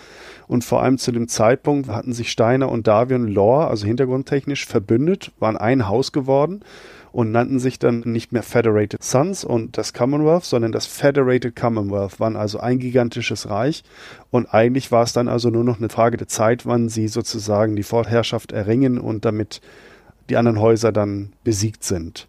Und 0.47 0.65
vor 0.65 0.83
allem 0.83 0.97
zu 0.97 1.13
dem 1.13 1.29
Zeitpunkt 1.29 1.87
hatten 1.87 2.11
sich 2.11 2.29
Steiner 2.29 2.69
und 2.69 2.87
Davi 2.87 3.15
und 3.15 3.29
Lore, 3.29 3.67
also 3.67 3.85
hintergrundtechnisch, 3.87 4.65
verbündet, 4.65 5.31
waren 5.39 5.55
ein 5.55 5.87
Haus 5.87 6.11
geworden 6.11 6.61
und 7.13 7.31
nannten 7.31 7.59
sich 7.59 7.79
dann 7.79 8.01
nicht 8.05 8.33
mehr 8.33 8.43
Federated 8.43 9.01
Sons 9.01 9.45
und 9.45 9.77
das 9.77 9.93
Commonwealth, 9.93 10.43
sondern 10.43 10.73
das 10.73 10.87
Federated 10.87 11.55
Commonwealth, 11.55 12.19
waren 12.19 12.35
also 12.35 12.59
ein 12.59 12.79
gigantisches 12.79 13.49
Reich 13.49 13.83
und 14.29 14.53
eigentlich 14.53 14.91
war 14.91 15.03
es 15.03 15.13
dann 15.13 15.29
also 15.29 15.49
nur 15.49 15.63
noch 15.63 15.77
eine 15.77 15.89
Frage 15.89 16.17
der 16.17 16.27
Zeit, 16.27 16.65
wann 16.65 16.89
sie 16.89 17.07
sozusagen 17.07 17.77
die 17.77 17.83
Vorherrschaft 17.83 18.51
erringen 18.51 18.97
und 18.97 19.23
damit 19.23 19.61
die 20.31 20.37
anderen 20.37 20.59
Häuser 20.59 20.91
dann 20.91 21.33
besiegt 21.43 21.83
sind. 21.83 22.27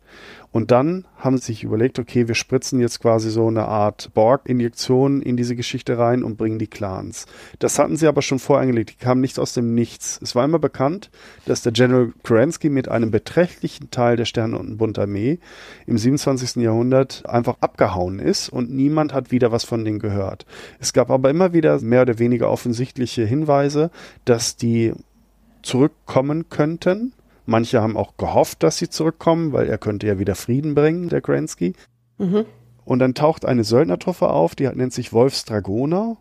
Und 0.50 0.70
dann 0.70 1.06
haben 1.16 1.38
sie 1.38 1.46
sich 1.46 1.64
überlegt, 1.64 1.98
okay, 1.98 2.28
wir 2.28 2.34
spritzen 2.34 2.78
jetzt 2.78 3.00
quasi 3.00 3.30
so 3.30 3.46
eine 3.46 3.64
Art 3.64 4.10
Borg-Injektion 4.12 5.22
in 5.22 5.38
diese 5.38 5.56
Geschichte 5.56 5.96
rein 5.96 6.22
und 6.22 6.36
bringen 6.36 6.58
die 6.58 6.66
Clans. 6.66 7.24
Das 7.58 7.78
hatten 7.78 7.96
sie 7.96 8.06
aber 8.06 8.20
schon 8.20 8.38
vorangelegt, 8.38 8.90
die 8.90 9.02
kamen 9.02 9.22
nicht 9.22 9.38
aus 9.38 9.54
dem 9.54 9.74
Nichts. 9.74 10.20
Es 10.22 10.34
war 10.34 10.44
immer 10.44 10.58
bekannt, 10.58 11.10
dass 11.46 11.62
der 11.62 11.72
General 11.72 12.12
Kerensky 12.22 12.68
mit 12.68 12.88
einem 12.88 13.10
beträchtlichen 13.10 13.90
Teil 13.90 14.16
der 14.16 14.26
Sterne- 14.26 14.58
und 14.58 14.76
Bundarmee 14.76 15.38
im 15.86 15.96
27. 15.96 16.56
Jahrhundert 16.56 17.24
einfach 17.26 17.56
abgehauen 17.60 18.18
ist 18.18 18.50
und 18.50 18.70
niemand 18.70 19.14
hat 19.14 19.30
wieder 19.30 19.52
was 19.52 19.64
von 19.64 19.86
denen 19.86 20.00
gehört. 20.00 20.44
Es 20.80 20.92
gab 20.92 21.10
aber 21.10 21.30
immer 21.30 21.54
wieder 21.54 21.80
mehr 21.80 22.02
oder 22.02 22.18
weniger 22.18 22.50
offensichtliche 22.50 23.24
Hinweise, 23.24 23.90
dass 24.26 24.56
die 24.56 24.92
zurückkommen 25.62 26.50
könnten 26.50 27.14
Manche 27.46 27.82
haben 27.82 27.96
auch 27.96 28.16
gehofft, 28.16 28.62
dass 28.62 28.78
sie 28.78 28.88
zurückkommen, 28.88 29.52
weil 29.52 29.68
er 29.68 29.78
könnte 29.78 30.06
ja 30.06 30.18
wieder 30.18 30.34
Frieden 30.34 30.74
bringen, 30.74 31.08
der 31.08 31.20
Gransky. 31.20 31.74
Mhm. 32.18 32.44
Und 32.84 32.98
dann 32.98 33.14
taucht 33.14 33.44
eine 33.44 33.64
Söldnertruppe 33.64 34.28
auf, 34.28 34.54
die 34.54 34.68
nennt 34.68 34.92
sich 34.92 35.12
Wolfs 35.12 35.44
Dragoner. 35.44 36.16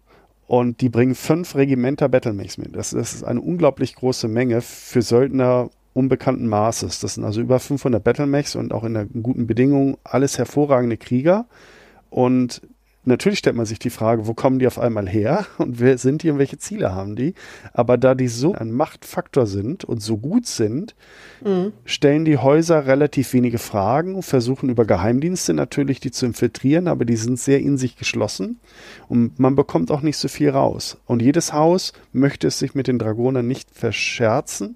Und 0.47 0.81
die 0.81 0.89
bringen 0.89 1.15
fünf 1.15 1.55
Regimenter 1.55 2.09
Battlemechs 2.09 2.57
mit. 2.57 2.75
Das, 2.75 2.89
das 2.89 3.13
ist 3.13 3.23
eine 3.23 3.39
unglaublich 3.39 3.95
große 3.95 4.27
Menge 4.27 4.59
für 4.59 5.01
Söldner 5.01 5.69
unbekannten 5.93 6.47
Maßes. 6.47 6.99
Das 6.99 7.15
sind 7.15 7.23
also 7.23 7.41
über 7.41 7.59
500 7.59 8.03
Battlemechs 8.03 8.55
und 8.55 8.73
auch 8.73 8.83
in 8.83 8.97
einer 8.97 9.05
guten 9.05 9.47
Bedingung 9.47 9.97
alles 10.03 10.37
hervorragende 10.37 10.97
Krieger. 10.97 11.45
Und 12.09 12.61
Natürlich 13.03 13.39
stellt 13.39 13.55
man 13.55 13.65
sich 13.65 13.79
die 13.79 13.89
Frage, 13.89 14.27
wo 14.27 14.35
kommen 14.35 14.59
die 14.59 14.67
auf 14.67 14.77
einmal 14.77 15.09
her 15.09 15.47
und 15.57 15.79
wer 15.79 15.97
sind 15.97 16.21
die 16.21 16.29
und 16.29 16.37
welche 16.37 16.59
Ziele 16.59 16.93
haben 16.93 17.15
die? 17.15 17.33
Aber 17.73 17.97
da 17.97 18.13
die 18.13 18.27
so 18.27 18.53
ein 18.53 18.71
Machtfaktor 18.71 19.47
sind 19.47 19.83
und 19.83 20.01
so 20.03 20.17
gut 20.17 20.45
sind, 20.45 20.95
mhm. 21.43 21.73
stellen 21.83 22.25
die 22.25 22.37
Häuser 22.37 22.85
relativ 22.85 23.33
wenige 23.33 23.57
Fragen, 23.57 24.21
versuchen 24.21 24.69
über 24.69 24.85
Geheimdienste 24.85 25.53
natürlich 25.55 25.99
die 25.99 26.11
zu 26.11 26.27
infiltrieren, 26.27 26.87
aber 26.87 27.05
die 27.05 27.15
sind 27.15 27.39
sehr 27.39 27.59
in 27.59 27.77
sich 27.77 27.97
geschlossen 27.97 28.59
und 29.09 29.39
man 29.39 29.55
bekommt 29.55 29.89
auch 29.89 30.01
nicht 30.01 30.17
so 30.17 30.27
viel 30.27 30.51
raus. 30.51 30.97
Und 31.07 31.23
jedes 31.23 31.53
Haus 31.53 31.93
möchte 32.13 32.47
es 32.47 32.59
sich 32.59 32.75
mit 32.75 32.87
den 32.87 32.99
Dragonern 32.99 33.47
nicht 33.47 33.69
verscherzen 33.73 34.75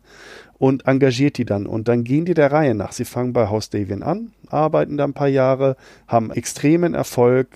und 0.58 0.88
engagiert 0.88 1.38
die 1.38 1.46
dann. 1.46 1.68
Und 1.68 1.88
dann 1.88 2.04
gehen 2.04 2.26
die 2.26 2.34
der 2.34 2.52
Reihe 2.52 2.76
nach. 2.76 2.92
Sie 2.92 3.06
fangen 3.06 3.34
bei 3.34 3.48
Haus 3.50 3.70
Davian 3.70 4.04
an, 4.04 4.32
arbeiten 4.48 4.98
da 4.98 5.04
ein 5.04 5.14
paar 5.14 5.28
Jahre, 5.28 5.76
haben 6.08 6.32
extremen 6.32 6.94
Erfolg, 6.94 7.48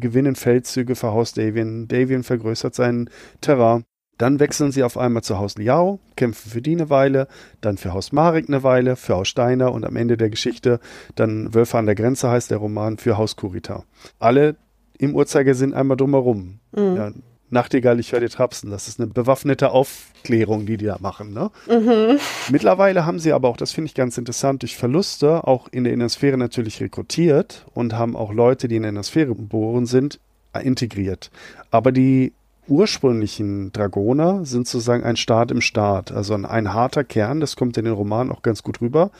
gewinnen 0.00 0.34
Feldzüge 0.34 0.94
für 0.94 1.12
Haus 1.12 1.32
Davian. 1.32 1.88
Davian 1.88 2.22
vergrößert 2.22 2.74
seinen 2.74 3.10
Terrain. 3.40 3.84
Dann 4.18 4.40
wechseln 4.40 4.72
sie 4.72 4.82
auf 4.82 4.98
einmal 4.98 5.22
zu 5.22 5.38
Haus 5.38 5.56
Liao, 5.56 6.00
kämpfen 6.16 6.50
für 6.50 6.60
die 6.60 6.72
eine 6.72 6.90
Weile, 6.90 7.28
dann 7.60 7.76
für 7.76 7.92
Haus 7.92 8.10
Marek 8.10 8.48
eine 8.48 8.64
Weile, 8.64 8.96
für 8.96 9.14
Haus 9.14 9.28
Steiner 9.28 9.72
und 9.72 9.86
am 9.86 9.94
Ende 9.94 10.16
der 10.16 10.28
Geschichte 10.28 10.80
dann 11.14 11.54
Wölfe 11.54 11.78
an 11.78 11.86
der 11.86 11.94
Grenze 11.94 12.28
heißt 12.28 12.50
der 12.50 12.58
Roman 12.58 12.98
für 12.98 13.16
Haus 13.16 13.36
Kurita. 13.36 13.84
Alle 14.18 14.56
im 14.98 15.14
Uhrzeigersinn 15.14 15.72
einmal 15.72 15.96
drumherum. 15.96 16.58
Mhm. 16.72 16.96
Ja, 16.96 17.12
Nachtigall, 17.50 17.98
ich 17.98 18.12
höre 18.12 18.20
dir 18.20 18.28
trapsen. 18.28 18.70
Das 18.70 18.88
ist 18.88 19.00
eine 19.00 19.08
bewaffnete 19.08 19.70
Aufklärung, 19.70 20.66
die 20.66 20.76
die 20.76 20.86
da 20.86 20.98
machen. 21.00 21.32
Ne? 21.32 21.50
Mhm. 21.68 22.18
Mittlerweile 22.50 23.06
haben 23.06 23.18
sie 23.18 23.32
aber 23.32 23.48
auch, 23.48 23.56
das 23.56 23.72
finde 23.72 23.86
ich 23.86 23.94
ganz 23.94 24.18
interessant, 24.18 24.62
durch 24.62 24.76
Verluste 24.76 25.46
auch 25.46 25.68
in 25.70 25.84
der 25.84 25.92
Innersphäre 25.92 26.36
natürlich 26.36 26.80
rekrutiert 26.80 27.66
und 27.74 27.94
haben 27.94 28.16
auch 28.16 28.32
Leute, 28.32 28.68
die 28.68 28.76
in 28.76 28.82
der 28.82 28.90
Innersphäre 28.90 29.34
geboren 29.34 29.86
sind, 29.86 30.20
integriert. 30.62 31.30
Aber 31.70 31.92
die 31.92 32.32
ursprünglichen 32.68 33.72
Dragoner 33.72 34.44
sind 34.44 34.68
sozusagen 34.68 35.04
ein 35.04 35.16
Staat 35.16 35.50
im 35.50 35.60
Staat, 35.60 36.12
also 36.12 36.34
ein, 36.34 36.44
ein 36.44 36.74
harter 36.74 37.04
Kern, 37.04 37.40
das 37.40 37.56
kommt 37.56 37.76
in 37.78 37.84
den 37.84 37.94
Romanen 37.94 38.30
auch 38.30 38.42
ganz 38.42 38.62
gut 38.62 38.80
rüber. 38.80 39.10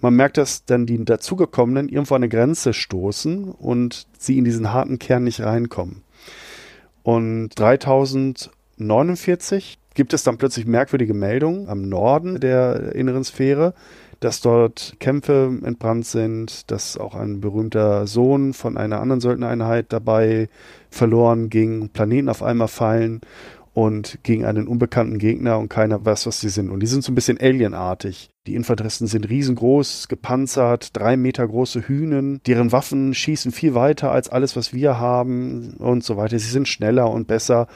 Man 0.00 0.14
merkt, 0.14 0.36
dass 0.36 0.64
dann 0.64 0.86
die 0.86 1.04
dazugekommenen 1.04 1.88
irgendwo 1.88 2.14
an 2.14 2.22
eine 2.22 2.28
Grenze 2.28 2.72
stoßen 2.72 3.50
und 3.50 4.06
sie 4.18 4.38
in 4.38 4.44
diesen 4.44 4.72
harten 4.72 4.98
Kern 4.98 5.24
nicht 5.24 5.40
reinkommen. 5.40 6.01
Und 7.02 7.58
3049 7.58 9.78
gibt 9.94 10.14
es 10.14 10.22
dann 10.22 10.38
plötzlich 10.38 10.66
merkwürdige 10.66 11.14
Meldungen 11.14 11.68
am 11.68 11.88
Norden 11.88 12.38
der 12.40 12.94
inneren 12.94 13.24
Sphäre, 13.24 13.74
dass 14.20 14.40
dort 14.40 14.94
Kämpfe 15.00 15.58
entbrannt 15.64 16.06
sind, 16.06 16.70
dass 16.70 16.96
auch 16.96 17.16
ein 17.16 17.40
berühmter 17.40 18.06
Sohn 18.06 18.54
von 18.54 18.76
einer 18.76 19.00
anderen 19.00 19.20
Söldnereinheit 19.20 19.92
dabei 19.92 20.48
verloren 20.90 21.50
ging, 21.50 21.88
Planeten 21.88 22.28
auf 22.28 22.42
einmal 22.42 22.68
fallen 22.68 23.20
und 23.74 24.18
gegen 24.22 24.44
einen 24.44 24.68
unbekannten 24.68 25.18
Gegner 25.18 25.58
und 25.58 25.68
keiner 25.68 26.04
weiß, 26.04 26.26
was 26.26 26.40
sie 26.40 26.50
sind. 26.50 26.70
Und 26.70 26.80
die 26.80 26.86
sind 26.86 27.02
so 27.04 27.12
ein 27.12 27.14
bisschen 27.14 27.40
alienartig. 27.40 28.30
Die 28.46 28.54
Infanteristen 28.54 29.06
sind 29.06 29.28
riesengroß, 29.28 30.08
gepanzert, 30.08 30.96
drei 30.96 31.16
Meter 31.16 31.46
große 31.46 31.88
Hühnen. 31.88 32.40
Deren 32.46 32.72
Waffen 32.72 33.14
schießen 33.14 33.52
viel 33.52 33.74
weiter 33.74 34.10
als 34.10 34.28
alles, 34.28 34.56
was 34.56 34.72
wir 34.72 34.98
haben 34.98 35.74
und 35.78 36.04
so 36.04 36.16
weiter. 36.16 36.38
Sie 36.38 36.50
sind 36.50 36.68
schneller 36.68 37.10
und 37.10 37.26
besser. 37.26 37.68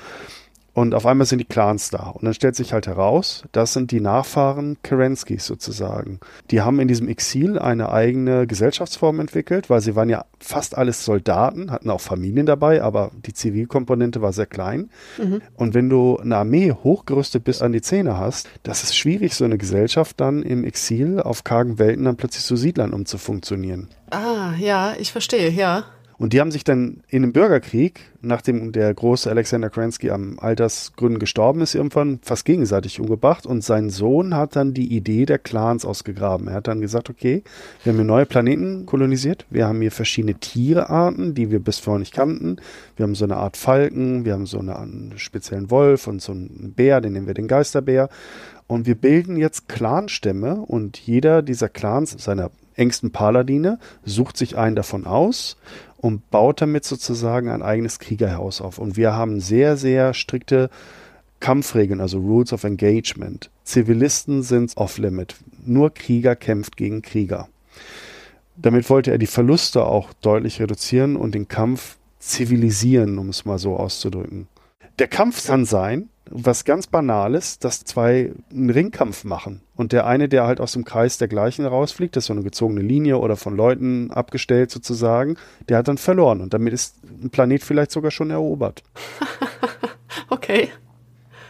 Und 0.76 0.94
auf 0.94 1.06
einmal 1.06 1.26
sind 1.26 1.38
die 1.38 1.46
Clans 1.46 1.88
da. 1.88 2.10
Und 2.10 2.26
dann 2.26 2.34
stellt 2.34 2.54
sich 2.54 2.74
halt 2.74 2.86
heraus, 2.86 3.44
das 3.52 3.72
sind 3.72 3.92
die 3.92 4.00
Nachfahren 4.00 4.76
Kerenskis 4.82 5.46
sozusagen. 5.46 6.20
Die 6.50 6.60
haben 6.60 6.80
in 6.80 6.86
diesem 6.86 7.08
Exil 7.08 7.58
eine 7.58 7.90
eigene 7.90 8.46
Gesellschaftsform 8.46 9.20
entwickelt, 9.20 9.70
weil 9.70 9.80
sie 9.80 9.96
waren 9.96 10.10
ja 10.10 10.26
fast 10.38 10.76
alles 10.76 11.02
Soldaten, 11.02 11.70
hatten 11.70 11.88
auch 11.88 12.02
Familien 12.02 12.44
dabei, 12.44 12.82
aber 12.82 13.10
die 13.24 13.32
Zivilkomponente 13.32 14.20
war 14.20 14.34
sehr 14.34 14.44
klein. 14.44 14.90
Mhm. 15.16 15.40
Und 15.54 15.72
wenn 15.72 15.88
du 15.88 16.18
eine 16.18 16.36
Armee 16.36 16.72
hochgerüstet 16.72 17.42
bis 17.42 17.62
an 17.62 17.72
die 17.72 17.80
Zähne 17.80 18.18
hast, 18.18 18.46
das 18.62 18.82
ist 18.82 18.94
schwierig, 18.94 19.34
so 19.34 19.46
eine 19.46 19.56
Gesellschaft 19.56 20.20
dann 20.20 20.42
im 20.42 20.62
Exil 20.62 21.20
auf 21.20 21.42
kargen 21.42 21.78
Welten 21.78 22.04
dann 22.04 22.16
plötzlich 22.16 22.44
zu 22.44 22.54
Siedlern 22.54 22.92
umzufunktionieren. 22.92 23.88
Ah, 24.10 24.52
ja, 24.58 24.92
ich 24.98 25.10
verstehe, 25.10 25.48
ja. 25.48 25.84
Und 26.18 26.32
die 26.32 26.40
haben 26.40 26.50
sich 26.50 26.64
dann 26.64 27.02
in 27.08 27.22
dem 27.22 27.32
Bürgerkrieg, 27.32 28.00
nachdem 28.22 28.72
der 28.72 28.92
große 28.94 29.28
Alexander 29.28 29.68
Kransky 29.68 30.10
am 30.10 30.38
Altersgründen 30.38 31.18
gestorben 31.18 31.60
ist, 31.60 31.74
irgendwann 31.74 32.20
fast 32.22 32.46
gegenseitig 32.46 33.00
umgebracht. 33.00 33.44
Und 33.44 33.62
sein 33.62 33.90
Sohn 33.90 34.34
hat 34.34 34.56
dann 34.56 34.72
die 34.72 34.94
Idee 34.94 35.26
der 35.26 35.38
Clans 35.38 35.84
ausgegraben. 35.84 36.48
Er 36.48 36.54
hat 36.54 36.68
dann 36.68 36.80
gesagt, 36.80 37.10
okay, 37.10 37.42
wir 37.82 37.92
haben 37.92 37.98
hier 37.98 38.06
neue 38.06 38.26
Planeten 38.26 38.86
kolonisiert. 38.86 39.44
Wir 39.50 39.66
haben 39.66 39.80
hier 39.80 39.92
verschiedene 39.92 40.34
Tierearten, 40.34 41.34
die 41.34 41.50
wir 41.50 41.58
bis 41.58 41.78
vorher 41.78 41.98
nicht 41.98 42.14
kannten. 42.14 42.56
Wir 42.96 43.04
haben 43.04 43.14
so 43.14 43.24
eine 43.24 43.36
Art 43.36 43.58
Falken, 43.58 44.24
wir 44.24 44.32
haben 44.32 44.46
so 44.46 44.58
eine, 44.58 44.78
einen 44.78 45.14
speziellen 45.16 45.70
Wolf 45.70 46.06
und 46.06 46.22
so 46.22 46.32
einen 46.32 46.72
Bär, 46.74 47.02
den 47.02 47.12
nennen 47.12 47.26
wir 47.26 47.34
den 47.34 47.48
Geisterbär. 47.48 48.08
Und 48.66 48.86
wir 48.86 48.94
bilden 48.94 49.36
jetzt 49.36 49.68
Clanstämme 49.68 50.56
und 50.56 50.98
jeder 50.98 51.42
dieser 51.42 51.68
Clans 51.68 52.16
seiner 52.18 52.50
engsten 52.76 53.10
Paladine 53.10 53.78
sucht 54.04 54.36
sich 54.36 54.56
einen 54.56 54.76
davon 54.76 55.06
aus 55.06 55.56
und 55.96 56.30
baut 56.30 56.60
damit 56.60 56.84
sozusagen 56.84 57.48
ein 57.48 57.62
eigenes 57.62 57.98
Kriegerhaus 57.98 58.60
auf. 58.60 58.78
Und 58.78 58.96
wir 58.96 59.14
haben 59.14 59.40
sehr, 59.40 59.76
sehr 59.76 60.14
strikte 60.14 60.70
Kampfregeln, 61.40 62.00
also 62.00 62.18
Rules 62.18 62.52
of 62.52 62.64
Engagement. 62.64 63.50
Zivilisten 63.64 64.42
sind 64.42 64.76
off-limit. 64.76 65.36
Nur 65.64 65.92
Krieger 65.92 66.36
kämpft 66.36 66.76
gegen 66.76 67.02
Krieger. 67.02 67.48
Damit 68.56 68.88
wollte 68.88 69.10
er 69.10 69.18
die 69.18 69.26
Verluste 69.26 69.84
auch 69.84 70.12
deutlich 70.22 70.60
reduzieren 70.60 71.16
und 71.16 71.34
den 71.34 71.48
Kampf 71.48 71.96
zivilisieren, 72.18 73.18
um 73.18 73.28
es 73.28 73.44
mal 73.44 73.58
so 73.58 73.76
auszudrücken. 73.76 74.48
Der 74.98 75.08
Kampf 75.08 75.46
kann 75.46 75.66
sein, 75.66 76.08
was 76.30 76.64
ganz 76.64 76.86
Banales, 76.86 77.58
dass 77.58 77.84
zwei 77.84 78.32
einen 78.50 78.70
Ringkampf 78.70 79.24
machen 79.24 79.60
und 79.74 79.92
der 79.92 80.06
eine, 80.06 80.28
der 80.28 80.46
halt 80.46 80.60
aus 80.60 80.72
dem 80.72 80.84
Kreis 80.84 81.18
der 81.18 81.28
gleichen 81.28 81.66
rausfliegt, 81.66 82.16
das 82.16 82.24
ist 82.24 82.28
so 82.28 82.32
eine 82.32 82.42
gezogene 82.42 82.80
Linie 82.80 83.18
oder 83.18 83.36
von 83.36 83.54
Leuten 83.54 84.10
abgestellt 84.10 84.70
sozusagen, 84.70 85.36
der 85.68 85.78
hat 85.78 85.88
dann 85.88 85.98
verloren 85.98 86.40
und 86.40 86.54
damit 86.54 86.72
ist 86.72 86.96
ein 87.04 87.30
Planet 87.30 87.62
vielleicht 87.62 87.90
sogar 87.90 88.10
schon 88.10 88.30
erobert. 88.30 88.82
okay. 90.30 90.70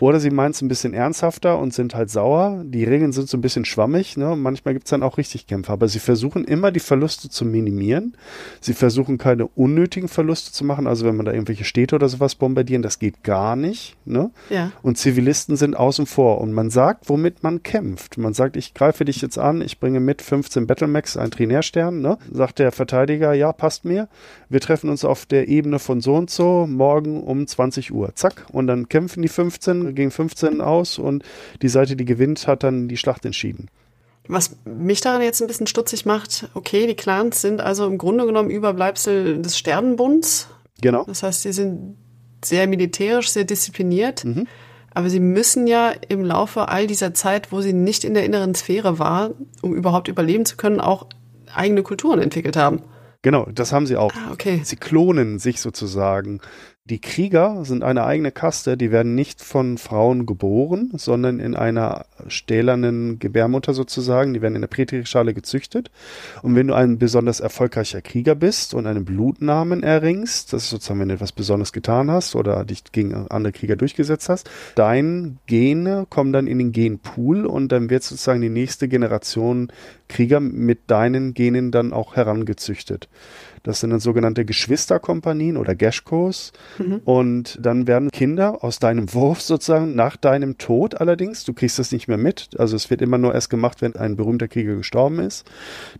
Oder 0.00 0.20
sie 0.20 0.30
meinen 0.30 0.50
es 0.50 0.62
ein 0.62 0.68
bisschen 0.68 0.94
ernsthafter 0.94 1.58
und 1.58 1.72
sind 1.72 1.94
halt 1.94 2.10
sauer. 2.10 2.62
Die 2.64 2.84
Regeln 2.84 3.12
sind 3.12 3.28
so 3.28 3.36
ein 3.36 3.40
bisschen 3.40 3.64
schwammig. 3.64 4.16
Ne? 4.16 4.36
Manchmal 4.36 4.74
gibt 4.74 4.86
es 4.86 4.90
dann 4.90 5.02
auch 5.02 5.18
richtig 5.18 5.46
Kämpfe. 5.46 5.72
Aber 5.72 5.88
sie 5.88 5.98
versuchen 5.98 6.44
immer 6.44 6.70
die 6.70 6.80
Verluste 6.80 7.28
zu 7.28 7.44
minimieren. 7.44 8.16
Sie 8.60 8.74
versuchen 8.74 9.18
keine 9.18 9.46
unnötigen 9.46 10.08
Verluste 10.08 10.52
zu 10.52 10.64
machen. 10.64 10.86
Also 10.86 11.06
wenn 11.06 11.16
man 11.16 11.26
da 11.26 11.32
irgendwelche 11.32 11.64
Städte 11.64 11.94
oder 11.94 12.08
sowas 12.08 12.34
bombardieren, 12.34 12.82
das 12.82 12.98
geht 12.98 13.22
gar 13.22 13.56
nicht. 13.56 13.96
Ne? 14.04 14.30
Ja. 14.50 14.72
Und 14.82 14.98
Zivilisten 14.98 15.56
sind 15.56 15.76
außen 15.76 16.06
vor. 16.06 16.40
Und 16.40 16.52
man 16.52 16.70
sagt, 16.70 17.08
womit 17.08 17.42
man 17.42 17.62
kämpft. 17.62 18.18
Man 18.18 18.34
sagt, 18.34 18.56
ich 18.56 18.74
greife 18.74 19.04
dich 19.04 19.22
jetzt 19.22 19.38
an, 19.38 19.60
ich 19.62 19.80
bringe 19.80 20.00
mit 20.00 20.22
15 20.22 20.66
Battlemax, 20.66 21.16
ein 21.16 21.30
Trinärstern. 21.30 22.00
Ne? 22.00 22.18
Sagt 22.30 22.58
der 22.58 22.72
Verteidiger, 22.72 23.32
ja, 23.32 23.52
passt 23.52 23.84
mir. 23.84 24.08
Wir 24.48 24.60
treffen 24.60 24.90
uns 24.90 25.04
auf 25.04 25.26
der 25.26 25.48
Ebene 25.48 25.78
von 25.78 26.00
so 26.00 26.14
und 26.14 26.30
so 26.30 26.66
morgen 26.66 27.22
um 27.22 27.46
20 27.46 27.92
Uhr. 27.92 28.14
Zack. 28.14 28.46
Und 28.52 28.66
dann 28.66 28.88
kämpfen 28.88 29.22
die 29.22 29.28
15 29.28 29.85
gegen 29.94 30.10
15 30.10 30.60
aus 30.60 30.98
und 30.98 31.22
die 31.62 31.68
Seite, 31.68 31.96
die 31.96 32.04
gewinnt, 32.04 32.46
hat 32.46 32.62
dann 32.62 32.88
die 32.88 32.96
Schlacht 32.96 33.24
entschieden. 33.24 33.68
Was 34.28 34.56
mich 34.64 35.00
daran 35.00 35.22
jetzt 35.22 35.40
ein 35.40 35.46
bisschen 35.46 35.66
stutzig 35.66 36.04
macht, 36.04 36.48
okay, 36.54 36.86
die 36.86 36.96
Clans 36.96 37.40
sind 37.40 37.60
also 37.60 37.86
im 37.86 37.98
Grunde 37.98 38.26
genommen 38.26 38.50
Überbleibsel 38.50 39.40
des 39.40 39.56
Sternenbunds. 39.56 40.48
Genau. 40.80 41.04
Das 41.04 41.22
heißt, 41.22 41.42
sie 41.42 41.52
sind 41.52 41.96
sehr 42.44 42.66
militärisch, 42.66 43.30
sehr 43.30 43.44
diszipliniert. 43.44 44.24
Mhm. 44.24 44.46
Aber 44.96 45.10
sie 45.10 45.20
müssen 45.20 45.66
ja 45.66 45.92
im 46.08 46.24
Laufe 46.24 46.68
all 46.68 46.86
dieser 46.86 47.12
Zeit, 47.12 47.52
wo 47.52 47.60
sie 47.60 47.74
nicht 47.74 48.02
in 48.02 48.14
der 48.14 48.24
inneren 48.24 48.54
Sphäre 48.54 48.98
war, 48.98 49.32
um 49.60 49.74
überhaupt 49.74 50.08
überleben 50.08 50.46
zu 50.46 50.56
können, 50.56 50.80
auch 50.80 51.06
eigene 51.54 51.82
Kulturen 51.82 52.18
entwickelt 52.18 52.56
haben. 52.56 52.82
Genau, 53.20 53.46
das 53.52 53.72
haben 53.72 53.86
sie 53.86 53.96
auch. 53.96 54.12
Ah, 54.14 54.32
okay. 54.32 54.60
Sie 54.64 54.76
klonen 54.76 55.38
sich 55.38 55.60
sozusagen. 55.60 56.40
Die 56.88 57.00
Krieger 57.00 57.64
sind 57.64 57.82
eine 57.82 58.04
eigene 58.04 58.30
Kaste, 58.30 58.76
die 58.76 58.92
werden 58.92 59.16
nicht 59.16 59.42
von 59.42 59.76
Frauen 59.76 60.24
geboren, 60.24 60.92
sondern 60.94 61.40
in 61.40 61.56
einer 61.56 62.06
stählernen 62.28 63.18
Gebärmutter 63.18 63.74
sozusagen, 63.74 64.34
die 64.34 64.40
werden 64.40 64.54
in 64.54 64.60
der 64.60 64.68
Prätrischale 64.68 65.34
gezüchtet. 65.34 65.90
Und 66.42 66.54
wenn 66.54 66.68
du 66.68 66.74
ein 66.74 66.98
besonders 66.98 67.40
erfolgreicher 67.40 68.02
Krieger 68.02 68.36
bist 68.36 68.72
und 68.72 68.86
einen 68.86 69.04
Blutnamen 69.04 69.82
erringst, 69.82 70.52
das 70.52 70.62
ist 70.62 70.70
sozusagen, 70.70 71.00
wenn 71.00 71.08
du 71.08 71.14
etwas 71.14 71.32
Besonderes 71.32 71.72
getan 71.72 72.08
hast 72.08 72.36
oder 72.36 72.64
dich 72.64 72.84
gegen 72.92 73.14
andere 73.30 73.52
Krieger 73.52 73.74
durchgesetzt 73.74 74.28
hast, 74.28 74.48
dein 74.76 75.38
Gene 75.46 76.06
kommen 76.08 76.32
dann 76.32 76.46
in 76.46 76.58
den 76.58 76.70
Genpool 76.70 77.46
und 77.46 77.72
dann 77.72 77.90
wird 77.90 78.04
sozusagen 78.04 78.40
die 78.40 78.48
nächste 78.48 78.86
Generation 78.86 79.72
Krieger 80.06 80.38
mit 80.38 80.88
deinen 80.88 81.34
Genen 81.34 81.72
dann 81.72 81.92
auch 81.92 82.14
herangezüchtet. 82.14 83.08
Das 83.66 83.80
sind 83.80 83.90
dann 83.90 83.98
sogenannte 83.98 84.44
Geschwisterkompanien 84.44 85.56
oder 85.56 85.74
Geschkos. 85.74 86.52
Mhm. 86.78 87.00
Und 87.04 87.58
dann 87.60 87.88
werden 87.88 88.10
Kinder 88.12 88.62
aus 88.62 88.78
deinem 88.78 89.12
Wurf 89.12 89.40
sozusagen 89.40 89.96
nach 89.96 90.16
deinem 90.16 90.56
Tod 90.56 91.00
allerdings, 91.00 91.44
du 91.44 91.52
kriegst 91.52 91.80
das 91.80 91.90
nicht 91.90 92.06
mehr 92.06 92.16
mit, 92.16 92.50
also 92.58 92.76
es 92.76 92.90
wird 92.90 93.02
immer 93.02 93.18
nur 93.18 93.34
erst 93.34 93.50
gemacht, 93.50 93.82
wenn 93.82 93.96
ein 93.96 94.14
berühmter 94.14 94.46
Krieger 94.46 94.76
gestorben 94.76 95.18
ist. 95.18 95.50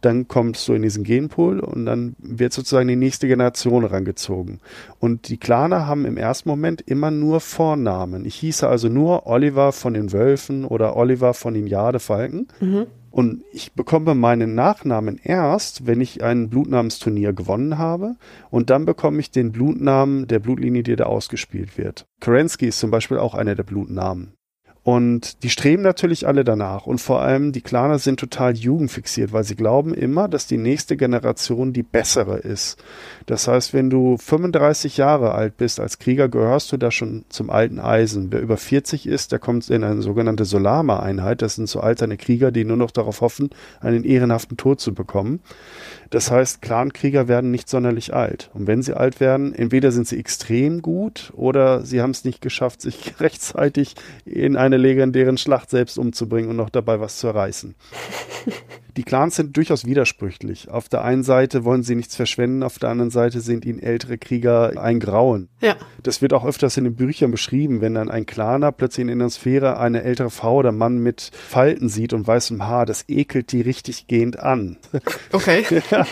Dann 0.01 0.29
kommst 0.29 0.69
du 0.69 0.75
in 0.75 0.83
diesen 0.83 1.03
Genpool 1.03 1.59
und 1.59 1.87
dann 1.87 2.15
wird 2.19 2.53
sozusagen 2.53 2.87
die 2.87 2.95
nächste 2.95 3.27
Generation 3.27 3.85
rangezogen. 3.85 4.61
Und 5.01 5.29
die 5.29 5.37
Claner 5.37 5.89
haben 5.89 6.05
im 6.05 6.17
ersten 6.17 6.49
Moment 6.49 6.83
immer 6.83 7.11
nur 7.11 7.41
Vornamen. 7.41 8.25
Ich 8.27 8.37
hieße 8.37 8.69
also 8.69 8.89
nur 8.89 9.27
Oliver 9.27 9.73
von 9.73 9.93
den 9.93 10.13
Wölfen 10.13 10.65
oder 10.65 10.95
Oliver 10.95 11.35
von 11.35 11.55
den 11.55 11.67
Jadefalken. 11.67 12.47
Mhm. 12.61 12.87
Und 13.17 13.45
ich 13.51 13.73
bekomme 13.73 14.15
meinen 14.15 14.55
Nachnamen 14.55 15.17
erst, 15.17 15.87
wenn 15.87 16.03
ich 16.03 16.23
ein 16.23 16.51
Blutnamensturnier 16.51 17.33
gewonnen 17.33 17.79
habe. 17.79 18.17
Und 18.51 18.69
dann 18.69 18.85
bekomme 18.85 19.21
ich 19.21 19.31
den 19.31 19.53
Blutnamen 19.53 20.27
der 20.27 20.39
Blutlinie, 20.39 20.83
die 20.83 20.97
da 20.97 21.05
ausgespielt 21.05 21.79
wird. 21.79 22.07
Kerensky 22.21 22.67
ist 22.67 22.79
zum 22.79 22.91
Beispiel 22.91 23.17
auch 23.17 23.33
einer 23.33 23.55
der 23.55 23.63
Blutnamen. 23.63 24.36
Und 24.87 25.43
die 25.43 25.51
streben 25.51 25.83
natürlich 25.83 26.29
alle 26.29 26.45
danach. 26.45 26.87
Und 26.87 27.01
vor 27.01 27.21
allem 27.21 27.51
die 27.51 27.61
Klaner 27.61 27.99
sind 27.99 28.21
total 28.21 28.55
jugendfixiert, 28.55 29.33
weil 29.33 29.43
sie 29.43 29.57
glauben 29.57 29.93
immer, 29.93 30.29
dass 30.29 30.47
die 30.47 30.59
nächste 30.59 30.97
Generation 30.97 31.73
die 31.73 31.83
bessere 31.83 32.39
ist. 32.39 32.79
Das 33.27 33.49
heißt, 33.49 33.75
wenn 33.75 33.91
du 33.91 34.17
35 34.17 34.97
Jahre 34.97 35.33
alt 35.33 35.57
bist 35.57 35.81
als 35.81 35.99
Krieger, 35.99 36.29
gehörst 36.29 36.71
du 36.71 36.77
da 36.77 36.93
schon 36.93 37.25
zum 37.31 37.51
alten 37.51 37.81
Eisen. 37.81 38.31
Wer 38.31 38.41
über 38.41 38.57
40 38.57 39.09
ist, 39.09 39.33
der 39.33 39.41
kommt 39.41 39.69
in 39.71 39.83
eine 39.83 40.03
sogenannte 40.03 40.45
Solama-Einheit. 40.45 41.43
Das 41.43 41.57
sind 41.57 41.69
so 41.69 41.81
alterne 41.81 42.17
Krieger, 42.17 42.53
die 42.53 42.65
nur 42.65 42.77
noch 42.77 42.93
darauf 42.93 43.23
hoffen, 43.23 43.51
einen 43.81 44.05
ehrenhaften 44.05 44.57
Tod 44.57 44.79
zu 44.79 44.95
bekommen. 44.95 45.41
Das 46.11 46.31
heißt, 46.31 46.63
Clankrieger 46.63 47.29
werden 47.29 47.51
nicht 47.51 47.69
sonderlich 47.69 48.15
alt. 48.15 48.51
Und 48.55 48.67
wenn 48.67 48.83
sie 48.83 48.95
alt 48.95 49.21
werden, 49.21 49.55
entweder 49.55 49.93
sind 49.93 50.07
sie 50.09 50.19
extrem 50.19 50.83
gut 50.83 51.33
oder 51.35 51.85
sie 51.85 52.01
haben 52.01 52.11
es 52.11 52.25
nicht 52.25 52.41
geschafft, 52.41 52.81
sich 52.81 53.15
rechtzeitig 53.21 53.95
in 54.25 54.57
eine 54.57 54.77
legendären 54.77 55.39
Schlacht 55.39 55.71
selbst 55.71 55.99
umzubringen 55.99 56.51
und 56.51 56.57
noch 56.57 56.71
dabei 56.71 57.01
was 57.01 57.19
zu 57.19 57.29
reißen. 57.29 57.75
Die 58.97 59.03
Clans 59.03 59.37
sind 59.37 59.57
durchaus 59.57 59.85
widersprüchlich. 59.85 60.71
Auf 60.71 60.89
der 60.89 61.05
einen 61.05 61.23
Seite 61.23 61.65
wollen 61.65 61.83
sie 61.83 61.95
nichts 61.95 62.17
verschwenden, 62.17 62.63
auf 62.63 62.79
der 62.79 62.89
anderen 62.89 63.11
Seite 63.11 63.41
sind 63.41 63.67
ihnen 63.67 63.79
ältere 63.79 64.17
Krieger 64.17 64.73
ein 64.81 65.01
Grauen. 65.01 65.49
Ja. 65.61 65.77
Das 66.03 66.23
wird 66.23 66.33
auch 66.33 66.47
öfters 66.47 66.79
in 66.79 66.85
den 66.85 66.95
Büchern 66.95 67.31
beschrieben, 67.31 67.83
wenn 67.83 67.95
dann 67.95 68.11
ein 68.11 68.25
Claner 68.25 68.73
plötzlich 68.73 69.07
in 69.07 69.19
der 69.19 69.29
Sphäre 69.29 69.79
eine 69.79 70.03
ältere 70.03 70.31
Frau 70.31 70.57
oder 70.57 70.73
Mann 70.73 70.99
mit 70.99 71.31
Falten 71.35 71.91
sieht 71.91 72.15
und 72.15 72.27
weißem 72.27 72.67
Haar, 72.67 72.87
das 72.87 73.05
ekelt 73.09 73.53
die 73.53 73.61
richtig 73.61 74.07
gehend 74.07 74.39
an. 74.39 74.79
Okay. 75.33 75.65
ja. 75.91 76.07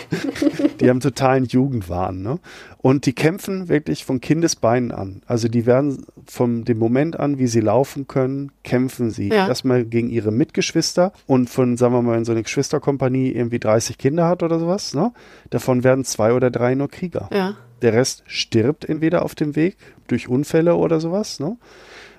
Die 0.79 0.89
haben 0.89 0.99
totalen 0.99 1.45
Jugendwahn. 1.45 2.21
Ne? 2.21 2.39
Und 2.85 3.07
die 3.07 3.13
kämpfen 3.13 3.67
wirklich 3.67 4.05
von 4.05 4.21
Kindesbeinen 4.21 4.91
an. 4.91 5.23
Also 5.25 5.47
die 5.47 5.65
werden 5.65 6.05
von 6.27 6.65
dem 6.65 6.77
Moment 6.77 7.19
an, 7.19 7.39
wie 7.39 7.47
sie 7.47 7.59
laufen 7.59 8.07
können, 8.07 8.51
kämpfen 8.63 9.09
sie. 9.09 9.29
Ja. 9.29 9.47
Erstmal 9.47 9.85
gegen 9.85 10.11
ihre 10.11 10.31
Mitgeschwister 10.31 11.11
und 11.25 11.49
von, 11.49 11.77
sagen 11.77 11.95
wir 11.95 12.03
mal, 12.03 12.15
wenn 12.15 12.25
so 12.25 12.31
eine 12.31 12.43
Geschwisterkompanie 12.43 13.31
irgendwie 13.31 13.57
30 13.57 13.97
Kinder 13.97 14.27
hat 14.27 14.43
oder 14.43 14.59
sowas, 14.59 14.93
ne? 14.93 15.11
davon 15.49 15.83
werden 15.83 16.05
zwei 16.05 16.33
oder 16.33 16.51
drei 16.51 16.75
nur 16.75 16.87
Krieger. 16.87 17.27
Ja. 17.33 17.57
Der 17.81 17.93
Rest 17.93 18.21
stirbt 18.27 18.87
entweder 18.87 19.25
auf 19.25 19.33
dem 19.33 19.55
Weg 19.55 19.77
durch 20.05 20.29
Unfälle 20.29 20.75
oder 20.75 20.99
sowas, 20.99 21.39
ne? 21.39 21.57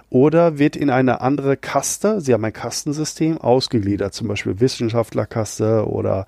Oder 0.09 0.59
wird 0.59 0.77
in 0.77 0.89
eine 0.89 1.21
andere 1.21 1.57
Kaste, 1.57 2.21
sie 2.21 2.33
haben 2.33 2.45
ein 2.45 2.53
Kastensystem, 2.53 3.39
ausgegliedert, 3.39 4.15
zum 4.15 4.29
Beispiel 4.29 4.61
Wissenschaftlerkaste 4.61 5.87
oder 5.89 6.27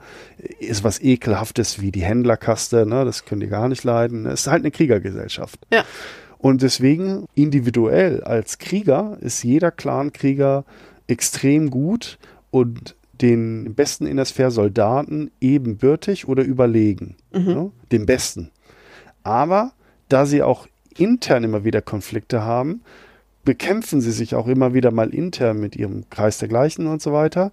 ist 0.59 0.83
was 0.83 1.01
Ekelhaftes 1.01 1.81
wie 1.81 1.93
die 1.93 2.03
Händlerkaste, 2.03 2.87
ne? 2.87 3.05
das 3.05 3.25
können 3.25 3.41
die 3.41 3.47
gar 3.47 3.69
nicht 3.69 3.85
leiden. 3.85 4.27
Es 4.27 4.41
ist 4.41 4.47
halt 4.49 4.63
eine 4.63 4.73
Kriegergesellschaft. 4.73 5.61
Ja. 5.73 5.85
Und 6.39 6.63
deswegen 6.63 7.27
individuell 7.35 8.23
als 8.23 8.59
Krieger 8.59 9.17
ist 9.21 9.43
jeder 9.45 9.71
Clankrieger 9.71 10.65
extrem 11.07 11.71
gut 11.71 12.19
und 12.51 12.97
den 13.21 13.75
besten 13.75 14.07
in 14.07 14.17
der 14.17 14.25
Sphäre 14.25 14.51
Soldaten 14.51 15.31
ebenbürtig 15.41 16.29
oder 16.29 16.45
überlegen. 16.45 17.17
Ne? 17.33 17.73
Den 17.91 18.07
besten. 18.07 18.51
Aber 19.25 19.73
da 20.09 20.27
sie 20.27 20.43
auch 20.43 20.67
intern 20.97 21.45
immer 21.45 21.65
wieder 21.65 21.83
Konflikte 21.83 22.43
haben, 22.43 22.83
bekämpfen 23.49 24.03
sie 24.03 24.13
sich 24.13 24.35
auch 24.35 24.47
immer 24.47 24.75
wieder 24.75 24.91
mal 24.91 25.09
intern 25.09 25.59
mit 25.59 25.75
ihrem 25.75 26.11
Kreis 26.11 26.37
dergleichen 26.37 26.87
und 26.87 27.01
so 27.01 27.15
weiter. 27.15 27.51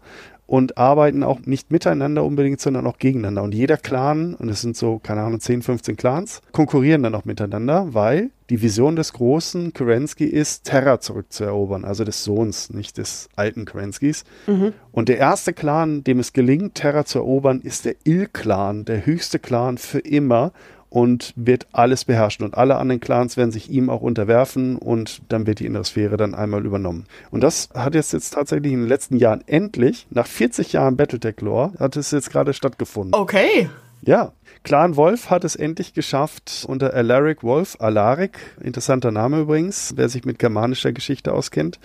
und 0.47 0.77
arbeiten 0.77 1.23
auch 1.23 1.39
nicht 1.45 1.71
miteinander 1.71 2.23
unbedingt, 2.23 2.61
sondern 2.61 2.85
auch 2.85 2.99
gegeneinander. 2.99 3.43
Und 3.43 3.55
jeder 3.55 3.77
Clan, 3.77 4.35
und 4.35 4.49
es 4.49 4.61
sind 4.61 4.77
so, 4.77 4.99
keine 4.99 5.21
Ahnung, 5.21 5.39
10, 5.39 5.63
15 5.63 5.97
Clans, 5.97 6.41
konkurrieren 6.51 7.01
dann 7.01 7.15
auch 7.15 7.25
miteinander, 7.25 7.93
weil 7.93 8.29
die 8.51 8.61
Vision 8.61 8.95
des 8.95 9.13
großen 9.13 9.73
Kerensky 9.73 10.25
ist, 10.25 10.65
Terra 10.65 10.99
zurückzuerobern, 10.99 11.83
also 11.83 12.03
des 12.03 12.23
Sohns, 12.23 12.69
nicht 12.69 12.99
des 12.99 13.27
alten 13.35 13.65
Kerenskys. 13.65 14.23
Mhm. 14.45 14.73
Und 14.91 15.09
der 15.09 15.17
erste 15.17 15.51
Clan, 15.51 16.03
dem 16.03 16.19
es 16.19 16.31
gelingt, 16.31 16.75
Terra 16.75 17.05
zu 17.05 17.17
erobern, 17.17 17.61
ist 17.61 17.85
der 17.85 17.95
Il-Clan, 18.03 18.85
der 18.85 19.03
höchste 19.07 19.39
Clan 19.39 19.79
für 19.79 19.99
immer 19.99 20.51
und 20.95 21.33
wird 21.35 21.67
alles 21.73 22.05
beherrschen. 22.05 22.45
Und 22.45 22.55
alle 22.55 22.77
anderen 22.77 23.01
Clans 23.01 23.35
werden 23.35 23.51
sich 23.51 23.69
ihm 23.69 23.89
auch 23.89 23.99
unterwerfen 23.99 24.77
und 24.77 25.21
dann 25.27 25.45
wird 25.45 25.59
die 25.59 25.65
innere 25.65 25.83
Sphäre 25.83 26.15
dann 26.15 26.33
einmal 26.33 26.65
übernommen. 26.65 27.05
Und 27.31 27.41
das 27.41 27.67
hat 27.73 27.95
jetzt, 27.95 28.13
jetzt 28.13 28.29
tatsächlich 28.29 28.71
in 28.71 28.79
den 28.79 28.87
letzten 28.87 29.17
Jahren 29.17 29.43
endlich, 29.45 30.07
nach 30.09 30.25
40 30.25 30.71
Jahren 30.71 30.95
Battletech-Lore, 30.95 31.73
hat 31.79 31.97
es 31.97 32.11
jetzt 32.11 32.31
gerade 32.31 32.53
stattgefunden. 32.53 33.13
Okay. 33.13 33.67
Ja, 34.03 34.31
Clan 34.63 34.95
Wolf 34.95 35.29
hat 35.29 35.43
es 35.43 35.57
endlich 35.57 35.93
geschafft 35.93 36.63
unter 36.65 36.93
Alaric 36.93 37.43
Wolf, 37.43 37.75
Alaric, 37.79 38.39
interessanter 38.61 39.11
Name 39.11 39.41
übrigens, 39.41 39.93
wer 39.97 40.07
sich 40.07 40.23
mit 40.23 40.39
germanischer 40.39 40.93
Geschichte 40.93 41.33
auskennt. 41.33 41.77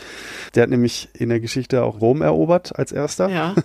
Der 0.54 0.62
hat 0.62 0.70
nämlich 0.70 1.08
in 1.14 1.30
der 1.30 1.40
Geschichte 1.40 1.82
auch 1.82 2.00
Rom 2.00 2.22
erobert 2.22 2.78
als 2.78 2.92
erster. 2.92 3.28
Ja. 3.28 3.54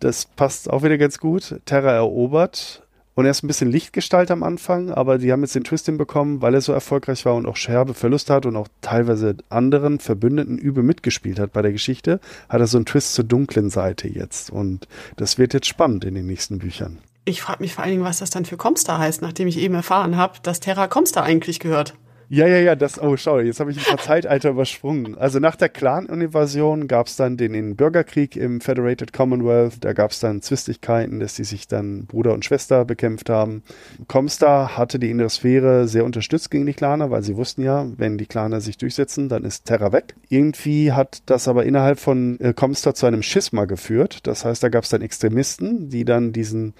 Das 0.00 0.26
passt 0.26 0.70
auch 0.70 0.84
wieder 0.84 0.96
ganz 0.96 1.18
gut. 1.18 1.60
Terra 1.64 1.90
erobert, 1.90 2.86
und 3.18 3.24
er 3.24 3.32
ist 3.32 3.42
ein 3.42 3.48
bisschen 3.48 3.72
Lichtgestalt 3.72 4.30
am 4.30 4.44
Anfang, 4.44 4.92
aber 4.92 5.18
die 5.18 5.32
haben 5.32 5.40
jetzt 5.40 5.56
den 5.56 5.64
Twist 5.64 5.86
hinbekommen, 5.86 6.40
weil 6.40 6.54
er 6.54 6.60
so 6.60 6.72
erfolgreich 6.72 7.24
war 7.24 7.34
und 7.34 7.46
auch 7.46 7.56
Scherbe 7.56 7.92
Verlust 7.92 8.30
hat 8.30 8.46
und 8.46 8.54
auch 8.54 8.68
teilweise 8.80 9.34
anderen 9.48 9.98
Verbündeten 9.98 10.56
übel 10.56 10.84
mitgespielt 10.84 11.40
hat 11.40 11.52
bei 11.52 11.60
der 11.60 11.72
Geschichte, 11.72 12.20
hat 12.48 12.60
er 12.60 12.68
so 12.68 12.78
einen 12.78 12.86
Twist 12.86 13.14
zur 13.14 13.24
dunklen 13.24 13.70
Seite 13.70 14.06
jetzt. 14.06 14.50
Und 14.50 14.86
das 15.16 15.36
wird 15.36 15.52
jetzt 15.52 15.66
spannend 15.66 16.04
in 16.04 16.14
den 16.14 16.26
nächsten 16.26 16.58
Büchern. 16.58 16.98
Ich 17.24 17.42
frage 17.42 17.60
mich 17.60 17.74
vor 17.74 17.82
allen 17.82 17.94
Dingen, 17.94 18.04
was 18.04 18.20
das 18.20 18.30
dann 18.30 18.44
für 18.44 18.56
Comstar 18.56 19.00
heißt, 19.00 19.20
nachdem 19.20 19.48
ich 19.48 19.58
eben 19.58 19.74
erfahren 19.74 20.16
habe, 20.16 20.38
dass 20.44 20.60
Terra 20.60 20.86
Comstar 20.86 21.24
eigentlich 21.24 21.58
gehört. 21.58 21.96
Ja, 22.30 22.46
ja, 22.46 22.58
ja, 22.58 22.76
das, 22.76 23.00
oh, 23.00 23.16
schau, 23.16 23.40
jetzt 23.40 23.58
habe 23.58 23.70
ich 23.70 23.78
ein 23.78 23.84
paar 23.84 24.04
Zeitalter 24.04 24.50
übersprungen. 24.50 25.16
Also 25.16 25.38
nach 25.38 25.56
der 25.56 25.70
Clan-Invasion 25.70 26.86
gab 26.86 27.06
es 27.06 27.16
dann 27.16 27.38
den, 27.38 27.54
den, 27.54 27.74
Bürgerkrieg 27.74 28.36
im 28.36 28.60
Federated 28.60 29.14
Commonwealth. 29.14 29.82
Da 29.82 29.94
gab 29.94 30.10
es 30.10 30.20
dann 30.20 30.42
Zwistigkeiten, 30.42 31.20
dass 31.20 31.36
die 31.36 31.44
sich 31.44 31.68
dann 31.68 32.04
Bruder 32.04 32.34
und 32.34 32.44
Schwester 32.44 32.84
bekämpft 32.84 33.30
haben. 33.30 33.62
Comstar 34.08 34.76
hatte 34.76 34.98
die 34.98 35.08
innere 35.08 35.88
sehr 35.88 36.04
unterstützt 36.04 36.50
gegen 36.50 36.66
die 36.66 36.74
Claner, 36.74 37.10
weil 37.10 37.22
sie 37.22 37.36
wussten 37.36 37.62
ja, 37.62 37.86
wenn 37.96 38.18
die 38.18 38.26
Claner 38.26 38.60
sich 38.60 38.76
durchsetzen, 38.76 39.30
dann 39.30 39.44
ist 39.44 39.64
Terra 39.64 39.92
weg. 39.92 40.14
Irgendwie 40.28 40.92
hat 40.92 41.22
das 41.24 41.48
aber 41.48 41.64
innerhalb 41.64 41.98
von 41.98 42.38
äh, 42.40 42.52
Comstar 42.52 42.94
zu 42.94 43.06
einem 43.06 43.22
Schisma 43.22 43.64
geführt. 43.64 44.26
Das 44.26 44.44
heißt, 44.44 44.62
da 44.62 44.68
gab 44.68 44.84
es 44.84 44.90
dann 44.90 45.00
Extremisten, 45.00 45.88
die 45.88 46.04
dann 46.04 46.32
diesen 46.32 46.74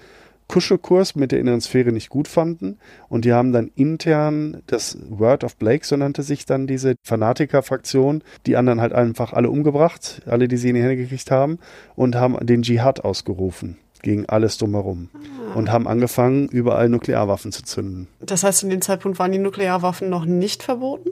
Kuschelkurs 0.49 1.15
mit 1.15 1.31
der 1.31 1.39
inneren 1.39 1.61
Sphäre 1.61 1.93
nicht 1.93 2.09
gut 2.09 2.27
fanden 2.27 2.77
und 3.07 3.23
die 3.23 3.31
haben 3.31 3.53
dann 3.53 3.71
intern 3.75 4.61
das 4.67 4.97
Word 5.09 5.45
of 5.45 5.55
Blake, 5.55 5.85
so 5.85 5.95
nannte 5.95 6.23
sich 6.23 6.45
dann 6.45 6.67
diese 6.67 6.95
Fanatiker-Fraktion, 7.03 8.23
die 8.45 8.57
anderen 8.57 8.81
halt 8.81 8.91
einfach 8.91 9.31
alle 9.31 9.49
umgebracht, 9.49 10.23
alle, 10.25 10.47
die 10.47 10.57
sie 10.57 10.69
in 10.69 10.75
die 10.75 10.81
Hände 10.81 10.97
gekriegt 10.97 11.31
haben 11.31 11.59
und 11.95 12.15
haben 12.15 12.35
den 12.45 12.63
Dschihad 12.63 13.05
ausgerufen 13.05 13.77
gegen 14.01 14.27
alles 14.27 14.57
drumherum 14.57 15.09
ah. 15.13 15.57
und 15.57 15.71
haben 15.71 15.87
angefangen, 15.87 16.47
überall 16.47 16.89
Nuklearwaffen 16.89 17.51
zu 17.51 17.63
zünden. 17.63 18.07
Das 18.19 18.43
heißt, 18.43 18.63
in 18.63 18.69
dem 18.69 18.81
Zeitpunkt 18.81 19.19
waren 19.19 19.31
die 19.31 19.37
Nuklearwaffen 19.37 20.09
noch 20.09 20.25
nicht 20.25 20.63
verboten? 20.63 21.11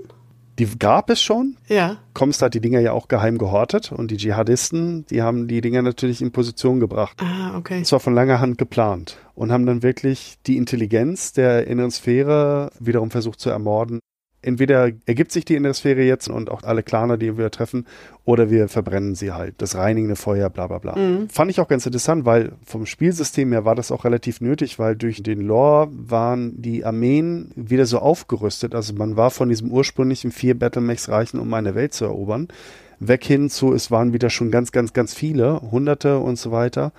Die 0.60 0.68
gab 0.80 1.10
es 1.10 1.22
schon. 1.22 1.58
Ja. 1.68 1.98
Komst 2.14 2.42
hat 2.42 2.54
die 2.54 2.62
Dinger 2.62 2.80
ja 2.80 2.92
auch 2.92 3.08
geheim 3.08 3.38
gehortet 3.38 3.92
und 3.92 4.10
die 4.10 4.18
Dschihadisten, 4.18 5.06
die 5.06 5.22
haben 5.22 5.48
die 5.48 5.62
Dinger 5.62 5.84
natürlich 5.84 6.22
in 6.22 6.32
Position 6.32 6.80
gebracht. 6.80 7.18
Ah, 7.22 7.56
okay. 7.58 7.80
Das 7.80 7.92
war 7.92 8.00
von 8.00 8.16
langer 8.16 8.40
Hand 8.40 8.58
geplant 8.58 9.18
und 9.36 9.52
haben 9.52 9.66
dann 9.66 9.84
wirklich 9.84 10.38
die 10.48 10.58
Intelligenz 10.58 11.34
der 11.34 11.68
inneren 11.68 11.92
Sphäre 11.92 12.72
wiederum 12.80 13.12
versucht 13.12 13.40
zu 13.40 13.50
ermorden 13.50 14.00
entweder 14.48 14.92
ergibt 15.06 15.34
sich 15.34 15.44
die 15.44 15.56
Innersphäre 15.56 16.04
jetzt 16.04 16.30
und 16.30 16.50
auch 16.50 16.64
alle 16.64 16.82
Klaner, 16.82 17.18
die 17.18 17.38
wir 17.38 17.52
treffen, 17.52 17.86
oder 18.24 18.50
wir 18.50 18.70
verbrennen 18.70 19.14
sie 19.14 19.34
halt. 19.34 19.56
Das 19.58 19.76
reinigende 19.76 20.16
Feuer, 20.16 20.50
bla 20.50 20.68
bla 20.68 20.78
bla. 20.78 20.98
Mhm. 20.98 21.30
Fand 21.30 21.52
ich 21.52 21.60
auch 21.60 21.68
ganz 21.68 21.86
interessant, 21.86 22.24
weil 22.24 22.54
vom 22.66 22.86
Spielsystem 22.86 23.52
her 23.52 23.66
war 23.66 23.76
das 23.76 23.92
auch 23.92 24.06
relativ 24.06 24.40
nötig, 24.40 24.80
weil 24.80 24.96
durch 24.96 25.22
den 25.22 25.42
Lore 25.42 25.90
waren 25.92 26.62
die 26.62 26.86
Armeen 26.86 27.52
wieder 27.56 27.86
so 27.86 28.00
aufgerüstet. 28.00 28.74
Also 28.74 28.94
man 28.94 29.18
war 29.18 29.32
von 29.32 29.50
diesem 29.50 29.70
ursprünglichen 29.70 30.32
vier 30.32 30.58
Battlemechs 30.58 31.10
reichen, 31.10 31.40
um 31.40 31.54
eine 31.54 31.76
Welt 31.76 31.94
zu 31.94 32.06
erobern 32.06 32.48
weg 33.00 33.24
hin 33.24 33.50
zu, 33.50 33.74
es 33.74 33.92
waren 33.92 34.14
wieder 34.14 34.30
schon 34.30 34.52
ganz, 34.52 34.72
ganz, 34.72 34.94
ganz 34.94 35.14
viele, 35.14 35.62
Hunderte 35.72 36.20
und 36.20 36.38
so 36.38 36.52
weiter. 36.52 36.92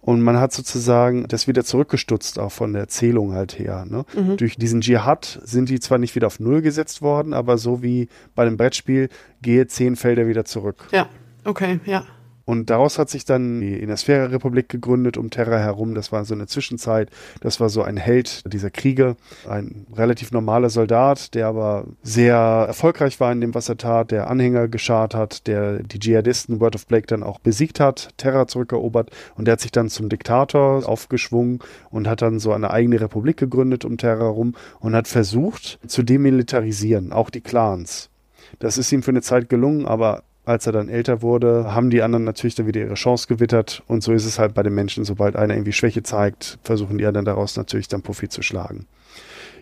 Und 0.00 0.20
man 0.20 0.38
hat 0.38 0.52
sozusagen 0.52 1.26
das 1.28 1.46
wieder 1.48 1.64
zurückgestutzt, 1.64 2.38
auch 2.38 2.52
von 2.52 2.72
der 2.72 2.88
Zählung 2.88 3.32
halt 3.32 3.58
her. 3.58 3.84
Ne? 3.88 4.04
Mhm. 4.14 4.36
Durch 4.36 4.56
diesen 4.56 4.80
Dschihad 4.80 5.40
sind 5.44 5.68
die 5.68 5.80
zwar 5.80 5.98
nicht 5.98 6.14
wieder 6.14 6.28
auf 6.28 6.40
Null 6.40 6.62
gesetzt 6.62 7.02
worden, 7.02 7.32
aber 7.32 7.58
so 7.58 7.82
wie 7.82 8.08
bei 8.34 8.44
dem 8.44 8.56
Brettspiel, 8.56 9.08
gehe 9.42 9.66
zehn 9.66 9.96
Felder 9.96 10.26
wieder 10.26 10.44
zurück. 10.44 10.86
Ja, 10.92 11.08
okay, 11.44 11.80
ja. 11.84 12.04
Und 12.44 12.70
daraus 12.70 12.98
hat 12.98 13.10
sich 13.10 13.24
dann 13.24 13.60
die 13.60 13.78
Innersphäre-Republik 13.78 14.68
gegründet 14.68 15.16
um 15.16 15.30
Terra 15.30 15.58
herum. 15.58 15.94
Das 15.94 16.12
war 16.12 16.24
so 16.24 16.34
eine 16.34 16.46
Zwischenzeit. 16.46 17.10
Das 17.40 17.60
war 17.60 17.68
so 17.68 17.82
ein 17.82 17.96
Held 17.96 18.42
dieser 18.52 18.70
Kriege, 18.70 19.16
ein 19.48 19.86
relativ 19.94 20.32
normaler 20.32 20.70
Soldat, 20.70 21.34
der 21.34 21.46
aber 21.46 21.86
sehr 22.02 22.36
erfolgreich 22.36 23.20
war 23.20 23.32
in 23.32 23.40
dem, 23.40 23.54
was 23.54 23.68
er 23.68 23.76
tat, 23.76 24.10
der 24.10 24.30
Anhänger 24.30 24.68
geschart 24.68 25.14
hat, 25.14 25.46
der 25.46 25.82
die 25.82 25.98
Dschihadisten 25.98 26.60
Word 26.60 26.74
of 26.74 26.86
Blake 26.86 27.06
dann 27.06 27.22
auch 27.22 27.38
besiegt 27.38 27.80
hat, 27.80 28.10
Terra 28.16 28.46
zurückerobert 28.46 29.10
und 29.36 29.46
der 29.46 29.52
hat 29.52 29.60
sich 29.60 29.72
dann 29.72 29.88
zum 29.88 30.08
Diktator 30.08 30.88
aufgeschwungen 30.88 31.60
und 31.90 32.08
hat 32.08 32.22
dann 32.22 32.38
so 32.38 32.52
eine 32.52 32.70
eigene 32.70 33.00
Republik 33.00 33.36
gegründet 33.36 33.84
um 33.84 33.98
Terra 33.98 34.24
herum 34.24 34.54
und 34.80 34.94
hat 34.94 35.08
versucht 35.08 35.78
zu 35.86 36.02
demilitarisieren, 36.02 37.12
auch 37.12 37.30
die 37.30 37.40
Clans. 37.40 38.10
Das 38.58 38.78
ist 38.78 38.90
ihm 38.92 39.02
für 39.02 39.10
eine 39.10 39.22
Zeit 39.22 39.48
gelungen, 39.48 39.86
aber 39.86 40.24
als 40.44 40.66
er 40.66 40.72
dann 40.72 40.88
älter 40.88 41.22
wurde, 41.22 41.74
haben 41.74 41.90
die 41.90 42.02
anderen 42.02 42.24
natürlich 42.24 42.54
dann 42.54 42.66
wieder 42.66 42.80
ihre 42.80 42.94
Chance 42.94 43.26
gewittert. 43.28 43.82
Und 43.86 44.02
so 44.02 44.12
ist 44.12 44.24
es 44.24 44.38
halt 44.38 44.54
bei 44.54 44.62
den 44.62 44.74
Menschen, 44.74 45.04
sobald 45.04 45.36
einer 45.36 45.54
irgendwie 45.54 45.72
Schwäche 45.72 46.02
zeigt, 46.02 46.58
versuchen 46.62 46.98
die 46.98 47.06
anderen 47.06 47.26
daraus 47.26 47.56
natürlich 47.56 47.88
dann 47.88 48.02
Profit 48.02 48.32
zu 48.32 48.42
schlagen. 48.42 48.86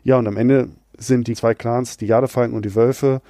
Ja, 0.04 0.16
und 0.18 0.26
am 0.26 0.36
Ende 0.36 0.68
sind 0.96 1.26
die 1.28 1.34
zwei 1.34 1.54
Clans, 1.54 1.96
die 1.96 2.06
Jadefalken 2.06 2.56
und 2.56 2.64
die 2.64 2.74
Wölfe, 2.74 3.20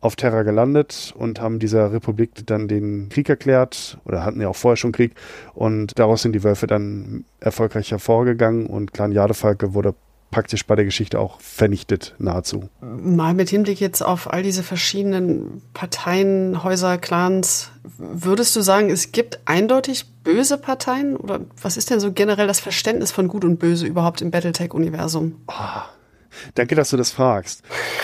auf 0.00 0.14
Terra 0.14 0.42
gelandet 0.42 1.12
und 1.16 1.40
haben 1.40 1.58
dieser 1.58 1.92
Republik 1.92 2.46
dann 2.46 2.68
den 2.68 3.08
Krieg 3.08 3.28
erklärt 3.28 3.98
oder 4.04 4.24
hatten 4.24 4.40
ja 4.40 4.48
auch 4.48 4.56
vorher 4.56 4.76
schon 4.76 4.92
Krieg 4.92 5.14
und 5.54 5.98
daraus 5.98 6.22
sind 6.22 6.32
die 6.32 6.44
Wölfe 6.44 6.68
dann 6.68 7.24
erfolgreich 7.40 7.90
hervorgegangen 7.90 8.66
und 8.66 8.94
Clan 8.94 9.10
Jadefalke 9.10 9.74
wurde 9.74 9.94
praktisch 10.30 10.66
bei 10.66 10.76
der 10.76 10.84
Geschichte 10.84 11.18
auch 11.18 11.40
vernichtet, 11.40 12.14
nahezu. 12.18 12.68
Mal 12.80 13.34
mit 13.34 13.48
Hinblick 13.48 13.80
jetzt 13.80 14.02
auf 14.02 14.32
all 14.32 14.42
diese 14.42 14.62
verschiedenen 14.62 15.62
Parteien, 15.74 16.62
Häuser, 16.62 16.98
Clans, 16.98 17.70
würdest 17.96 18.54
du 18.54 18.60
sagen, 18.60 18.90
es 18.90 19.12
gibt 19.12 19.40
eindeutig 19.46 20.06
böse 20.24 20.58
Parteien? 20.58 21.16
Oder 21.16 21.40
was 21.60 21.76
ist 21.76 21.90
denn 21.90 22.00
so 22.00 22.12
generell 22.12 22.46
das 22.46 22.60
Verständnis 22.60 23.10
von 23.10 23.28
Gut 23.28 23.44
und 23.44 23.58
Böse 23.58 23.86
überhaupt 23.86 24.20
im 24.20 24.30
Battletech-Universum? 24.30 25.36
Oh, 25.48 25.82
danke, 26.54 26.74
dass 26.74 26.90
du 26.90 26.96
das 26.96 27.10
fragst. 27.10 27.62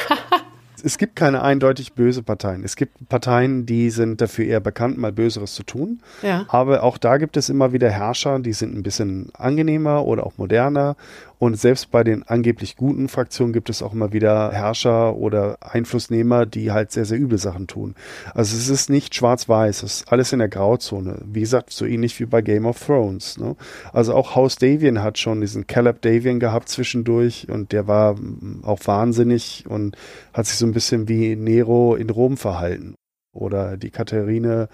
es 0.85 0.99
gibt 0.99 1.17
keine 1.17 1.43
eindeutig 1.43 1.95
böse 1.95 2.23
Parteien. 2.23 2.63
Es 2.63 2.77
gibt 2.77 3.09
Parteien, 3.09 3.65
die 3.65 3.91
sind 3.91 4.21
dafür 4.21 4.45
eher 4.45 4.61
bekannt, 4.61 4.99
mal 4.99 5.13
Böseres 5.13 5.55
zu 5.55 5.63
tun. 5.63 6.01
Ja. 6.23 6.45
Aber 6.49 6.83
auch 6.83 6.99
da 6.99 7.17
gibt 7.17 7.37
es 7.37 7.49
immer 7.49 7.73
wieder 7.73 7.91
Herrscher, 7.91 8.39
die 8.39 8.53
sind 8.53 8.77
ein 8.77 8.83
bisschen 8.83 9.31
angenehmer 9.35 10.05
oder 10.05 10.27
auch 10.27 10.37
moderner 10.37 10.97
und 11.39 11.59
selbst 11.59 11.91
bei 11.91 12.05
den 12.05 12.23
angeblich 12.23 12.77
guten 12.77 13.09
Fraktionen 13.09 13.53
gibt 13.53 13.71
es 13.71 13.83
auch 13.83 13.93
immer 13.93 14.13
wieder 14.13 14.53
Herrscher 14.53 15.17
oder 15.17 15.59
Einflussnehmer, 15.61 16.47
die 16.47 16.73
halt 16.73 16.93
sehr, 16.93 17.05
sehr 17.05 17.19
üble 17.19 17.39
Sachen 17.39 17.67
tun. 17.67 17.95
Also 18.35 18.57
es 18.57 18.69
ist 18.69 18.91
nicht 18.91 19.15
schwarz-weiß, 19.15 19.83
es 19.83 20.01
ist 20.01 20.13
alles 20.13 20.33
in 20.33 20.39
der 20.39 20.49
Grauzone. 20.49 21.21
Wie 21.27 21.41
gesagt, 21.41 21.71
so 21.71 21.85
ähnlich 21.85 22.19
wie 22.21 22.27
bei 22.27 22.43
Game 22.43 22.67
of 22.67 22.85
Thrones. 22.85 23.39
Ne? 23.39 23.57
Also 23.93 24.15
auch 24.15 24.35
House 24.35 24.57
Davian 24.57 25.03
hat 25.03 25.19
schon 25.19 25.41
diesen 25.41 25.67
Caleb 25.67 26.03
Davian 26.03 26.41
gehabt 26.41 26.69
zwischendurch 26.69 27.49
und 27.49 27.73
der 27.73 27.87
war 27.87 28.17
auch 28.63 28.81
wahnsinnig 28.85 29.65
und 29.69 29.97
hat 30.33 30.47
sich 30.47 30.57
so 30.57 30.67
ein 30.67 30.73
bisschen 30.73 31.09
wie 31.09 31.37
Nero 31.37 31.95
in 31.97 32.11
Rom 32.11 32.37
verhalten 32.37 32.95
oder 33.35 33.77
die 33.77 33.91
Katharine 33.91 34.69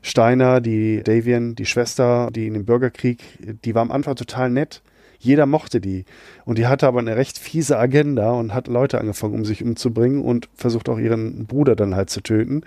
Steiner, 0.00 0.60
die 0.60 1.02
Davian, 1.02 1.54
die 1.54 1.66
Schwester, 1.66 2.30
die 2.30 2.46
in 2.46 2.54
dem 2.54 2.64
Bürgerkrieg, 2.64 3.22
die 3.64 3.74
war 3.74 3.82
am 3.82 3.90
Anfang 3.90 4.16
total 4.16 4.50
nett. 4.50 4.82
Jeder 5.24 5.46
mochte 5.46 5.80
die. 5.80 6.04
Und 6.44 6.58
die 6.58 6.66
hatte 6.66 6.86
aber 6.86 7.00
eine 7.00 7.16
recht 7.16 7.38
fiese 7.38 7.78
Agenda 7.78 8.32
und 8.32 8.52
hat 8.52 8.68
Leute 8.68 9.00
angefangen, 9.00 9.34
um 9.34 9.44
sich 9.46 9.64
umzubringen 9.64 10.22
und 10.22 10.50
versucht 10.54 10.90
auch 10.90 10.98
ihren 10.98 11.46
Bruder 11.46 11.74
dann 11.76 11.96
halt 11.96 12.10
zu 12.10 12.20
töten 12.20 12.60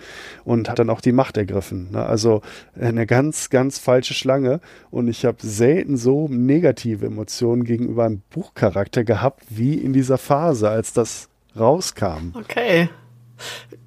und 0.44 0.68
hat 0.68 0.80
dann 0.80 0.90
auch 0.90 1.02
die 1.02 1.12
Macht 1.12 1.38
ergriffen. 1.38 1.92
Ne? 1.92 2.04
Also 2.04 2.42
eine 2.80 3.06
ganz, 3.06 3.52
ganz 3.52 3.78
falsche 3.78 4.16
Schlange. 4.16 4.60
Und 4.90 5.08
ich 5.08 5.24
habe 5.24 5.38
selten 5.40 5.98
so 5.98 6.28
negative 6.30 7.06
Emotionen 7.06 7.64
gegenüber 7.64 8.06
einem 8.06 8.24
Buchcharakter 8.32 9.04
gehabt, 9.04 9.44
wie 9.50 9.76
in 9.76 9.94
dieser 9.94 10.18
Phase, 10.18 10.70
als 10.70 10.94
das 10.94 11.30
rauskam. 11.56 12.34
Okay. 12.34 12.90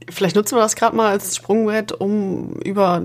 Vielleicht 0.08 0.36
nutzen 0.36 0.56
wir 0.56 0.62
das 0.62 0.76
gerade 0.76 0.94
mal 0.94 1.10
als 1.10 1.34
Sprungbrett, 1.34 1.90
um 1.92 2.52
über 2.64 3.02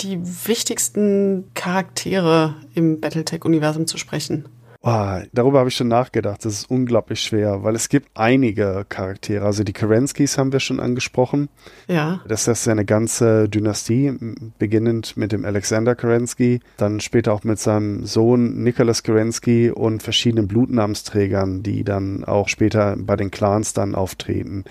die 0.00 0.18
wichtigsten 0.46 1.44
Charaktere 1.54 2.54
im 2.74 3.00
Battletech-Universum 3.00 3.86
zu 3.86 3.96
sprechen? 3.96 4.44
Oh, 4.88 5.18
darüber 5.32 5.58
habe 5.58 5.68
ich 5.68 5.74
schon 5.74 5.88
nachgedacht. 5.88 6.44
Das 6.44 6.52
ist 6.52 6.70
unglaublich 6.70 7.20
schwer, 7.20 7.64
weil 7.64 7.74
es 7.74 7.88
gibt 7.88 8.08
einige 8.14 8.86
Charaktere. 8.88 9.44
Also 9.44 9.64
die 9.64 9.72
Kerenskis 9.72 10.38
haben 10.38 10.52
wir 10.52 10.60
schon 10.60 10.78
angesprochen. 10.78 11.48
Ja. 11.88 12.20
Das 12.28 12.46
ist 12.46 12.66
ja 12.66 12.72
eine 12.72 12.84
ganze 12.84 13.48
Dynastie, 13.48 14.14
beginnend 14.60 15.16
mit 15.16 15.32
dem 15.32 15.44
Alexander 15.44 15.96
Kerensky, 15.96 16.60
dann 16.76 17.00
später 17.00 17.32
auch 17.32 17.42
mit 17.42 17.58
seinem 17.58 18.06
Sohn 18.06 18.62
Nicholas 18.62 19.02
Kerensky 19.02 19.72
und 19.72 20.04
verschiedenen 20.04 20.46
Blutnamensträgern, 20.46 21.64
die 21.64 21.82
dann 21.82 22.22
auch 22.22 22.48
später 22.48 22.94
bei 22.96 23.16
den 23.16 23.32
Clans 23.32 23.72
dann 23.72 23.96
auftreten. 23.96 24.62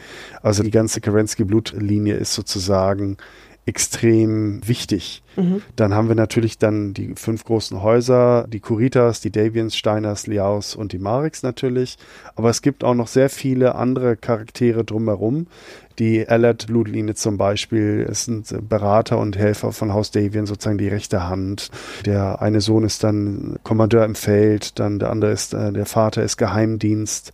Also 0.42 0.64
die 0.64 0.72
ganze 0.72 1.02
Kerensky-Blutlinie 1.02 2.16
ist 2.16 2.32
sozusagen 2.32 3.18
extrem 3.68 4.68
wichtig. 4.68 5.24
Mhm. 5.36 5.62
Dann 5.76 5.94
haben 5.96 6.08
wir 6.08 6.16
natürlich 6.16 6.60
dann 6.60 6.94
die 6.94 7.16
fünf 7.16 7.44
großen 7.44 7.82
Häuser, 7.82 8.46
die 8.48 8.60
Kuritas, 8.60 9.22
die 9.22 9.32
Davians, 9.32 9.76
Steiners, 9.76 10.28
Liaus 10.28 10.76
und 10.76 10.94
die 10.94 11.00
Marix 11.00 11.42
natürlich. 11.42 11.98
Aber 12.36 12.50
es 12.52 12.62
gibt 12.62 12.84
auch 12.84 12.94
noch 12.94 13.08
sehr 13.08 13.30
viele 13.30 13.76
andere 13.76 14.18
Charaktere 14.18 14.84
drumherum. 14.84 15.48
Die 15.98 16.28
Alert-Blutlinie 16.28 17.16
zum 17.16 17.38
Beispiel, 17.38 18.06
es 18.10 18.26
sind 18.26 18.54
Berater 18.70 19.18
und 19.18 19.38
Helfer 19.38 19.72
von 19.72 19.94
Haus 19.94 20.12
Davian, 20.12 20.46
sozusagen 20.46 20.78
die 20.78 20.90
rechte 20.90 21.28
Hand. 21.28 21.72
Der 22.06 22.42
eine 22.42 22.62
Sohn 22.62 22.84
ist 22.84 23.04
dann 23.04 23.58
Kommandeur 23.64 24.06
im 24.06 24.16
Feld, 24.16 24.78
dann 24.78 25.00
der 25.00 25.10
andere 25.10 25.32
ist, 25.32 25.54
äh, 25.54 25.72
der 25.72 25.86
Vater 25.86 26.22
ist 26.22 26.38
Geheimdienst. 26.38 27.34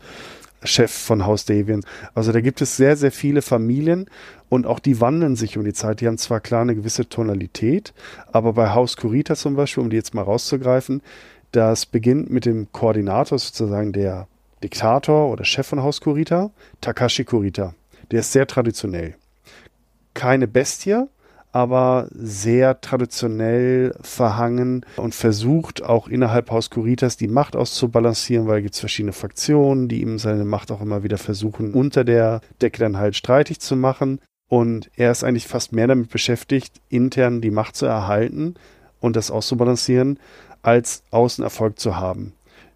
Chef 0.64 0.92
von 0.92 1.26
Haus 1.26 1.46
Davian. 1.46 1.84
Also 2.14 2.32
da 2.32 2.42
gibt 2.42 2.62
es 2.62 2.78
sehr, 2.78 2.96
sehr 2.96 3.12
viele 3.12 3.42
Familien 3.42 4.10
und 4.50 4.68
auch 4.68 4.80
die 4.80 5.02
wandeln 5.02 5.36
sich 5.36 5.58
um 5.58 5.64
die 5.64 5.74
Zeit. 5.74 6.02
Die 6.02 6.08
haben 6.08 6.18
zwar 6.18 6.40
klar 6.40 6.62
eine 6.62 6.76
gewisse 6.76 7.10
Tonalität, 7.10 7.94
aber 8.32 8.54
bei 8.54 8.70
Haus 8.70 8.98
Kurita 8.98 9.36
zum 9.36 9.56
Beispiel, 9.56 9.84
um 9.84 9.90
die 9.90 9.96
jetzt 9.96 10.14
mal 10.14 10.24
rauszugreifen, 10.24 11.02
das 11.52 11.86
beginnt 11.86 12.30
mit 12.30 12.46
dem 12.46 12.72
Koordinator, 12.72 13.38
sozusagen 13.38 13.92
der 13.92 14.28
Diktator 14.64 15.32
oder 15.32 15.44
Chef 15.44 15.68
von 15.68 15.82
Haus 15.82 16.02
Kurita, 16.02 16.52
Takashi 16.80 17.24
Kurita. 17.26 17.74
Der 18.12 18.20
ist 18.20 18.32
sehr 18.32 18.48
traditionell. 18.48 19.16
Keine 20.14 20.48
Bestie, 20.48 21.06
aber 21.52 22.08
sehr 22.12 22.80
traditionell 22.82 23.94
verhangen 24.02 24.86
und 24.96 25.14
versucht 25.14 25.84
auch 25.84 26.08
innerhalb 26.08 26.50
Haus 26.52 26.70
Kuritas 26.70 27.18
die 27.18 27.28
Macht 27.28 27.56
auszubalancieren, 27.56 28.48
weil 28.48 28.60
es 28.60 28.64
gibt 28.64 28.76
verschiedene 28.78 29.14
Fraktionen, 29.14 29.88
die 29.88 30.02
ihm 30.02 30.18
seine 30.18 30.46
Macht 30.46 30.72
auch 30.72 30.82
immer 30.82 31.04
wieder 31.04 31.18
versuchen, 31.18 31.74
unter 31.74 32.04
der 32.04 32.42
Decke 32.62 32.80
dann 32.80 32.98
halt 32.98 33.16
streitig 33.16 33.60
zu 33.60 33.76
machen. 33.76 34.20
Und 34.50 34.90
er 34.96 35.12
ist 35.12 35.24
eigentlich 35.24 35.48
fast 35.48 35.72
mehr 35.72 35.88
damit 35.88 36.10
beschäftigt, 36.10 36.82
intern 36.90 37.42
die 37.42 37.52
Macht 37.52 37.76
zu 37.76 37.86
erhalten 37.86 38.56
und 39.00 39.16
das 39.16 39.32
auszubalancieren, 39.32 40.20
als 40.62 41.04
außen 41.12 41.44
Erfolg 41.44 41.80
zu 41.80 41.98
haben. 41.98 42.34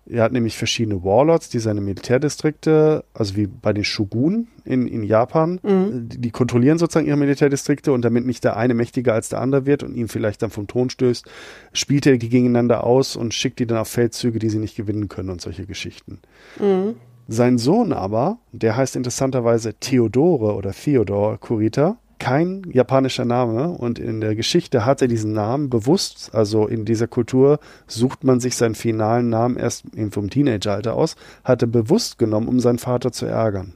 Er 0.07 0.23
hat 0.23 0.31
nämlich 0.31 0.55
verschiedene 0.55 1.03
Warlords, 1.03 1.49
die 1.49 1.57
seine 1.57 1.81
Militärdistrikte, 1.81 3.03
also 3.13 3.35
wie 3.35 3.47
bei 3.47 3.73
den 3.73 3.83
Shogun 3.83 4.47
in, 4.63 4.87
in 4.87 5.03
Japan, 5.03 5.59
mhm. 5.63 6.09
die, 6.09 6.19
die, 6.19 6.29
kontrollieren 6.29 6.77
sozusagen 6.77 7.07
ihre 7.07 7.17
Militärdistrikte 7.17 7.91
und 7.91 8.03
damit 8.03 8.25
nicht 8.25 8.43
der 8.43 8.55
eine 8.55 8.75
mächtiger 8.75 9.13
als 9.13 9.29
der 9.29 9.41
andere 9.41 9.65
wird 9.65 9.81
und 9.81 9.95
ihn 9.95 10.07
vielleicht 10.07 10.43
dann 10.43 10.51
vom 10.51 10.67
Thron 10.67 10.91
stößt, 10.91 11.25
spielt 11.73 12.05
er 12.05 12.17
die 12.17 12.29
gegeneinander 12.29 12.83
aus 12.83 13.15
und 13.15 13.33
schickt 13.33 13.57
die 13.59 13.65
dann 13.65 13.79
auf 13.79 13.87
Feldzüge, 13.87 14.37
die 14.37 14.49
sie 14.49 14.59
nicht 14.59 14.75
gewinnen 14.75 15.07
können 15.07 15.31
und 15.31 15.41
solche 15.41 15.65
Geschichten. 15.65 16.19
Mhm. 16.59 16.95
Sein 17.27 17.57
Sohn 17.57 17.91
aber, 17.91 18.37
der 18.51 18.77
heißt 18.77 18.95
interessanterweise 18.95 19.73
Theodore 19.73 20.53
oder 20.53 20.71
Theodor 20.71 21.39
Kurita, 21.39 21.97
kein 22.19 22.63
japanischer 22.71 23.25
Name 23.25 23.69
und 23.69 23.99
in 23.99 24.21
der 24.21 24.35
Geschichte 24.35 24.85
hat 24.85 25.01
er 25.01 25.07
diesen 25.07 25.33
Namen 25.33 25.69
bewusst, 25.69 26.31
also 26.33 26.67
in 26.67 26.85
dieser 26.85 27.07
Kultur 27.07 27.59
sucht 27.87 28.23
man 28.23 28.39
sich 28.39 28.55
seinen 28.55 28.75
finalen 28.75 29.29
Namen 29.29 29.57
erst 29.57 29.85
vom 30.11 30.29
Teenageralter 30.29 30.93
aus, 30.93 31.15
hat 31.43 31.61
er 31.61 31.67
bewusst 31.67 32.17
genommen, 32.17 32.47
um 32.47 32.59
seinen 32.59 32.79
Vater 32.79 33.11
zu 33.11 33.25
ärgern. 33.25 33.73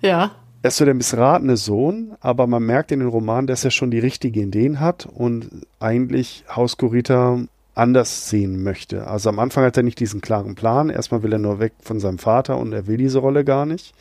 Ja. 0.00 0.32
Er 0.62 0.68
ist 0.68 0.78
so 0.78 0.84
der 0.84 0.94
missratene 0.94 1.58
Sohn, 1.58 2.16
aber 2.20 2.46
man 2.46 2.62
merkt 2.62 2.90
in 2.90 3.00
den 3.00 3.08
Roman, 3.08 3.46
dass 3.46 3.64
er 3.64 3.70
schon 3.70 3.90
die 3.90 3.98
richtigen 3.98 4.48
Ideen 4.48 4.80
hat 4.80 5.06
und 5.06 5.50
eigentlich 5.78 6.44
Haus 6.48 6.78
Kurita 6.78 7.40
anders 7.74 8.30
sehen 8.30 8.62
möchte. 8.62 9.06
Also 9.06 9.28
am 9.28 9.38
Anfang 9.38 9.64
hat 9.64 9.76
er 9.76 9.82
nicht 9.82 10.00
diesen 10.00 10.20
klaren 10.20 10.54
Plan. 10.54 10.88
Erstmal 10.88 11.22
will 11.22 11.32
er 11.32 11.38
nur 11.38 11.58
weg 11.58 11.72
von 11.80 12.00
seinem 12.00 12.18
Vater 12.18 12.56
und 12.56 12.72
er 12.72 12.86
will 12.86 12.96
diese 12.96 13.18
Rolle 13.18 13.44
gar 13.44 13.66
nicht 13.66 13.94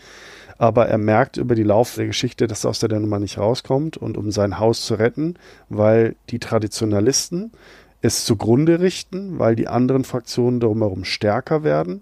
aber 0.57 0.87
er 0.87 0.97
merkt 0.97 1.37
über 1.37 1.55
die 1.55 1.63
Lauf 1.63 1.95
der 1.95 2.07
Geschichte, 2.07 2.47
dass 2.47 2.63
er 2.63 2.71
aus 2.71 2.79
der 2.79 2.99
Nummer 2.99 3.19
nicht 3.19 3.37
rauskommt 3.37 3.97
und 3.97 4.17
um 4.17 4.31
sein 4.31 4.59
Haus 4.59 4.85
zu 4.85 4.95
retten, 4.95 5.35
weil 5.69 6.15
die 6.29 6.39
Traditionalisten 6.39 7.51
es 8.01 8.25
zugrunde 8.25 8.81
richten, 8.81 9.39
weil 9.39 9.55
die 9.55 9.67
anderen 9.67 10.03
Fraktionen 10.03 10.59
drumherum 10.59 11.05
stärker 11.05 11.63
werden, 11.63 12.01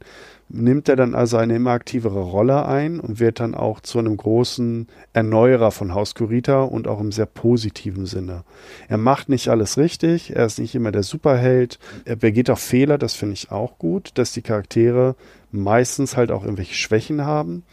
nimmt 0.49 0.89
er 0.89 0.95
dann 0.95 1.15
also 1.15 1.37
eine 1.37 1.55
immer 1.55 1.71
aktivere 1.71 2.21
Rolle 2.21 2.65
ein 2.65 2.99
und 2.99 3.19
wird 3.19 3.39
dann 3.39 3.55
auch 3.55 3.79
zu 3.79 3.99
einem 3.99 4.17
großen 4.17 4.87
Erneuerer 5.13 5.71
von 5.71 5.93
Haus 5.93 6.15
Kurita 6.15 6.63
und 6.63 6.87
auch 6.87 6.99
im 6.99 7.11
sehr 7.11 7.25
positiven 7.25 8.05
Sinne. 8.05 8.43
Er 8.87 8.97
macht 8.97 9.29
nicht 9.29 9.47
alles 9.49 9.77
richtig, 9.77 10.35
er 10.35 10.45
ist 10.45 10.59
nicht 10.59 10.75
immer 10.75 10.91
der 10.91 11.03
Superheld, 11.03 11.79
er 12.05 12.15
begeht 12.15 12.49
auch 12.49 12.59
Fehler, 12.59 12.97
das 12.97 13.13
finde 13.13 13.33
ich 13.33 13.51
auch 13.51 13.77
gut, 13.77 14.11
dass 14.15 14.33
die 14.33 14.41
Charaktere 14.41 15.15
meistens 15.51 16.17
halt 16.17 16.31
auch 16.31 16.43
irgendwelche 16.43 16.75
Schwächen 16.75 17.25
haben. 17.25 17.63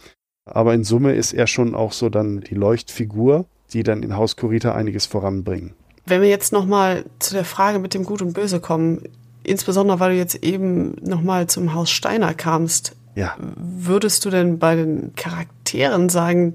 Aber 0.55 0.75
in 0.75 0.85
Summe 0.85 1.13
ist 1.15 1.33
er 1.33 1.47
schon 1.47 1.75
auch 1.75 1.93
so 1.93 2.09
dann 2.09 2.41
die 2.41 2.55
Leuchtfigur, 2.55 3.47
die 3.73 3.83
dann 3.83 4.03
in 4.03 4.17
Haus 4.17 4.37
Kurita 4.37 4.75
einiges 4.75 5.07
voranbringen. 5.07 5.75
Wenn 6.07 6.23
wir 6.23 6.29
jetzt 6.29 6.53
nochmal 6.53 7.05
zu 7.19 7.35
der 7.35 7.45
Frage 7.45 7.79
mit 7.79 7.95
dem 7.95 8.05
Gut 8.05 8.23
und 8.23 8.33
Böse 8.33 8.61
kommen, 8.61 9.03
insbesondere 9.43 10.01
weil 10.01 10.13
du 10.13 10.17
jetzt 10.17 10.43
eben 10.43 10.97
nochmal 11.03 11.47
zum 11.49 11.75
Haus 11.75 11.91
Steiner 11.91 12.35
kamst, 12.35 12.97
ja. 13.15 13.37
würdest 13.57 14.25
du 14.25 14.31
denn 14.31 14.59
bei 14.59 14.77
den 14.77 15.13
Charakteren 15.17 16.09
sagen, 16.09 16.55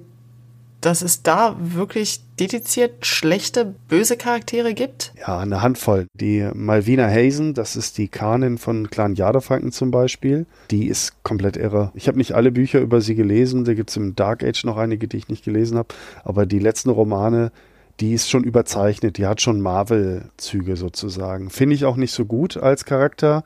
dass 0.86 1.02
es 1.02 1.24
da 1.24 1.56
wirklich 1.60 2.22
dediziert 2.40 3.06
schlechte, 3.06 3.74
böse 3.88 4.18
Charaktere 4.18 4.74
gibt? 4.74 5.14
Ja, 5.18 5.40
eine 5.40 5.62
Handvoll. 5.62 6.08
Die 6.14 6.50
Malvina 6.54 7.08
Hazen, 7.08 7.54
das 7.54 7.76
ist 7.76 7.98
die 7.98 8.10
Kanin 8.10 8.58
von 8.58 8.90
Clan 8.90 9.16
Jadefranken 9.16 9.72
zum 9.72 9.92
Beispiel, 9.92 10.46
die 10.72 10.88
ist 10.88 11.24
komplett 11.24 11.56
irre. 11.56 11.92
Ich 11.96 12.08
habe 12.08 12.18
nicht 12.18 12.34
alle 12.34 12.52
Bücher 12.52 12.82
über 12.82 13.00
sie 13.00 13.16
gelesen, 13.16 13.64
da 13.64 13.74
gibt 13.74 13.92
es 13.92 13.98
im 13.98 14.16
Dark 14.16 14.44
Age 14.44 14.66
noch 14.66 14.78
einige, 14.78 15.08
die 15.08 15.18
ich 15.18 15.30
nicht 15.30 15.46
gelesen 15.46 15.78
habe, 15.78 15.94
aber 16.26 16.46
die 16.46 16.60
letzten 16.60 16.90
Romane, 16.90 17.52
die 18.00 18.14
ist 18.14 18.30
schon 18.30 18.44
überzeichnet, 18.44 19.18
die 19.18 19.26
hat 19.26 19.42
schon 19.42 19.62
Marvel-Züge 19.62 20.76
sozusagen. 20.76 21.50
Finde 21.50 21.76
ich 21.76 21.86
auch 21.86 21.96
nicht 21.96 22.12
so 22.12 22.26
gut 22.26 22.58
als 22.58 22.84
Charakter, 22.84 23.44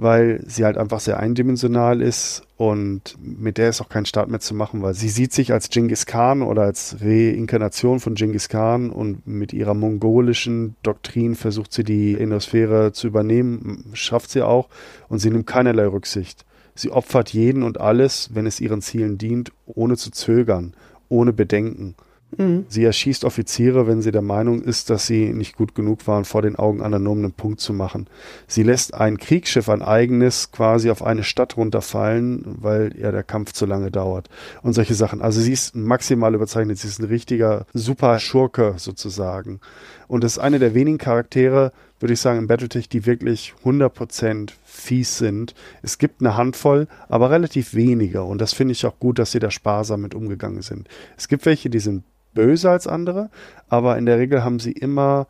weil 0.00 0.40
sie 0.46 0.64
halt 0.64 0.78
einfach 0.78 0.98
sehr 1.00 1.20
eindimensional 1.20 2.00
ist 2.00 2.42
und 2.56 3.16
mit 3.20 3.58
der 3.58 3.68
ist 3.68 3.82
auch 3.82 3.90
kein 3.90 4.06
Start 4.06 4.30
mehr 4.30 4.40
zu 4.40 4.54
machen, 4.54 4.80
weil 4.80 4.94
sie 4.94 5.10
sieht 5.10 5.34
sich 5.34 5.52
als 5.52 5.68
Genghis 5.68 6.06
Khan 6.06 6.40
oder 6.40 6.62
als 6.62 6.96
Reinkarnation 7.02 8.00
von 8.00 8.14
Genghis 8.14 8.48
Khan 8.48 8.88
und 8.88 9.26
mit 9.26 9.52
ihrer 9.52 9.74
mongolischen 9.74 10.74
Doktrin 10.82 11.34
versucht 11.34 11.74
sie 11.74 11.84
die 11.84 12.14
Indosphäre 12.14 12.92
zu 12.92 13.08
übernehmen, 13.08 13.90
schafft 13.92 14.30
sie 14.30 14.40
auch 14.40 14.70
und 15.08 15.18
sie 15.18 15.30
nimmt 15.30 15.46
keinerlei 15.46 15.86
Rücksicht. 15.86 16.46
Sie 16.74 16.90
opfert 16.90 17.30
jeden 17.34 17.62
und 17.62 17.78
alles, 17.78 18.30
wenn 18.32 18.46
es 18.46 18.58
ihren 18.58 18.80
Zielen 18.80 19.18
dient, 19.18 19.52
ohne 19.66 19.98
zu 19.98 20.10
zögern, 20.10 20.72
ohne 21.10 21.34
Bedenken. 21.34 21.94
Mhm. 22.36 22.66
Sie 22.68 22.84
erschießt 22.84 23.24
Offiziere, 23.24 23.86
wenn 23.86 24.02
sie 24.02 24.12
der 24.12 24.22
Meinung 24.22 24.62
ist, 24.62 24.90
dass 24.90 25.06
sie 25.06 25.32
nicht 25.32 25.56
gut 25.56 25.74
genug 25.74 26.06
waren, 26.06 26.24
vor 26.24 26.42
den 26.42 26.56
Augen 26.56 26.78
nur 26.78 27.12
um 27.12 27.18
einen 27.18 27.32
Punkt 27.32 27.60
zu 27.60 27.72
machen. 27.72 28.08
Sie 28.46 28.62
lässt 28.62 28.94
ein 28.94 29.18
Kriegsschiff, 29.18 29.68
ein 29.68 29.82
eigenes, 29.82 30.52
quasi 30.52 30.90
auf 30.90 31.02
eine 31.02 31.24
Stadt 31.24 31.56
runterfallen, 31.56 32.44
weil 32.60 32.94
ja 32.98 33.10
der 33.10 33.22
Kampf 33.22 33.52
zu 33.52 33.66
lange 33.66 33.90
dauert. 33.90 34.28
Und 34.62 34.74
solche 34.74 34.94
Sachen. 34.94 35.20
Also 35.22 35.40
sie 35.40 35.52
ist 35.52 35.74
maximal 35.74 36.34
überzeichnet. 36.34 36.78
Sie 36.78 36.88
ist 36.88 37.00
ein 37.00 37.06
richtiger 37.06 37.66
Super-Schurke 37.74 38.74
sozusagen. 38.76 39.60
Und 40.06 40.24
das 40.24 40.32
ist 40.32 40.38
eine 40.38 40.58
der 40.58 40.74
wenigen 40.74 40.98
Charaktere, 40.98 41.72
würde 42.00 42.14
ich 42.14 42.20
sagen, 42.20 42.38
im 42.38 42.46
Battletech, 42.46 42.88
die 42.88 43.06
wirklich 43.06 43.54
100% 43.64 44.50
fies 44.64 45.18
sind. 45.18 45.54
Es 45.82 45.98
gibt 45.98 46.20
eine 46.20 46.36
Handvoll, 46.36 46.88
aber 47.08 47.30
relativ 47.30 47.74
wenige. 47.74 48.22
Und 48.22 48.40
das 48.40 48.52
finde 48.52 48.72
ich 48.72 48.84
auch 48.86 48.98
gut, 48.98 49.18
dass 49.18 49.32
sie 49.32 49.38
da 49.38 49.50
sparsam 49.50 50.00
mit 50.00 50.14
umgegangen 50.14 50.62
sind. 50.62 50.88
Es 51.16 51.28
gibt 51.28 51.46
welche, 51.46 51.70
die 51.70 51.78
sind 51.78 52.04
böser 52.34 52.70
als 52.70 52.86
andere, 52.86 53.30
aber 53.68 53.98
in 53.98 54.06
der 54.06 54.18
Regel 54.18 54.44
haben 54.44 54.58
sie 54.58 54.72
immer 54.72 55.26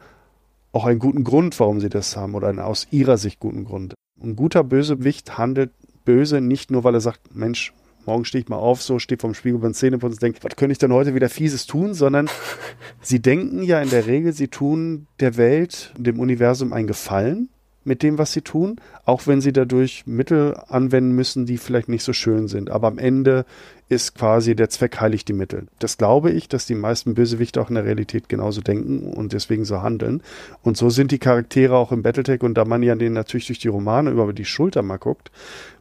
auch 0.73 0.85
einen 0.85 0.99
guten 0.99 1.25
Grund, 1.25 1.59
warum 1.59 1.81
sie 1.81 1.89
das 1.89 2.17
haben 2.17 2.35
oder 2.35 2.49
einen 2.49 2.61
aus 2.61 2.87
ihrer 2.91 3.17
Sicht 3.17 3.41
guten 3.41 3.65
Grund. 3.65 3.95
Ein 4.23 4.37
guter 4.37 4.63
Bösewicht 4.63 5.39
handelt 5.39 5.73
böse 6.05 6.41
nicht 6.41 6.71
nur, 6.71 6.85
weil 6.85 6.95
er 6.95 7.01
sagt, 7.01 7.35
Mensch, 7.35 7.73
morgen 8.07 8.25
stehe 8.25 8.43
ich 8.43 8.49
mal 8.49 8.57
auf, 8.57 8.83
so 8.83 8.99
stehe 8.99 9.19
vom 9.19 9.35
Spiegel 9.35 9.59
beim 9.59 9.75
Zähneputzen 9.75 10.15
und 10.15 10.23
denke, 10.23 10.39
was 10.43 10.57
könnte 10.57 10.73
ich 10.73 10.79
denn 10.79 10.93
heute 10.93 11.15
wieder 11.15 11.29
Fieses 11.29 11.67
tun, 11.67 11.95
sondern 11.95 12.29
sie 13.01 13.21
denken 13.21 13.63
ja 13.63 13.81
in 13.81 13.91
der 13.91 14.07
Regel, 14.07 14.33
sie 14.33 14.49
tun 14.49 15.07
der 15.21 15.37
Welt, 15.37 15.93
dem 15.97 16.21
Universum 16.21 16.73
einen 16.73 16.87
Gefallen 16.87 17.49
mit 17.85 18.03
dem, 18.03 18.19
was 18.19 18.33
sie 18.33 18.43
tun, 18.43 18.77
auch 19.05 19.27
wenn 19.27 19.41
sie 19.41 19.53
dadurch 19.53 20.07
Mittel 20.07 20.55
anwenden 20.69 21.13
müssen, 21.13 21.47
die 21.47 21.57
vielleicht 21.57 21.89
nicht 21.89 22.05
so 22.05 22.13
schön 22.13 22.47
sind. 22.47 22.71
Aber 22.71 22.89
am 22.89 22.99
Ende 22.99 23.47
ist 23.91 24.15
quasi 24.15 24.55
der 24.55 24.71
Zweck 24.71 25.01
heiligt 25.01 25.29
die 25.29 25.33
Mittel. 25.33 25.67
Das 25.81 25.99
glaube 25.99 26.31
ich, 26.31 26.49
dass 26.49 26.65
die 26.65 26.77
meisten 26.77 27.15
Bösewichte 27.15 27.61
auch 27.61 27.69
in 27.69 27.75
der 27.75 27.85
Realität 27.85 28.29
genauso 28.29 28.61
denken 28.61 29.13
und 29.13 29.33
deswegen 29.33 29.65
so 29.65 29.83
handeln. 29.83 30.23
Und 30.63 30.77
so 30.77 30.91
sind 30.91 31.11
die 31.11 31.19
Charaktere 31.19 31.77
auch 31.77 31.91
im 31.91 32.03
Battletech 32.03 32.43
und 32.43 32.55
da 32.55 32.65
man 32.65 32.85
ja 32.85 32.95
denen 32.95 33.15
natürlich 33.15 33.49
durch 33.49 33.59
die 33.59 33.69
Romane 33.69 34.11
über 34.11 34.33
die 34.33 34.45
Schulter 34.45 34.83
mal 34.83 34.99
guckt, 34.99 35.33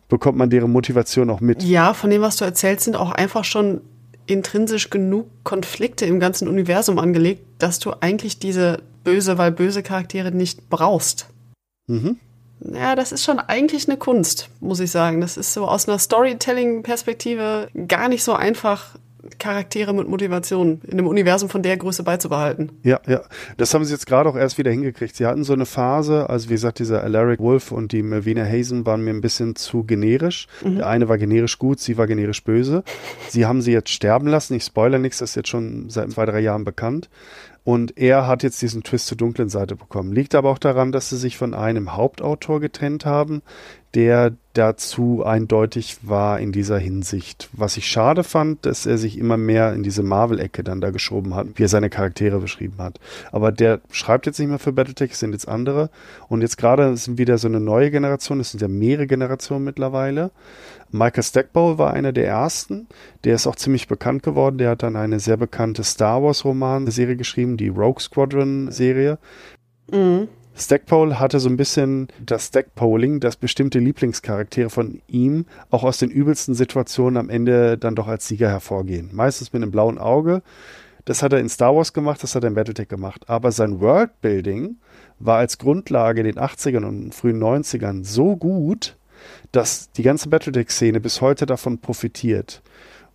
bekommt 0.07 0.39
man 0.39 0.49
deren 0.49 0.71
Motivation 0.71 1.29
auch 1.29 1.39
mit. 1.39 1.61
Ja, 1.61 1.93
von 1.93 2.09
dem, 2.09 2.23
was 2.23 2.37
du 2.37 2.45
erzählst, 2.45 2.85
sind 2.85 2.95
auch 2.95 3.11
einfach 3.11 3.43
schon 3.43 3.81
intrinsisch 4.25 4.89
genug 4.89 5.27
Konflikte 5.43 6.05
im 6.05 6.19
ganzen 6.19 6.47
Universum 6.47 6.97
angelegt, 6.97 7.43
dass 7.59 7.77
du 7.77 7.93
eigentlich 8.01 8.39
diese 8.39 8.81
böse, 9.03 9.37
weil 9.37 9.51
böse 9.51 9.83
Charaktere 9.83 10.31
nicht 10.31 10.67
brauchst. 10.71 11.27
Mhm. 11.85 12.17
Ja, 12.61 12.95
das 12.95 13.11
ist 13.11 13.23
schon 13.23 13.39
eigentlich 13.39 13.87
eine 13.87 13.97
Kunst, 13.97 14.49
muss 14.59 14.79
ich 14.79 14.91
sagen. 14.91 15.21
Das 15.21 15.37
ist 15.37 15.53
so 15.53 15.65
aus 15.65 15.87
einer 15.87 15.99
Storytelling-Perspektive 15.99 17.69
gar 17.87 18.09
nicht 18.09 18.23
so 18.23 18.33
einfach, 18.33 18.95
Charaktere 19.37 19.93
mit 19.93 20.07
Motivation 20.07 20.81
in 20.85 20.93
einem 20.93 21.07
Universum 21.07 21.49
von 21.49 21.61
der 21.61 21.77
Größe 21.77 22.03
beizubehalten. 22.03 22.71
Ja, 22.83 22.99
ja. 23.05 23.21
Das 23.57 23.73
haben 23.73 23.83
sie 23.83 23.93
jetzt 23.93 24.07
gerade 24.07 24.29
auch 24.29 24.35
erst 24.35 24.57
wieder 24.57 24.71
hingekriegt. 24.71 25.15
Sie 25.15 25.25
hatten 25.25 25.43
so 25.43 25.53
eine 25.53 25.65
Phase, 25.65 26.29
also 26.29 26.49
wie 26.49 26.53
gesagt, 26.53 26.79
dieser 26.79 27.03
Alaric 27.03 27.39
Wolf 27.39 27.71
und 27.71 27.91
die 27.91 28.01
Melvina 28.01 28.45
Hazen 28.45 28.85
waren 28.85 29.03
mir 29.03 29.11
ein 29.11 29.21
bisschen 29.21 29.55
zu 29.55 29.83
generisch. 29.83 30.47
Mhm. 30.63 30.77
Der 30.77 30.87
eine 30.87 31.09
war 31.09 31.17
generisch 31.17 31.59
gut, 31.59 31.79
sie 31.79 31.97
war 31.97 32.07
generisch 32.07 32.43
böse. 32.43 32.83
Sie 33.27 33.45
haben 33.45 33.61
sie 33.61 33.73
jetzt 33.73 33.89
sterben 33.89 34.27
lassen. 34.27 34.53
Ich 34.55 34.63
spoilere 34.63 34.99
nichts, 34.99 35.19
das 35.19 35.31
ist 35.31 35.35
jetzt 35.35 35.49
schon 35.49 35.89
seit 35.89 36.11
zwei, 36.11 36.25
drei 36.25 36.39
Jahren 36.39 36.63
bekannt. 36.63 37.09
Und 37.69 37.99
er 37.99 38.25
hat 38.25 38.41
jetzt 38.41 38.63
diesen 38.63 38.81
Twist 38.81 39.05
zur 39.05 39.15
dunklen 39.15 39.47
Seite 39.47 39.75
bekommen. 39.75 40.11
Liegt 40.11 40.33
aber 40.33 40.49
auch 40.49 40.57
daran, 40.57 40.91
dass 40.91 41.09
sie 41.09 41.17
sich 41.17 41.37
von 41.37 41.53
einem 41.53 41.95
Hauptautor 41.95 42.59
getrennt 42.59 43.05
haben, 43.05 43.43
der 43.95 44.33
dazu 44.53 45.23
eindeutig 45.25 45.97
war 46.03 46.39
in 46.39 46.51
dieser 46.51 46.77
Hinsicht. 46.77 47.49
Was 47.53 47.77
ich 47.77 47.87
schade 47.87 48.23
fand, 48.23 48.65
dass 48.65 48.85
er 48.85 48.97
sich 48.97 49.17
immer 49.17 49.37
mehr 49.37 49.73
in 49.73 49.83
diese 49.83 50.03
Marvel-Ecke 50.03 50.63
dann 50.63 50.81
da 50.81 50.91
geschoben 50.91 51.33
hat, 51.33 51.47
wie 51.55 51.63
er 51.63 51.69
seine 51.69 51.89
Charaktere 51.89 52.39
beschrieben 52.39 52.77
hat. 52.79 52.99
Aber 53.31 53.51
der 53.51 53.79
schreibt 53.91 54.25
jetzt 54.25 54.39
nicht 54.39 54.49
mehr 54.49 54.59
für 54.59 54.73
Battletech, 54.73 55.11
es 55.11 55.19
sind 55.19 55.31
jetzt 55.31 55.47
andere. 55.47 55.89
Und 56.27 56.41
jetzt 56.41 56.57
gerade 56.57 56.95
sind 56.97 57.17
wieder 57.17 57.37
so 57.37 57.47
eine 57.47 57.59
neue 57.59 57.89
Generation, 57.89 58.39
es 58.39 58.51
sind 58.51 58.61
ja 58.61 58.67
mehrere 58.67 59.07
Generationen 59.07 59.65
mittlerweile. 59.65 60.31
Michael 60.91 61.23
Stackpole 61.23 61.77
war 61.77 61.93
einer 61.93 62.11
der 62.11 62.27
ersten. 62.27 62.87
Der 63.23 63.35
ist 63.35 63.47
auch 63.47 63.55
ziemlich 63.55 63.87
bekannt 63.87 64.23
geworden. 64.23 64.57
Der 64.57 64.71
hat 64.71 64.83
dann 64.83 64.95
eine 64.95 65.19
sehr 65.19 65.37
bekannte 65.37 65.83
Star 65.83 66.21
Wars 66.23 66.45
Roman-Serie 66.45 67.15
geschrieben, 67.15 67.57
die 67.57 67.69
Rogue 67.69 68.01
Squadron-Serie. 68.01 69.17
Mhm. 69.91 70.27
Stackpole 70.59 71.19
hatte 71.19 71.39
so 71.39 71.49
ein 71.49 71.57
bisschen 71.57 72.09
das 72.23 72.47
Stackpoling, 72.47 73.19
dass 73.19 73.37
bestimmte 73.37 73.79
Lieblingscharaktere 73.79 74.69
von 74.69 75.01
ihm 75.07 75.45
auch 75.69 75.83
aus 75.83 75.99
den 75.99 76.11
übelsten 76.11 76.53
Situationen 76.53 77.17
am 77.17 77.29
Ende 77.29 77.77
dann 77.77 77.95
doch 77.95 78.07
als 78.07 78.27
Sieger 78.27 78.49
hervorgehen. 78.49 79.09
Meistens 79.13 79.53
mit 79.53 79.61
einem 79.61 79.71
blauen 79.71 79.97
Auge. 79.97 80.41
Das 81.05 81.23
hat 81.23 81.33
er 81.33 81.39
in 81.39 81.49
Star 81.49 81.75
Wars 81.75 81.93
gemacht, 81.93 82.21
das 82.21 82.35
hat 82.35 82.43
er 82.43 82.49
in 82.49 82.55
Battletech 82.55 82.89
gemacht. 82.89 83.23
Aber 83.27 83.51
sein 83.51 83.79
Worldbuilding 83.79 84.75
war 85.17 85.37
als 85.37 85.57
Grundlage 85.57 86.19
in 86.21 86.27
den 86.27 86.37
80ern 86.37 86.85
und 86.85 87.15
frühen 87.15 87.41
90ern 87.41 88.03
so 88.03 88.35
gut, 88.35 88.97
dass 89.51 89.91
die 89.91 90.03
ganze 90.03 90.29
Battletech-Szene 90.29 90.99
bis 90.99 91.21
heute 91.21 91.45
davon 91.45 91.79
profitiert. 91.79 92.61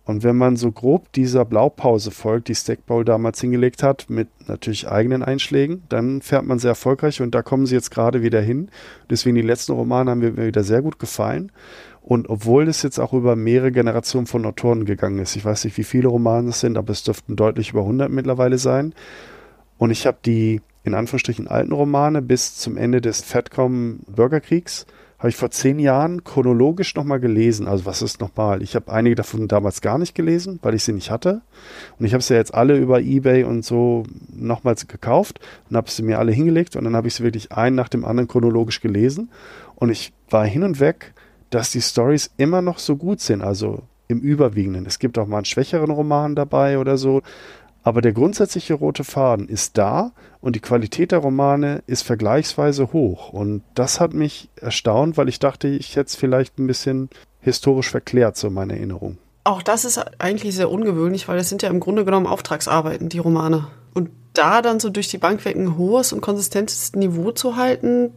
Und 0.05 0.23
wenn 0.23 0.35
man 0.35 0.55
so 0.55 0.71
grob 0.71 1.11
dieser 1.13 1.45
Blaupause 1.45 2.11
folgt, 2.11 2.47
die 2.47 2.55
Stackball 2.55 3.03
damals 3.03 3.41
hingelegt 3.41 3.81
hat, 3.81 4.05
mit 4.07 4.27
natürlich 4.47 4.87
eigenen 4.87 5.23
Einschlägen, 5.23 5.83
dann 5.89 6.21
fährt 6.21 6.45
man 6.45 6.59
sehr 6.59 6.69
erfolgreich 6.71 7.21
und 7.21 7.33
da 7.33 7.41
kommen 7.41 7.65
sie 7.65 7.73
jetzt 7.73 7.89
gerade 7.89 8.21
wieder 8.21 8.39
hin. 8.39 8.69
Deswegen 9.09 9.35
die 9.35 9.41
letzten 9.41 9.73
Romane 9.73 10.11
haben 10.11 10.19
mir 10.19 10.37
wieder 10.37 10.63
sehr 10.63 10.83
gut 10.83 10.99
gefallen. 10.99 11.51
Und 12.03 12.29
obwohl 12.29 12.67
es 12.67 12.83
jetzt 12.83 12.99
auch 12.99 13.13
über 13.13 13.35
mehrere 13.35 13.71
Generationen 13.71 14.27
von 14.27 14.45
Autoren 14.45 14.85
gegangen 14.85 15.17
ist, 15.17 15.35
ich 15.35 15.43
weiß 15.43 15.65
nicht, 15.65 15.75
wie 15.77 15.83
viele 15.83 16.07
Romane 16.07 16.49
es 16.49 16.59
sind, 16.59 16.77
aber 16.77 16.91
es 16.91 17.03
dürften 17.03 17.35
deutlich 17.35 17.71
über 17.71 17.81
100 17.81 18.11
mittlerweile 18.11 18.59
sein. 18.59 18.93
Und 19.79 19.89
ich 19.89 20.05
habe 20.05 20.17
die 20.23 20.61
in 20.83 20.93
Anführungsstrichen 20.93 21.47
alten 21.47 21.71
Romane 21.71 22.21
bis 22.21 22.55
zum 22.57 22.77
Ende 22.77 23.01
des 23.01 23.23
Fatcom 23.23 24.01
Bürgerkriegs 24.05 24.85
habe 25.25 25.31
ich 25.31 25.37
vor 25.37 25.49
zehn 25.49 25.79
Jahren 25.79 26.23
chronologisch 26.23 26.93
nochmal 26.93 27.19
gelesen. 27.19 27.67
Also 27.67 27.87
was 27.87 28.03
ist 28.03 28.21
nochmal? 28.21 28.61
Ich 28.61 28.75
habe 28.75 28.93
einige 28.93 29.15
davon 29.15 29.47
damals 29.47 29.81
gar 29.81 29.97
nicht 29.97 30.13
gelesen, 30.13 30.59
weil 30.61 30.75
ich 30.75 30.83
sie 30.83 30.93
nicht 30.93 31.09
hatte. 31.09 31.41
Und 31.97 32.05
ich 32.05 32.13
habe 32.13 32.21
sie 32.21 32.35
ja 32.35 32.39
jetzt 32.39 32.53
alle 32.53 32.77
über 32.77 33.01
Ebay 33.01 33.43
und 33.43 33.65
so 33.65 34.03
nochmals 34.31 34.87
gekauft 34.87 35.39
und 35.67 35.77
habe 35.77 35.89
sie 35.89 36.03
mir 36.03 36.19
alle 36.19 36.31
hingelegt 36.31 36.75
und 36.75 36.83
dann 36.83 36.95
habe 36.95 37.07
ich 37.07 37.15
sie 37.15 37.23
wirklich 37.23 37.51
einen 37.51 37.75
nach 37.75 37.89
dem 37.89 38.05
anderen 38.05 38.27
chronologisch 38.27 38.81
gelesen. 38.81 39.31
Und 39.73 39.89
ich 39.89 40.13
war 40.29 40.45
hin 40.45 40.61
und 40.61 40.79
weg, 40.79 41.15
dass 41.49 41.71
die 41.71 41.81
Stories 41.81 42.29
immer 42.37 42.61
noch 42.61 42.77
so 42.77 42.95
gut 42.95 43.19
sind. 43.19 43.41
Also 43.41 43.81
im 44.07 44.19
Überwiegenden. 44.19 44.85
Es 44.85 44.99
gibt 44.99 45.17
auch 45.17 45.25
mal 45.25 45.37
einen 45.37 45.45
schwächeren 45.45 45.89
Roman 45.89 46.35
dabei 46.35 46.77
oder 46.77 46.97
so. 46.97 47.23
Aber 47.85 48.01
der 48.01 48.13
grundsätzliche 48.13 48.73
rote 48.73 49.03
Faden 49.03 49.47
ist 49.47 49.77
da 49.77 50.11
und 50.41 50.55
die 50.55 50.59
Qualität 50.59 51.11
der 51.11 51.19
Romane 51.19 51.83
ist 51.85 52.01
vergleichsweise 52.01 52.91
hoch. 52.93 53.29
Und 53.29 53.61
das 53.75 53.99
hat 53.99 54.15
mich 54.15 54.49
erstaunt, 54.55 55.17
weil 55.17 55.29
ich 55.29 55.37
dachte, 55.37 55.67
ich 55.67 55.95
hätte 55.95 56.07
es 56.07 56.15
vielleicht 56.15 56.57
ein 56.57 56.65
bisschen 56.65 57.11
historisch 57.41 57.91
verklärt, 57.91 58.37
so 58.37 58.49
meine 58.49 58.73
Erinnerung. 58.73 59.19
Auch 59.43 59.61
das 59.61 59.85
ist 59.85 60.03
eigentlich 60.19 60.55
sehr 60.55 60.71
ungewöhnlich, 60.71 61.27
weil 61.27 61.37
es 61.37 61.47
sind 61.47 61.61
ja 61.61 61.69
im 61.69 61.79
Grunde 61.79 62.05
genommen 62.05 62.25
Auftragsarbeiten, 62.25 63.09
die 63.09 63.19
Romane. 63.19 63.67
Und 63.93 64.09
da 64.33 64.63
dann 64.63 64.79
so 64.79 64.89
durch 64.89 65.09
die 65.09 65.19
Bank 65.19 65.45
weg 65.45 65.55
ein 65.55 65.77
hohes 65.77 66.11
und 66.11 66.21
konsistentes 66.21 66.95
Niveau 66.95 67.33
zu 67.33 67.55
halten, 67.55 68.09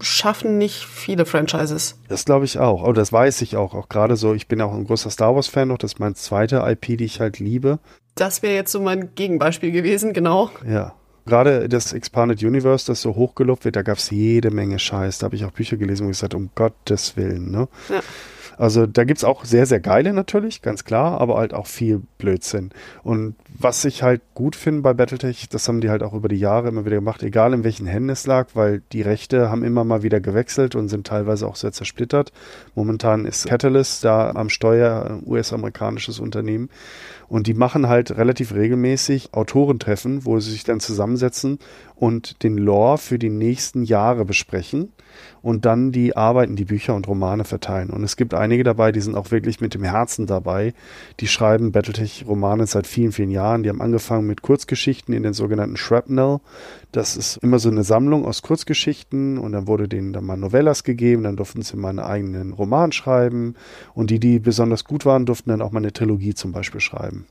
schaffen 0.00 0.56
nicht 0.56 0.86
viele 0.86 1.26
Franchises. 1.26 1.98
Das 2.06 2.26
glaube 2.26 2.44
ich 2.44 2.60
auch. 2.60 2.84
Aber 2.84 2.92
das 2.92 3.12
weiß 3.12 3.42
ich 3.42 3.56
auch. 3.56 3.74
Auch 3.74 3.88
gerade 3.88 4.14
so, 4.14 4.34
ich 4.34 4.46
bin 4.46 4.60
auch 4.60 4.72
ein 4.72 4.86
großer 4.86 5.10
Star 5.10 5.34
Wars-Fan 5.34 5.66
noch. 5.66 5.78
Das 5.78 5.94
ist 5.94 5.98
mein 5.98 6.14
zweiter 6.14 6.64
IP, 6.70 6.96
die 6.96 7.04
ich 7.04 7.18
halt 7.18 7.40
liebe. 7.40 7.80
Das 8.16 8.42
wäre 8.42 8.54
jetzt 8.54 8.72
so 8.72 8.80
mein 8.80 9.14
Gegenbeispiel 9.14 9.70
gewesen, 9.70 10.12
genau. 10.12 10.50
Ja. 10.66 10.94
Gerade 11.26 11.68
das 11.68 11.92
Expanded 11.92 12.42
Universe, 12.42 12.86
das 12.86 13.02
so 13.02 13.14
hochgelobt 13.14 13.64
wird, 13.64 13.76
da 13.76 13.82
gab 13.82 13.98
es 13.98 14.10
jede 14.10 14.50
Menge 14.50 14.78
Scheiß. 14.78 15.18
Da 15.18 15.24
habe 15.26 15.36
ich 15.36 15.44
auch 15.44 15.50
Bücher 15.50 15.76
gelesen, 15.76 16.06
wo 16.06 16.10
ich 16.10 16.16
gesagt 16.16 16.34
um 16.34 16.50
Gottes 16.54 17.16
Willen, 17.16 17.50
ne? 17.50 17.68
Ja. 17.88 18.00
Also 18.58 18.86
da 18.86 19.04
gibt 19.04 19.18
es 19.18 19.24
auch 19.24 19.44
sehr, 19.44 19.66
sehr 19.66 19.80
geile 19.80 20.12
natürlich, 20.12 20.62
ganz 20.62 20.84
klar, 20.84 21.20
aber 21.20 21.36
halt 21.36 21.52
auch 21.52 21.66
viel 21.66 22.00
Blödsinn. 22.16 22.70
Und 23.02 23.34
was 23.58 23.84
ich 23.84 24.02
halt 24.02 24.22
gut 24.34 24.56
finde 24.56 24.80
bei 24.80 24.94
Battletech, 24.94 25.48
das 25.50 25.68
haben 25.68 25.80
die 25.80 25.90
halt 25.90 26.02
auch 26.02 26.14
über 26.14 26.28
die 26.28 26.38
Jahre 26.38 26.68
immer 26.68 26.86
wieder 26.86 26.96
gemacht, 26.96 27.22
egal 27.22 27.52
in 27.52 27.64
welchen 27.64 27.86
Händen 27.86 28.08
es 28.08 28.26
lag, 28.26 28.48
weil 28.54 28.82
die 28.92 29.02
Rechte 29.02 29.50
haben 29.50 29.62
immer 29.62 29.84
mal 29.84 30.02
wieder 30.02 30.20
gewechselt 30.20 30.74
und 30.74 30.88
sind 30.88 31.06
teilweise 31.06 31.46
auch 31.46 31.56
sehr 31.56 31.72
zersplittert. 31.72 32.32
Momentan 32.74 33.26
ist 33.26 33.46
Catalyst 33.46 34.04
da 34.04 34.30
am 34.30 34.48
Steuer, 34.48 35.20
US-amerikanisches 35.26 36.18
Unternehmen. 36.18 36.70
Und 37.28 37.46
die 37.46 37.54
machen 37.54 37.88
halt 37.88 38.16
relativ 38.16 38.54
regelmäßig 38.54 39.34
Autorentreffen, 39.34 40.24
wo 40.24 40.38
sie 40.38 40.52
sich 40.52 40.64
dann 40.64 40.80
zusammensetzen 40.80 41.58
und 41.96 42.42
den 42.42 42.58
Lore 42.58 42.98
für 42.98 43.18
die 43.18 43.30
nächsten 43.30 43.82
Jahre 43.82 44.24
besprechen 44.24 44.92
und 45.42 45.64
dann 45.64 45.92
die 45.92 46.16
Arbeiten, 46.16 46.56
die 46.56 46.64
Bücher 46.64 46.94
und 46.94 47.08
Romane 47.08 47.44
verteilen. 47.44 47.90
Und 47.90 48.02
es 48.02 48.16
gibt 48.16 48.34
einige 48.34 48.64
dabei, 48.64 48.92
die 48.92 49.00
sind 49.00 49.14
auch 49.14 49.30
wirklich 49.30 49.60
mit 49.60 49.74
dem 49.74 49.82
Herzen 49.82 50.26
dabei. 50.26 50.74
Die 51.20 51.26
schreiben 51.26 51.72
Battletech-Romane 51.72 52.66
seit 52.66 52.86
vielen, 52.86 53.12
vielen 53.12 53.30
Jahren. 53.30 53.62
Die 53.62 53.70
haben 53.70 53.80
angefangen 53.80 54.26
mit 54.26 54.42
Kurzgeschichten 54.42 55.14
in 55.14 55.22
den 55.22 55.32
sogenannten 55.32 55.76
Shrapnel. 55.76 56.40
Das 56.92 57.16
ist 57.16 57.38
immer 57.38 57.58
so 57.58 57.70
eine 57.70 57.84
Sammlung 57.84 58.26
aus 58.26 58.42
Kurzgeschichten 58.42 59.38
und 59.38 59.52
dann 59.52 59.66
wurde 59.66 59.88
denen 59.88 60.12
dann 60.12 60.24
mal 60.24 60.36
Novellas 60.36 60.84
gegeben, 60.84 61.22
dann 61.22 61.36
durften 61.36 61.62
sie 61.62 61.76
mal 61.76 61.90
einen 61.90 61.98
eigenen 62.00 62.52
Roman 62.52 62.92
schreiben 62.92 63.54
und 63.94 64.10
die, 64.10 64.20
die 64.20 64.38
besonders 64.38 64.84
gut 64.84 65.04
waren, 65.04 65.26
durften 65.26 65.50
dann 65.50 65.62
auch 65.62 65.72
mal 65.72 65.80
eine 65.80 65.92
Trilogie 65.92 66.34
zum 66.34 66.52
Beispiel 66.52 66.80
schreiben 66.80 67.26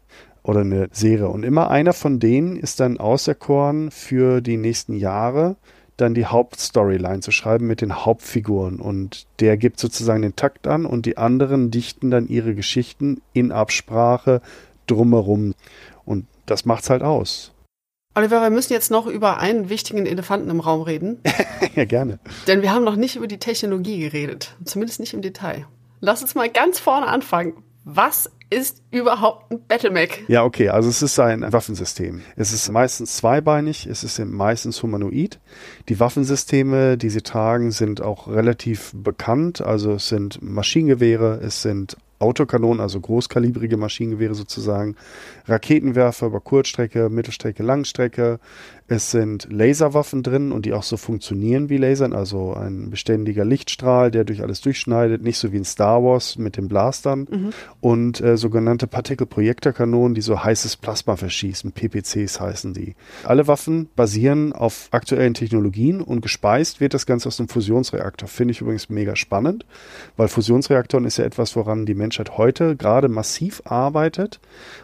oder 0.46 0.62
eine 0.62 0.90
Serie. 0.92 1.28
Und 1.28 1.44
immer 1.44 1.70
einer 1.70 1.94
von 1.94 2.20
denen 2.20 2.56
ist 2.56 2.80
dann 2.80 3.00
auserkoren 3.00 3.92
für 3.92 4.42
die 4.42 4.58
nächsten 4.58 4.96
Jahre 4.96 5.58
dann 5.98 6.14
die 6.14 6.26
Hauptstoryline 6.26 7.22
zu 7.22 7.32
schreiben 7.32 7.68
mit 7.68 7.82
den 7.82 8.06
Hauptfiguren. 8.06 8.80
Und 8.80 9.28
der 9.40 9.58
gibt 9.58 9.80
sozusagen 9.80 10.22
den 10.22 10.36
Takt 10.36 10.68
an 10.68 10.86
und 10.86 11.06
die 11.06 11.18
anderen 11.18 11.72
dichten 11.72 12.12
dann 12.12 12.28
ihre 12.28 12.54
Geschichten 12.54 13.22
in 13.34 13.52
Absprache 13.52 14.42
drumherum. 14.88 15.56
Und 16.04 16.28
das 16.46 16.66
macht's 16.66 16.90
halt 16.90 17.02
aus. 17.02 17.54
Oliver, 18.14 18.42
wir 18.42 18.50
müssen 18.50 18.74
jetzt 18.74 18.92
noch 18.92 19.08
über 19.08 19.40
einen 19.40 19.70
wichtigen 19.70 20.06
Elefanten 20.06 20.50
im 20.50 20.60
Raum 20.60 20.82
reden. 20.82 21.22
ja, 21.76 21.86
gerne. 21.86 22.20
Denn 22.48 22.62
wir 22.62 22.74
haben 22.74 22.86
noch 22.86 22.96
nicht 22.96 23.16
über 23.16 23.28
die 23.28 23.40
Technologie 23.40 24.00
geredet. 24.00 24.56
Zumindest 24.64 25.00
nicht 25.00 25.14
im 25.14 25.22
Detail. 25.22 25.66
Lass 26.00 26.22
uns 26.22 26.36
mal 26.36 26.50
ganz 26.50 26.80
vorne 26.80 27.08
anfangen. 27.08 27.64
Was 27.84 28.32
ist 28.56 28.82
überhaupt 28.90 29.52
ein 29.52 29.60
Battlemech? 29.68 30.24
Ja, 30.30 30.46
okay, 30.46 30.70
also 30.70 30.88
es 30.88 31.02
ist 31.02 31.20
ein 31.20 31.52
Waffensystem. 31.52 32.22
Es 32.38 32.54
ist 32.54 32.72
meistens 32.72 33.18
zweibeinig, 33.18 33.86
es 33.86 34.06
ist 34.06 34.18
meistens 34.20 34.82
humanoid. 34.82 35.40
Die 35.90 36.00
Waffensysteme, 36.00 36.98
die 36.98 37.10
sie 37.10 37.22
tragen, 37.22 37.72
sind 37.72 38.02
auch 38.02 38.30
relativ 38.30 38.94
bekannt. 38.96 39.60
Also 39.60 39.96
es 39.96 40.08
sind 40.08 40.42
Maschinengewehre, 40.42 41.42
es 41.44 41.64
sind 41.64 41.98
Autokanonen, 42.20 42.80
also 42.80 43.02
großkalibrige 43.02 43.76
Maschinengewehre 43.76 44.36
sozusagen, 44.36 44.96
Raketenwerfer 45.48 46.28
über 46.28 46.40
Kurzstrecke, 46.40 47.10
Mittelstrecke, 47.10 47.62
Langstrecke. 47.62 48.40
Es 48.88 49.10
sind 49.10 49.48
Laserwaffen 49.52 50.22
drin 50.22 50.52
und 50.52 50.68
die 50.68 50.74
auch 50.74 50.84
so 50.84 50.96
funktionieren 50.96 51.70
wie 51.70 51.78
Lasern, 51.78 52.14
also 52.14 52.54
ein 52.54 52.92
beständiger 52.92 53.44
Lichtstrahl, 53.44 54.12
der 54.12 54.26
durch 54.26 54.44
alles 54.44 54.62
durchschneidet, 54.62 55.24
nicht 55.24 55.40
so 55.40 55.52
wie 55.52 55.58
in 55.58 55.66
Star 55.66 56.04
Wars 56.04 56.38
mit 56.38 56.56
den 56.56 56.68
Blastern. 56.68 57.28
Mhm. 57.30 57.50
Und 57.82 58.22
äh, 58.22 58.38
sogenannte 58.38 58.86
Partikelprojektorkanonen, 58.86 60.14
die 60.14 60.22
so 60.22 60.44
heißes 60.44 60.78
Plasma 60.78 61.16
verschießen, 61.16 61.72
PPCs 61.72 62.40
heißen 62.40 62.76
die. 62.76 62.96
Alle 63.24 63.48
Waffen 63.48 63.90
basieren 63.96 64.54
auf 64.54 64.88
aktuellen 64.92 65.34
Technologien 65.34 66.00
und 66.00 66.22
gespeist 66.22 66.80
wird 66.80 66.94
das 66.94 67.08
Ganze 67.08 67.28
aus 67.28 67.40
einem 67.40 67.50
Fusionsreaktor. 67.50 68.30
Finde 68.30 68.52
ich 68.52 68.62
übrigens 68.62 68.90
mega 68.90 69.16
spannend, 69.16 69.66
weil 70.16 70.28
Fusionsreaktoren 70.28 71.06
ist 71.06 71.18
ja 71.18 71.26
etwas, 71.26 71.56
woran 71.56 71.88
die 71.88 71.96
Menschheit 71.96 72.38
heute 72.38 72.76
gerade 72.76 73.10
massiv 73.10 73.64
arbeitet. 73.66 74.40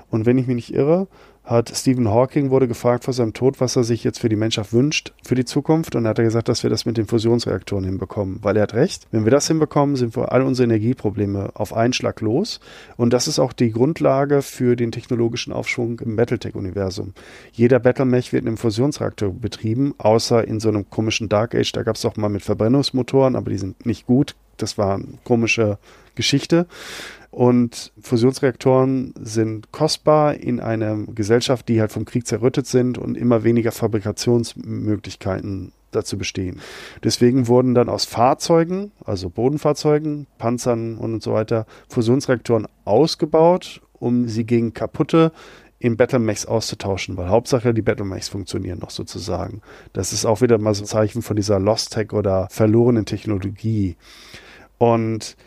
Und 0.10 0.26
wenn 0.26 0.40
ich 0.40 0.48
mich 0.48 0.56
nicht 0.56 0.74
irre, 0.74 1.08
hat 1.52 1.72
Stephen 1.76 2.10
Hawking 2.10 2.50
wurde 2.50 2.68
gefragt 2.68 3.04
vor 3.04 3.14
seinem 3.14 3.34
Tod, 3.34 3.60
was 3.62 3.76
er 3.76 3.84
sich 3.84 4.04
jetzt 4.04 4.20
für 4.20 4.30
die 4.30 4.36
Menschheit 4.36 4.74
wünscht 4.74 5.14
für 5.24 5.36
die 5.36 5.46
Zukunft 5.46 5.96
und 5.96 6.06
er 6.06 6.10
hat 6.10 6.18
er 6.18 6.24
gesagt, 6.24 6.50
dass 6.50 6.64
wir 6.64 6.70
das 6.70 6.86
mit 6.86 6.98
den 6.98 7.06
Fusionsreaktoren 7.06 7.84
hinbekommen, 7.84 8.40
weil 8.42 8.58
er 8.58 8.64
hat 8.64 8.74
recht. 8.74 9.06
Wenn 9.12 9.26
wir 9.26 9.32
das 9.32 9.48
hinbekommen, 9.48 9.96
sind 9.96 10.16
wir 10.16 10.32
all 10.32 10.42
unsere 10.42 10.64
Energieprobleme 10.64 11.52
auf 11.54 11.76
einen 11.76 11.94
Schlag 11.94 12.22
los 12.22 12.60
und 12.98 13.14
das 13.14 13.28
ist 13.28 13.38
auch 13.38 13.54
die 13.54 13.72
Grundlage 13.72 14.42
für 14.42 14.76
den 14.76 14.92
technologischen 14.92 15.54
Aufschwung 15.54 16.00
im 16.00 16.16
Battletech-Universum. 16.16 17.14
Jeder 17.52 17.80
Battlemech 17.80 18.34
wird 18.34 18.44
in 18.44 18.48
einem 18.48 18.58
Fusionsreaktor 18.58 19.34
betrieben, 19.34 19.94
außer 19.98 20.48
in 20.48 20.60
so 20.60 20.70
einem 20.70 20.90
komischen 20.90 21.30
Dark 21.30 21.54
Age, 21.54 21.72
da 21.74 21.84
gab 21.84 21.98
es 21.98 22.06
auch 22.06 22.16
mal 22.16 22.30
mit 22.30 22.42
Verbrennungsmotoren, 22.42 23.36
aber 23.36 23.52
die 23.52 23.58
sind 23.58 23.86
nicht 23.86 24.06
gut. 24.06 24.36
Das 24.62 24.78
war 24.78 24.96
eine 24.96 25.20
komische 25.24 25.78
Geschichte. 26.16 26.68
Und 27.32 27.94
Fusionsreaktoren 28.02 29.14
sind 29.18 29.72
kostbar 29.72 30.36
in 30.36 30.60
einer 30.60 30.98
Gesellschaft, 31.08 31.70
die 31.70 31.80
halt 31.80 31.94
vom 31.94 32.04
Krieg 32.04 32.28
zerrüttet 32.28 32.68
sind 32.68 32.98
und 32.98 33.16
immer 33.16 33.46
weniger 33.46 33.72
Fabrikationsmöglichkeiten 33.72 35.72
dazu 35.92 36.18
bestehen. 36.18 36.60
Deswegen 37.04 37.48
wurden 37.48 37.74
dann 37.74 37.90
aus 37.90 38.06
Fahrzeugen, 38.06 38.92
also 39.06 39.30
Bodenfahrzeugen, 39.30 40.28
Panzern 40.38 40.98
und 40.98 41.24
so 41.24 41.34
weiter, 41.34 41.66
Fusionsreaktoren 41.90 42.68
ausgebaut, 42.84 43.82
um 43.94 44.28
sie 44.28 44.46
gegen 44.46 44.74
kaputte 44.74 45.32
in 45.80 45.98
Battlemechs 45.98 46.46
auszutauschen, 46.46 47.18
weil 47.18 47.30
Hauptsache 47.30 47.74
die 47.74 47.82
Battlemechs 47.82 48.30
funktionieren 48.30 48.80
noch 48.80 48.92
sozusagen. 48.92 49.62
Das 49.94 50.14
ist 50.14 50.26
auch 50.26 50.42
wieder 50.42 50.60
mal 50.60 50.76
so 50.76 50.84
ein 50.84 50.88
Zeichen 50.88 51.22
von 51.22 51.36
dieser 51.36 51.60
Lost 51.60 51.94
Tech 51.94 52.14
oder 52.14 52.48
verlorenen 52.52 53.06
Technologie. 53.06 53.96
Und 54.82 55.38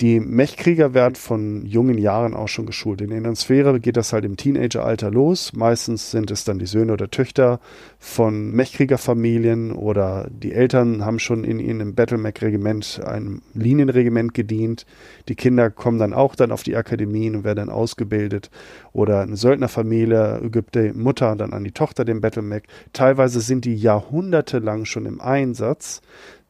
die 0.00 0.20
Mechkrieger 0.20 0.94
werden 0.94 1.14
von 1.14 1.66
jungen 1.66 1.98
Jahren 1.98 2.32
auch 2.32 2.48
schon 2.48 2.64
geschult. 2.64 3.02
In 3.02 3.10
der 3.10 3.34
Sphäre 3.36 3.78
geht 3.78 3.98
das 3.98 4.14
halt 4.14 4.24
im 4.24 4.38
Teenageralter 4.38 5.10
los. 5.10 5.52
Meistens 5.52 6.10
sind 6.10 6.30
es 6.30 6.44
dann 6.44 6.58
die 6.58 6.64
Söhne 6.64 6.94
oder 6.94 7.10
Töchter 7.10 7.60
von 7.98 8.52
Mechkriegerfamilien 8.52 9.72
oder 9.72 10.28
die 10.30 10.52
Eltern 10.52 11.04
haben 11.04 11.18
schon 11.18 11.44
in 11.44 11.60
ihrem 11.60 11.94
Battlemech-Regiment, 11.94 13.02
einem 13.04 13.42
Linienregiment 13.52 14.32
gedient. 14.32 14.86
Die 15.28 15.34
Kinder 15.34 15.68
kommen 15.68 15.98
dann 15.98 16.14
auch 16.14 16.34
dann 16.34 16.50
auf 16.50 16.62
die 16.62 16.76
Akademien 16.76 17.36
und 17.36 17.44
werden 17.44 17.66
dann 17.66 17.68
ausgebildet. 17.68 18.50
Oder 18.94 19.20
eine 19.20 19.36
Söldnerfamilie 19.36 20.48
gibt 20.50 20.74
die 20.74 20.94
Mutter 20.94 21.36
dann 21.36 21.52
an 21.52 21.64
die 21.64 21.72
Tochter 21.72 22.06
den 22.06 22.22
Battlemech. 22.22 22.62
Teilweise 22.94 23.42
sind 23.42 23.66
die 23.66 23.76
jahrhundertelang 23.76 24.86
schon 24.86 25.04
im 25.04 25.20
Einsatz 25.20 26.00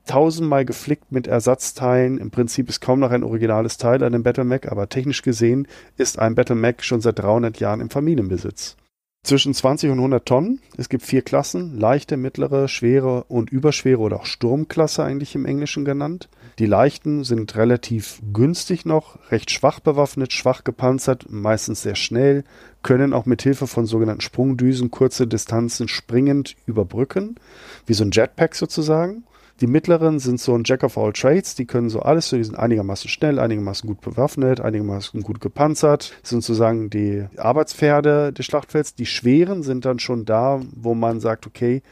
tausendmal 0.06 0.64
geflickt 0.64 1.12
mit 1.12 1.26
Ersatzteilen. 1.26 2.18
Im 2.18 2.30
Prinzip 2.30 2.68
ist 2.68 2.80
kaum 2.80 3.00
noch 3.00 3.10
ein 3.10 3.24
originales 3.24 3.76
Teil 3.76 4.02
an 4.02 4.12
dem 4.12 4.22
Battle 4.22 4.44
Mac, 4.44 4.70
aber 4.70 4.88
technisch 4.88 5.22
gesehen 5.22 5.66
ist 5.96 6.18
ein 6.18 6.34
Battle 6.34 6.56
Mac 6.56 6.82
schon 6.82 7.00
seit 7.00 7.18
300 7.18 7.60
Jahren 7.60 7.80
im 7.80 7.90
Familienbesitz. 7.90 8.76
Zwischen 9.22 9.52
20 9.52 9.90
und 9.90 9.98
100 9.98 10.26
Tonnen. 10.26 10.60
Es 10.78 10.88
gibt 10.88 11.02
vier 11.02 11.20
Klassen, 11.20 11.78
leichte, 11.78 12.16
mittlere, 12.16 12.68
schwere 12.68 13.24
und 13.24 13.50
überschwere 13.50 13.98
oder 13.98 14.16
auch 14.16 14.24
Sturmklasse 14.24 15.04
eigentlich 15.04 15.34
im 15.34 15.44
Englischen 15.44 15.84
genannt. 15.84 16.30
Die 16.58 16.64
leichten 16.64 17.22
sind 17.24 17.54
relativ 17.54 18.22
günstig 18.32 18.86
noch, 18.86 19.18
recht 19.30 19.50
schwach 19.50 19.80
bewaffnet, 19.80 20.32
schwach 20.32 20.64
gepanzert, 20.64 21.26
meistens 21.28 21.82
sehr 21.82 21.96
schnell, 21.96 22.44
können 22.82 23.12
auch 23.12 23.26
mit 23.26 23.42
Hilfe 23.42 23.66
von 23.66 23.84
sogenannten 23.84 24.22
Sprungdüsen 24.22 24.90
kurze 24.90 25.26
Distanzen 25.26 25.86
springend 25.86 26.56
überbrücken, 26.64 27.36
wie 27.84 27.94
so 27.94 28.04
ein 28.04 28.12
Jetpack 28.12 28.54
sozusagen. 28.54 29.24
Die 29.60 29.66
mittleren 29.66 30.18
sind 30.18 30.40
so 30.40 30.54
ein 30.54 30.62
Jack 30.64 30.82
of 30.84 30.96
all 30.96 31.12
Trades, 31.12 31.54
die 31.54 31.66
können 31.66 31.90
so 31.90 32.00
alles, 32.00 32.30
die 32.30 32.42
sind 32.42 32.56
einigermaßen 32.58 33.10
schnell, 33.10 33.38
einigermaßen 33.38 33.86
gut 33.86 34.00
bewaffnet, 34.00 34.60
einigermaßen 34.60 35.20
gut 35.22 35.40
gepanzert, 35.40 36.14
sind 36.22 36.42
sozusagen 36.42 36.88
die 36.88 37.26
Arbeitspferde 37.36 38.32
des 38.32 38.46
Schlachtfelds. 38.46 38.94
Die 38.94 39.04
schweren 39.04 39.62
sind 39.62 39.84
dann 39.84 39.98
schon 39.98 40.24
da, 40.24 40.62
wo 40.74 40.94
man 40.94 41.20
sagt, 41.20 41.46
okay, 41.46 41.82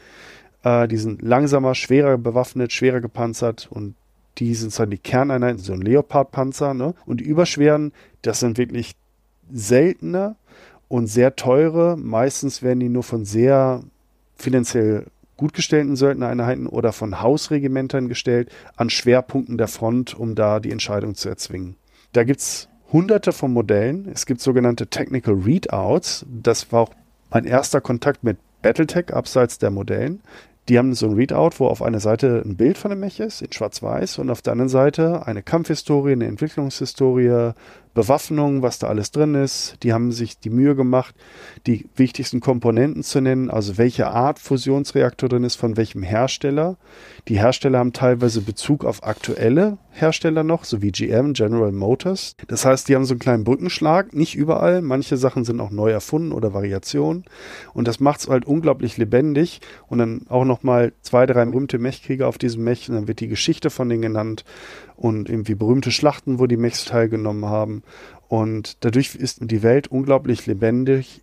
äh, 0.63 0.87
die 0.87 0.97
sind 0.97 1.21
langsamer, 1.21 1.75
schwerer 1.75 2.17
bewaffnet, 2.17 2.73
schwerer 2.73 3.01
gepanzert 3.01 3.67
und 3.69 3.93
die 4.39 4.55
sind 4.55 4.77
dann 4.79 4.89
die 4.89 4.97
Kerneinheiten, 4.97 5.59
so 5.59 5.73
ein 5.73 5.81
Leopard-Panzer, 5.81 6.73
ne? 6.73 6.95
Und 7.05 7.19
die 7.19 7.25
überschweren, 7.25 7.91
das 8.21 8.39
sind 8.39 8.57
wirklich 8.57 8.95
seltene 9.51 10.37
und 10.87 11.07
sehr 11.07 11.35
teure. 11.35 11.97
Meistens 11.97 12.63
werden 12.63 12.79
die 12.79 12.89
nur 12.89 13.03
von 13.03 13.25
sehr 13.25 13.83
finanziell 14.37 15.05
gut 15.39 15.53
gestellten 15.53 15.95
Söldnereinheiten 15.95 16.67
oder 16.67 16.91
von 16.91 17.21
Hausregimentern 17.21 18.09
gestellt 18.09 18.51
an 18.75 18.89
Schwerpunkten 18.89 19.57
der 19.57 19.69
Front, 19.69 20.13
um 20.13 20.35
da 20.35 20.59
die 20.59 20.71
Entscheidung 20.71 21.15
zu 21.15 21.29
erzwingen. 21.29 21.77
Da 22.11 22.25
gibt 22.25 22.41
es 22.41 22.67
hunderte 22.91 23.31
von 23.31 23.53
Modellen. 23.53 24.09
Es 24.13 24.25
gibt 24.25 24.41
sogenannte 24.41 24.87
Technical 24.87 25.35
Readouts. 25.35 26.25
Das 26.27 26.73
war 26.73 26.81
auch 26.81 26.91
mein 27.29 27.45
erster 27.45 27.79
Kontakt 27.79 28.21
mit 28.21 28.37
Battletech 28.61 29.13
abseits 29.13 29.59
der 29.59 29.71
Modellen. 29.71 30.21
Die 30.67 30.77
haben 30.77 30.93
so 30.93 31.07
ein 31.07 31.13
Readout, 31.13 31.51
wo 31.59 31.67
auf 31.67 31.81
einer 31.81 32.01
Seite 32.01 32.43
ein 32.45 32.57
Bild 32.57 32.77
von 32.77 32.91
dem 32.91 32.99
Mech 32.99 33.21
ist, 33.21 33.41
in 33.41 33.53
schwarz-weiß, 33.53 34.19
und 34.19 34.29
auf 34.29 34.41
der 34.41 34.51
anderen 34.51 34.69
Seite 34.69 35.25
eine 35.25 35.41
Kampfhistorie, 35.41 36.11
eine 36.11 36.27
Entwicklungshistorie, 36.27 37.53
Bewaffnung, 37.99 38.61
was 38.61 38.79
da 38.79 38.87
alles 38.87 39.11
drin 39.11 39.35
ist. 39.35 39.75
Die 39.83 39.91
haben 39.91 40.13
sich 40.13 40.39
die 40.39 40.49
Mühe 40.49 40.73
gemacht, 40.73 41.13
die 41.67 41.89
wichtigsten 41.97 42.39
Komponenten 42.39 43.03
zu 43.03 43.19
nennen, 43.19 43.49
also 43.49 43.77
welche 43.77 44.07
Art 44.07 44.39
Fusionsreaktor 44.39 45.27
drin 45.27 45.43
ist, 45.43 45.57
von 45.57 45.75
welchem 45.75 46.01
Hersteller. 46.01 46.77
Die 47.27 47.37
Hersteller 47.37 47.79
haben 47.79 47.91
teilweise 47.91 48.39
Bezug 48.39 48.85
auf 48.85 49.03
aktuelle 49.03 49.77
Hersteller 49.91 50.43
noch, 50.43 50.63
so 50.63 50.81
wie 50.81 50.91
GM, 50.91 51.33
General 51.33 51.73
Motors. 51.73 52.37
Das 52.47 52.63
heißt, 52.63 52.87
die 52.87 52.95
haben 52.95 53.03
so 53.03 53.15
einen 53.15 53.19
kleinen 53.19 53.43
Brückenschlag, 53.43 54.13
nicht 54.13 54.35
überall. 54.35 54.81
Manche 54.81 55.17
Sachen 55.17 55.43
sind 55.43 55.59
auch 55.59 55.71
neu 55.71 55.91
erfunden 55.91 56.31
oder 56.31 56.53
Variationen. 56.53 57.25
Und 57.73 57.87
das 57.87 57.99
macht 57.99 58.21
es 58.21 58.29
halt 58.29 58.45
unglaublich 58.45 58.95
lebendig. 58.95 59.59
Und 59.87 59.97
dann 59.97 60.21
auch 60.29 60.45
nochmal 60.45 60.93
zwei, 61.01 61.25
drei 61.25 61.43
berühmte 61.43 61.79
Mechkrieger 61.79 62.29
auf 62.29 62.37
diesem 62.37 62.63
Mech. 62.63 62.87
Und 62.87 62.95
dann 62.95 63.07
wird 63.09 63.19
die 63.19 63.27
Geschichte 63.27 63.69
von 63.69 63.89
denen 63.89 64.03
genannt 64.03 64.45
und 64.99 65.29
irgendwie 65.29 65.55
berühmte 65.55 65.91
Schlachten, 65.91 66.39
wo 66.39 66.45
die 66.45 66.57
Mechs 66.57 66.83
teilgenommen 66.83 67.45
haben. 67.45 67.83
Und 68.27 68.83
dadurch 68.83 69.15
ist 69.15 69.39
die 69.41 69.63
Welt 69.63 69.87
unglaublich 69.87 70.45
lebendig 70.45 71.21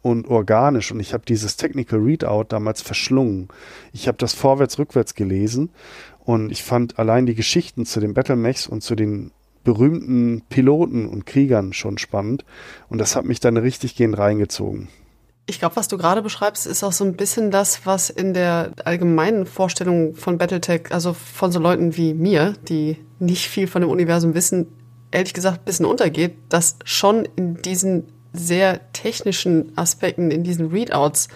und 0.00 0.28
organisch. 0.28 0.90
Und 0.90 1.00
ich 1.00 1.12
habe 1.12 1.24
dieses 1.26 1.56
Technical 1.56 2.00
Readout 2.00 2.46
damals 2.48 2.80
verschlungen. 2.80 3.48
Ich 3.92 4.08
habe 4.08 4.16
das 4.16 4.32
vorwärts, 4.32 4.78
rückwärts 4.78 5.14
gelesen 5.14 5.68
und 6.24 6.50
ich 6.50 6.62
fand 6.62 6.98
allein 6.98 7.26
die 7.26 7.34
Geschichten 7.34 7.84
zu 7.84 8.00
den 8.00 8.14
Battle 8.14 8.36
Mechs 8.36 8.66
und 8.66 8.82
zu 8.82 8.94
den 8.94 9.30
berühmten 9.62 10.42
Piloten 10.48 11.06
und 11.06 11.26
Kriegern 11.26 11.74
schon 11.74 11.98
spannend. 11.98 12.46
Und 12.88 12.96
das 12.96 13.14
hat 13.14 13.26
mich 13.26 13.40
dann 13.40 13.58
richtig 13.58 13.94
gehend 13.94 14.16
reingezogen. 14.16 14.88
Ich 15.50 15.58
glaube, 15.58 15.76
was 15.76 15.88
du 15.88 15.96
gerade 15.96 16.20
beschreibst, 16.20 16.66
ist 16.66 16.84
auch 16.84 16.92
so 16.92 17.04
ein 17.04 17.14
bisschen 17.14 17.50
das, 17.50 17.86
was 17.86 18.10
in 18.10 18.34
der 18.34 18.72
allgemeinen 18.84 19.46
Vorstellung 19.46 20.14
von 20.14 20.36
Battletech, 20.36 20.92
also 20.92 21.14
von 21.14 21.50
so 21.50 21.58
Leuten 21.58 21.96
wie 21.96 22.12
mir, 22.12 22.52
die 22.68 22.98
nicht 23.18 23.48
viel 23.48 23.66
von 23.66 23.80
dem 23.80 23.90
Universum 23.90 24.34
wissen, 24.34 24.66
ehrlich 25.10 25.32
gesagt 25.32 25.60
ein 25.60 25.64
bisschen 25.64 25.86
untergeht, 25.86 26.36
dass 26.50 26.76
schon 26.84 27.26
in 27.36 27.62
diesen 27.62 28.12
sehr 28.34 28.92
technischen 28.92 29.72
Aspekten, 29.74 30.30
in 30.30 30.44
diesen 30.44 30.68
Readouts, 30.70 31.28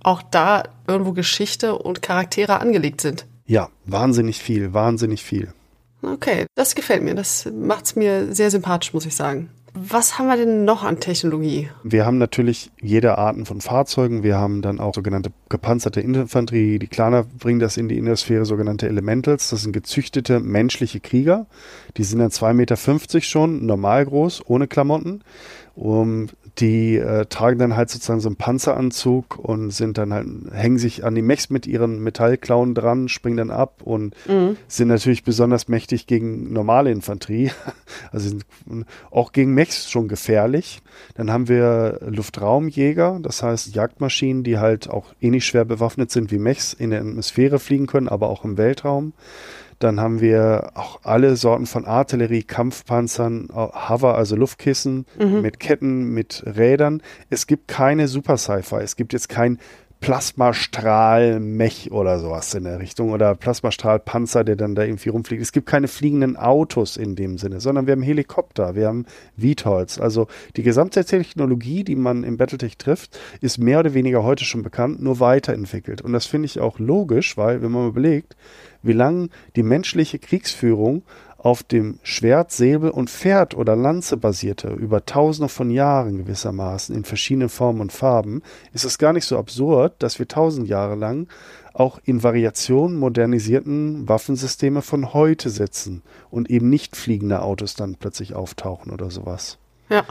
auch 0.00 0.22
da 0.22 0.62
irgendwo 0.86 1.12
Geschichte 1.12 1.76
und 1.76 2.00
Charaktere 2.00 2.58
angelegt 2.58 3.02
sind. 3.02 3.26
Ja, 3.44 3.68
wahnsinnig 3.84 4.38
viel, 4.42 4.72
wahnsinnig 4.72 5.22
viel. 5.22 5.52
Okay, 6.00 6.46
das 6.54 6.74
gefällt 6.74 7.02
mir. 7.02 7.14
Das 7.14 7.46
macht 7.52 7.84
es 7.84 7.96
mir 7.96 8.34
sehr 8.34 8.50
sympathisch, 8.50 8.94
muss 8.94 9.04
ich 9.04 9.14
sagen. 9.14 9.50
Was 9.74 10.18
haben 10.18 10.26
wir 10.26 10.36
denn 10.36 10.66
noch 10.66 10.84
an 10.84 11.00
Technologie? 11.00 11.70
Wir 11.82 12.04
haben 12.04 12.18
natürlich 12.18 12.70
jede 12.82 13.16
Arten 13.16 13.46
von 13.46 13.62
Fahrzeugen. 13.62 14.22
Wir 14.22 14.36
haben 14.36 14.60
dann 14.60 14.80
auch 14.80 14.94
sogenannte 14.94 15.32
gepanzerte 15.48 16.02
Infanterie. 16.02 16.78
Die 16.78 16.88
Klaner 16.88 17.24
bringen 17.24 17.58
das 17.58 17.78
in 17.78 17.88
die 17.88 17.96
Innersphäre, 17.96 18.44
sogenannte 18.44 18.86
Elementals. 18.86 19.48
Das 19.48 19.62
sind 19.62 19.72
gezüchtete 19.72 20.40
menschliche 20.40 21.00
Krieger. 21.00 21.46
Die 21.96 22.04
sind 22.04 22.18
dann 22.18 22.28
2,50 22.28 22.52
Meter 22.52 23.20
schon, 23.22 23.64
normal 23.64 24.04
groß, 24.04 24.42
ohne 24.46 24.68
Klamotten 24.68 25.22
Um, 25.74 26.28
die 26.58 26.96
äh, 26.96 27.24
tragen 27.26 27.58
dann 27.58 27.76
halt 27.76 27.88
sozusagen 27.88 28.20
so 28.20 28.28
einen 28.28 28.36
Panzeranzug 28.36 29.38
und 29.38 29.70
sind 29.70 29.96
dann 29.96 30.12
halt, 30.12 30.26
hängen 30.52 30.76
sich 30.76 31.04
an 31.04 31.14
die 31.14 31.22
Mechs 31.22 31.48
mit 31.48 31.66
ihren 31.66 32.00
Metallklauen 32.02 32.74
dran, 32.74 33.08
springen 33.08 33.38
dann 33.38 33.50
ab 33.50 33.80
und 33.82 34.14
mhm. 34.28 34.56
sind 34.68 34.88
natürlich 34.88 35.24
besonders 35.24 35.68
mächtig 35.68 36.06
gegen 36.06 36.52
normale 36.52 36.90
Infanterie. 36.90 37.50
Also 38.10 38.28
sind 38.28 38.44
auch 39.10 39.32
gegen 39.32 39.54
Mechs 39.54 39.90
schon 39.90 40.08
gefährlich. 40.08 40.82
Dann 41.14 41.30
haben 41.30 41.48
wir 41.48 42.00
Luftraumjäger, 42.06 43.18
das 43.22 43.42
heißt 43.42 43.74
Jagdmaschinen, 43.74 44.44
die 44.44 44.58
halt 44.58 44.88
auch 44.88 45.14
ähnlich 45.20 45.46
schwer 45.46 45.64
bewaffnet 45.64 46.10
sind 46.10 46.30
wie 46.30 46.38
Mechs, 46.38 46.72
in 46.72 46.90
der 46.90 47.00
Atmosphäre 47.00 47.58
fliegen 47.58 47.86
können, 47.86 48.08
aber 48.08 48.28
auch 48.28 48.44
im 48.44 48.56
Weltraum. 48.58 49.12
Dann 49.82 50.00
haben 50.00 50.20
wir 50.20 50.70
auch 50.74 51.00
alle 51.02 51.36
Sorten 51.36 51.66
von 51.66 51.84
Artillerie, 51.84 52.44
Kampfpanzern, 52.44 53.48
Hover, 53.52 54.16
also 54.16 54.36
Luftkissen 54.36 55.06
mhm. 55.18 55.40
mit 55.40 55.58
Ketten, 55.58 56.14
mit 56.14 56.44
Rädern. 56.46 57.02
Es 57.30 57.46
gibt 57.46 57.66
keine 57.66 58.06
Super 58.06 58.36
Sci-Fi. 58.36 58.76
Es 58.76 58.94
gibt 58.94 59.12
jetzt 59.12 59.28
kein 59.28 59.58
Plasmastrahl-Mech 60.02 61.92
oder 61.92 62.18
sowas 62.18 62.52
in 62.54 62.64
der 62.64 62.80
Richtung 62.80 63.12
oder 63.12 63.36
Plasmastrahl-Panzer, 63.36 64.42
der 64.42 64.56
dann 64.56 64.74
da 64.74 64.82
irgendwie 64.82 65.10
rumfliegt. 65.10 65.40
Es 65.40 65.52
gibt 65.52 65.66
keine 65.66 65.86
fliegenden 65.86 66.36
Autos 66.36 66.96
in 66.96 67.14
dem 67.14 67.38
Sinne, 67.38 67.60
sondern 67.60 67.86
wir 67.86 67.92
haben 67.92 68.02
Helikopter, 68.02 68.74
wir 68.74 68.88
haben 68.88 69.06
VTOLs. 69.38 70.00
Also 70.00 70.26
die 70.56 70.64
gesamte 70.64 71.04
Technologie, 71.04 71.84
die 71.84 71.94
man 71.94 72.24
im 72.24 72.36
Battletech 72.36 72.78
trifft, 72.78 73.18
ist 73.40 73.58
mehr 73.58 73.78
oder 73.78 73.94
weniger 73.94 74.24
heute 74.24 74.44
schon 74.44 74.62
bekannt, 74.62 75.00
nur 75.00 75.20
weiterentwickelt. 75.20 76.02
Und 76.02 76.12
das 76.12 76.26
finde 76.26 76.46
ich 76.46 76.58
auch 76.58 76.80
logisch, 76.80 77.36
weil 77.36 77.62
wenn 77.62 77.70
man 77.70 77.88
überlegt, 77.88 78.36
wie 78.82 78.92
lange 78.92 79.28
die 79.56 79.62
menschliche 79.62 80.18
Kriegsführung 80.18 81.02
auf 81.42 81.64
dem 81.64 81.98
Schwert, 82.04 82.52
Säbel 82.52 82.90
und 82.90 83.10
Pferd 83.10 83.56
oder 83.56 83.74
Lanze 83.74 84.16
basierte, 84.16 84.68
über 84.68 85.04
tausende 85.04 85.48
von 85.48 85.70
Jahren 85.70 86.18
gewissermaßen 86.18 86.94
in 86.94 87.04
verschiedenen 87.04 87.48
Formen 87.48 87.80
und 87.80 87.92
Farben, 87.92 88.42
ist 88.72 88.84
es 88.84 88.96
gar 88.96 89.12
nicht 89.12 89.24
so 89.24 89.36
absurd, 89.38 89.94
dass 89.98 90.20
wir 90.20 90.28
tausend 90.28 90.68
Jahre 90.68 90.94
lang 90.94 91.26
auch 91.74 91.98
in 92.04 92.22
Variationen 92.22 92.96
modernisierten 92.96 94.08
Waffensysteme 94.08 94.82
von 94.82 95.14
heute 95.14 95.50
setzen 95.50 96.02
und 96.30 96.48
eben 96.48 96.68
nicht 96.68 96.96
fliegende 96.96 97.42
Autos 97.42 97.74
dann 97.74 97.96
plötzlich 97.96 98.34
auftauchen 98.34 98.92
oder 98.92 99.10
sowas. 99.10 99.58
Ja. 99.88 100.04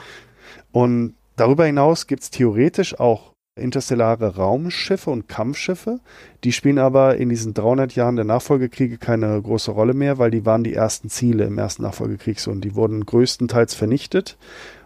Und 0.73 1.15
darüber 1.37 1.65
hinaus 1.65 2.07
gibt 2.07 2.23
es 2.23 2.29
theoretisch 2.29 2.99
auch 2.99 3.30
interstellare 3.55 4.35
Raumschiffe 4.35 5.09
und 5.09 5.27
Kampfschiffe. 5.27 5.99
Die 6.43 6.53
spielen 6.53 6.79
aber 6.79 7.17
in 7.17 7.29
diesen 7.29 7.53
300 7.53 7.95
Jahren 7.95 8.15
der 8.15 8.25
Nachfolgekriege 8.25 8.97
keine 8.97 9.41
große 9.41 9.71
Rolle 9.71 9.93
mehr, 9.93 10.17
weil 10.17 10.31
die 10.31 10.45
waren 10.45 10.63
die 10.63 10.73
ersten 10.73 11.09
Ziele 11.09 11.43
im 11.45 11.57
ersten 11.57 11.83
Nachfolgekrieg 11.83 12.37
und 12.47 12.61
die 12.61 12.75
wurden 12.75 13.05
größtenteils 13.05 13.75
vernichtet 13.75 14.37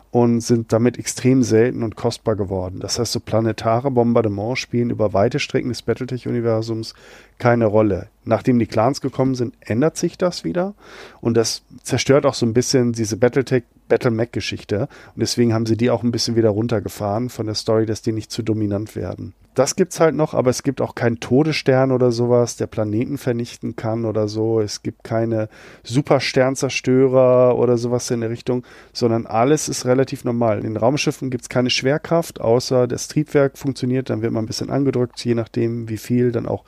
und 0.09 0.39
sind 0.39 0.71
damit 0.73 0.97
extrem 0.97 1.43
selten 1.43 1.83
und 1.83 1.95
kostbar 1.95 2.35
geworden. 2.35 2.79
Das 2.79 2.97
heißt, 2.97 3.11
so 3.11 3.19
planetare 3.19 3.91
Bombardements 3.91 4.61
spielen 4.61 4.89
über 4.89 5.13
weite 5.13 5.39
Strecken 5.39 5.69
des 5.69 5.81
Battletech-Universums 5.81 6.95
keine 7.37 7.65
Rolle. 7.65 8.09
Nachdem 8.23 8.57
die 8.59 8.65
Clans 8.65 9.01
gekommen 9.01 9.35
sind, 9.35 9.55
ändert 9.59 9.97
sich 9.97 10.17
das 10.17 10.43
wieder 10.43 10.73
und 11.21 11.35
das 11.35 11.63
zerstört 11.83 12.25
auch 12.25 12.33
so 12.33 12.45
ein 12.45 12.53
bisschen 12.53 12.93
diese 12.93 13.17
Battletech 13.17 13.63
Battle 13.87 14.11
Mac 14.11 14.33
Geschichte 14.33 14.87
und 15.13 15.19
deswegen 15.19 15.53
haben 15.53 15.67
sie 15.67 15.77
die 15.77 15.91
auch 15.91 16.01
ein 16.01 16.11
bisschen 16.11 16.35
wieder 16.35 16.49
runtergefahren 16.49 17.29
von 17.29 17.45
der 17.45 17.55
Story, 17.55 17.85
dass 17.85 18.01
die 18.01 18.13
nicht 18.13 18.31
zu 18.31 18.41
dominant 18.41 18.95
werden 18.95 19.33
das 19.55 19.75
gibt's 19.75 19.99
halt 19.99 20.15
noch, 20.15 20.33
aber 20.33 20.49
es 20.49 20.63
gibt 20.63 20.81
auch 20.81 20.95
keinen 20.95 21.19
Todesstern 21.19 21.91
oder 21.91 22.11
sowas, 22.11 22.57
der 22.57 22.67
Planeten 22.67 23.17
vernichten 23.17 23.75
kann 23.75 24.05
oder 24.05 24.27
so. 24.27 24.59
Es 24.59 24.83
gibt 24.83 25.03
keine 25.03 25.49
Supersternzerstörer 25.83 27.57
oder 27.57 27.77
sowas 27.77 28.11
in 28.11 28.21
der 28.21 28.29
Richtung, 28.29 28.63
sondern 28.91 29.25
alles 29.25 29.69
ist 29.69 29.85
relativ 29.85 30.25
normal. 30.25 30.59
In 30.59 30.65
den 30.65 30.77
Raumschiffen 30.77 31.29
gibt's 31.29 31.49
keine 31.49 31.69
Schwerkraft, 31.69 32.41
außer 32.41 32.87
das 32.87 33.07
Triebwerk 33.07 33.57
funktioniert, 33.57 34.09
dann 34.09 34.21
wird 34.21 34.33
man 34.33 34.43
ein 34.43 34.47
bisschen 34.47 34.69
angedrückt, 34.69 35.23
je 35.23 35.35
nachdem 35.35 35.89
wie 35.89 35.97
viel, 35.97 36.31
dann 36.31 36.45
auch 36.45 36.65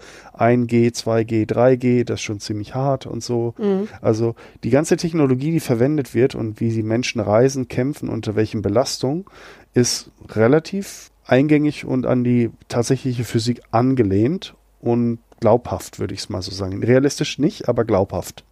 1G, 0.66 0.94
2G, 0.94 1.48
3G, 1.48 2.04
das 2.04 2.20
ist 2.20 2.24
schon 2.24 2.40
ziemlich 2.40 2.76
hart 2.76 3.06
und 3.06 3.24
so. 3.24 3.54
Mhm. 3.58 3.88
Also 4.02 4.36
die 4.64 4.70
ganze 4.70 4.98
Technologie, 4.98 5.52
die 5.52 5.60
verwendet 5.60 6.14
wird 6.14 6.36
und 6.36 6.60
wie 6.60 6.70
die 6.70 6.84
Menschen 6.84 7.22
reisen, 7.22 7.68
kämpfen, 7.68 8.10
unter 8.10 8.36
welchen 8.36 8.62
Belastungen, 8.62 9.26
ist 9.74 10.12
relativ 10.30 11.12
eingängig 11.26 11.86
und 11.86 12.06
an 12.06 12.24
die 12.24 12.52
tatsächliche 12.68 13.24
Physik 13.24 13.62
angelehnt 13.72 14.56
und 14.80 15.20
glaubhaft, 15.40 16.00
würde 16.00 16.14
ich 16.14 16.22
es 16.22 16.30
mal 16.30 16.42
so 16.42 16.52
sagen. 16.52 16.84
Realistisch 16.84 17.38
nicht, 17.40 17.70
aber 17.70 17.86
glaubhaft. 17.86 18.44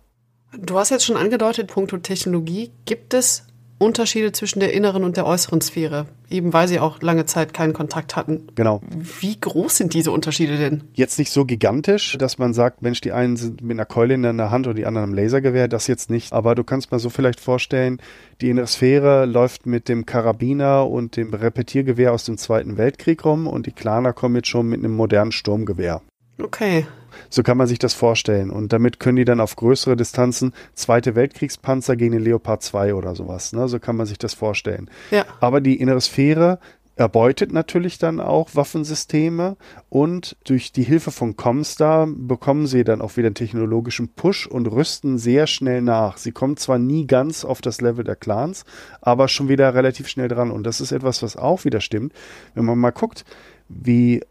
Du 0.58 0.78
hast 0.78 0.90
jetzt 0.90 1.06
schon 1.06 1.18
angedeutet, 1.18 1.68
punkto 1.68 1.98
Technologie, 1.98 2.72
gibt 2.86 3.14
es 3.14 3.48
Unterschiede 3.78 4.32
zwischen 4.32 4.62
der 4.62 4.74
inneren 4.74 5.04
und 5.04 5.18
der 5.18 5.26
äußeren 5.26 5.60
Sphäre, 5.60 6.06
eben 6.30 6.54
weil 6.54 6.68
sie 6.68 6.80
auch 6.80 7.02
lange 7.02 7.26
Zeit 7.26 7.54
keinen 7.54 7.74
Kontakt 7.74 8.16
hatten. 8.16 8.48
Genau. 8.56 8.82
Wie 9.20 9.38
groß 9.40 9.76
sind 9.78 9.94
diese 9.94 10.12
Unterschiede 10.12 10.58
denn? 10.58 10.84
Jetzt 10.94 11.20
nicht 11.20 11.30
so 11.32 11.44
gigantisch, 11.44 12.18
dass 12.18 12.38
man 12.38 12.54
sagt, 12.54 12.82
Mensch, 12.82 13.02
die 13.02 13.12
einen 13.12 13.36
sind 13.36 13.62
mit 13.62 13.76
einer 13.76 13.86
Keule 13.86 14.14
in 14.14 14.22
der 14.24 14.50
Hand 14.50 14.68
und 14.68 14.78
die 14.78 14.86
anderen 14.86 15.10
am 15.10 15.14
Lasergewehr, 15.14 15.68
das 15.68 15.88
jetzt 15.88 16.10
nicht. 16.10 16.32
Aber 16.32 16.56
du 16.56 16.64
kannst 16.64 16.92
mal 16.92 17.00
so 17.00 17.10
vielleicht 17.10 17.42
vorstellen, 17.42 18.02
die 18.40 18.50
innere 18.50 18.68
Sphäre 18.68 19.26
läuft 19.26 19.66
mit 19.66 19.90
dem 19.90 20.06
Karabiner 20.06 20.88
und 20.88 21.18
dem 21.18 21.34
Repetiergewehr 21.34 22.14
aus 22.14 22.24
dem 22.24 22.38
Zweiten 22.38 22.78
Weltkrieg 22.78 23.26
rum 23.26 23.46
und 23.46 23.66
die 23.66 23.74
Klaner 23.74 24.14
kommen 24.14 24.36
jetzt 24.38 24.48
schon 24.48 24.70
mit 24.70 24.80
einem 24.80 24.96
modernen 24.96 25.34
Sturmgewehr. 25.34 26.02
Okay. 26.42 26.86
So 27.30 27.44
kann 27.44 27.58
man 27.58 27.68
sich 27.68 27.80
das 27.80 27.94
vorstellen. 27.94 28.50
Und 28.50 28.74
damit 28.74 29.00
können 29.00 29.18
die 29.18 29.26
dann 29.26 29.40
auf 29.40 29.56
größere 29.56 29.96
Distanzen 29.96 30.54
Zweite 30.74 31.16
Weltkriegspanzer 31.16 31.96
gegen 31.96 32.14
den 32.14 32.24
Leopard 32.24 32.64
2 32.64 32.94
oder 32.94 33.16
sowas. 33.16 33.54
Ne? 33.54 33.68
So 33.68 33.80
kann 33.80 33.96
man 33.96 34.06
sich 34.06 34.18
das 34.18 34.34
vorstellen. 34.34 34.90
Ja. 35.12 35.26
Aber 35.40 35.62
die 35.62 35.80
innere 35.80 36.02
Sphäre 36.02 36.60
erbeutet 36.96 37.52
natürlich 37.52 37.98
dann 37.98 38.20
auch 38.20 38.50
Waffensysteme 38.54 39.58
und 39.90 40.38
durch 40.46 40.72
die 40.72 40.84
Hilfe 40.84 41.12
von 41.12 41.36
Comstar 41.36 42.08
bekommen 42.08 42.68
sie 42.68 42.84
dann 42.84 43.02
auch 43.02 43.18
wieder 43.18 43.28
einen 43.28 43.36
technologischen 43.36 44.10
Push 44.10 44.48
und 44.48 44.68
rüsten 44.68 45.18
sehr 45.18 45.48
schnell 45.48 45.82
nach. 45.82 46.18
Sie 46.18 46.32
kommen 46.32 46.58
zwar 46.58 46.80
nie 46.80 47.06
ganz 47.06 47.44
auf 47.44 47.62
das 47.62 47.82
Level 47.82 48.04
der 48.04 48.16
Clans, 48.16 48.64
aber 49.02 49.28
schon 49.28 49.50
wieder 49.50 49.74
relativ 49.74 50.08
schnell 50.08 50.30
dran. 50.30 50.52
Und 50.52 50.64
das 50.64 50.80
ist 50.80 50.92
etwas, 50.92 51.22
was 51.22 51.36
auch 51.36 51.66
wieder 51.66 51.82
stimmt. 51.82 52.14
Wenn 52.54 52.66
man 52.66 52.80
mal 52.80 52.92
guckt, 52.92 53.26
wie 53.68 54.22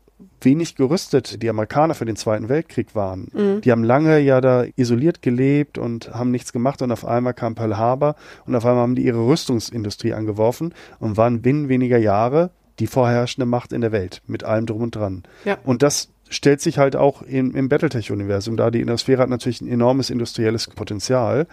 wenig 0.45 0.77
gerüstet 0.77 1.43
die 1.43 1.49
Amerikaner 1.49 1.95
für 1.95 2.05
den 2.05 2.17
Zweiten 2.17 2.49
Weltkrieg 2.49 2.95
waren. 2.95 3.29
Mhm. 3.33 3.61
Die 3.61 3.71
haben 3.71 3.85
lange 3.85 4.19
ja 4.19 4.41
da 4.41 4.65
isoliert 4.77 5.23
gelebt 5.23 5.79
und 5.79 6.15
haben 6.15 6.31
nichts 6.31 6.53
gemacht 6.53 6.83
und 6.83 6.93
auf 6.93 7.05
einmal 7.05 7.35
kam 7.35 7.55
Pearl 7.55 7.77
Harbor 7.77 8.15
und 8.47 8.55
auf 8.55 8.65
einmal 8.65 8.83
haben 8.83 8.95
die 8.95 9.05
ihre 9.05 9.27
Rüstungsindustrie 9.27 10.15
angeworfen 10.15 10.75
und 10.99 11.17
waren 11.17 11.43
binnen 11.43 11.69
weniger 11.69 11.99
Jahre 11.99 12.51
die 12.79 12.87
vorherrschende 12.87 13.47
Macht 13.47 13.73
in 13.73 13.81
der 13.81 13.93
Welt 13.93 14.23
mit 14.27 14.45
allem 14.45 14.67
drum 14.67 14.83
und 14.83 14.97
dran. 14.97 15.23
Ja. 15.45 15.59
Und 15.65 15.83
das 15.83 16.11
stellt 16.35 16.61
sich 16.61 16.79
halt 16.79 16.97
auch 16.97 17.23
im, 17.23 17.55
im 17.55 17.69
Battletech-Universum 17.69 18.57
da. 18.57 18.71
Die 18.71 18.81
Innersphäre 18.81 19.23
hat 19.23 19.29
natürlich 19.29 19.61
ein 19.61 19.69
enormes 19.69 20.11
industrielles 20.11 20.67
Potenzial. 20.69 21.47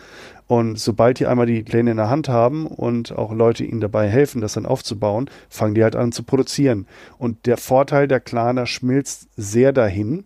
Und 0.48 0.80
sobald 0.80 1.20
die 1.20 1.28
einmal 1.28 1.46
die 1.46 1.64
Pläne 1.64 1.92
in 1.92 1.98
der 1.98 2.10
Hand 2.10 2.30
haben 2.30 2.68
und 2.68 3.12
auch 3.12 3.32
Leute 3.32 3.64
ihnen 3.64 3.82
dabei 3.82 4.08
helfen, 4.08 4.42
das 4.42 4.54
dann 4.54 4.66
aufzubauen, 4.66 5.30
fangen 5.50 5.76
die 5.76 5.84
halt 5.84 5.96
an 5.96 6.12
zu 6.12 6.24
produzieren. 6.24 6.88
Und 7.18 7.46
der 7.46 7.58
Vorteil 7.58 8.08
der 8.08 8.20
Klaner 8.20 8.66
schmilzt 8.66 9.30
sehr 9.38 9.72
dahin, 9.72 10.26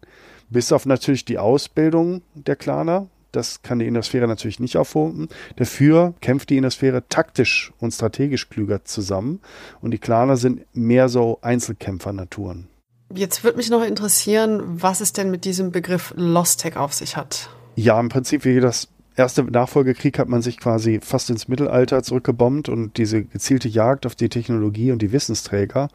bis 0.50 0.72
auf 0.72 0.86
natürlich 0.86 1.26
die 1.26 1.38
Ausbildung 1.38 2.22
der 2.34 2.56
Klaner. 2.56 3.08
Das 3.32 3.62
kann 3.62 3.80
die 3.80 3.88
Innersphäre 3.88 4.28
natürlich 4.28 4.62
nicht 4.62 4.78
aufholen. 4.78 5.28
Dafür 5.58 6.14
kämpft 6.22 6.50
die 6.50 6.58
Innersphäre 6.58 7.04
taktisch 7.10 7.74
und 7.80 7.92
strategisch 7.92 8.50
klüger 8.50 8.86
zusammen. 8.86 9.42
Und 9.82 9.92
die 9.92 9.98
Klaner 9.98 10.38
sind 10.38 10.66
mehr 10.74 11.10
so 11.10 11.40
Einzelkämpfer-Naturen. 11.42 12.70
Jetzt 13.14 13.44
würde 13.44 13.58
mich 13.58 13.70
noch 13.70 13.84
interessieren, 13.84 14.62
was 14.82 15.02
es 15.02 15.14
denn 15.14 15.30
mit 15.30 15.46
diesem 15.46 15.72
Begriff 15.72 16.14
Lost 16.16 16.62
Tech 16.62 16.76
auf 16.76 16.94
sich 16.94 17.18
hat. 17.18 17.50
Ja, 17.76 18.00
im 18.00 18.10
Prinzip 18.10 18.46
wie 18.46 18.60
das 18.60 18.88
erste 19.16 19.44
Nachfolgekrieg 19.44 20.20
hat 20.20 20.30
man 20.30 20.42
sich 20.42 20.58
quasi 20.58 21.00
fast 21.02 21.30
ins 21.30 21.48
Mittelalter 21.48 22.04
zurückgebombt 22.04 22.70
und 22.70 22.98
diese 22.98 23.24
gezielte 23.24 23.68
Jagd 23.68 24.06
auf 24.06 24.16
die 24.16 24.30
Technologie 24.30 24.92
und 24.92 25.02
die 25.02 25.12
Wissensträger. 25.12 25.88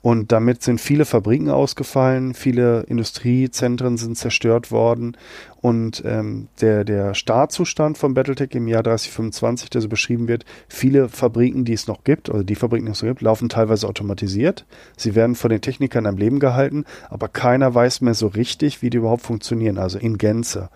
Und 0.00 0.32
damit 0.32 0.62
sind 0.62 0.80
viele 0.80 1.04
Fabriken 1.04 1.50
ausgefallen, 1.50 2.34
viele 2.34 2.82
Industriezentren 2.82 3.98
sind 3.98 4.16
zerstört 4.16 4.70
worden. 4.70 5.16
Und 5.60 6.02
ähm, 6.04 6.48
der, 6.60 6.84
der 6.84 7.14
Startzustand 7.14 7.98
von 7.98 8.14
Battletech 8.14 8.50
im 8.52 8.66
Jahr 8.66 8.82
3025, 8.82 9.70
der 9.70 9.80
so 9.80 9.88
beschrieben 9.88 10.26
wird, 10.26 10.44
viele 10.68 11.08
Fabriken, 11.08 11.64
die 11.64 11.74
es 11.74 11.86
noch 11.86 12.02
gibt, 12.02 12.30
oder 12.30 12.42
die 12.42 12.56
Fabriken, 12.56 12.86
die 12.86 12.92
es 12.92 13.02
noch 13.02 13.08
gibt, 13.08 13.22
laufen 13.22 13.48
teilweise 13.48 13.86
automatisiert. 13.86 14.66
Sie 14.96 15.14
werden 15.14 15.36
von 15.36 15.50
den 15.50 15.60
Technikern 15.60 16.06
am 16.06 16.16
Leben 16.16 16.40
gehalten, 16.40 16.84
aber 17.10 17.28
keiner 17.28 17.74
weiß 17.74 18.00
mehr 18.00 18.14
so 18.14 18.26
richtig, 18.26 18.82
wie 18.82 18.90
die 18.90 18.98
überhaupt 18.98 19.22
funktionieren, 19.22 19.78
also 19.78 19.98
in 19.98 20.18
Gänze 20.18 20.68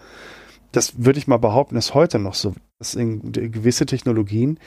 das 0.73 1.05
würde 1.05 1.19
ich 1.19 1.27
mal 1.27 1.39
behaupten, 1.39 1.77
ist 1.77 1.95
heute 1.95 2.19
noch 2.19 2.35
so, 2.35 2.55
dass 2.79 2.97
gewisse 2.97 3.87
Technologien 3.87 4.59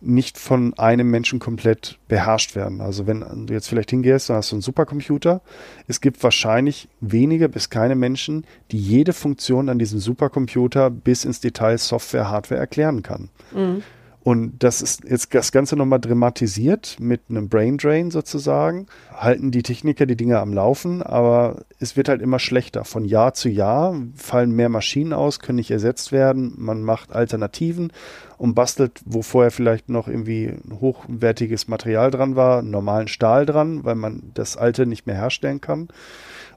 nicht 0.00 0.38
von 0.38 0.72
einem 0.78 1.10
Menschen 1.10 1.38
komplett 1.38 1.98
beherrscht 2.08 2.56
werden. 2.56 2.80
Also 2.80 3.06
wenn 3.06 3.46
du 3.46 3.52
jetzt 3.52 3.68
vielleicht 3.68 3.90
hingehst, 3.90 4.30
dann 4.30 4.36
hast 4.36 4.50
du 4.50 4.56
einen 4.56 4.62
Supercomputer. 4.62 5.42
Es 5.86 6.00
gibt 6.00 6.22
wahrscheinlich 6.22 6.88
wenige 7.00 7.48
bis 7.48 7.68
keine 7.68 7.94
Menschen, 7.94 8.46
die 8.70 8.78
jede 8.78 9.12
Funktion 9.12 9.68
an 9.68 9.78
diesem 9.78 9.98
Supercomputer 9.98 10.90
bis 10.90 11.24
ins 11.24 11.40
Detail 11.40 11.76
Software, 11.76 12.30
Hardware 12.30 12.60
erklären 12.60 13.02
kann. 13.02 13.28
Mhm. 13.54 13.82
Und 14.22 14.62
das 14.62 14.82
ist 14.82 15.04
jetzt 15.04 15.34
das 15.34 15.50
Ganze 15.50 15.76
nochmal 15.76 15.98
dramatisiert 15.98 16.98
mit 17.00 17.22
einem 17.30 17.48
Brain 17.48 17.78
Drain 17.78 18.10
sozusagen. 18.10 18.86
Halten 19.16 19.50
die 19.50 19.62
Techniker 19.62 20.04
die 20.04 20.16
Dinge 20.16 20.38
am 20.40 20.52
Laufen, 20.52 21.02
aber 21.02 21.64
es 21.78 21.96
wird 21.96 22.10
halt 22.10 22.20
immer 22.20 22.38
schlechter. 22.38 22.84
Von 22.84 23.06
Jahr 23.06 23.32
zu 23.32 23.48
Jahr 23.48 23.96
fallen 24.14 24.52
mehr 24.52 24.68
Maschinen 24.68 25.14
aus, 25.14 25.38
können 25.38 25.56
nicht 25.56 25.70
ersetzt 25.70 26.12
werden. 26.12 26.52
Man 26.58 26.82
macht 26.82 27.12
Alternativen 27.12 27.94
und 28.36 28.54
bastelt, 28.54 29.00
wo 29.06 29.22
vorher 29.22 29.50
vielleicht 29.50 29.88
noch 29.88 30.06
irgendwie 30.06 30.52
hochwertiges 30.70 31.68
Material 31.68 32.10
dran 32.10 32.36
war, 32.36 32.60
normalen 32.60 33.08
Stahl 33.08 33.46
dran, 33.46 33.84
weil 33.84 33.94
man 33.94 34.32
das 34.34 34.58
alte 34.58 34.84
nicht 34.84 35.06
mehr 35.06 35.16
herstellen 35.16 35.62
kann. 35.62 35.88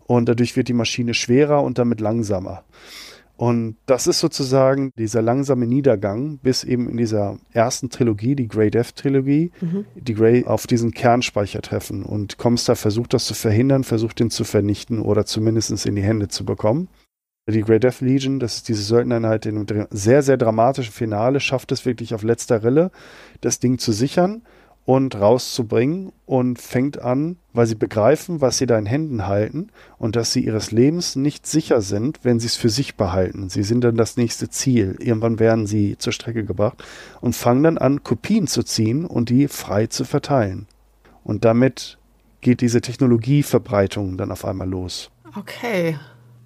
Und 0.06 0.27
dadurch 0.27 0.57
wird 0.57 0.68
die 0.68 0.73
Maschine 0.73 1.14
schwerer 1.14 1.64
und 1.64 1.77
damit 1.77 2.02
langsamer. 2.02 2.65
Und 3.35 3.77
das 3.88 4.05
ist 4.05 4.19
sozusagen 4.19 4.91
dieser 4.97 5.22
langsame 5.22 5.65
Niedergang 5.65 6.38
bis 6.38 6.64
eben 6.64 6.88
in 6.88 6.97
dieser 6.97 7.39
ersten 7.51 7.89
Trilogie, 7.89 8.35
die 8.35 8.47
Grey 8.47 8.69
Death 8.69 8.95
Trilogie, 8.95 9.51
mhm. 9.60 9.85
die 9.95 10.14
Grey 10.14 10.45
auf 10.45 10.68
diesen 10.68 10.91
Kernspeicher 10.91 11.61
treffen. 11.61 12.03
Und 12.03 12.38
Comstar 12.38 12.76
versucht 12.76 13.14
das 13.14 13.26
zu 13.26 13.34
verhindern, 13.34 13.84
versucht 13.84 14.19
ihn 14.19 14.30
zu 14.30 14.43
vernichten 14.43 15.01
oder 15.01 15.26
zumindest 15.26 15.85
in 15.85 15.95
die 15.95 16.03
Hände 16.03 16.27
zu 16.27 16.45
bekommen. 16.45 16.89
Die 17.49 17.61
Grey 17.61 17.80
Death 17.80 17.99
Legion, 17.99 18.39
das 18.39 18.57
ist 18.57 18.69
diese 18.69 18.84
Söldnereinheit 18.84 19.45
in 19.45 19.57
einem 19.57 19.88
sehr, 19.89 20.22
sehr 20.22 20.38
dramatischen 20.38 20.93
Finale, 20.93 21.41
schafft 21.41 21.73
es 21.73 21.85
wirklich 21.85 22.14
auf 22.14 22.23
letzter 22.23 22.64
Rille, 22.64 22.91
das 23.41 23.60
Ding 23.60 23.80
zu 23.80 23.91
sichern 23.91 24.43
und 24.85 25.15
rauszubringen 25.15 26.11
und 26.26 26.60
fängt 26.60 27.01
an, 27.01 27.38
weil 27.53 27.68
sie 27.68 27.76
begreifen, 27.76 28.41
was 28.41 28.57
sie 28.57 28.65
da 28.65 28.77
in 28.77 28.85
Händen 28.85 29.27
halten 29.27 29.69
und 29.97 30.15
dass 30.15 30.34
sie 30.34 30.43
ihres 30.43 30.72
Lebens 30.72 31.15
nicht 31.15 31.47
sicher 31.47 31.81
sind, 31.81 32.19
wenn 32.23 32.39
sie 32.39 32.47
es 32.47 32.57
für 32.57 32.69
sich 32.69 32.95
behalten. 32.95 33.49
Sie 33.49 33.64
sind 33.64 33.84
dann 33.84 33.95
das 33.95 34.18
nächste 34.18 34.49
Ziel. 34.49 34.97
Irgendwann 34.99 35.39
werden 35.39 35.68
sie 35.68 35.97
zur 35.97 36.11
Strecke 36.11 36.43
gebracht 36.43 36.84
und 37.22 37.35
fangen 37.35 37.64
dann 37.64 37.77
an, 37.77 38.03
Kopien 38.03 38.47
zu 38.47 38.64
ziehen 38.64 39.05
und 39.05 39.30
die 39.30 39.47
frei 39.47 39.88
zu 39.88 40.03
verteilen. 40.03 40.68
Und 41.23 41.45
damit 41.45 41.97
geht 42.41 42.60
diese 42.60 42.81
Technologieverbreitung 42.81 44.18
dann 44.18 44.31
auf 44.31 44.43
einmal 44.43 44.69
los. 44.69 45.10
Okay. 45.38 45.97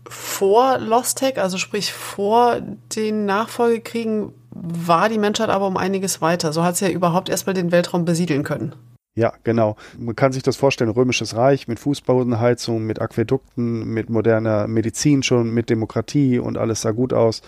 Vor 0.09 0.77
Lost 0.77 1.17
Tech, 1.17 1.37
also 1.37 1.57
sprich 1.57 1.91
vor 1.91 2.61
den 2.95 3.25
Nachfolgekriegen, 3.25 4.31
war 4.51 5.09
die 5.09 5.19
Menschheit 5.19 5.49
aber 5.49 5.67
um 5.67 5.77
einiges 5.77 6.21
weiter. 6.21 6.53
So 6.53 6.63
hat 6.63 6.77
sie 6.77 6.85
ja 6.85 6.91
überhaupt 6.91 7.29
erstmal 7.29 7.53
den 7.53 7.71
Weltraum 7.71 8.05
besiedeln 8.05 8.43
können. 8.43 8.75
Ja, 9.17 9.33
genau. 9.43 9.77
Man 9.97 10.15
kann 10.15 10.31
sich 10.31 10.43
das 10.43 10.57
vorstellen, 10.57 10.91
römisches 10.91 11.35
Reich 11.35 11.67
mit 11.67 11.79
Fußbodenheizung, 11.79 12.85
mit 12.85 13.01
Aquädukten, 13.01 13.85
mit 13.85 14.11
moderner 14.11 14.67
Medizin 14.67 15.23
schon, 15.23 15.51
mit 15.51 15.71
Demokratie 15.71 16.37
und 16.37 16.55
alles 16.55 16.81
sah 16.81 16.91
gut 16.91 17.13
aus. 17.13 17.41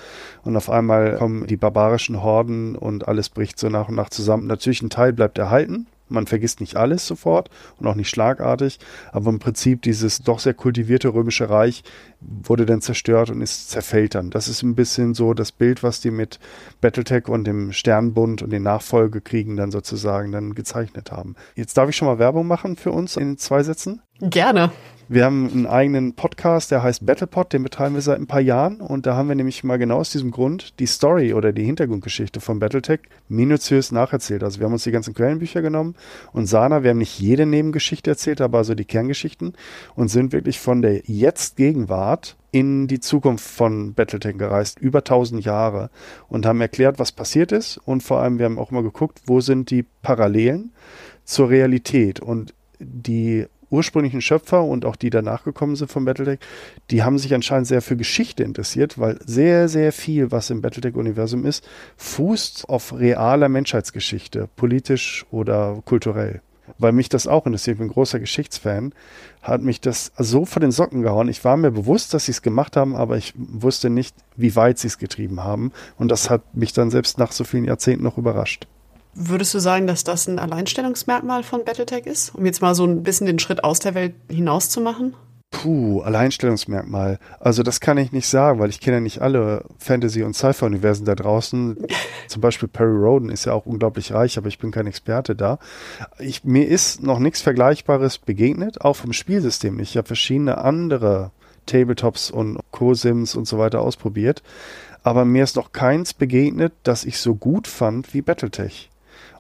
Und 0.44 0.58
auf 0.58 0.72
einmal 0.72 1.18
kommen 1.18 1.46
die 1.46 1.58
barbarischen 1.58 2.24
Horden 2.24 2.76
und 2.76 3.08
alles 3.08 3.30
bricht 3.30 3.60
so 3.60 3.70
nach 3.70 3.88
und 3.88 3.94
nach 3.94 4.10
zusammen. 4.10 4.48
Natürlich 4.48 4.82
ein 4.82 4.90
Teil 4.90 5.14
bleibt 5.14 5.38
erhalten, 5.38 5.86
man 6.10 6.28
vergisst 6.28 6.62
nicht 6.62 6.76
alles 6.76 7.06
sofort 7.08 7.50
und 7.78 7.88
auch 7.88 7.96
nicht 7.96 8.10
schlagartig, 8.10 8.80
aber 9.12 9.30
im 9.30 9.40
Prinzip 9.40 9.82
dieses 9.82 10.20
doch 10.20 10.40
sehr 10.40 10.54
kultivierte 10.54 11.14
römische 11.14 11.50
Reich 11.50 11.84
wurde 12.22 12.66
dann 12.66 12.82
zerstört 12.82 13.30
und 13.30 13.42
ist 13.42 13.70
zerfällt 13.70 14.16
dann. 14.16 14.30
Das 14.30 14.48
ist 14.48 14.64
ein 14.64 14.76
bisschen 14.76 15.14
so 15.14 15.34
das 15.34 15.52
Bild, 15.52 15.84
was 15.84 16.02
die 16.02 16.12
mit 16.12 16.40
Battletech 16.82 17.28
und 17.28 17.46
dem 17.46 17.72
Sternbund 17.72 18.42
und 18.42 18.50
den 18.50 18.64
Nachfolgekriegen 18.64 19.56
dann 19.56 19.72
sozusagen 19.72 20.32
dann 20.32 20.56
gezeichnet 20.56 21.12
haben. 21.12 21.36
Jetzt 21.56 21.78
darf 21.78 21.90
ich 21.90 21.96
schon 21.96 22.08
mal 22.08 22.20
Werbung 22.20 22.48
machen 22.48 22.76
für 22.76 22.92
uns 22.92 23.16
in 23.16 23.38
zwei 23.38 23.64
Sätzen. 23.64 24.02
Gerne. 24.20 24.72
Wir 25.12 25.26
haben 25.26 25.50
einen 25.50 25.66
eigenen 25.66 26.14
Podcast, 26.14 26.70
der 26.70 26.84
heißt 26.84 27.04
Battlepod, 27.04 27.52
den 27.52 27.64
betreiben 27.64 27.96
wir 27.96 28.02
seit 28.04 28.20
ein 28.20 28.28
paar 28.28 28.42
Jahren. 28.42 28.80
Und 28.80 29.08
da 29.08 29.16
haben 29.16 29.28
wir 29.28 29.34
nämlich 29.34 29.64
mal 29.64 29.78
genau 29.78 29.98
aus 29.98 30.12
diesem 30.12 30.30
Grund 30.30 30.80
die 30.80 30.86
Story 30.86 31.34
oder 31.34 31.52
die 31.52 31.64
Hintergrundgeschichte 31.64 32.40
von 32.40 32.60
Battletech 32.60 33.00
minutiös 33.28 33.92
nacherzählt. 33.92 34.44
Also 34.44 34.60
wir 34.60 34.68
haben 34.68 34.74
uns 34.74 34.84
die 34.84 34.92
ganzen 34.92 35.16
Quellenbücher 35.16 35.64
genommen 35.64 35.96
und 36.32 36.46
Sana, 36.46 36.84
wir 36.84 36.92
haben 36.92 37.00
nicht 37.00 37.20
jede 37.20 37.48
Nebengeschichte 37.48 38.12
erzählt, 38.12 38.40
aber 38.40 38.64
so 38.64 38.76
die 38.76 38.86
Kerngeschichten 38.86 39.54
und 39.96 40.10
sind 40.10 40.32
wirklich 40.32 40.60
von 40.60 40.84
der 40.84 41.02
Jetzt-Gegenwart 41.06 42.38
in 42.52 42.88
die 42.88 43.00
Zukunft 43.00 43.48
von 43.48 43.96
Battletech 43.96 44.38
gereist, 44.38 44.78
über 44.78 45.00
1000 45.00 45.44
Jahre 45.44 45.90
und 46.28 46.46
haben 46.46 46.62
erklärt, 46.62 47.00
was 47.00 47.12
passiert 47.12 47.52
ist. 47.52 47.80
Und 47.84 48.04
vor 48.04 48.20
allem, 48.20 48.38
wir 48.38 48.46
haben 48.46 48.60
auch 48.60 48.70
mal 48.70 48.84
geguckt, 48.84 49.22
wo 49.26 49.42
sind 49.42 49.72
die 49.72 49.86
Parallelen 50.04 50.72
zur 51.24 51.50
Realität. 51.50 52.20
Und 52.20 52.54
die 52.78 53.48
ursprünglichen 53.70 54.22
Schöpfer 54.22 54.64
und 54.64 54.86
auch 54.86 54.96
die 54.96 55.10
danach 55.10 55.44
gekommen 55.44 55.76
sind 55.76 55.92
von 55.92 56.06
Battletech, 56.06 56.40
die 56.92 57.04
haben 57.04 57.18
sich 57.18 57.34
anscheinend 57.34 57.68
sehr 57.68 57.82
für 57.82 57.96
Geschichte 57.96 58.44
interessiert, 58.44 59.00
weil 59.00 59.20
sehr, 59.26 59.70
sehr 59.70 59.92
viel, 59.92 60.32
was 60.32 60.50
im 60.50 60.62
Battletech-Universum 60.62 61.46
ist, 61.46 61.68
fußt 61.98 62.68
auf 62.70 62.98
realer 62.98 63.50
Menschheitsgeschichte, 63.50 64.50
politisch 64.56 65.26
oder 65.32 65.82
kulturell. 65.86 66.42
Weil 66.78 66.92
mich 66.92 67.10
das 67.10 67.28
auch 67.28 67.46
interessiert, 67.46 67.76
ich 67.76 67.80
bin 67.80 67.88
großer 67.88 68.20
Geschichtsfan, 68.20 68.94
hat 69.42 69.62
mich 69.62 69.82
das 69.82 70.12
so 70.18 70.46
vor 70.46 70.60
den 70.60 70.72
Socken 70.72 71.02
gehauen. 71.02 71.28
Ich 71.28 71.44
war 71.44 71.58
mir 71.58 71.72
bewusst, 71.72 72.14
dass 72.14 72.26
sie 72.26 72.32
es 72.32 72.42
gemacht 72.42 72.78
haben, 72.78 72.96
aber 72.96 73.18
ich 73.18 73.34
wusste 73.36 73.90
nicht, 73.90 74.16
wie 74.36 74.56
weit 74.56 74.78
sie 74.78 74.88
es 74.88 74.98
getrieben 74.98 75.44
haben. 75.44 75.72
Und 75.98 76.12
das 76.12 76.30
hat 76.30 76.56
mich 76.56 76.74
dann 76.74 76.92
selbst 76.92 77.18
nach 77.18 77.32
so 77.32 77.44
vielen 77.44 77.66
Jahrzehnten 77.66 78.04
noch 78.04 78.18
überrascht. 78.18 78.68
Würdest 79.14 79.54
du 79.54 79.60
sagen, 79.60 79.88
dass 79.88 80.04
das 80.04 80.28
ein 80.28 80.40
Alleinstellungsmerkmal 80.40 81.44
von 81.44 81.66
Battletech 81.66 82.06
ist, 82.06 82.36
um 82.36 82.46
jetzt 82.46 82.62
mal 82.62 82.76
so 82.76 82.86
ein 82.86 83.04
bisschen 83.04 83.28
den 83.28 83.40
Schritt 83.40 83.64
aus 83.64 83.80
der 83.80 83.96
Welt 83.96 84.16
hinaus 84.30 84.70
zu 84.70 84.82
machen? 84.82 85.16
Puh, 85.52 86.02
Alleinstellungsmerkmal. 86.02 87.18
Also 87.40 87.64
das 87.64 87.80
kann 87.80 87.98
ich 87.98 88.12
nicht 88.12 88.28
sagen, 88.28 88.60
weil 88.60 88.70
ich 88.70 88.80
kenne 88.80 88.98
ja 88.98 89.02
nicht 89.02 89.22
alle 89.22 89.66
Fantasy- 89.80 90.22
und 90.22 90.36
Sci-Fi-Universen 90.36 91.06
da 91.06 91.16
draußen. 91.16 91.88
Zum 92.28 92.42
Beispiel 92.42 92.70
Perry 92.70 92.96
Roden 92.96 93.30
ist 93.30 93.46
ja 93.46 93.54
auch 93.54 93.66
unglaublich 93.66 94.14
reich, 94.14 94.38
aber 94.38 94.48
ich 94.48 94.60
bin 94.60 94.70
kein 94.70 94.86
Experte 94.86 95.36
da. 95.36 95.58
Ich, 96.20 96.44
mir 96.44 96.68
ist 96.68 97.02
noch 97.02 97.18
nichts 97.18 97.42
Vergleichbares 97.42 98.20
begegnet, 98.20 98.82
auch 98.82 98.96
vom 98.96 99.12
Spielsystem. 99.12 99.80
Ich 99.80 99.98
habe 99.98 100.08
verschiedene 100.08 100.60
andere 100.60 101.32
Tabletops 101.66 102.30
und 102.30 102.60
Co-Sims 102.72 103.36
und 103.36 103.48
so 103.48 103.58
weiter 103.58 103.82
ausprobiert, 103.82 104.44
aber 105.04 105.26
mir 105.26 105.44
ist 105.44 105.56
noch 105.56 105.72
keins 105.72 106.14
begegnet, 106.14 106.74
das 106.84 107.06
ich 107.06 107.20
so 107.20 107.36
gut 107.36 107.68
fand 107.68 108.14
wie 108.14 108.22
Battletech. 108.22 108.90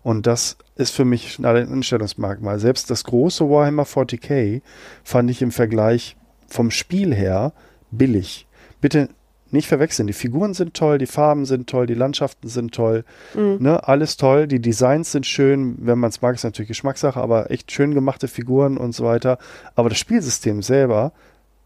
Und 0.01 0.27
das 0.27 0.57
ist 0.75 0.91
für 0.91 1.05
mich 1.05 1.39
ein 1.39 1.45
Einstellungsmerkmal. 1.45 2.59
Selbst 2.59 2.89
das 2.89 3.03
große 3.03 3.49
Warhammer 3.49 3.83
40k 3.83 4.61
fand 5.03 5.29
ich 5.29 5.41
im 5.41 5.51
Vergleich 5.51 6.15
vom 6.47 6.71
Spiel 6.71 7.13
her 7.13 7.53
billig. 7.91 8.47
Bitte 8.81 9.09
nicht 9.51 9.67
verwechseln. 9.67 10.07
Die 10.07 10.13
Figuren 10.13 10.53
sind 10.53 10.73
toll, 10.73 10.97
die 10.97 11.07
Farben 11.07 11.45
sind 11.45 11.67
toll, 11.67 11.87
die 11.87 11.95
Landschaften 11.95 12.47
sind 12.47 12.73
toll, 12.73 13.03
mhm. 13.33 13.57
ne, 13.59 13.87
alles 13.87 14.17
toll. 14.17 14.47
Die 14.47 14.61
Designs 14.61 15.11
sind 15.11 15.25
schön, 15.25 15.75
wenn 15.79 15.99
man 15.99 16.09
es 16.09 16.21
mag, 16.21 16.35
ist 16.35 16.43
natürlich 16.43 16.67
Geschmackssache, 16.67 17.19
aber 17.19 17.51
echt 17.51 17.71
schön 17.71 17.93
gemachte 17.93 18.27
Figuren 18.27 18.77
und 18.77 18.93
so 18.93 19.05
weiter. 19.05 19.37
Aber 19.75 19.89
das 19.89 19.97
Spielsystem 19.97 20.61
selber, 20.61 21.13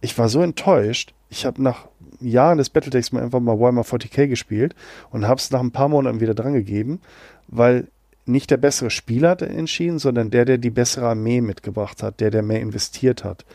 ich 0.01 0.17
war 0.17 0.29
so 0.29 0.41
enttäuscht. 0.41 1.13
Ich 1.29 1.45
habe 1.45 1.61
nach 1.61 1.87
Jahren 2.19 2.57
des 2.57 2.69
Battletechs 2.69 3.11
mal 3.11 3.23
einfach 3.23 3.39
mal 3.39 3.59
Warhammer 3.59 3.81
40k 3.81 4.27
gespielt 4.27 4.75
und 5.11 5.27
habe 5.27 5.39
es 5.39 5.51
nach 5.51 5.59
ein 5.59 5.71
paar 5.71 5.89
Monaten 5.89 6.21
wieder 6.21 6.33
drangegeben, 6.33 7.01
weil 7.47 7.87
nicht 8.25 8.51
der 8.51 8.57
bessere 8.57 8.89
Spieler 8.89 9.41
entschieden, 9.41 9.99
sondern 9.99 10.31
der, 10.31 10.45
der 10.45 10.57
die 10.57 10.69
bessere 10.69 11.07
Armee 11.07 11.41
mitgebracht 11.41 12.03
hat, 12.03 12.19
der, 12.19 12.31
der 12.31 12.43
mehr 12.43 12.61
investiert 12.61 13.23
hat. 13.23 13.45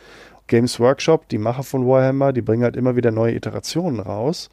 Games 0.46 0.80
Workshop, 0.80 1.28
die 1.28 1.38
Macher 1.38 1.62
von 1.62 1.86
Warhammer, 1.86 2.32
die 2.32 2.42
bringen 2.42 2.64
halt 2.64 2.76
immer 2.76 2.96
wieder 2.96 3.10
neue 3.10 3.34
Iterationen 3.34 4.00
raus. 4.00 4.48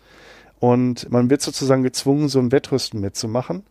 Und 0.60 1.10
man 1.12 1.30
wird 1.30 1.42
sozusagen 1.42 1.84
gezwungen, 1.84 2.30
so 2.30 2.40
ein 2.40 2.52
Wettrüsten 2.52 3.00
mitzumachen. 3.02 3.64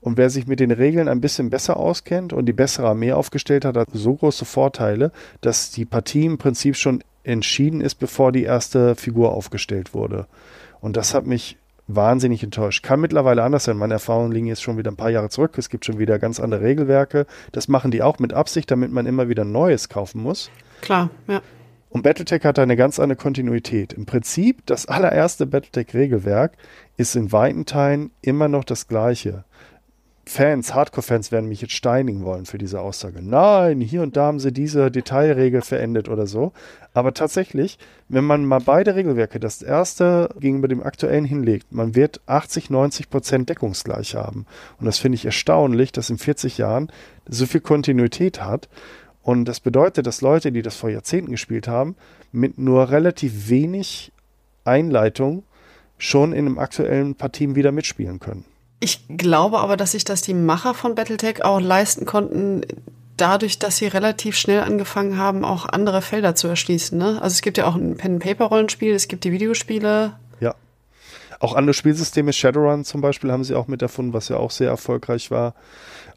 Und 0.00 0.16
wer 0.16 0.30
sich 0.30 0.46
mit 0.46 0.60
den 0.60 0.70
Regeln 0.70 1.08
ein 1.08 1.20
bisschen 1.20 1.50
besser 1.50 1.76
auskennt 1.76 2.32
und 2.32 2.46
die 2.46 2.52
bessere 2.52 2.88
Armee 2.88 3.12
aufgestellt 3.12 3.64
hat, 3.64 3.76
hat 3.76 3.88
so 3.92 4.14
große 4.14 4.44
Vorteile, 4.44 5.10
dass 5.40 5.70
die 5.70 5.84
Partie 5.84 6.26
im 6.26 6.38
Prinzip 6.38 6.76
schon 6.76 7.02
entschieden 7.24 7.80
ist, 7.80 7.96
bevor 7.96 8.32
die 8.32 8.44
erste 8.44 8.94
Figur 8.94 9.32
aufgestellt 9.32 9.94
wurde. 9.94 10.26
Und 10.80 10.96
das 10.96 11.14
hat 11.14 11.26
mich 11.26 11.58
wahnsinnig 11.86 12.42
enttäuscht. 12.42 12.82
Kann 12.82 13.00
mittlerweile 13.00 13.42
anders 13.42 13.64
sein. 13.64 13.76
Meine 13.76 13.94
Erfahrungen 13.94 14.32
liegen 14.32 14.46
jetzt 14.46 14.62
schon 14.62 14.76
wieder 14.76 14.90
ein 14.90 14.96
paar 14.96 15.10
Jahre 15.10 15.28
zurück. 15.28 15.56
Es 15.58 15.68
gibt 15.68 15.84
schon 15.84 15.98
wieder 15.98 16.18
ganz 16.18 16.40
andere 16.40 16.62
Regelwerke. 16.62 17.26
Das 17.52 17.68
machen 17.68 17.90
die 17.90 18.02
auch 18.02 18.18
mit 18.18 18.32
Absicht, 18.32 18.70
damit 18.70 18.90
man 18.90 19.06
immer 19.06 19.28
wieder 19.28 19.44
Neues 19.44 19.88
kaufen 19.88 20.22
muss. 20.22 20.50
Klar, 20.80 21.10
ja. 21.28 21.40
Und 21.88 22.02
Battletech 22.02 22.44
hat 22.44 22.58
eine 22.58 22.76
ganz 22.76 23.00
andere 23.00 23.16
Kontinuität. 23.16 23.94
Im 23.94 24.04
Prinzip, 24.04 24.66
das 24.66 24.84
allererste 24.84 25.46
Battletech-Regelwerk 25.46 26.52
ist 26.98 27.16
in 27.16 27.32
weiten 27.32 27.64
Teilen 27.64 28.10
immer 28.20 28.48
noch 28.48 28.64
das 28.64 28.86
gleiche. 28.86 29.44
Fans, 30.28 30.74
Hardcore-Fans 30.74 31.30
werden 31.30 31.48
mich 31.48 31.60
jetzt 31.60 31.74
steinigen 31.74 32.24
wollen 32.24 32.46
für 32.46 32.58
diese 32.58 32.80
Aussage. 32.80 33.22
Nein, 33.22 33.80
hier 33.80 34.02
und 34.02 34.16
da 34.16 34.26
haben 34.26 34.40
sie 34.40 34.52
diese 34.52 34.90
Detailregel 34.90 35.62
verändert 35.62 36.08
oder 36.08 36.26
so. 36.26 36.52
Aber 36.94 37.14
tatsächlich, 37.14 37.78
wenn 38.08 38.24
man 38.24 38.44
mal 38.44 38.58
beide 38.58 38.96
Regelwerke, 38.96 39.38
das 39.38 39.62
erste 39.62 40.28
gegenüber 40.40 40.66
dem 40.66 40.82
aktuellen 40.82 41.24
hinlegt, 41.24 41.70
man 41.70 41.94
wird 41.94 42.20
80, 42.26 42.70
90 42.70 43.08
Prozent 43.08 43.48
deckungsgleich 43.48 44.16
haben. 44.16 44.46
Und 44.80 44.86
das 44.86 44.98
finde 44.98 45.14
ich 45.14 45.24
erstaunlich, 45.24 45.92
dass 45.92 46.10
in 46.10 46.18
40 46.18 46.58
Jahren 46.58 46.90
so 47.28 47.46
viel 47.46 47.60
Kontinuität 47.60 48.42
hat. 48.42 48.68
Und 49.22 49.44
das 49.44 49.60
bedeutet, 49.60 50.08
dass 50.08 50.22
Leute, 50.22 50.50
die 50.50 50.62
das 50.62 50.74
vor 50.74 50.90
Jahrzehnten 50.90 51.30
gespielt 51.30 51.68
haben, 51.68 51.94
mit 52.32 52.58
nur 52.58 52.90
relativ 52.90 53.48
wenig 53.48 54.12
Einleitung 54.64 55.44
schon 55.98 56.32
in 56.32 56.46
einem 56.46 56.58
aktuellen 56.58 57.14
Partien 57.14 57.54
wieder 57.54 57.70
mitspielen 57.70 58.18
können. 58.18 58.44
Ich 58.80 59.00
glaube 59.08 59.58
aber, 59.58 59.76
dass 59.76 59.92
sich 59.92 60.04
das 60.04 60.20
die 60.22 60.34
Macher 60.34 60.74
von 60.74 60.94
Battletech 60.94 61.44
auch 61.44 61.60
leisten 61.60 62.04
konnten, 62.04 62.62
dadurch, 63.16 63.58
dass 63.58 63.78
sie 63.78 63.86
relativ 63.86 64.36
schnell 64.36 64.60
angefangen 64.60 65.16
haben, 65.16 65.44
auch 65.44 65.66
andere 65.66 66.02
Felder 66.02 66.34
zu 66.34 66.48
erschließen. 66.48 66.98
Ne? 66.98 67.20
Also 67.22 67.34
es 67.34 67.42
gibt 67.42 67.58
ja 67.58 67.66
auch 67.66 67.74
ein 67.74 67.96
Pen-Paper-Rollenspiel, 67.96 68.94
es 68.94 69.08
gibt 69.08 69.24
die 69.24 69.32
Videospiele. 69.32 70.12
Ja. 70.40 70.54
Auch 71.40 71.54
andere 71.54 71.74
Spielsysteme, 71.74 72.32
Shadowrun 72.32 72.84
zum 72.84 73.00
Beispiel, 73.00 73.32
haben 73.32 73.44
sie 73.44 73.54
auch 73.54 73.68
mit 73.68 73.80
erfunden, 73.82 74.12
was 74.12 74.28
ja 74.28 74.36
auch 74.36 74.50
sehr 74.50 74.68
erfolgreich 74.68 75.30
war. 75.30 75.54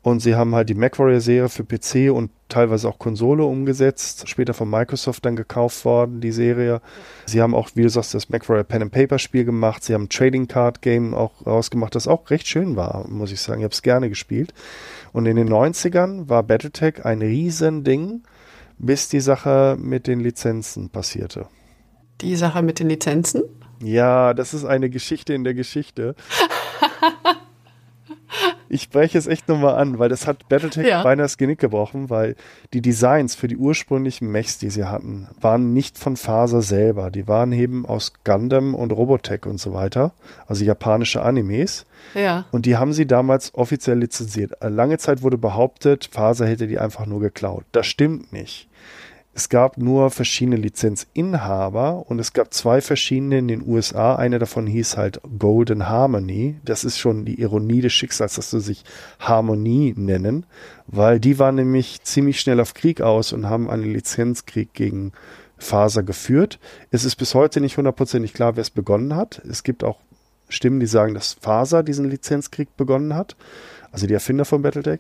Und 0.02 0.22
sie 0.22 0.36
haben 0.36 0.56
halt 0.56 0.70
die 0.70 0.76
MacWarrior-Serie 0.76 1.50
für 1.50 1.66
PC 1.66 2.12
und 2.16 2.32
teilweise 2.48 2.88
auch 2.88 3.00
Konsole 3.00 3.44
umgesetzt. 3.44 4.30
Später 4.30 4.54
von 4.54 4.70
Microsoft 4.70 5.26
dann 5.26 5.36
gekauft 5.36 5.84
worden, 5.84 6.22
die 6.22 6.32
Serie. 6.32 6.82
Sie 7.26 7.42
haben 7.42 7.54
auch, 7.54 7.70
wie 7.76 7.82
du 7.82 7.90
sagst, 7.90 8.14
das 8.14 8.30
MacWarrior 8.30 8.64
Pen 8.64 8.84
and 8.84 8.92
Paper 8.92 9.20
Spiel 9.20 9.44
gemacht. 9.44 9.84
Sie 9.84 9.94
haben 9.94 10.04
ein 10.04 10.10
Trading 10.10 10.48
Card 10.48 10.82
Game 10.82 11.14
auch 11.14 11.46
rausgemacht, 11.46 11.96
das 11.96 12.08
auch 12.08 12.30
recht 12.30 12.48
schön 12.48 12.78
war, 12.78 13.08
muss 13.10 13.32
ich 13.32 13.42
sagen. 13.42 13.60
Ich 13.60 13.66
habe 13.66 13.74
es 13.74 13.82
gerne 13.82 14.08
gespielt. 14.10 14.54
Und 15.12 15.26
in 15.26 15.36
den 15.36 15.50
90ern 15.50 16.30
war 16.30 16.44
Battletech 16.44 17.04
ein 17.04 17.22
Riesending, 17.22 18.24
bis 18.78 19.10
die 19.10 19.20
Sache 19.20 19.78
mit 19.80 20.08
den 20.08 20.22
Lizenzen 20.22 20.90
passierte. 20.90 21.48
Die 22.22 22.36
Sache 22.36 22.62
mit 22.62 22.80
den 22.80 22.88
Lizenzen? 22.88 23.44
Ja, 23.82 24.34
das 24.34 24.54
ist 24.54 24.66
eine 24.66 24.90
Geschichte 24.90 25.34
in 25.34 25.44
der 25.44 25.54
Geschichte. 25.54 26.16
ich 28.70 28.84
spreche 28.84 29.18
es 29.18 29.28
echt 29.28 29.48
nochmal 29.48 29.76
an, 29.76 30.00
weil 30.00 30.10
das 30.10 30.28
hat 30.28 30.48
Battletech 30.50 30.86
ja. 30.86 31.04
beinahe 31.04 31.26
das 31.26 31.38
Genick 31.38 31.60
gebrochen, 31.60 32.10
weil 32.10 32.36
die 32.74 32.82
Designs 32.82 33.36
für 33.36 33.48
die 33.48 33.58
ursprünglichen 33.58 34.32
Mechs, 34.32 34.58
die 34.58 34.70
sie 34.70 34.86
hatten, 34.86 35.28
waren 35.40 35.74
nicht 35.74 35.98
von 35.98 36.16
Faser 36.16 36.62
selber. 36.62 37.12
Die 37.12 37.28
waren 37.28 37.52
eben 37.52 37.86
aus 37.86 38.14
Gundam 38.24 38.76
und 38.76 38.92
Robotech 38.92 39.46
und 39.46 39.60
so 39.60 39.74
weiter, 39.74 40.14
also 40.48 40.64
japanische 40.64 41.22
Animes. 41.22 41.86
Ja. 42.14 42.46
Und 42.52 42.66
die 42.66 42.78
haben 42.78 42.94
sie 42.94 43.06
damals 43.06 43.54
offiziell 43.56 44.00
lizenziert. 44.00 44.54
Lange 44.62 44.98
Zeit 44.98 45.22
wurde 45.24 45.38
behauptet, 45.38 46.10
Faser 46.12 46.48
hätte 46.48 46.68
die 46.68 46.80
einfach 46.80 47.06
nur 47.06 47.20
geklaut. 47.20 47.66
Das 47.72 47.88
stimmt 47.88 48.32
nicht. 48.32 48.70
Es 49.40 49.48
gab 49.48 49.78
nur 49.78 50.10
verschiedene 50.10 50.58
Lizenzinhaber 50.58 52.04
und 52.10 52.20
es 52.20 52.34
gab 52.34 52.54
zwei 52.54 52.82
verschiedene 52.82 53.38
in 53.38 53.48
den 53.48 53.66
USA. 53.66 54.18
Eine 54.18 54.38
davon 54.38 54.68
hieß 54.68 54.98
halt 54.98 55.22
Golden 55.40 55.88
Harmony. 55.88 56.58
Das 56.66 56.84
ist 56.84 57.00
schon 57.00 57.24
die 57.24 57.40
Ironie 57.40 57.80
des 57.80 57.94
Schicksals, 57.94 58.36
dass 58.36 58.52
sie 58.52 58.60
sich 58.60 58.84
Harmonie 59.18 59.94
nennen, 59.96 60.46
weil 60.88 61.22
die 61.22 61.40
waren 61.40 61.56
nämlich 61.56 62.04
ziemlich 62.04 62.42
schnell 62.42 62.60
auf 62.60 62.74
Krieg 62.74 63.00
aus 63.00 63.32
und 63.32 63.48
haben 63.48 63.70
einen 63.70 63.94
Lizenzkrieg 63.94 64.74
gegen 64.74 65.14
Faser 65.58 66.04
geführt. 66.04 66.60
Es 66.92 67.06
ist 67.06 67.16
bis 67.16 67.34
heute 67.34 67.62
nicht 67.62 67.78
hundertprozentig 67.78 68.34
klar, 68.34 68.58
wer 68.58 68.62
es 68.62 68.70
begonnen 68.70 69.16
hat. 69.16 69.42
Es 69.50 69.64
gibt 69.64 69.86
auch 69.86 70.00
Stimmen, 70.50 70.82
die 70.82 70.86
sagen, 70.86 71.14
dass 71.14 71.38
Faser 71.40 71.82
diesen 71.82 72.10
Lizenzkrieg 72.10 72.76
begonnen 72.76 73.16
hat, 73.16 73.38
also 73.94 74.06
die 74.06 74.16
Erfinder 74.16 74.44
von 74.44 74.64
Battletech. 74.64 75.00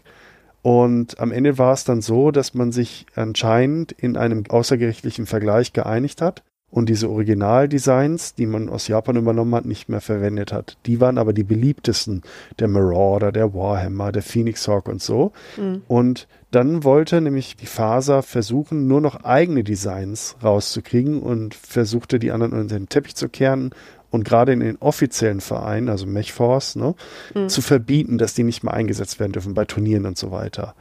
Und 0.61 1.19
am 1.19 1.31
Ende 1.31 1.57
war 1.57 1.73
es 1.73 1.83
dann 1.83 2.01
so, 2.01 2.31
dass 2.31 2.53
man 2.53 2.71
sich 2.71 3.05
anscheinend 3.15 3.91
in 3.91 4.17
einem 4.17 4.43
außergerichtlichen 4.49 5.25
Vergleich 5.25 5.73
geeinigt 5.73 6.21
hat 6.21 6.43
und 6.71 6.87
diese 6.89 7.09
Originaldesigns, 7.09 8.35
die 8.35 8.45
man 8.45 8.69
aus 8.69 8.87
Japan 8.87 9.15
übernommen 9.15 9.55
hat, 9.55 9.65
nicht 9.65 9.89
mehr 9.89 10.01
verwendet 10.01 10.53
hat. 10.53 10.77
Die 10.85 11.01
waren 11.01 11.17
aber 11.17 11.33
die 11.33 11.43
beliebtesten, 11.43 12.21
der 12.59 12.67
Marauder, 12.67 13.31
der 13.31 13.53
Warhammer, 13.53 14.11
der 14.11 14.21
Phoenix 14.21 14.67
Hawk 14.67 14.87
und 14.87 15.01
so. 15.01 15.31
Mhm. 15.57 15.81
Und 15.87 16.27
dann 16.51 16.83
wollte 16.83 17.21
nämlich 17.21 17.55
die 17.55 17.65
Faser 17.65 18.21
versuchen, 18.21 18.87
nur 18.87 19.01
noch 19.01 19.23
eigene 19.23 19.63
Designs 19.63 20.35
rauszukriegen 20.43 21.21
und 21.21 21.55
versuchte 21.55 22.19
die 22.19 22.31
anderen 22.31 22.53
unter 22.53 22.77
den 22.77 22.89
Teppich 22.89 23.15
zu 23.15 23.29
kehren 23.29 23.71
und 24.11 24.23
gerade 24.23 24.53
in 24.53 24.59
den 24.59 24.77
offiziellen 24.77 25.41
Vereinen, 25.41 25.89
also 25.89 26.05
Mechforce, 26.05 26.75
ne, 26.75 26.95
mhm. 27.33 27.49
zu 27.49 27.61
verbieten, 27.61 28.17
dass 28.17 28.33
die 28.33 28.43
nicht 28.43 28.63
mehr 28.63 28.73
eingesetzt 28.73 29.19
werden 29.19 29.33
dürfen 29.33 29.53
bei 29.53 29.65
Turnieren 29.65 30.05
und 30.05 30.17
so 30.17 30.31
weiter. 30.31 30.75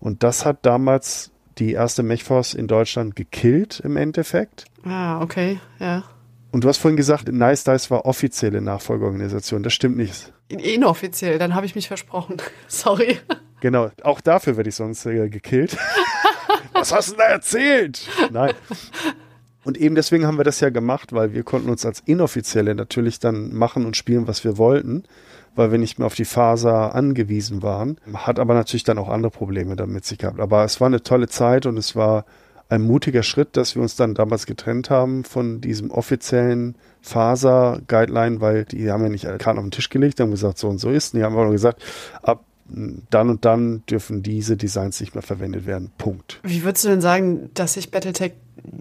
Und 0.00 0.22
das 0.22 0.44
hat 0.44 0.58
damals 0.62 1.30
die 1.58 1.72
erste 1.72 2.02
Mechforce 2.02 2.54
in 2.54 2.66
Deutschland 2.66 3.16
gekillt 3.16 3.80
im 3.84 3.96
Endeffekt. 3.96 4.64
Ah, 4.84 5.22
okay, 5.22 5.58
ja. 5.78 6.04
Und 6.50 6.62
du 6.62 6.68
hast 6.68 6.78
vorhin 6.78 6.96
gesagt, 6.96 7.32
Nice 7.32 7.64
Dice 7.64 7.90
war 7.90 8.06
offizielle 8.06 8.60
Nachfolgeorganisation. 8.60 9.64
Das 9.64 9.72
stimmt 9.72 9.96
nicht. 9.96 10.32
Inoffiziell, 10.48 11.38
dann 11.38 11.54
habe 11.54 11.66
ich 11.66 11.74
mich 11.74 11.88
versprochen. 11.88 12.36
Sorry. 12.68 13.18
Genau, 13.60 13.90
auch 14.02 14.20
dafür 14.20 14.56
werde 14.56 14.68
ich 14.68 14.76
sonst 14.76 15.04
äh, 15.06 15.28
gekillt. 15.28 15.76
Was 16.72 16.92
hast 16.92 17.12
du 17.12 17.16
da 17.16 17.24
erzählt? 17.24 18.08
Nein. 18.30 18.52
Und 19.64 19.78
eben 19.78 19.94
deswegen 19.94 20.26
haben 20.26 20.38
wir 20.38 20.44
das 20.44 20.60
ja 20.60 20.70
gemacht, 20.70 21.12
weil 21.12 21.32
wir 21.32 21.42
konnten 21.42 21.70
uns 21.70 21.86
als 21.86 22.00
Inoffizielle 22.04 22.74
natürlich 22.74 23.18
dann 23.18 23.54
machen 23.54 23.86
und 23.86 23.96
spielen, 23.96 24.26
was 24.28 24.44
wir 24.44 24.58
wollten, 24.58 25.04
weil 25.54 25.70
wir 25.70 25.78
nicht 25.78 25.98
mehr 25.98 26.06
auf 26.06 26.14
die 26.14 26.24
Faser 26.24 26.94
angewiesen 26.94 27.62
waren. 27.62 27.98
Hat 28.12 28.38
aber 28.38 28.54
natürlich 28.54 28.84
dann 28.84 28.98
auch 28.98 29.08
andere 29.08 29.30
Probleme 29.30 29.76
damit 29.76 30.04
sich 30.04 30.18
gehabt. 30.18 30.40
Aber 30.40 30.64
es 30.64 30.80
war 30.80 30.86
eine 30.86 31.02
tolle 31.02 31.28
Zeit 31.28 31.66
und 31.66 31.76
es 31.78 31.96
war 31.96 32.24
ein 32.68 32.82
mutiger 32.82 33.22
Schritt, 33.22 33.56
dass 33.56 33.74
wir 33.74 33.82
uns 33.82 33.96
dann 33.96 34.14
damals 34.14 34.46
getrennt 34.46 34.90
haben 34.90 35.24
von 35.24 35.60
diesem 35.60 35.90
offiziellen 35.90 36.76
Faser-Guideline, 37.02 38.40
weil 38.40 38.64
die 38.64 38.90
haben 38.90 39.02
ja 39.02 39.10
nicht 39.10 39.26
alle 39.26 39.38
Karten 39.38 39.58
auf 39.58 39.64
den 39.64 39.70
Tisch 39.70 39.90
gelegt, 39.90 40.20
haben 40.20 40.30
gesagt, 40.30 40.58
so 40.58 40.68
und 40.68 40.78
so 40.78 40.90
ist. 40.90 41.12
Und 41.14 41.20
die 41.20 41.24
haben 41.24 41.34
aber 41.34 41.44
nur 41.44 41.52
gesagt, 41.52 41.82
ab 42.22 42.44
dann 42.66 43.28
und 43.28 43.44
dann 43.44 43.84
dürfen 43.86 44.22
diese 44.22 44.56
Designs 44.56 44.98
nicht 45.00 45.14
mehr 45.14 45.22
verwendet 45.22 45.66
werden. 45.66 45.92
Punkt. 45.98 46.40
Wie 46.42 46.64
würdest 46.64 46.84
du 46.84 46.88
denn 46.88 47.02
sagen, 47.02 47.50
dass 47.52 47.74
sich 47.74 47.90
Battletech 47.90 48.32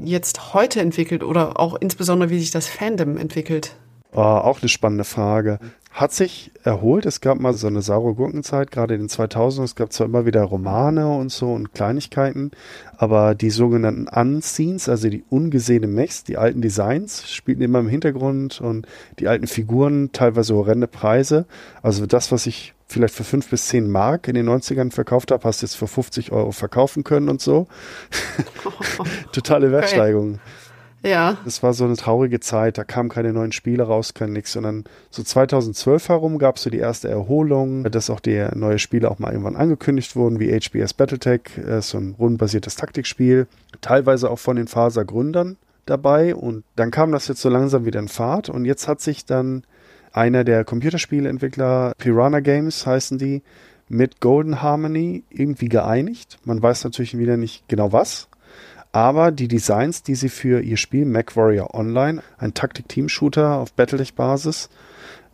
jetzt 0.03 0.53
heute 0.53 0.79
entwickelt 0.81 1.23
oder 1.23 1.59
auch 1.59 1.75
insbesondere 1.75 2.29
wie 2.29 2.39
sich 2.39 2.51
das 2.51 2.67
Fandom 2.67 3.17
entwickelt? 3.17 3.75
Oh, 4.15 4.21
auch 4.21 4.61
eine 4.61 4.69
spannende 4.69 5.05
Frage. 5.05 5.59
Hat 5.91 6.11
sich 6.11 6.51
erholt. 6.63 7.05
Es 7.05 7.19
gab 7.19 7.39
mal 7.39 7.53
so 7.53 7.67
eine 7.67 7.81
saure 7.81 8.13
Gurkenzeit, 8.13 8.71
gerade 8.71 8.93
in 8.93 9.01
den 9.01 9.09
2000 9.09 9.65
Es 9.65 9.75
gab 9.75 9.91
zwar 9.91 10.05
immer 10.05 10.25
wieder 10.25 10.43
Romane 10.43 11.07
und 11.07 11.31
so 11.31 11.51
und 11.51 11.73
Kleinigkeiten, 11.73 12.51
aber 12.97 13.33
die 13.33 13.49
sogenannten 13.49 14.07
Unscenes, 14.07 14.87
also 14.87 15.09
die 15.09 15.23
ungesehene 15.29 15.87
Mechs, 15.87 16.23
die 16.23 16.37
alten 16.37 16.61
Designs, 16.61 17.31
spielten 17.31 17.63
immer 17.63 17.79
im 17.79 17.89
Hintergrund 17.89 18.61
und 18.61 18.87
die 19.19 19.27
alten 19.27 19.47
Figuren, 19.47 20.11
teilweise 20.13 20.55
horrende 20.55 20.87
Preise. 20.87 21.45
Also 21.81 22.05
das, 22.05 22.31
was 22.31 22.45
ich 22.45 22.73
vielleicht 22.93 23.15
für 23.15 23.23
fünf 23.23 23.49
bis 23.49 23.67
zehn 23.67 23.89
Mark 23.89 24.27
in 24.27 24.35
den 24.35 24.47
90ern 24.47 24.91
verkauft 24.91 25.31
habe, 25.31 25.43
hast 25.43 25.61
du 25.61 25.65
jetzt 25.65 25.75
für 25.75 25.87
50 25.87 26.31
Euro 26.31 26.51
verkaufen 26.51 27.03
können 27.03 27.27
und 27.27 27.41
so. 27.41 27.67
Totale 29.31 29.71
Wertsteigerung. 29.71 30.35
Okay. 30.35 30.39
Ja. 31.05 31.37
Das 31.43 31.61
war 31.61 31.73
so 31.73 31.83
eine 31.83 31.97
traurige 31.97 32.39
Zeit, 32.39 32.77
da 32.77 32.85
kamen 32.85 33.09
keine 33.09 33.33
neuen 33.33 33.51
Spiele 33.51 33.83
raus, 33.83 34.13
kein 34.13 34.31
nix, 34.31 34.53
sondern 34.53 34.85
so 35.09 35.21
2012 35.21 36.07
herum 36.07 36.37
gab 36.37 36.55
es 36.55 36.63
so 36.63 36.69
die 36.69 36.77
erste 36.77 37.09
Erholung, 37.09 37.83
dass 37.83 38.09
auch 38.09 38.21
die 38.21 38.47
neue 38.55 38.79
Spiele 38.79 39.11
auch 39.11 39.19
mal 39.19 39.31
irgendwann 39.31 39.57
angekündigt 39.57 40.15
wurden, 40.15 40.39
wie 40.39 40.57
HBS 40.57 40.93
Battletech, 40.93 41.57
äh, 41.57 41.81
so 41.81 41.97
ein 41.97 42.15
rundenbasiertes 42.17 42.77
Taktikspiel, 42.77 43.47
teilweise 43.81 44.29
auch 44.29 44.39
von 44.39 44.55
den 44.55 44.67
Faser-Gründern 44.67 45.57
dabei 45.85 46.35
und 46.35 46.63
dann 46.77 46.89
kam 46.89 47.11
das 47.11 47.27
jetzt 47.27 47.41
so 47.41 47.49
langsam 47.49 47.83
wieder 47.83 47.99
in 47.99 48.07
Fahrt 48.07 48.47
und 48.47 48.63
jetzt 48.63 48.87
hat 48.87 49.01
sich 49.01 49.25
dann 49.25 49.63
einer 50.13 50.43
der 50.43 50.63
Computerspieleentwickler, 50.63 51.93
Piranha 51.97 52.39
Games 52.39 52.85
heißen 52.85 53.17
die, 53.17 53.41
mit 53.89 54.21
Golden 54.21 54.61
Harmony 54.61 55.23
irgendwie 55.29 55.69
geeinigt. 55.69 56.37
Man 56.45 56.61
weiß 56.61 56.83
natürlich 56.83 57.17
wieder 57.17 57.35
nicht 57.35 57.67
genau 57.67 57.91
was. 57.91 58.29
Aber 58.91 59.31
die 59.31 59.47
Designs, 59.47 60.03
die 60.03 60.15
sie 60.15 60.29
für 60.29 60.61
ihr 60.61 60.77
Spiel 60.77 61.05
MacWarrior 61.05 61.73
Online, 61.73 62.21
ein 62.37 62.53
Taktik-Team-Shooter 62.53 63.57
auf 63.57 63.73
Battletech-Basis, 63.73 64.69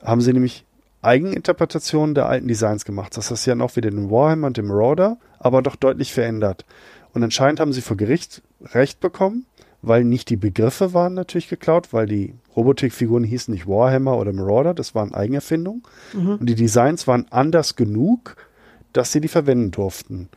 haben 0.02 0.22
sie 0.22 0.32
nämlich 0.32 0.66
Eigeninterpretationen 1.02 2.16
der 2.16 2.28
alten 2.28 2.48
Designs 2.48 2.86
gemacht. 2.86 3.16
Das 3.18 3.32
ist 3.32 3.46
ja 3.46 3.56
noch 3.56 3.76
wie 3.76 3.82
den 3.82 4.10
Warhammer 4.10 4.48
und 4.48 4.58
den 4.58 4.66
Marauder, 4.66 5.18
aber 5.40 5.62
doch 5.62 5.76
deutlich 5.76 6.14
verändert. 6.14 6.66
Und 7.14 7.24
anscheinend 7.24 7.60
haben 7.60 7.74
sie 7.74 7.82
vor 7.82 7.98
Gericht 7.98 8.42
Recht 8.62 9.00
bekommen 9.00 9.46
weil 9.82 10.04
nicht 10.04 10.30
die 10.30 10.36
Begriffe 10.38 10.94
waren 10.94 11.14
natürlich 11.14 11.48
geklaut, 11.48 11.94
weil 11.94 12.06
die 12.06 12.34
Robotech-Figuren 12.56 13.24
hießen 13.24 13.54
nicht 13.54 13.68
Warhammer 13.68 14.18
oder 14.18 14.34
Marauder, 14.34 14.74
das 14.74 14.94
waren 14.94 15.14
Eigenerfindungen. 15.14 15.84
Mhm. 16.14 16.36
Und 16.36 16.46
die 16.48 16.56
Designs 16.56 17.08
waren 17.08 17.26
anders 17.30 17.76
genug, 17.76 18.36
dass 18.94 19.12
sie 19.12 19.22
die 19.22 19.28
verwenden 19.28 19.72
durften. 19.72 20.30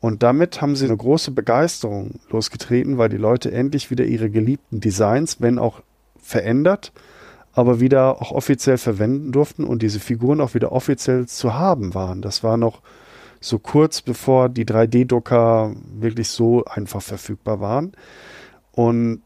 Und 0.00 0.22
damit 0.22 0.60
haben 0.60 0.76
sie 0.76 0.86
eine 0.86 0.96
große 0.96 1.30
Begeisterung 1.30 2.20
losgetreten, 2.30 2.98
weil 2.98 3.08
die 3.08 3.16
Leute 3.16 3.52
endlich 3.52 3.90
wieder 3.90 4.04
ihre 4.04 4.30
geliebten 4.30 4.80
Designs, 4.80 5.40
wenn 5.40 5.58
auch 5.58 5.80
verändert, 6.20 6.92
aber 7.52 7.80
wieder 7.80 8.20
auch 8.20 8.32
offiziell 8.32 8.78
verwenden 8.78 9.32
durften 9.32 9.64
und 9.64 9.82
diese 9.82 10.00
Figuren 10.00 10.40
auch 10.40 10.54
wieder 10.54 10.72
offiziell 10.72 11.26
zu 11.26 11.54
haben 11.54 11.94
waren. 11.94 12.20
Das 12.20 12.42
war 12.42 12.56
noch 12.56 12.82
so 13.40 13.58
kurz 13.58 14.02
bevor 14.02 14.48
die 14.48 14.66
3D-Drucker 14.66 15.74
wirklich 15.98 16.28
so 16.28 16.64
einfach 16.64 17.02
verfügbar 17.02 17.60
waren. 17.60 17.92
Und 18.76 19.22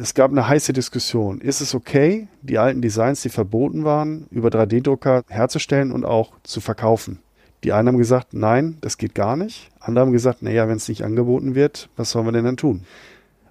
es 0.00 0.14
gab 0.14 0.30
eine 0.30 0.48
heiße 0.48 0.72
Diskussion. 0.72 1.40
Ist 1.40 1.60
es 1.60 1.74
okay, 1.74 2.28
die 2.42 2.56
alten 2.58 2.80
Designs, 2.80 3.20
die 3.22 3.30
verboten 3.30 3.84
waren, 3.84 4.26
über 4.30 4.48
3D-Drucker 4.48 5.24
herzustellen 5.28 5.92
und 5.92 6.04
auch 6.04 6.32
zu 6.44 6.60
verkaufen? 6.60 7.18
Die 7.64 7.72
einen 7.72 7.88
haben 7.88 7.98
gesagt, 7.98 8.32
nein, 8.32 8.78
das 8.80 8.96
geht 8.96 9.14
gar 9.14 9.36
nicht. 9.36 9.70
Andere 9.80 10.06
haben 10.06 10.12
gesagt, 10.12 10.42
naja, 10.42 10.68
wenn 10.68 10.76
es 10.76 10.88
nicht 10.88 11.02
angeboten 11.02 11.54
wird, 11.54 11.88
was 11.96 12.10
sollen 12.10 12.26
wir 12.26 12.32
denn 12.32 12.44
dann 12.44 12.56
tun? 12.56 12.84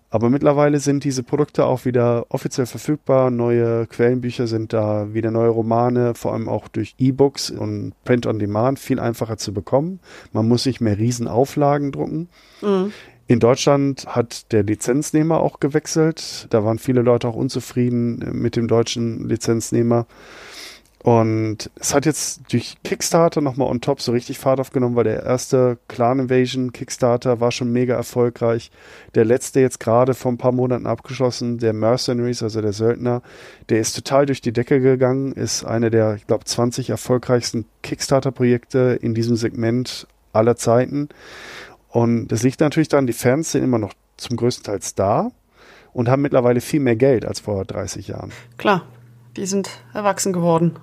Aber 0.09 0.29
mittlerweile 0.29 0.79
sind 0.79 1.03
diese 1.03 1.21
Produkte 1.21 1.65
auch 1.65 1.83
wieder 1.83 2.27
offiziell 2.29 2.65
verfügbar. 2.65 3.29
Neue 3.29 3.87
Quellenbücher 3.87 4.47
sind 4.47 4.71
da, 4.71 5.13
wieder 5.13 5.31
neue 5.31 5.49
Romane, 5.49 6.15
vor 6.15 6.31
allem 6.31 6.47
auch 6.47 6.69
durch 6.69 6.95
E-Books 6.97 7.51
und 7.51 7.91
Print 8.05 8.25
on 8.25 8.39
Demand 8.39 8.79
viel 8.79 9.01
einfacher 9.01 9.35
zu 9.35 9.53
bekommen. 9.53 9.99
Man 10.31 10.47
muss 10.47 10.65
nicht 10.65 10.79
mehr 10.79 10.97
Riesenauflagen 10.97 11.91
drucken. 11.91 12.29
Mhm. 12.61 12.93
In 13.27 13.39
Deutschland 13.41 14.05
hat 14.07 14.51
der 14.53 14.63
Lizenznehmer 14.63 15.41
auch 15.41 15.59
gewechselt. 15.59 16.47
Da 16.49 16.63
waren 16.63 16.79
viele 16.79 17.01
Leute 17.01 17.27
auch 17.27 17.35
unzufrieden 17.35 18.19
mit 18.31 18.55
dem 18.55 18.69
deutschen 18.69 19.27
Lizenznehmer. 19.27 20.05
Und 21.03 21.69
es 21.79 21.93
hat 21.93 22.05
jetzt 22.05 22.41
durch 22.51 22.75
Kickstarter 22.83 23.39
nochmal 23.39 23.69
on 23.69 23.81
top 23.81 24.01
so 24.01 24.11
richtig 24.11 24.39
Fahrt 24.39 24.59
aufgenommen, 24.59 24.95
weil 24.95 25.03
der 25.03 25.23
erste 25.23 25.77
Clan 25.87 26.19
Invasion 26.19 26.73
Kickstarter 26.73 27.39
war 27.39 27.51
schon 27.51 27.71
mega 27.71 27.95
erfolgreich. 27.95 28.71
Der 29.15 29.23
letzte 29.23 29.59
jetzt 29.59 29.79
gerade 29.79 30.15
vor 30.15 30.31
ein 30.31 30.37
paar 30.37 30.51
Monaten 30.51 30.87
abgeschlossen, 30.87 31.59
der 31.59 31.73
Mercenaries, 31.73 32.43
also 32.43 32.61
der 32.61 32.73
Söldner, 32.73 33.21
der 33.69 33.79
ist 33.79 33.93
total 33.93 34.25
durch 34.25 34.41
die 34.41 34.51
Decke 34.51 34.81
gegangen, 34.81 35.33
ist 35.33 35.63
einer 35.63 35.89
der, 35.89 36.15
ich 36.15 36.27
glaube, 36.27 36.45
20 36.45 36.89
erfolgreichsten 36.89 37.65
Kickstarter-Projekte 37.83 38.97
in 39.01 39.13
diesem 39.13 39.35
Segment 39.35 40.07
aller 40.33 40.55
Zeiten. 40.55 41.09
Und 41.97 42.27
das 42.27 42.43
liegt 42.43 42.59
natürlich 42.59 42.89
daran, 42.89 43.07
die 43.07 43.13
Fans 43.13 43.53
sind 43.53 43.63
immer 43.63 43.79
noch 43.79 43.91
zum 44.17 44.37
größten 44.37 44.63
Teil 44.65 44.79
da 44.95 45.31
und 45.93 46.09
haben 46.09 46.21
mittlerweile 46.21 46.61
viel 46.61 46.79
mehr 46.79 46.95
Geld 46.95 47.25
als 47.25 47.39
vor 47.39 47.65
30 47.65 48.09
Jahren. 48.09 48.31
Klar, 48.57 48.83
die 49.35 49.47
sind 49.47 49.67
erwachsen 49.95 50.31
geworden. 50.31 50.77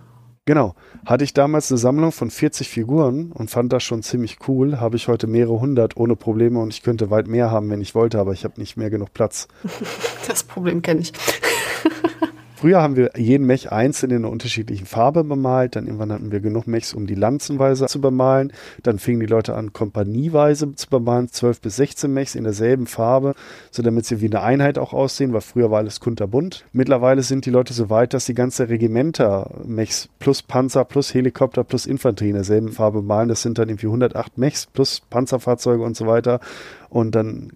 Genau. 0.44 0.74
Hatte 1.06 1.22
ich 1.22 1.32
damals 1.32 1.70
eine 1.70 1.78
Sammlung 1.78 2.10
von 2.10 2.30
40 2.32 2.68
Figuren 2.68 3.30
und 3.30 3.48
fand 3.48 3.72
das 3.72 3.84
schon 3.84 4.02
ziemlich 4.02 4.38
cool. 4.48 4.80
Habe 4.80 4.96
ich 4.96 5.06
heute 5.06 5.28
mehrere 5.28 5.60
hundert 5.60 5.96
ohne 5.96 6.16
Probleme 6.16 6.58
und 6.58 6.74
ich 6.74 6.82
könnte 6.82 7.10
weit 7.10 7.28
mehr 7.28 7.48
haben, 7.48 7.70
wenn 7.70 7.80
ich 7.80 7.94
wollte, 7.94 8.18
aber 8.18 8.32
ich 8.32 8.42
habe 8.42 8.58
nicht 8.58 8.76
mehr 8.76 8.90
genug 8.90 9.12
Platz. 9.14 9.46
Das 10.26 10.42
Problem 10.42 10.82
kenne 10.82 11.02
ich. 11.02 11.12
Früher 12.64 12.80
haben 12.80 12.96
wir 12.96 13.10
jeden 13.18 13.46
Mech 13.46 13.72
einzeln 13.72 14.10
in 14.10 14.16
einer 14.24 14.30
unterschiedlichen 14.30 14.86
Farbe 14.86 15.22
bemalt. 15.22 15.76
Dann 15.76 15.84
irgendwann 15.84 16.10
hatten 16.10 16.32
wir 16.32 16.40
genug 16.40 16.66
Mechs, 16.66 16.94
um 16.94 17.06
die 17.06 17.14
lanzenweise 17.14 17.84
zu 17.84 18.00
bemalen. 18.00 18.54
Dann 18.82 18.98
fingen 18.98 19.20
die 19.20 19.26
Leute 19.26 19.54
an, 19.54 19.74
kompanieweise 19.74 20.74
zu 20.74 20.88
bemalen. 20.88 21.28
12 21.28 21.60
bis 21.60 21.76
16 21.76 22.10
Mechs 22.10 22.34
in 22.34 22.44
derselben 22.44 22.86
Farbe, 22.86 23.34
so 23.70 23.82
damit 23.82 24.06
sie 24.06 24.22
wie 24.22 24.28
eine 24.28 24.40
Einheit 24.40 24.78
auch 24.78 24.94
aussehen, 24.94 25.34
weil 25.34 25.42
früher 25.42 25.70
war 25.70 25.80
alles 25.80 26.00
kunterbunt. 26.00 26.64
Mittlerweile 26.72 27.20
sind 27.20 27.44
die 27.44 27.50
Leute 27.50 27.74
so 27.74 27.90
weit, 27.90 28.14
dass 28.14 28.24
die 28.24 28.32
ganze 28.32 28.70
Regimenter-Mechs 28.70 30.08
plus 30.18 30.40
Panzer 30.40 30.86
plus 30.86 31.12
Helikopter 31.12 31.64
plus 31.64 31.84
Infanterie 31.84 32.30
in 32.30 32.36
derselben 32.36 32.68
Farbe 32.68 33.02
malen. 33.02 33.28
Das 33.28 33.42
sind 33.42 33.58
dann 33.58 33.68
irgendwie 33.68 33.88
108 33.88 34.38
Mechs 34.38 34.64
plus 34.64 35.02
Panzerfahrzeuge 35.10 35.82
und 35.82 35.98
so 35.98 36.06
weiter. 36.06 36.40
Und 36.88 37.14
dann 37.14 37.52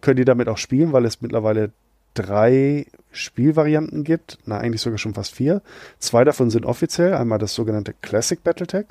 können 0.00 0.16
die 0.16 0.24
damit 0.24 0.48
auch 0.48 0.56
spielen, 0.56 0.94
weil 0.94 1.04
es 1.04 1.20
mittlerweile 1.20 1.72
drei 2.16 2.86
Spielvarianten 3.12 4.04
gibt, 4.04 4.38
na 4.44 4.58
eigentlich 4.58 4.82
sogar 4.82 4.98
schon 4.98 5.14
fast 5.14 5.34
vier. 5.34 5.62
Zwei 5.98 6.24
davon 6.24 6.50
sind 6.50 6.66
offiziell, 6.66 7.14
einmal 7.14 7.38
das 7.38 7.54
sogenannte 7.54 7.94
Classic 8.02 8.42
Battletech. 8.42 8.86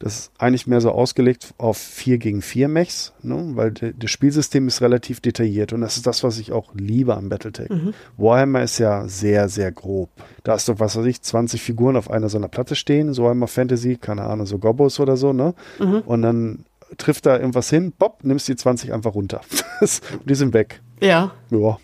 Das 0.00 0.16
ist 0.16 0.32
eigentlich 0.38 0.68
mehr 0.68 0.80
so 0.80 0.92
ausgelegt 0.92 1.54
auf 1.58 1.76
4 1.76 2.18
gegen 2.18 2.40
4 2.40 2.68
Mechs, 2.68 3.12
ne? 3.22 3.50
weil 3.54 3.72
das 3.72 4.10
Spielsystem 4.10 4.68
ist 4.68 4.80
relativ 4.80 5.20
detailliert 5.20 5.72
und 5.72 5.80
das 5.80 5.96
ist 5.96 6.06
das, 6.06 6.22
was 6.22 6.38
ich 6.38 6.52
auch 6.52 6.72
liebe 6.74 7.16
am 7.16 7.28
Battletech. 7.28 7.68
Mhm. 7.68 7.94
Warhammer 8.16 8.62
ist 8.62 8.78
ja 8.78 9.08
sehr, 9.08 9.48
sehr 9.48 9.72
grob. 9.72 10.10
Da 10.44 10.52
hast 10.52 10.68
du, 10.68 10.78
was 10.78 10.96
weiß 10.96 11.06
ich, 11.06 11.22
20 11.22 11.60
Figuren 11.60 11.96
auf 11.96 12.12
einer 12.12 12.28
so 12.28 12.38
einer 12.38 12.46
Platte 12.46 12.76
stehen, 12.76 13.12
so 13.12 13.26
einmal 13.26 13.48
Fantasy, 13.48 13.96
keine 13.96 14.22
Ahnung, 14.22 14.46
so 14.46 14.58
Gobos 14.58 15.00
oder 15.00 15.16
so, 15.16 15.32
ne? 15.32 15.54
Mhm. 15.80 16.02
Und 16.06 16.22
dann 16.22 16.64
trifft 16.96 17.26
da 17.26 17.36
irgendwas 17.36 17.68
hin, 17.68 17.92
bopp, 17.92 18.22
nimmst 18.22 18.46
die 18.46 18.54
20 18.54 18.92
einfach 18.92 19.14
runter. 19.14 19.40
die 20.24 20.34
sind 20.36 20.54
weg. 20.54 20.80
Ja. 21.00 21.32
Ja, 21.50 21.78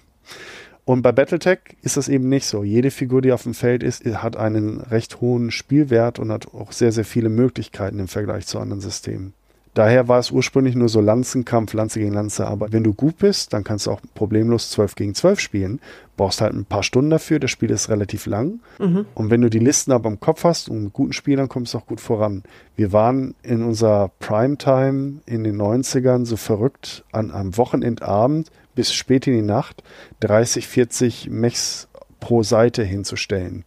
und 0.84 1.02
bei 1.02 1.12
Battletech 1.12 1.60
ist 1.82 1.96
das 1.96 2.08
eben 2.08 2.28
nicht 2.28 2.46
so. 2.46 2.62
Jede 2.62 2.90
Figur, 2.90 3.22
die 3.22 3.32
auf 3.32 3.44
dem 3.44 3.54
Feld 3.54 3.82
ist, 3.82 4.04
hat 4.04 4.36
einen 4.36 4.80
recht 4.80 5.20
hohen 5.20 5.50
Spielwert 5.50 6.18
und 6.18 6.30
hat 6.30 6.52
auch 6.52 6.72
sehr, 6.72 6.92
sehr 6.92 7.06
viele 7.06 7.30
Möglichkeiten 7.30 7.98
im 7.98 8.08
Vergleich 8.08 8.46
zu 8.46 8.58
anderen 8.58 8.82
Systemen. 8.82 9.32
Daher 9.74 10.06
war 10.06 10.20
es 10.20 10.30
ursprünglich 10.30 10.76
nur 10.76 10.88
so 10.88 11.00
Lanzenkampf, 11.00 11.72
Lanze 11.72 11.98
gegen 11.98 12.14
Lanze. 12.14 12.46
Aber 12.46 12.72
wenn 12.72 12.84
du 12.84 12.94
gut 12.94 13.18
bist, 13.18 13.52
dann 13.52 13.64
kannst 13.64 13.86
du 13.86 13.90
auch 13.90 14.00
problemlos 14.14 14.70
12 14.70 14.94
gegen 14.94 15.14
12 15.16 15.40
spielen. 15.40 15.80
Brauchst 16.16 16.40
halt 16.40 16.54
ein 16.54 16.64
paar 16.64 16.84
Stunden 16.84 17.10
dafür. 17.10 17.40
Das 17.40 17.50
Spiel 17.50 17.72
ist 17.72 17.88
relativ 17.88 18.26
lang. 18.26 18.60
Mhm. 18.78 19.06
Und 19.14 19.30
wenn 19.30 19.40
du 19.40 19.50
die 19.50 19.58
Listen 19.58 19.90
aber 19.90 20.08
im 20.08 20.20
Kopf 20.20 20.44
hast 20.44 20.68
und 20.68 20.84
mit 20.84 20.92
guten 20.92 21.12
Spielern 21.12 21.48
kommst 21.48 21.74
du 21.74 21.78
auch 21.78 21.86
gut 21.86 22.00
voran. 22.00 22.44
Wir 22.76 22.92
waren 22.92 23.34
in 23.42 23.64
unserer 23.64 24.12
Primetime 24.20 25.14
in 25.26 25.42
den 25.42 25.60
90ern 25.60 26.24
so 26.24 26.36
verrückt, 26.36 27.04
an 27.10 27.32
einem 27.32 27.56
Wochenendabend 27.56 28.52
bis 28.74 28.92
spät 28.92 29.26
in 29.26 29.34
die 29.34 29.42
Nacht 29.42 29.82
30, 30.20 30.66
40 30.66 31.30
Mechs 31.30 31.88
pro 32.20 32.42
Seite 32.42 32.82
hinzustellen. 32.82 33.64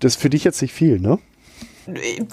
Das 0.00 0.14
ist 0.14 0.22
für 0.22 0.30
dich 0.30 0.44
jetzt 0.44 0.62
nicht 0.62 0.72
viel, 0.72 1.00
ne? 1.00 1.18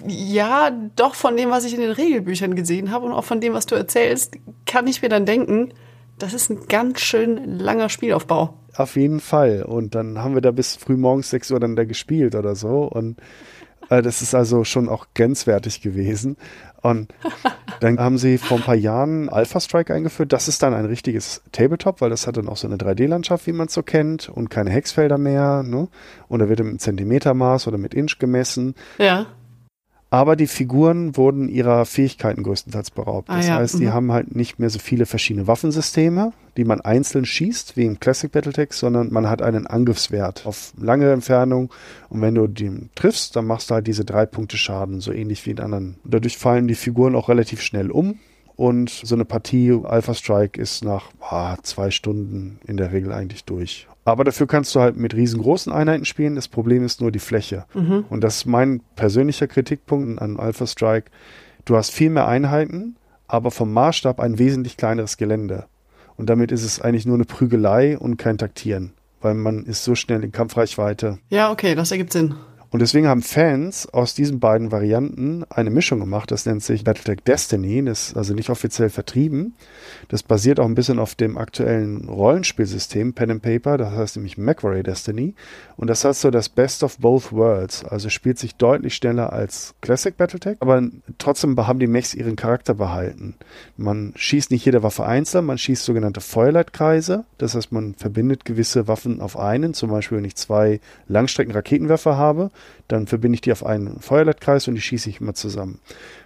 Ja, 0.07 0.71
doch 0.95 1.15
von 1.15 1.37
dem, 1.37 1.49
was 1.49 1.63
ich 1.65 1.73
in 1.73 1.79
den 1.79 1.91
Regelbüchern 1.91 2.55
gesehen 2.55 2.91
habe 2.91 3.05
und 3.05 3.13
auch 3.13 3.23
von 3.23 3.39
dem, 3.39 3.53
was 3.53 3.65
du 3.65 3.75
erzählst, 3.75 4.35
kann 4.65 4.87
ich 4.87 5.01
mir 5.01 5.09
dann 5.09 5.25
denken, 5.25 5.73
das 6.17 6.33
ist 6.33 6.49
ein 6.49 6.67
ganz 6.67 7.01
schön 7.01 7.59
langer 7.59 7.89
Spielaufbau. 7.89 8.57
Auf 8.75 8.95
jeden 8.95 9.19
Fall. 9.19 9.63
Und 9.63 9.95
dann 9.95 10.19
haben 10.19 10.33
wir 10.33 10.41
da 10.41 10.51
bis 10.51 10.75
früh 10.75 10.97
morgens 10.97 11.29
6 11.29 11.51
Uhr 11.51 11.59
dann 11.59 11.75
da 11.75 11.85
gespielt 11.85 12.35
oder 12.35 12.55
so. 12.55 12.83
Und 12.83 13.17
das 13.89 14.21
ist 14.21 14.35
also 14.35 14.63
schon 14.63 14.89
auch 14.89 15.07
grenzwertig 15.13 15.81
gewesen. 15.81 16.37
Und 16.81 17.13
dann 17.79 17.99
haben 17.99 18.17
sie 18.17 18.37
vor 18.37 18.57
ein 18.57 18.63
paar 18.63 18.75
Jahren 18.75 19.27
Alpha 19.29 19.59
Strike 19.59 19.93
eingeführt. 19.93 20.33
Das 20.33 20.47
ist 20.47 20.61
dann 20.61 20.73
ein 20.73 20.85
richtiges 20.85 21.41
Tabletop, 21.51 22.01
weil 22.01 22.09
das 22.09 22.27
hat 22.27 22.37
dann 22.37 22.47
auch 22.47 22.57
so 22.57 22.67
eine 22.67 22.77
3D-Landschaft, 22.77 23.47
wie 23.47 23.53
man 23.53 23.67
es 23.67 23.73
so 23.73 23.81
kennt, 23.81 24.29
und 24.29 24.49
keine 24.49 24.69
Hexfelder 24.69 25.17
mehr. 25.17 25.63
Ne? 25.63 25.87
Und 26.27 26.39
da 26.39 26.49
wird 26.49 26.59
im 26.59 26.77
Zentimetermaß 26.77 27.67
oder 27.67 27.77
mit 27.77 27.93
Inch 27.93 28.19
gemessen. 28.19 28.75
Ja. 28.97 29.25
Aber 30.15 30.37
die 30.37 30.47
Figuren 30.47 31.17
wurden 31.17 31.49
ihrer 31.49 31.83
Fähigkeiten 31.83 32.41
größtenteils 32.41 32.89
beraubt. 32.89 33.29
Ah, 33.29 33.35
das 33.35 33.47
ja. 33.47 33.55
heißt, 33.57 33.79
die 33.79 33.87
mhm. 33.87 33.93
haben 33.93 34.11
halt 34.13 34.33
nicht 34.33 34.59
mehr 34.59 34.69
so 34.69 34.79
viele 34.79 35.05
verschiedene 35.05 35.45
Waffensysteme, 35.45 36.31
die 36.55 36.63
man 36.63 36.79
einzeln 36.79 37.25
schießt, 37.25 37.75
wie 37.75 37.83
im 37.83 37.99
Classic 37.99 38.31
Battletech, 38.31 38.71
sondern 38.71 39.11
man 39.11 39.29
hat 39.29 39.41
einen 39.41 39.67
Angriffswert 39.67 40.45
auf 40.45 40.71
lange 40.79 41.11
Entfernung. 41.11 41.69
Und 42.07 42.21
wenn 42.21 42.33
du 42.33 42.47
den 42.47 42.91
triffst, 42.95 43.35
dann 43.35 43.45
machst 43.45 43.69
du 43.69 43.73
halt 43.73 43.87
diese 43.87 44.05
drei 44.05 44.25
Punkte 44.25 44.55
Schaden, 44.55 45.01
so 45.01 45.11
ähnlich 45.11 45.45
wie 45.45 45.51
in 45.51 45.59
anderen. 45.59 45.97
Dadurch 46.05 46.37
fallen 46.37 46.69
die 46.69 46.75
Figuren 46.75 47.13
auch 47.13 47.27
relativ 47.27 47.61
schnell 47.61 47.91
um. 47.91 48.17
Und 48.55 48.89
so 48.89 49.15
eine 49.15 49.25
Partie 49.25 49.77
Alpha 49.83 50.13
Strike 50.13 50.61
ist 50.61 50.81
nach 50.85 51.09
ah, 51.19 51.57
zwei 51.61 51.91
Stunden 51.91 52.61
in 52.65 52.77
der 52.77 52.93
Regel 52.93 53.11
eigentlich 53.11 53.43
durch. 53.43 53.89
Aber 54.05 54.23
dafür 54.23 54.45
kannst 54.47 54.73
du 54.75 54.79
halt 54.79 54.95
mit 54.95 55.15
riesengroßen 55.15 55.73
Einheiten 55.73 56.05
spielen. 56.05 56.35
Das 56.35 56.47
Problem 56.47 56.85
ist 56.85 57.01
nur 57.01 57.11
die 57.11 57.19
Fläche. 57.19 57.65
Mhm. 57.73 58.05
Und 58.07 58.23
das 58.23 58.37
ist 58.37 58.45
mein 58.45 58.81
persönlicher 58.95 59.47
Kritikpunkt 59.47 60.21
an 60.21 60.39
Alpha 60.39 60.67
Strike. 60.67 61.09
Du 61.65 61.75
hast 61.75 61.89
viel 61.89 62.11
mehr 62.11 62.27
Einheiten, 62.27 62.95
aber 63.27 63.49
vom 63.49 63.73
Maßstab 63.73 64.19
ein 64.19 64.37
wesentlich 64.37 64.77
kleineres 64.77 65.17
Gelände. 65.17 65.65
Und 66.17 66.29
damit 66.29 66.51
ist 66.51 66.63
es 66.63 66.79
eigentlich 66.79 67.07
nur 67.07 67.15
eine 67.15 67.25
Prügelei 67.25 67.97
und 67.97 68.17
kein 68.17 68.37
Taktieren, 68.37 68.93
weil 69.21 69.33
man 69.33 69.65
ist 69.65 69.83
so 69.83 69.95
schnell 69.95 70.23
in 70.23 70.31
Kampfreichweite. 70.31 71.17
Ja, 71.29 71.51
okay, 71.51 71.73
das 71.73 71.91
ergibt 71.91 72.13
Sinn. 72.13 72.35
Und 72.71 72.81
deswegen 72.81 73.07
haben 73.07 73.21
Fans 73.21 73.87
aus 73.87 74.15
diesen 74.15 74.39
beiden 74.39 74.71
Varianten 74.71 75.43
eine 75.49 75.69
Mischung 75.69 75.99
gemacht. 75.99 76.31
Das 76.31 76.45
nennt 76.45 76.63
sich 76.63 76.83
Battletech 76.83 77.23
Destiny. 77.23 77.83
Das 77.83 78.09
ist 78.09 78.17
also 78.17 78.33
nicht 78.33 78.49
offiziell 78.49 78.89
vertrieben. 78.89 79.53
Das 80.09 80.23
basiert 80.23 80.59
auch 80.59 80.65
ein 80.65 80.75
bisschen 80.75 80.99
auf 80.99 81.15
dem 81.15 81.37
aktuellen 81.37 82.07
Rollenspielsystem 82.07 83.13
Pen 83.13 83.31
and 83.31 83.41
Paper. 83.41 83.77
Das 83.77 83.93
heißt 83.93 84.15
nämlich 84.17 84.37
MacWarrior 84.37 84.83
Destiny. 84.83 85.35
Und 85.77 85.89
das 85.89 86.03
hat 86.03 86.15
so 86.15 86.31
das 86.31 86.49
Best 86.49 86.83
of 86.83 86.97
both 86.97 87.31
worlds. 87.31 87.83
Also 87.85 88.09
spielt 88.09 88.39
sich 88.39 88.55
deutlich 88.55 88.95
schneller 88.95 89.31
als 89.31 89.75
Classic 89.81 90.15
Battletech. 90.15 90.57
Aber 90.59 90.81
trotzdem 91.17 91.55
haben 91.55 91.79
die 91.79 91.87
Mechs 91.87 92.13
ihren 92.13 92.35
Charakter 92.35 92.73
behalten. 92.73 93.35
Man 93.77 94.13
schießt 94.15 94.51
nicht 94.51 94.65
jede 94.65 94.83
Waffe 94.83 95.05
einzeln. 95.05 95.45
Man 95.45 95.57
schießt 95.57 95.83
sogenannte 95.83 96.21
Feuerleitkreise. 96.21 97.25
Das 97.37 97.55
heißt, 97.55 97.71
man 97.71 97.95
verbindet 97.95 98.45
gewisse 98.45 98.87
Waffen 98.87 99.21
auf 99.21 99.37
einen. 99.37 99.73
Zum 99.73 99.89
Beispiel, 99.89 100.17
wenn 100.17 100.25
ich 100.25 100.35
zwei 100.35 100.79
Langstrecken-Raketenwerfer 101.07 102.17
habe, 102.17 102.51
dann 102.87 103.07
verbinde 103.07 103.35
ich 103.35 103.41
die 103.41 103.51
auf 103.51 103.65
einen 103.65 103.99
Feuerleitkreis 103.99 104.67
und 104.67 104.75
die 104.75 104.81
schieße 104.81 105.09
ich 105.09 105.21
immer 105.21 105.33
zusammen. 105.33 105.79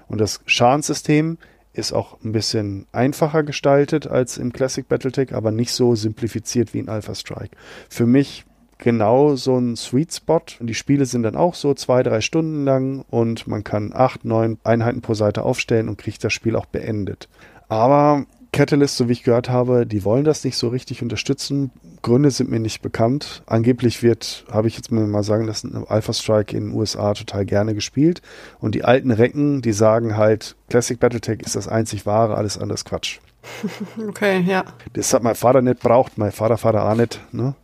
Und 0.07 0.19
das 0.19 0.41
Schadensystem 0.45 1.37
ist 1.73 1.93
auch 1.93 2.17
ein 2.23 2.31
bisschen 2.31 2.87
einfacher 2.91 3.43
gestaltet 3.43 4.07
als 4.07 4.37
im 4.37 4.51
Classic 4.51 4.87
Battletech, 4.87 5.33
aber 5.33 5.51
nicht 5.51 5.71
so 5.71 5.95
simplifiziert 5.95 6.73
wie 6.73 6.79
in 6.79 6.89
Alpha 6.89 7.15
Strike. 7.15 7.55
Für 7.89 8.05
mich 8.05 8.45
genau 8.79 9.35
so 9.35 9.57
ein 9.57 9.75
Sweet 9.75 10.13
Spot. 10.13 10.41
Die 10.59 10.73
Spiele 10.73 11.05
sind 11.05 11.23
dann 11.23 11.35
auch 11.35 11.53
so 11.53 11.73
zwei, 11.73 12.01
drei 12.01 12.21
Stunden 12.21 12.65
lang 12.65 13.05
und 13.09 13.47
man 13.47 13.63
kann 13.63 13.91
acht, 13.93 14.25
neun 14.25 14.57
Einheiten 14.63 15.01
pro 15.01 15.13
Seite 15.13 15.43
aufstellen 15.43 15.89
und 15.89 15.97
kriegt 15.97 16.23
das 16.23 16.33
Spiel 16.33 16.55
auch 16.55 16.65
beendet. 16.65 17.29
Aber 17.67 18.25
Catalyst, 18.51 18.97
so 18.97 19.07
wie 19.07 19.13
ich 19.13 19.23
gehört 19.23 19.49
habe, 19.49 19.85
die 19.85 20.03
wollen 20.03 20.23
das 20.23 20.43
nicht 20.43 20.57
so 20.57 20.69
richtig 20.69 21.01
unterstützen. 21.01 21.71
Gründe 22.01 22.31
sind 22.31 22.49
mir 22.49 22.59
nicht 22.59 22.81
bekannt. 22.81 23.43
Angeblich 23.45 24.01
wird, 24.01 24.45
habe 24.51 24.67
ich 24.67 24.75
jetzt 24.75 24.91
mal 24.91 25.23
sagen 25.23 25.45
lassen, 25.45 25.85
Alpha 25.87 26.13
Strike 26.13 26.55
in 26.55 26.69
den 26.69 26.73
USA 26.73 27.13
total 27.13 27.45
gerne 27.45 27.75
gespielt. 27.75 28.21
Und 28.59 28.75
die 28.75 28.83
alten 28.83 29.11
Recken, 29.11 29.61
die 29.61 29.73
sagen 29.73 30.17
halt, 30.17 30.55
Classic 30.69 30.99
Battletech 30.99 31.41
ist 31.41 31.55
das 31.55 31.67
einzig 31.67 32.05
wahre, 32.05 32.35
alles 32.35 32.57
anders 32.57 32.85
Quatsch. 32.85 33.19
Okay, 34.09 34.41
ja. 34.41 34.65
Das 34.93 35.13
hat 35.13 35.23
mein 35.23 35.35
Vater 35.35 35.61
nicht 35.61 35.79
braucht, 35.79 36.17
mein 36.17 36.31
Vater, 36.31 36.57
Vater 36.57 36.89
auch 36.89 36.95
nicht. 36.95 37.21
Ne? 37.31 37.55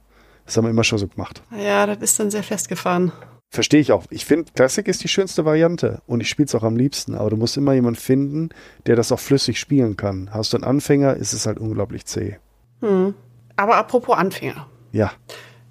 Das 0.46 0.56
haben 0.56 0.66
wir 0.66 0.70
immer 0.70 0.84
schon 0.84 1.00
so 1.00 1.08
gemacht. 1.08 1.42
Ja, 1.58 1.86
das 1.86 1.98
ist 2.00 2.20
dann 2.20 2.32
sehr 2.32 2.44
festgefahren. 2.44 3.12
Verstehe 3.56 3.80
ich 3.80 3.92
auch. 3.94 4.04
Ich 4.10 4.26
finde, 4.26 4.52
Classic 4.54 4.86
ist 4.88 5.02
die 5.04 5.08
schönste 5.08 5.46
Variante 5.46 6.02
und 6.08 6.20
ich 6.20 6.28
spiele 6.30 6.46
es 6.48 6.54
auch 6.56 6.64
am 6.64 6.76
liebsten. 6.76 7.16
Aber 7.16 7.30
du 7.30 7.38
musst 7.38 7.56
immer 7.56 7.72
jemanden 7.74 7.98
finden, 8.00 8.50
der 8.86 8.98
das 8.98 9.12
auch 9.14 9.20
flüssig 9.20 9.58
spielen 9.60 9.96
kann. 9.96 10.30
Hast 10.34 10.52
du 10.52 10.58
einen 10.58 10.66
Anfänger, 10.66 11.16
ist 11.16 11.32
es 11.32 11.46
halt 11.46 11.58
unglaublich 11.58 12.06
zäh. 12.06 12.36
Hm. 12.82 13.14
Aber 13.56 13.78
apropos 13.78 14.18
Anfänger. 14.18 14.68
Ja. 14.92 15.14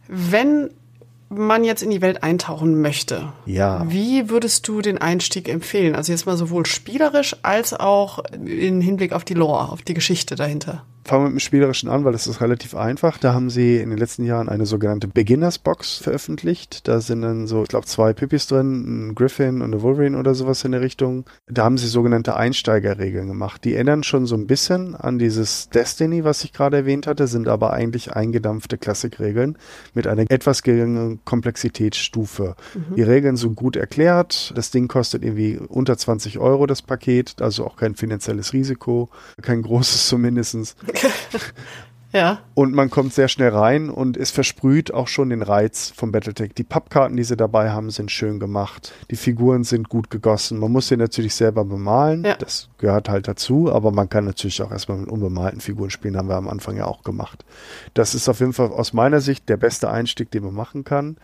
Wenn 0.08 0.70
man 1.28 1.62
jetzt 1.64 1.82
in 1.82 1.90
die 1.90 2.00
Welt 2.00 2.22
eintauchen 2.22 2.80
möchte, 2.80 3.32
Ja. 3.44 3.84
wie 3.90 4.30
würdest 4.30 4.66
du 4.68 4.80
den 4.80 4.98
Einstieg 4.98 5.48
empfehlen? 5.50 5.94
Also 5.94 6.12
jetzt 6.12 6.24
mal 6.24 6.36
sowohl 6.38 6.64
spielerisch 6.64 7.36
als 7.42 7.74
auch 7.74 8.20
im 8.32 8.80
Hinblick 8.80 9.12
auf 9.12 9.24
die 9.24 9.34
Lore, 9.34 9.70
auf 9.70 9.82
die 9.82 9.94
Geschichte 9.94 10.36
dahinter. 10.36 10.84
Fangen 11.04 11.24
wir 11.24 11.28
mit 11.28 11.40
dem 11.40 11.40
Spielerischen 11.40 11.90
an, 11.90 12.04
weil 12.04 12.12
das 12.12 12.26
ist 12.26 12.40
relativ 12.40 12.74
einfach. 12.74 13.18
Da 13.18 13.34
haben 13.34 13.50
sie 13.50 13.76
in 13.76 13.90
den 13.90 13.98
letzten 13.98 14.24
Jahren 14.24 14.48
eine 14.48 14.64
sogenannte 14.64 15.06
Beginners 15.06 15.58
Box 15.58 15.98
veröffentlicht. 15.98 16.88
Da 16.88 17.00
sind 17.00 17.20
dann 17.20 17.46
so, 17.46 17.62
ich 17.62 17.68
glaube, 17.68 17.86
zwei 17.86 18.14
Pippis 18.14 18.46
drin, 18.46 19.08
ein 19.08 19.14
Griffin 19.14 19.56
und 19.60 19.74
eine 19.74 19.82
Wolverine 19.82 20.16
oder 20.16 20.34
sowas 20.34 20.64
in 20.64 20.72
der 20.72 20.80
Richtung. 20.80 21.26
Da 21.46 21.64
haben 21.64 21.76
sie 21.76 21.88
sogenannte 21.88 22.36
Einsteigerregeln 22.36 23.28
gemacht. 23.28 23.64
Die 23.64 23.74
ändern 23.74 24.02
schon 24.02 24.24
so 24.24 24.34
ein 24.34 24.46
bisschen 24.46 24.94
an 24.94 25.18
dieses 25.18 25.68
Destiny, 25.68 26.24
was 26.24 26.42
ich 26.42 26.54
gerade 26.54 26.78
erwähnt 26.78 27.06
hatte, 27.06 27.26
sind 27.26 27.48
aber 27.48 27.74
eigentlich 27.74 28.12
eingedampfte 28.14 28.78
Classic-Regeln 28.78 29.58
mit 29.92 30.06
einer 30.06 30.24
etwas 30.30 30.62
geringeren 30.62 31.22
Komplexitätsstufe. 31.24 32.56
Die 32.96 33.02
Regeln 33.02 33.36
sind 33.36 33.56
gut 33.56 33.76
erklärt. 33.76 34.52
Das 34.56 34.70
Ding 34.70 34.88
kostet 34.88 35.22
irgendwie 35.22 35.58
unter 35.58 35.98
20 35.98 36.38
Euro 36.38 36.66
das 36.66 36.80
Paket, 36.80 37.42
also 37.42 37.66
auch 37.66 37.76
kein 37.76 37.94
finanzielles 37.94 38.54
Risiko, 38.54 39.10
kein 39.42 39.60
großes 39.60 40.08
zumindestens. 40.08 40.76
Ja. 42.14 42.38
Und 42.54 42.72
man 42.72 42.90
kommt 42.90 43.12
sehr 43.12 43.26
schnell 43.26 43.48
rein 43.48 43.90
und 43.90 44.16
es 44.16 44.30
versprüht 44.30 44.94
auch 44.94 45.08
schon 45.08 45.30
den 45.30 45.42
Reiz 45.42 45.92
vom 45.96 46.12
Battletech. 46.12 46.52
Die 46.54 46.62
Pappkarten, 46.62 47.16
die 47.16 47.24
sie 47.24 47.36
dabei 47.36 47.70
haben, 47.70 47.90
sind 47.90 48.12
schön 48.12 48.38
gemacht. 48.38 48.92
Die 49.10 49.16
Figuren 49.16 49.64
sind 49.64 49.88
gut 49.88 50.10
gegossen. 50.10 50.60
Man 50.60 50.70
muss 50.70 50.86
sie 50.86 50.96
natürlich 50.96 51.34
selber 51.34 51.64
bemalen. 51.64 52.22
Ja. 52.22 52.36
Das 52.36 52.68
gehört 52.78 53.08
halt 53.08 53.26
dazu, 53.26 53.72
aber 53.72 53.90
man 53.90 54.08
kann 54.08 54.26
natürlich 54.26 54.62
auch 54.62 54.70
erstmal 54.70 54.98
mit 54.98 55.08
unbemalten 55.08 55.60
Figuren 55.60 55.90
spielen, 55.90 56.16
haben 56.16 56.28
wir 56.28 56.36
am 56.36 56.48
Anfang 56.48 56.76
ja 56.76 56.84
auch 56.84 57.02
gemacht. 57.02 57.44
Das 57.94 58.14
ist 58.14 58.28
auf 58.28 58.38
jeden 58.38 58.52
Fall 58.52 58.68
aus 58.68 58.92
meiner 58.92 59.20
Sicht 59.20 59.48
der 59.48 59.56
beste 59.56 59.90
Einstieg, 59.90 60.30
den 60.30 60.44
man 60.44 60.54
machen 60.54 60.84
kann. 60.84 61.16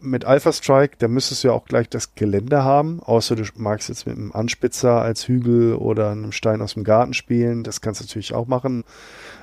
Mit 0.00 0.24
Alpha 0.24 0.52
Strike, 0.52 0.96
da 0.98 1.08
müsstest 1.08 1.42
du 1.42 1.48
ja 1.48 1.54
auch 1.54 1.64
gleich 1.64 1.88
das 1.88 2.14
Gelände 2.14 2.64
haben, 2.64 3.00
außer 3.02 3.36
du 3.36 3.44
magst 3.56 3.88
jetzt 3.88 4.06
mit 4.06 4.16
einem 4.16 4.32
Anspitzer 4.32 5.00
als 5.00 5.26
Hügel 5.26 5.74
oder 5.74 6.10
einem 6.10 6.32
Stein 6.32 6.62
aus 6.62 6.74
dem 6.74 6.84
Garten 6.84 7.14
spielen. 7.14 7.64
Das 7.64 7.80
kannst 7.80 8.00
du 8.00 8.04
natürlich 8.04 8.34
auch 8.34 8.46
machen. 8.46 8.84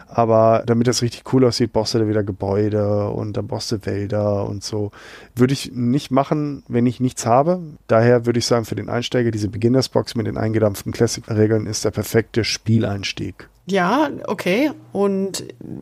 Aber 0.08 0.64
damit 0.66 0.88
das 0.88 1.02
richtig 1.02 1.24
cool 1.34 1.46
aussieht, 1.46 1.74
brauchst 1.74 1.94
du 1.94 2.00
da 2.00 2.08
wieder 2.08 2.24
Gebäude 2.24 3.10
und 3.10 3.36
dann 3.36 3.48
brauchst 3.48 3.72
du 3.72 3.86
Wälder 3.86 4.48
und 4.48 4.64
so. 4.64 4.92
Würde 5.36 5.54
ich 5.54 5.72
nicht 5.74 6.12
machen, 6.12 6.64
wenn 6.68 6.86
ich 6.86 7.00
nichts 7.00 7.26
habe. 7.26 7.60
Daher 7.88 8.26
würde 8.26 8.40
ich 8.40 8.46
sagen, 8.46 8.66
für 8.66 8.76
den 8.76 8.90
Einsteiger, 8.90 9.32
diese 9.32 9.50
Beginners-Box 9.50 10.16
mit 10.16 10.28
den 10.28 10.38
eingedampften 10.38 10.92
Classic-Regeln 10.92 11.66
ist 11.66 11.86
der 11.86 11.92
perfekte 11.92 12.44
Spieleinstieg. 12.44 13.50
Ja, 13.66 14.10
okay. 14.28 14.72
Und 14.92 15.40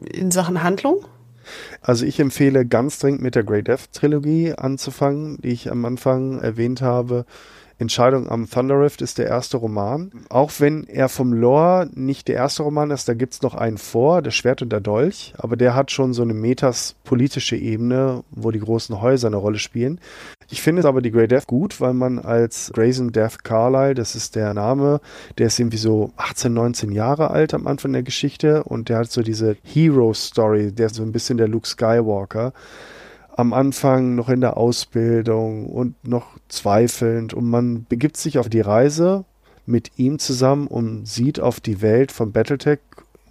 in 0.10 0.32
Sachen 0.32 0.64
Handlung? 0.64 1.06
Also 1.82 2.06
ich 2.06 2.20
empfehle 2.20 2.66
ganz 2.66 3.00
dringend 3.00 3.22
mit 3.22 3.36
der 3.36 3.44
Great 3.44 3.68
Death 3.68 3.92
Trilogie 3.94 4.54
anzufangen, 4.54 5.38
die 5.42 5.50
ich 5.50 5.72
am 5.72 5.86
Anfang 5.86 6.40
erwähnt 6.40 6.82
habe. 6.82 7.26
Entscheidung 7.80 8.30
am 8.30 8.50
Thunder 8.50 8.80
Rift 8.80 9.02
ist 9.02 9.18
der 9.18 9.28
erste 9.28 9.58
Roman. 9.58 10.12
Auch 10.30 10.52
wenn 10.60 10.86
er 10.86 11.10
vom 11.10 11.34
Lore 11.34 11.90
nicht 11.94 12.28
der 12.28 12.36
erste 12.36 12.64
Roman 12.64 12.92
ist, 12.92 13.10
da 13.10 13.14
gibt's 13.14 13.42
noch 13.42 13.56
einen 13.56 13.78
vor, 13.78 14.22
das 14.22 14.36
Schwert 14.36 14.62
und 14.62 14.72
der 14.72 14.80
Dolch, 14.80 15.34
aber 15.38 15.56
der 15.56 15.76
hat 15.76 15.92
schon 15.92 16.14
so 16.14 16.22
eine 16.22 16.34
metas 16.34 16.96
politische 17.04 17.56
Ebene, 17.56 18.24
wo 18.32 18.52
die 18.52 18.60
großen 18.60 19.02
Häuser 19.02 19.28
eine 19.28 19.38
Rolle 19.38 19.60
spielen. 19.60 20.00
Ich 20.50 20.62
finde 20.62 20.88
aber 20.88 21.02
die 21.02 21.12
Grey 21.12 21.28
Death 21.28 21.48
gut, 21.48 21.82
weil 21.82 21.94
man 21.94 22.20
als 22.20 22.72
Brazen 22.74 23.12
Death 23.12 23.44
Carlyle, 23.44 23.96
das 23.96 24.16
ist 24.16 24.36
der 24.36 24.54
Name, 24.54 25.02
der 25.38 25.48
ist 25.48 25.60
irgendwie 25.60 25.78
so 25.78 26.12
18, 26.18 26.54
19 26.54 26.92
Jahre 26.92 27.32
alt 27.32 27.54
am 27.54 27.66
Anfang 27.66 27.94
der 27.94 28.04
Geschichte 28.04 28.64
und 28.64 28.90
der 28.90 29.00
hat 29.00 29.12
so 29.12 29.24
diese 29.24 29.58
Hero-Story, 29.64 30.72
der 30.72 30.88
ist 30.88 30.96
so 30.96 31.04
ein 31.04 31.12
bisschen 31.12 31.38
der 31.38 31.48
Luke 31.48 31.68
Skywalker 31.68 32.54
am 33.36 33.54
Anfang 33.54 34.16
noch 34.16 34.30
in 34.30 34.42
der 34.42 34.58
Ausbildung 34.58 35.68
und 35.68 36.08
noch 36.08 36.38
zweifelnd. 36.50 37.34
Und 37.34 37.50
man 37.50 37.86
begibt 37.86 38.18
sich 38.18 38.38
auf 38.38 38.50
die 38.50 38.62
Reise 38.62 39.26
mit 39.66 39.92
ihm 39.98 40.20
zusammen 40.20 40.68
und 40.68 41.08
sieht 41.08 41.40
auf 41.40 41.60
die 41.60 41.82
Welt 41.82 42.12
von 42.12 42.32
Battletech 42.32 42.80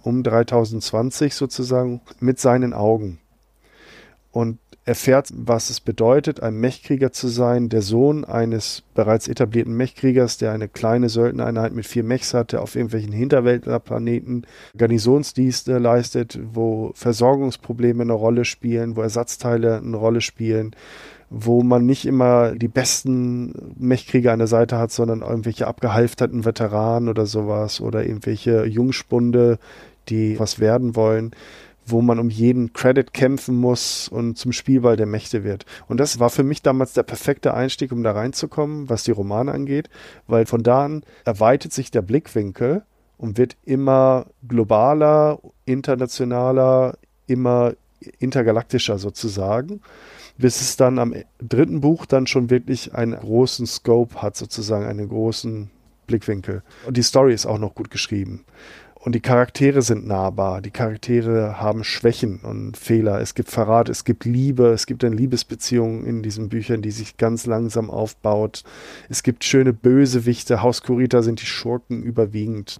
um 0.03 0.23
3020 0.23 1.33
sozusagen 1.33 2.01
mit 2.19 2.39
seinen 2.39 2.73
Augen. 2.73 3.19
Und 4.31 4.57
erfährt, 4.85 5.29
was 5.33 5.69
es 5.69 5.79
bedeutet, 5.79 6.43
ein 6.43 6.55
Mechkrieger 6.55 7.13
zu 7.13 7.29
sein, 7.29 7.69
der 7.69 7.81
Sohn 7.81 8.25
eines 8.25 8.83
bereits 8.93 9.29
etablierten 9.29 9.75
Mechkriegers, 9.75 10.37
der 10.37 10.51
eine 10.51 10.67
kleine 10.67 11.07
Söldnereinheit 11.07 11.73
mit 11.73 11.85
vier 11.85 12.03
Mechs 12.03 12.33
hat, 12.33 12.51
der 12.51 12.61
auf 12.61 12.75
irgendwelchen 12.75 13.13
Hinterweltlerplaneten 13.13 14.45
Garnisonsdienste 14.77 15.77
leistet, 15.77 16.37
wo 16.51 16.91
Versorgungsprobleme 16.95 18.03
eine 18.03 18.13
Rolle 18.13 18.43
spielen, 18.43 18.97
wo 18.97 19.01
Ersatzteile 19.01 19.77
eine 19.77 19.95
Rolle 19.95 20.19
spielen, 20.19 20.75
wo 21.29 21.63
man 21.63 21.85
nicht 21.85 22.05
immer 22.05 22.51
die 22.51 22.67
besten 22.67 23.73
Mechkrieger 23.79 24.33
an 24.33 24.39
der 24.39 24.47
Seite 24.47 24.77
hat, 24.77 24.91
sondern 24.91 25.21
irgendwelche 25.21 25.65
abgehalfterten 25.65 26.43
Veteranen 26.43 27.07
oder 27.07 27.25
sowas 27.25 27.79
oder 27.79 28.05
irgendwelche 28.05 28.65
Jungspunde, 28.65 29.59
die 30.09 30.37
was 30.37 30.59
werden 30.59 30.97
wollen 30.97 31.31
wo 31.85 32.01
man 32.01 32.19
um 32.19 32.29
jeden 32.29 32.73
Credit 32.73 33.13
kämpfen 33.13 33.55
muss 33.55 34.07
und 34.07 34.37
zum 34.37 34.51
Spielball 34.51 34.95
der 34.95 35.05
Mächte 35.05 35.43
wird. 35.43 35.65
Und 35.87 35.99
das 35.99 36.19
war 36.19 36.29
für 36.29 36.43
mich 36.43 36.61
damals 36.61 36.93
der 36.93 37.03
perfekte 37.03 37.53
Einstieg, 37.53 37.91
um 37.91 38.03
da 38.03 38.11
reinzukommen, 38.11 38.89
was 38.89 39.03
die 39.03 39.11
Romane 39.11 39.51
angeht, 39.51 39.89
weil 40.27 40.45
von 40.45 40.63
da 40.63 40.85
an 40.85 41.03
erweitert 41.25 41.73
sich 41.73 41.91
der 41.91 42.01
Blickwinkel 42.01 42.83
und 43.17 43.37
wird 43.37 43.57
immer 43.63 44.27
globaler, 44.47 45.39
internationaler, 45.65 46.97
immer 47.27 47.73
intergalaktischer 48.19 48.97
sozusagen, 48.97 49.81
bis 50.37 50.61
es 50.61 50.77
dann 50.77 50.99
am 50.99 51.13
dritten 51.39 51.81
Buch 51.81 52.05
dann 52.05 52.27
schon 52.27 52.49
wirklich 52.49 52.93
einen 52.93 53.17
großen 53.17 53.65
Scope 53.65 54.21
hat, 54.21 54.35
sozusagen 54.35 54.85
einen 54.85 55.07
großen 55.07 55.69
Blickwinkel. 56.07 56.63
Und 56.85 56.97
die 56.97 57.03
Story 57.03 57.33
ist 57.33 57.45
auch 57.45 57.59
noch 57.59 57.75
gut 57.75 57.89
geschrieben. 57.89 58.45
Und 59.03 59.15
die 59.15 59.19
Charaktere 59.19 59.81
sind 59.81 60.07
nahbar. 60.07 60.61
Die 60.61 60.71
Charaktere 60.71 61.59
haben 61.59 61.83
Schwächen 61.83 62.39
und 62.39 62.77
Fehler. 62.77 63.19
Es 63.19 63.35
gibt 63.35 63.49
Verrat, 63.49 63.89
es 63.89 64.05
gibt 64.05 64.23
Liebe, 64.23 64.67
es 64.67 64.85
gibt 64.85 65.03
eine 65.03 65.13
Liebesbeziehung 65.13 66.05
in 66.05 66.23
diesen 66.23 66.47
Büchern, 66.47 66.81
die 66.81 66.91
sich 66.91 67.17
ganz 67.17 67.45
langsam 67.45 67.89
aufbaut. 67.89 68.63
Es 69.09 69.21
gibt 69.21 69.43
schöne 69.43 69.73
Bösewichte. 69.73 70.61
Haus 70.61 70.83
Kurita 70.83 71.21
sind 71.21 71.41
die 71.41 71.45
Schurken 71.45 72.01
überwiegend. 72.01 72.79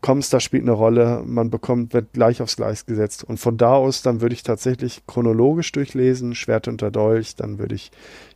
Comstar 0.00 0.40
spielt 0.40 0.62
eine 0.62 0.72
Rolle, 0.72 1.22
man 1.26 1.50
bekommt, 1.50 1.92
wird 1.92 2.12
gleich 2.14 2.40
aufs 2.40 2.56
Gleis 2.56 2.86
gesetzt. 2.86 3.22
Und 3.22 3.38
von 3.38 3.58
da 3.58 3.74
aus, 3.74 4.00
dann 4.00 4.22
würde 4.22 4.34
ich 4.34 4.44
tatsächlich 4.44 5.02
chronologisch 5.06 5.72
durchlesen, 5.72 6.34
Schwert 6.36 6.68
unter 6.68 6.90
Dolch, 6.90 7.34
dann 7.36 7.58
würde 7.58 7.74
ich 7.74 7.90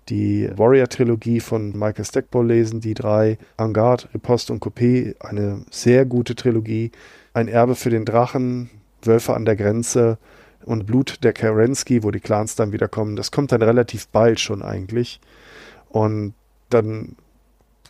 die 0.09 0.51
Warrior-Trilogie 0.57 1.41
von 1.41 1.79
Michael 1.79 2.05
Stackpole 2.05 2.55
lesen, 2.55 2.81
die 2.81 2.95
drei, 2.95 3.39
Angard, 3.57 4.09
Riposte 4.13 4.53
und 4.53 4.63
Coupé, 4.63 5.15
eine 5.21 5.65
sehr 5.71 6.05
gute 6.05 6.35
Trilogie. 6.35 6.91
Ein 7.35 7.49
Erbe 7.49 7.75
für 7.75 7.91
den 7.91 8.05
Drachen, 8.05 8.71
Wölfe 9.03 9.35
an 9.35 9.45
der 9.45 9.57
Grenze 9.57 10.19
und 10.65 10.87
Blut 10.87 11.25
der 11.25 11.33
Kerensky, 11.33 12.03
wo 12.03 12.11
die 12.11 12.21
Clans 12.21 12.57
dann 12.57 12.73
wieder 12.73 12.89
kommen. 12.89 13.17
Das 13.17 13.31
kommt 13.31 13.53
dann 13.53 13.63
relativ 13.63 14.09
bald 14.09 14.41
schon 14.41 14.63
eigentlich. 14.63 15.21
Und 15.89 16.35
dann 16.69 17.17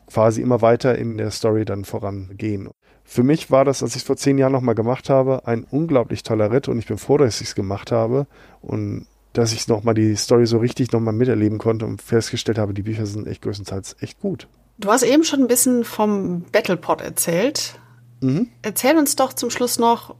quasi 0.06 0.43
immer 0.43 0.60
weiter 0.60 0.97
in 0.98 1.16
der 1.16 1.30
Story 1.30 1.64
dann 1.64 1.84
vorangehen. 1.84 2.68
Für 3.05 3.22
mich 3.22 3.51
war 3.51 3.64
das, 3.64 3.82
als 3.82 3.93
ich 3.93 4.02
es 4.02 4.06
vor 4.06 4.16
zehn 4.16 4.39
Jahren 4.39 4.52
nochmal 4.52 4.74
gemacht 4.74 5.10
habe, 5.10 5.47
ein 5.47 5.64
unglaublich 5.70 6.22
toller 6.22 6.51
Ritt 6.51 6.68
und 6.68 6.78
ich 6.78 6.86
bin 6.86 6.98
froh, 6.98 7.18
dass 7.18 7.40
ich 7.40 7.48
es 7.48 7.55
gemacht 7.55 7.93
habe 7.93 8.26
und 8.60 9.06
dass 9.32 9.52
ich 9.52 9.68
nochmal 9.68 9.94
die 9.94 10.14
Story 10.16 10.46
so 10.46 10.59
richtig 10.59 10.92
nochmal 10.92 11.14
miterleben 11.14 11.59
konnte 11.59 11.86
und 11.86 12.02
festgestellt 12.02 12.59
habe, 12.59 12.74
die 12.74 12.82
Bücher 12.82 13.06
sind 13.06 13.26
echt 13.26 13.42
größtenteils 13.42 13.96
echt 14.00 14.20
gut. 14.20 14.48
Du 14.78 14.90
hast 14.90 15.02
eben 15.02 15.24
schon 15.24 15.40
ein 15.40 15.48
bisschen 15.48 15.84
vom 15.84 16.42
Battlepod 16.52 17.00
erzählt. 17.00 17.74
Mhm. 18.20 18.48
Erzähl 18.62 18.96
uns 18.96 19.16
doch 19.16 19.32
zum 19.32 19.50
Schluss 19.50 19.78
noch, 19.78 20.14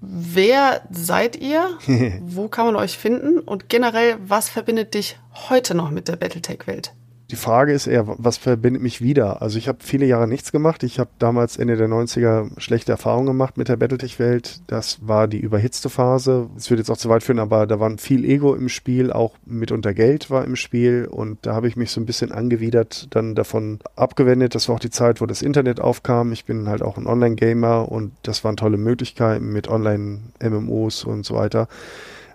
wer 0.00 0.82
seid 0.90 1.36
ihr? 1.36 1.78
Wo 2.22 2.48
kann 2.48 2.66
man 2.66 2.76
euch 2.76 2.96
finden? 2.96 3.40
Und 3.40 3.68
generell, 3.68 4.16
was 4.26 4.48
verbindet 4.48 4.94
dich 4.94 5.18
heute 5.48 5.74
noch 5.74 5.90
mit 5.90 6.08
der 6.08 6.16
Battletech-Welt? 6.16 6.92
Die 7.30 7.36
Frage 7.36 7.72
ist 7.72 7.86
eher, 7.86 8.06
was 8.06 8.38
verbindet 8.38 8.82
mich 8.82 9.00
wieder? 9.00 9.40
Also 9.40 9.56
ich 9.56 9.68
habe 9.68 9.78
viele 9.82 10.04
Jahre 10.04 10.26
nichts 10.26 10.50
gemacht. 10.50 10.82
Ich 10.82 10.98
habe 10.98 11.10
damals 11.20 11.58
Ende 11.58 11.76
der 11.76 11.86
90er 11.86 12.58
schlechte 12.58 12.90
Erfahrungen 12.90 13.26
gemacht 13.26 13.56
mit 13.56 13.68
der 13.68 13.76
Battletech-Welt. 13.76 14.62
Das 14.66 14.98
war 15.06 15.28
die 15.28 15.38
überhitzte 15.38 15.90
Phase. 15.90 16.50
Es 16.56 16.70
wird 16.70 16.78
jetzt 16.78 16.90
auch 16.90 16.96
zu 16.96 17.08
weit 17.08 17.22
führen, 17.22 17.38
aber 17.38 17.68
da 17.68 17.78
war 17.78 17.96
viel 17.98 18.24
Ego 18.24 18.56
im 18.56 18.68
Spiel, 18.68 19.12
auch 19.12 19.34
mitunter 19.46 19.94
Geld 19.94 20.28
war 20.30 20.44
im 20.44 20.56
Spiel 20.56 21.06
und 21.08 21.38
da 21.42 21.54
habe 21.54 21.68
ich 21.68 21.76
mich 21.76 21.92
so 21.92 22.00
ein 22.00 22.06
bisschen 22.06 22.32
angewidert, 22.32 23.06
dann 23.10 23.36
davon 23.36 23.78
abgewendet. 23.94 24.56
Das 24.56 24.68
war 24.68 24.74
auch 24.74 24.80
die 24.80 24.90
Zeit, 24.90 25.20
wo 25.20 25.26
das 25.26 25.40
Internet 25.40 25.80
aufkam. 25.80 26.32
Ich 26.32 26.46
bin 26.46 26.68
halt 26.68 26.82
auch 26.82 26.96
ein 26.96 27.06
Online-Gamer 27.06 27.92
und 27.92 28.10
das 28.24 28.42
waren 28.42 28.56
tolle 28.56 28.76
Möglichkeiten 28.76 29.52
mit 29.52 29.68
Online-MMOs 29.68 31.04
und 31.04 31.24
so 31.24 31.36
weiter. 31.36 31.68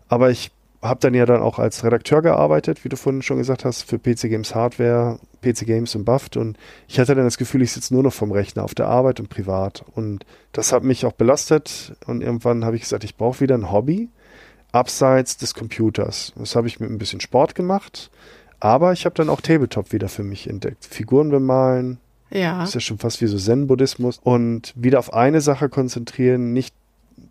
Aber 0.07 0.29
ich 0.29 0.51
habe 0.87 0.99
dann 0.99 1.13
ja 1.13 1.25
dann 1.25 1.41
auch 1.41 1.59
als 1.59 1.83
Redakteur 1.83 2.21
gearbeitet, 2.21 2.83
wie 2.83 2.89
du 2.89 2.97
vorhin 2.97 3.21
schon 3.21 3.37
gesagt 3.37 3.65
hast, 3.65 3.83
für 3.83 3.99
PC 3.99 4.29
Games 4.29 4.55
Hardware, 4.55 5.19
PC 5.41 5.65
Games 5.65 5.95
und 5.95 6.05
Buffed 6.05 6.37
und 6.37 6.57
ich 6.87 6.99
hatte 6.99 7.15
dann 7.15 7.25
das 7.25 7.37
Gefühl, 7.37 7.61
ich 7.61 7.71
sitze 7.71 7.93
nur 7.93 8.03
noch 8.03 8.13
vom 8.13 8.31
Rechner 8.31 8.63
auf 8.63 8.75
der 8.75 8.87
Arbeit 8.87 9.19
und 9.19 9.29
privat 9.29 9.83
und 9.93 10.25
das 10.51 10.71
hat 10.71 10.83
mich 10.83 11.05
auch 11.05 11.13
belastet 11.13 11.95
und 12.07 12.21
irgendwann 12.21 12.65
habe 12.65 12.75
ich 12.75 12.83
gesagt, 12.83 13.03
ich 13.03 13.15
brauche 13.15 13.41
wieder 13.41 13.55
ein 13.55 13.71
Hobby 13.71 14.09
abseits 14.71 15.37
des 15.37 15.53
Computers. 15.53 16.33
Das 16.35 16.55
habe 16.55 16.67
ich 16.67 16.79
mit 16.79 16.89
ein 16.89 16.97
bisschen 16.97 17.21
Sport 17.21 17.55
gemacht, 17.55 18.09
aber 18.59 18.93
ich 18.93 19.05
habe 19.05 19.15
dann 19.15 19.29
auch 19.29 19.41
Tabletop 19.41 19.91
wieder 19.91 20.09
für 20.09 20.23
mich 20.23 20.49
entdeckt. 20.49 20.85
Figuren 20.85 21.29
bemalen, 21.29 21.99
ja. 22.31 22.59
Das 22.59 22.69
ist 22.69 22.75
ja 22.75 22.81
schon 22.81 22.97
fast 22.97 23.21
wie 23.21 23.27
so 23.27 23.37
Zen-Buddhismus. 23.37 24.19
Und 24.23 24.73
wieder 24.75 24.99
auf 24.99 25.13
eine 25.13 25.41
Sache 25.41 25.69
konzentrieren, 25.69 26.53
nicht 26.53 26.75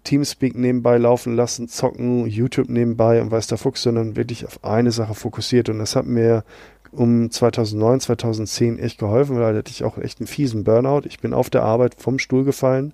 Teamspeak 0.04 0.56
nebenbei 0.56 0.98
laufen 0.98 1.34
lassen, 1.34 1.68
zocken, 1.68 2.26
YouTube 2.26 2.68
nebenbei 2.68 3.20
und 3.20 3.30
weiß 3.30 3.46
der 3.46 3.58
Fuchs, 3.58 3.82
sondern 3.82 4.16
wirklich 4.16 4.46
auf 4.46 4.62
eine 4.64 4.92
Sache 4.92 5.14
fokussiert. 5.14 5.68
Und 5.68 5.78
das 5.78 5.96
hat 5.96 6.06
mir 6.06 6.44
um 6.92 7.30
2009, 7.30 8.00
2010 8.00 8.78
echt 8.78 8.98
geholfen, 8.98 9.36
weil 9.36 9.52
da 9.52 9.58
hatte 9.58 9.70
ich 9.70 9.84
auch 9.84 9.98
echt 9.98 10.20
einen 10.20 10.26
fiesen 10.26 10.64
Burnout. 10.64 11.02
Ich 11.06 11.20
bin 11.20 11.34
auf 11.34 11.50
der 11.50 11.62
Arbeit 11.62 11.96
vom 11.98 12.18
Stuhl 12.18 12.44
gefallen, 12.44 12.92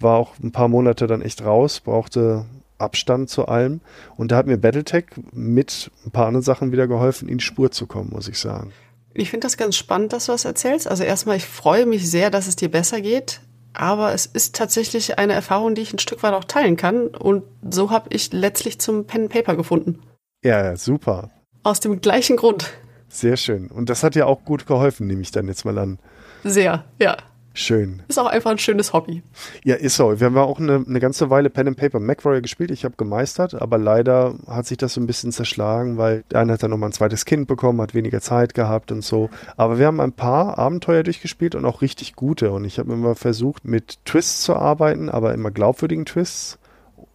war 0.00 0.16
auch 0.16 0.34
ein 0.42 0.52
paar 0.52 0.68
Monate 0.68 1.06
dann 1.06 1.22
echt 1.22 1.44
raus, 1.44 1.80
brauchte 1.80 2.46
Abstand 2.78 3.30
zu 3.30 3.46
allem. 3.46 3.80
Und 4.16 4.32
da 4.32 4.36
hat 4.36 4.46
mir 4.46 4.58
Battletech 4.58 5.06
mit 5.32 5.90
ein 6.04 6.10
paar 6.10 6.26
anderen 6.26 6.44
Sachen 6.44 6.72
wieder 6.72 6.86
geholfen, 6.86 7.28
in 7.28 7.38
die 7.38 7.44
Spur 7.44 7.70
zu 7.70 7.86
kommen, 7.86 8.10
muss 8.10 8.28
ich 8.28 8.38
sagen. 8.38 8.72
Ich 9.14 9.30
finde 9.30 9.46
das 9.46 9.56
ganz 9.56 9.76
spannend, 9.76 10.12
dass 10.12 10.26
du 10.26 10.32
das 10.32 10.44
erzählst. 10.44 10.88
Also 10.88 11.02
erstmal, 11.02 11.38
ich 11.38 11.46
freue 11.46 11.86
mich 11.86 12.08
sehr, 12.10 12.30
dass 12.30 12.46
es 12.46 12.56
dir 12.56 12.70
besser 12.70 13.00
geht 13.00 13.40
aber 13.76 14.12
es 14.12 14.26
ist 14.26 14.56
tatsächlich 14.56 15.18
eine 15.18 15.34
Erfahrung, 15.34 15.74
die 15.74 15.82
ich 15.82 15.92
ein 15.92 15.98
Stück 15.98 16.22
weit 16.22 16.34
auch 16.34 16.44
teilen 16.44 16.76
kann. 16.76 17.08
Und 17.08 17.44
so 17.68 17.90
habe 17.90 18.08
ich 18.10 18.32
letztlich 18.32 18.80
zum 18.80 19.06
Pen 19.06 19.22
and 19.22 19.30
Paper 19.32 19.56
gefunden. 19.56 20.00
Ja, 20.42 20.76
super. 20.76 21.30
Aus 21.62 21.80
dem 21.80 22.00
gleichen 22.00 22.36
Grund. 22.36 22.70
Sehr 23.08 23.36
schön. 23.36 23.68
Und 23.68 23.90
das 23.90 24.02
hat 24.02 24.14
ja 24.14 24.26
auch 24.26 24.44
gut 24.44 24.66
geholfen, 24.66 25.06
nehme 25.06 25.22
ich 25.22 25.30
dann 25.30 25.48
jetzt 25.48 25.64
mal 25.64 25.78
an. 25.78 25.98
Sehr, 26.44 26.84
ja. 27.00 27.16
Schön. 27.58 28.02
Ist 28.06 28.18
auch 28.18 28.26
einfach 28.26 28.50
ein 28.50 28.58
schönes 28.58 28.92
Hobby. 28.92 29.22
Ja, 29.64 29.76
ist 29.76 29.96
so. 29.96 30.20
Wir 30.20 30.26
haben 30.26 30.36
auch 30.36 30.60
eine, 30.60 30.84
eine 30.86 31.00
ganze 31.00 31.30
Weile 31.30 31.48
Pen 31.48 31.68
and 31.68 31.78
Paper 31.78 32.00
MacWarrior 32.00 32.42
gespielt. 32.42 32.70
Ich 32.70 32.84
habe 32.84 32.96
gemeistert, 32.98 33.54
aber 33.54 33.78
leider 33.78 34.34
hat 34.46 34.66
sich 34.66 34.76
das 34.76 34.92
so 34.92 35.00
ein 35.00 35.06
bisschen 35.06 35.32
zerschlagen, 35.32 35.96
weil 35.96 36.22
der 36.30 36.40
eine 36.40 36.52
hat 36.52 36.62
dann 36.62 36.70
nochmal 36.70 36.90
ein 36.90 36.92
zweites 36.92 37.24
Kind 37.24 37.48
bekommen, 37.48 37.80
hat 37.80 37.94
weniger 37.94 38.20
Zeit 38.20 38.52
gehabt 38.52 38.92
und 38.92 39.02
so. 39.02 39.30
Aber 39.56 39.78
wir 39.78 39.86
haben 39.86 40.02
ein 40.02 40.12
paar 40.12 40.58
Abenteuer 40.58 41.02
durchgespielt 41.02 41.54
und 41.54 41.64
auch 41.64 41.80
richtig 41.80 42.14
gute. 42.14 42.50
Und 42.50 42.66
ich 42.66 42.78
habe 42.78 42.92
immer 42.92 43.14
versucht, 43.14 43.64
mit 43.64 44.04
Twists 44.04 44.42
zu 44.42 44.54
arbeiten, 44.54 45.08
aber 45.08 45.32
immer 45.32 45.50
glaubwürdigen 45.50 46.04
Twists 46.04 46.58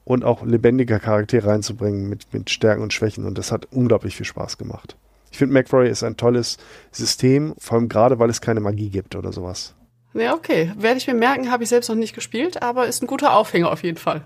und 0.05 0.25
auch 0.25 0.43
lebendiger 0.43 0.97
Charaktere 0.97 1.49
reinzubringen 1.49 2.09
mit, 2.09 2.33
mit 2.33 2.49
Stärken 2.49 2.81
und 2.81 2.93
Schwächen. 2.93 3.25
Und 3.25 3.37
das 3.37 3.51
hat 3.51 3.67
unglaublich 3.69 4.15
viel 4.15 4.25
Spaß 4.25 4.57
gemacht. 4.57 4.97
Ich 5.29 5.37
finde, 5.37 5.53
MacWarrior 5.53 5.91
ist 5.91 6.01
ein 6.01 6.17
tolles 6.17 6.57
System, 6.91 7.53
vor 7.59 7.77
allem 7.77 7.89
gerade, 7.89 8.17
weil 8.17 8.31
es 8.31 8.41
keine 8.41 8.59
Magie 8.59 8.89
gibt 8.89 9.15
oder 9.15 9.31
sowas. 9.31 9.75
Ja, 10.13 10.33
okay. 10.33 10.71
Werde 10.77 10.97
ich 10.97 11.07
mir 11.07 11.13
merken, 11.13 11.51
habe 11.51 11.63
ich 11.63 11.69
selbst 11.69 11.89
noch 11.89 11.95
nicht 11.95 12.13
gespielt, 12.13 12.61
aber 12.61 12.87
ist 12.87 13.01
ein 13.01 13.07
guter 13.07 13.35
Aufhänger 13.35 13.71
auf 13.71 13.83
jeden 13.83 13.97
Fall. 13.97 14.25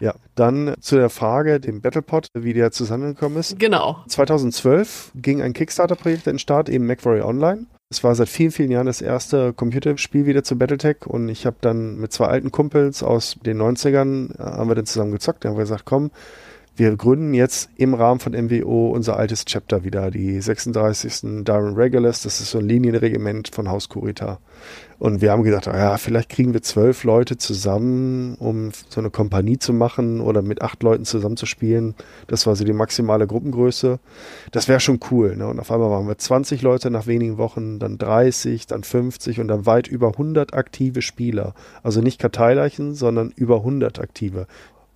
Ja, 0.00 0.14
dann 0.36 0.74
zu 0.80 0.96
der 0.96 1.10
Frage, 1.10 1.58
dem 1.58 1.80
Battlepod, 1.80 2.28
wie 2.34 2.52
der 2.52 2.70
zusammengekommen 2.70 3.38
ist. 3.38 3.58
Genau. 3.58 4.04
2012 4.06 5.12
ging 5.16 5.42
ein 5.42 5.52
Kickstarter-Projekt 5.52 6.26
in 6.26 6.34
den 6.34 6.38
Start, 6.38 6.68
eben 6.68 6.86
MacWarrior 6.86 7.26
Online. 7.26 7.66
Es 7.90 8.04
war 8.04 8.14
seit 8.14 8.28
vielen, 8.28 8.50
vielen 8.50 8.70
Jahren 8.70 8.86
das 8.86 9.00
erste 9.00 9.52
Computerspiel 9.54 10.26
wieder 10.26 10.44
zu 10.44 10.56
Battletech 10.56 11.06
und 11.06 11.28
ich 11.28 11.46
habe 11.46 11.56
dann 11.60 11.96
mit 11.96 12.12
zwei 12.12 12.26
alten 12.26 12.52
Kumpels 12.52 13.02
aus 13.02 13.36
den 13.44 13.60
90ern, 13.60 14.38
äh, 14.38 14.42
haben 14.42 14.68
wir 14.68 14.74
dann 14.74 14.86
zusammen 14.86 15.12
gezockt, 15.12 15.44
da 15.44 15.48
haben 15.48 15.56
wir 15.56 15.62
gesagt, 15.62 15.86
komm, 15.86 16.10
wir 16.78 16.96
gründen 16.96 17.34
jetzt 17.34 17.70
im 17.76 17.94
Rahmen 17.94 18.20
von 18.20 18.32
MWO 18.32 18.90
unser 18.90 19.16
altes 19.16 19.44
Chapter 19.44 19.82
wieder, 19.82 20.10
die 20.10 20.40
36. 20.40 21.44
Darren 21.44 21.74
Regulars, 21.74 22.22
das 22.22 22.40
ist 22.40 22.52
so 22.52 22.58
ein 22.58 22.68
Linienregiment 22.68 23.48
von 23.52 23.68
Haus 23.68 23.88
Kurita. 23.88 24.38
Und 25.00 25.20
wir 25.20 25.30
haben 25.30 25.42
gedacht, 25.42 25.66
ja, 25.66 25.96
vielleicht 25.96 26.28
kriegen 26.28 26.52
wir 26.52 26.62
zwölf 26.62 27.04
Leute 27.04 27.36
zusammen, 27.36 28.34
um 28.36 28.70
so 28.88 29.00
eine 29.00 29.10
Kompanie 29.10 29.58
zu 29.58 29.72
machen 29.72 30.20
oder 30.20 30.42
mit 30.42 30.62
acht 30.62 30.82
Leuten 30.82 31.04
zusammen 31.04 31.36
zu 31.36 31.46
spielen. 31.46 31.94
Das 32.26 32.46
war 32.46 32.56
so 32.56 32.64
die 32.64 32.72
maximale 32.72 33.26
Gruppengröße. 33.26 33.98
Das 34.50 34.68
wäre 34.68 34.80
schon 34.80 34.98
cool. 35.10 35.36
Ne? 35.36 35.46
Und 35.46 35.60
auf 35.60 35.70
einmal 35.70 35.90
waren 35.90 36.08
wir 36.08 36.18
20 36.18 36.62
Leute 36.62 36.90
nach 36.90 37.06
wenigen 37.06 37.38
Wochen, 37.38 37.78
dann 37.78 37.98
30, 37.98 38.66
dann 38.66 38.82
50 38.82 39.40
und 39.40 39.48
dann 39.48 39.66
weit 39.66 39.88
über 39.88 40.08
100 40.08 40.54
aktive 40.54 41.02
Spieler. 41.02 41.54
Also 41.82 42.00
nicht 42.00 42.20
Karteileichen, 42.20 42.94
sondern 42.94 43.30
über 43.30 43.58
100 43.58 44.00
aktive. 44.00 44.46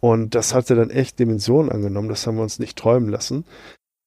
Und 0.05 0.35
das 0.35 0.53
hatte 0.53 0.74
dann 0.74 0.91
echt 0.91 1.20
Dimensionen 1.20 1.70
angenommen, 1.70 2.09
das 2.09 2.27
haben 2.27 2.35
wir 2.35 2.43
uns 2.43 2.59
nicht 2.59 2.77
träumen 2.77 3.09
lassen. 3.09 3.45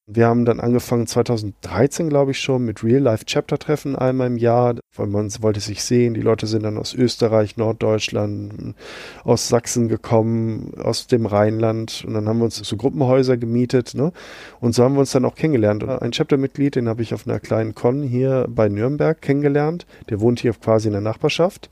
Wir 0.08 0.26
haben 0.26 0.44
dann 0.44 0.60
angefangen 0.60 1.06
2013, 1.06 2.10
glaube 2.10 2.32
ich 2.32 2.38
schon, 2.38 2.64
mit 2.64 2.84
Real-Life-Chapter-Treffen 2.84 3.96
einmal 3.96 4.26
im 4.26 4.36
Jahr, 4.36 4.76
weil 4.94 5.06
man 5.06 5.28
wollte 5.40 5.58
sich 5.58 5.82
sehen. 5.82 6.14
Die 6.14 6.20
Leute 6.20 6.46
sind 6.46 6.62
dann 6.62 6.78
aus 6.78 6.94
Österreich, 6.94 7.56
Norddeutschland, 7.56 8.76
aus 9.24 9.48
Sachsen 9.48 9.88
gekommen, 9.88 10.74
aus 10.78 11.08
dem 11.08 11.26
Rheinland. 11.26 12.04
Und 12.06 12.14
dann 12.14 12.28
haben 12.28 12.38
wir 12.38 12.44
uns 12.44 12.56
so 12.56 12.76
Gruppenhäuser 12.76 13.36
gemietet. 13.36 13.94
Ne? 13.94 14.12
Und 14.60 14.76
so 14.76 14.84
haben 14.84 14.94
wir 14.94 15.00
uns 15.00 15.10
dann 15.10 15.24
auch 15.24 15.34
kennengelernt. 15.34 15.82
Ein 15.82 16.12
Chapter-Mitglied, 16.12 16.76
den 16.76 16.88
habe 16.88 17.02
ich 17.02 17.12
auf 17.12 17.26
einer 17.26 17.40
kleinen 17.40 17.74
Con 17.74 18.02
hier 18.02 18.46
bei 18.48 18.68
Nürnberg 18.68 19.20
kennengelernt. 19.20 19.86
Der 20.10 20.20
wohnt 20.20 20.40
hier 20.40 20.52
quasi 20.52 20.86
in 20.86 20.92
der 20.92 21.00
Nachbarschaft. 21.00 21.68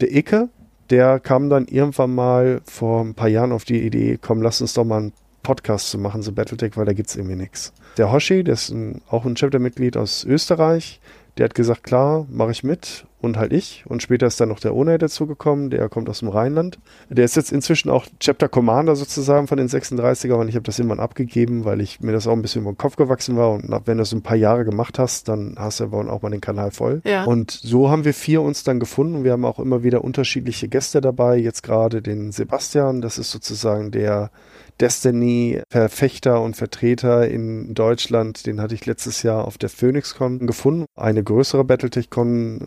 Der 0.00 0.12
Icke, 0.12 0.48
der 0.90 1.20
kam 1.20 1.50
dann 1.50 1.66
irgendwann 1.66 2.14
mal 2.14 2.60
vor 2.64 3.02
ein 3.02 3.14
paar 3.14 3.28
Jahren 3.28 3.52
auf 3.52 3.64
die 3.64 3.82
Idee, 3.82 4.18
komm, 4.20 4.42
lass 4.42 4.60
uns 4.60 4.74
doch 4.74 4.84
mal 4.84 4.98
einen 4.98 5.12
Podcast 5.42 5.90
zu 5.90 5.98
machen, 5.98 6.22
so 6.22 6.32
Battletech, 6.32 6.76
weil 6.76 6.84
da 6.84 6.92
gibt 6.92 7.08
es 7.08 7.16
irgendwie 7.16 7.36
nichts. 7.36 7.72
Der 7.96 8.12
Hoshi, 8.12 8.44
der 8.44 8.54
ist 8.54 8.70
ein, 8.70 9.00
auch 9.08 9.24
ein 9.24 9.34
Chapter-Mitglied 9.34 9.96
aus 9.96 10.24
Österreich, 10.24 11.00
der 11.38 11.44
hat 11.44 11.54
gesagt, 11.54 11.84
klar, 11.84 12.26
mache 12.28 12.50
ich 12.50 12.64
mit 12.64 13.06
und 13.20 13.36
halt 13.36 13.52
ich. 13.52 13.84
Und 13.86 14.02
später 14.02 14.26
ist 14.26 14.40
dann 14.40 14.48
noch 14.48 14.58
der 14.58 14.74
Onay 14.74 14.98
dazugekommen, 14.98 15.70
der 15.70 15.88
kommt 15.88 16.08
aus 16.08 16.18
dem 16.18 16.28
Rheinland. 16.28 16.78
Der 17.08 17.24
ist 17.24 17.36
jetzt 17.36 17.52
inzwischen 17.52 17.90
auch 17.90 18.06
Chapter 18.18 18.48
Commander 18.48 18.96
sozusagen 18.96 19.46
von 19.46 19.56
den 19.56 19.68
36er 19.68 20.34
und 20.34 20.48
ich 20.48 20.56
habe 20.56 20.64
das 20.64 20.78
irgendwann 20.78 21.00
abgegeben, 21.00 21.64
weil 21.64 21.80
ich 21.80 22.00
mir 22.00 22.12
das 22.12 22.26
auch 22.26 22.32
ein 22.32 22.42
bisschen 22.42 22.62
über 22.62 22.72
den 22.72 22.78
Kopf 22.78 22.96
gewachsen 22.96 23.36
war. 23.36 23.52
Und 23.52 23.70
wenn 23.70 23.96
du 23.96 24.02
das 24.02 24.12
ein 24.12 24.22
paar 24.22 24.36
Jahre 24.36 24.64
gemacht 24.64 24.98
hast, 24.98 25.28
dann 25.28 25.54
hast 25.58 25.80
du 25.80 25.84
aber 25.84 26.12
auch 26.12 26.22
mal 26.22 26.30
den 26.30 26.40
Kanal 26.40 26.72
voll. 26.72 27.02
Ja. 27.04 27.24
Und 27.24 27.52
so 27.52 27.88
haben 27.88 28.04
wir 28.04 28.14
vier 28.14 28.42
uns 28.42 28.64
dann 28.64 28.80
gefunden. 28.80 29.22
Wir 29.22 29.32
haben 29.32 29.44
auch 29.44 29.60
immer 29.60 29.82
wieder 29.84 30.02
unterschiedliche 30.02 30.68
Gäste 30.68 31.00
dabei. 31.00 31.36
Jetzt 31.36 31.62
gerade 31.62 32.02
den 32.02 32.32
Sebastian, 32.32 33.00
das 33.00 33.18
ist 33.18 33.30
sozusagen 33.30 33.90
der 33.92 34.30
Destiny-Verfechter 34.80 36.40
und 36.40 36.56
Vertreter 36.56 37.28
in 37.28 37.74
Deutschland, 37.74 38.46
den 38.46 38.60
hatte 38.60 38.74
ich 38.74 38.86
letztes 38.86 39.22
Jahr 39.22 39.44
auf 39.44 39.58
der 39.58 39.68
PhoenixCon 39.68 40.46
gefunden. 40.46 40.86
Eine 40.96 41.22
größere 41.22 41.64
Battletech-Con, 41.64 42.60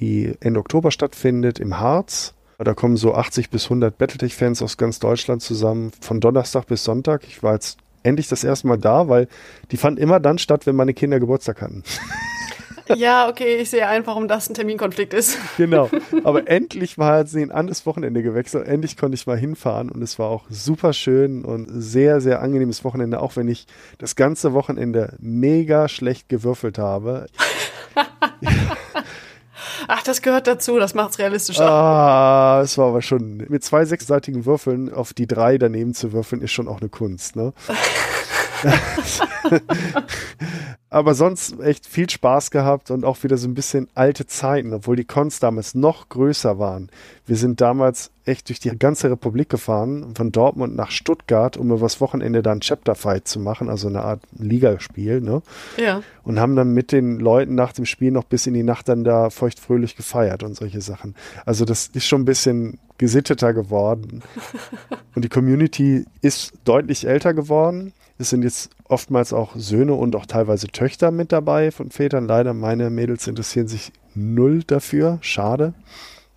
die 0.00 0.34
Ende 0.40 0.60
Oktober 0.60 0.90
stattfindet 0.90 1.58
im 1.58 1.78
Harz. 1.78 2.34
Da 2.58 2.74
kommen 2.74 2.96
so 2.96 3.14
80 3.14 3.50
bis 3.50 3.64
100 3.64 3.96
Battletech-Fans 3.96 4.62
aus 4.62 4.76
ganz 4.76 4.98
Deutschland 4.98 5.42
zusammen, 5.42 5.92
von 6.00 6.20
Donnerstag 6.20 6.66
bis 6.66 6.84
Sonntag. 6.84 7.22
Ich 7.28 7.42
war 7.42 7.54
jetzt 7.54 7.78
endlich 8.02 8.28
das 8.28 8.42
erste 8.42 8.66
Mal 8.66 8.78
da, 8.78 9.08
weil 9.08 9.28
die 9.70 9.76
fand 9.76 9.98
immer 9.98 10.18
dann 10.18 10.38
statt, 10.38 10.66
wenn 10.66 10.74
meine 10.74 10.94
Kinder 10.94 11.20
Geburtstag 11.20 11.62
hatten. 11.62 11.84
Ja, 12.96 13.28
okay, 13.28 13.56
ich 13.56 13.70
sehe 13.70 13.86
einfach, 13.86 14.08
warum 14.08 14.28
das 14.28 14.48
ein 14.48 14.54
Terminkonflikt 14.54 15.14
ist. 15.14 15.38
Genau. 15.56 15.90
Aber 16.24 16.48
endlich 16.48 16.98
war 16.98 17.26
sie 17.26 17.42
ein 17.42 17.50
anderes 17.50 17.86
Wochenende 17.86 18.22
gewechselt. 18.22 18.66
Endlich 18.66 18.96
konnte 18.96 19.14
ich 19.14 19.26
mal 19.26 19.36
hinfahren 19.36 19.90
und 19.90 20.02
es 20.02 20.18
war 20.18 20.28
auch 20.28 20.44
super 20.48 20.92
schön 20.92 21.44
und 21.44 21.68
sehr, 21.70 22.20
sehr 22.20 22.40
angenehmes 22.42 22.84
Wochenende, 22.84 23.20
auch 23.20 23.36
wenn 23.36 23.48
ich 23.48 23.66
das 23.98 24.16
ganze 24.16 24.52
Wochenende 24.52 25.14
mega 25.18 25.88
schlecht 25.88 26.28
gewürfelt 26.28 26.78
habe. 26.78 27.26
Ach, 29.88 30.02
das 30.02 30.22
gehört 30.22 30.46
dazu, 30.46 30.78
das 30.78 30.94
macht 30.94 31.12
es 31.12 31.18
realistischer. 31.18 31.68
Ah, 31.68 32.60
es 32.62 32.76
war 32.78 32.88
aber 32.88 33.02
schon 33.02 33.38
mit 33.48 33.64
zwei 33.64 33.84
sechsseitigen 33.84 34.44
Würfeln 34.44 34.92
auf 34.92 35.14
die 35.14 35.26
drei 35.26 35.56
daneben 35.58 35.94
zu 35.94 36.12
würfeln, 36.12 36.42
ist 36.42 36.52
schon 36.52 36.68
auch 36.68 36.80
eine 36.80 36.90
Kunst, 36.90 37.36
ne? 37.36 37.52
Aber 40.90 41.14
sonst 41.14 41.60
echt 41.60 41.86
viel 41.86 42.08
Spaß 42.08 42.50
gehabt 42.50 42.90
und 42.90 43.04
auch 43.04 43.22
wieder 43.22 43.36
so 43.36 43.46
ein 43.46 43.54
bisschen 43.54 43.88
alte 43.94 44.26
Zeiten, 44.26 44.72
obwohl 44.72 44.96
die 44.96 45.04
Cons 45.04 45.38
damals 45.38 45.74
noch 45.74 46.08
größer 46.08 46.58
waren. 46.58 46.88
Wir 47.26 47.36
sind 47.36 47.60
damals 47.60 48.10
echt 48.24 48.48
durch 48.48 48.58
die 48.58 48.70
ganze 48.70 49.10
Republik 49.10 49.50
gefahren, 49.50 50.14
von 50.14 50.32
Dortmund 50.32 50.76
nach 50.76 50.90
Stuttgart, 50.90 51.58
um 51.58 51.70
übers 51.70 52.00
Wochenende 52.00 52.42
dann 52.42 52.60
Chapter 52.60 52.94
Fight 52.94 53.28
zu 53.28 53.38
machen, 53.38 53.68
also 53.68 53.88
eine 53.88 54.02
Art 54.02 54.20
Ligaspiel, 54.38 55.20
ne? 55.20 55.42
Ja. 55.76 56.02
Und 56.22 56.40
haben 56.40 56.56
dann 56.56 56.72
mit 56.72 56.92
den 56.92 57.18
Leuten 57.18 57.54
nach 57.54 57.72
dem 57.72 57.84
Spiel 57.84 58.10
noch 58.10 58.24
bis 58.24 58.46
in 58.46 58.54
die 58.54 58.62
Nacht 58.62 58.88
dann 58.88 59.04
da 59.04 59.28
feuchtfröhlich 59.28 59.94
gefeiert 59.94 60.42
und 60.42 60.56
solche 60.56 60.80
Sachen. 60.80 61.14
Also 61.44 61.66
das 61.66 61.88
ist 61.88 62.06
schon 62.06 62.22
ein 62.22 62.26
bisschen 62.26 62.78
gesitteter 62.96 63.52
geworden. 63.52 64.22
und 65.14 65.24
die 65.24 65.28
Community 65.28 66.04
ist 66.20 66.52
deutlich 66.64 67.06
älter 67.06 67.34
geworden. 67.34 67.92
Es 68.18 68.30
sind 68.30 68.42
jetzt 68.42 68.70
oftmals 68.88 69.32
auch 69.32 69.54
Söhne 69.54 69.94
und 69.94 70.16
auch 70.16 70.26
teilweise 70.26 70.66
Töchter 70.66 71.10
mit 71.12 71.30
dabei 71.30 71.70
von 71.70 71.90
Vätern. 71.90 72.26
Leider 72.26 72.52
meine 72.52 72.90
Mädels 72.90 73.28
interessieren 73.28 73.68
sich 73.68 73.92
null 74.14 74.64
dafür. 74.64 75.18
Schade. 75.20 75.72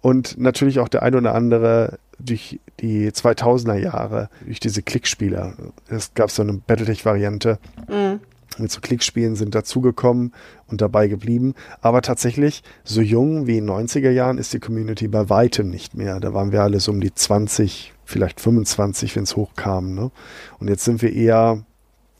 Und 0.01 0.37
natürlich 0.39 0.79
auch 0.79 0.87
der 0.87 1.03
ein 1.03 1.15
oder 1.15 1.33
andere 1.33 1.99
durch 2.19 2.59
die 2.79 3.09
2000er 3.09 3.77
Jahre, 3.77 4.29
durch 4.45 4.59
diese 4.59 4.83
Klickspieler. 4.83 5.53
Es 5.87 6.13
gab 6.13 6.29
so 6.29 6.43
eine 6.43 6.53
Battletech-Variante. 6.53 7.57
Mhm. 7.87 8.19
Mit 8.57 8.69
so 8.69 8.81
Klickspielen 8.81 9.35
sind 9.35 9.55
dazugekommen 9.55 10.33
und 10.67 10.81
dabei 10.81 11.07
geblieben. 11.07 11.53
Aber 11.79 12.01
tatsächlich, 12.01 12.63
so 12.83 13.01
jung 13.01 13.47
wie 13.47 13.57
in 13.57 13.65
den 13.65 13.87
90er 13.87 14.11
Jahren 14.11 14.37
ist 14.37 14.53
die 14.53 14.59
Community 14.59 15.07
bei 15.07 15.29
weitem 15.29 15.69
nicht 15.69 15.95
mehr. 15.95 16.19
Da 16.19 16.33
waren 16.33 16.51
wir 16.51 16.61
alle 16.61 16.79
so 16.81 16.91
um 16.91 16.99
die 16.99 17.13
20, 17.13 17.93
vielleicht 18.03 18.41
25, 18.41 19.15
wenn 19.15 19.23
es 19.23 19.37
hochkam. 19.37 19.95
Ne? 19.95 20.11
Und 20.59 20.67
jetzt 20.67 20.83
sind 20.83 21.01
wir 21.01 21.13
eher 21.13 21.63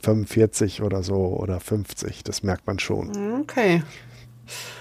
45 0.04 0.82
oder 0.82 1.04
so 1.04 1.16
oder 1.16 1.60
50. 1.60 2.24
Das 2.24 2.44
merkt 2.44 2.68
man 2.68 2.80
schon. 2.80 3.42
Okay. 3.42 3.84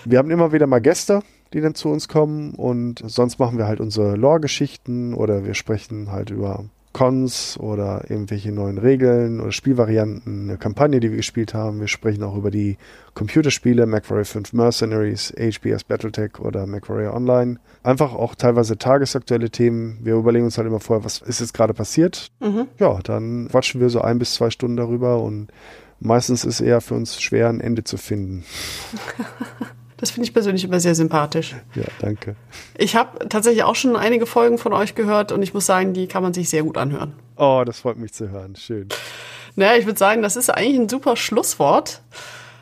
Wir 0.04 0.18
haben 0.18 0.30
immer 0.30 0.52
wieder 0.52 0.66
mal 0.66 0.80
Gäste, 0.80 1.20
die 1.52 1.60
dann 1.60 1.74
zu 1.74 1.88
uns 1.88 2.08
kommen 2.08 2.54
und 2.54 3.02
sonst 3.06 3.38
machen 3.38 3.58
wir 3.58 3.66
halt 3.66 3.80
unsere 3.80 4.16
Lore-Geschichten 4.16 5.14
oder 5.14 5.44
wir 5.44 5.54
sprechen 5.54 6.10
halt 6.10 6.30
über 6.30 6.64
Cons 6.92 7.56
oder 7.58 8.10
irgendwelche 8.10 8.50
neuen 8.50 8.78
Regeln 8.78 9.40
oder 9.40 9.52
Spielvarianten, 9.52 10.48
eine 10.48 10.58
Kampagne, 10.58 10.98
die 10.98 11.10
wir 11.10 11.18
gespielt 11.18 11.54
haben. 11.54 11.80
Wir 11.80 11.86
sprechen 11.86 12.22
auch 12.24 12.36
über 12.36 12.50
die 12.50 12.78
Computerspiele, 13.14 13.86
MacWarrior 13.86 14.24
5 14.24 14.52
Mercenaries, 14.52 15.32
HBS 15.38 15.84
Battletech 15.84 16.40
oder 16.40 16.66
MacWarrior 16.66 17.14
Online. 17.14 17.58
Einfach 17.84 18.12
auch 18.14 18.34
teilweise 18.34 18.76
tagesaktuelle 18.76 19.50
Themen. 19.50 19.98
Wir 20.02 20.14
überlegen 20.14 20.44
uns 20.44 20.58
halt 20.58 20.66
immer 20.66 20.80
vorher, 20.80 21.04
was 21.04 21.18
ist 21.18 21.40
jetzt 21.40 21.54
gerade 21.54 21.74
passiert. 21.74 22.32
Mhm. 22.40 22.66
Ja, 22.78 22.98
dann 23.02 23.48
quatschen 23.50 23.80
wir 23.80 23.88
so 23.88 24.00
ein 24.00 24.18
bis 24.18 24.34
zwei 24.34 24.50
Stunden 24.50 24.76
darüber 24.76 25.22
und 25.22 25.52
meistens 26.00 26.44
ist 26.44 26.60
eher 26.60 26.80
für 26.80 26.94
uns 26.94 27.20
schwer, 27.20 27.48
ein 27.48 27.60
Ende 27.60 27.84
zu 27.84 27.98
finden. 27.98 28.44
Das 30.00 30.10
finde 30.10 30.26
ich 30.26 30.32
persönlich 30.32 30.64
immer 30.64 30.80
sehr 30.80 30.94
sympathisch. 30.94 31.54
Ja, 31.74 31.84
danke. 32.00 32.34
Ich 32.76 32.96
habe 32.96 33.28
tatsächlich 33.28 33.64
auch 33.64 33.74
schon 33.74 33.96
einige 33.96 34.24
Folgen 34.24 34.56
von 34.56 34.72
euch 34.72 34.94
gehört 34.94 35.30
und 35.30 35.42
ich 35.42 35.52
muss 35.52 35.66
sagen, 35.66 35.92
die 35.92 36.06
kann 36.06 36.22
man 36.22 36.32
sich 36.32 36.48
sehr 36.48 36.62
gut 36.62 36.78
anhören. 36.78 37.12
Oh, 37.36 37.62
das 37.66 37.80
freut 37.80 37.98
mich 37.98 38.14
zu 38.14 38.30
hören. 38.30 38.56
Schön. 38.56 38.88
Naja, 39.56 39.78
ich 39.78 39.84
würde 39.84 39.98
sagen, 39.98 40.22
das 40.22 40.36
ist 40.36 40.48
eigentlich 40.48 40.80
ein 40.80 40.88
super 40.88 41.16
Schlusswort. 41.16 42.00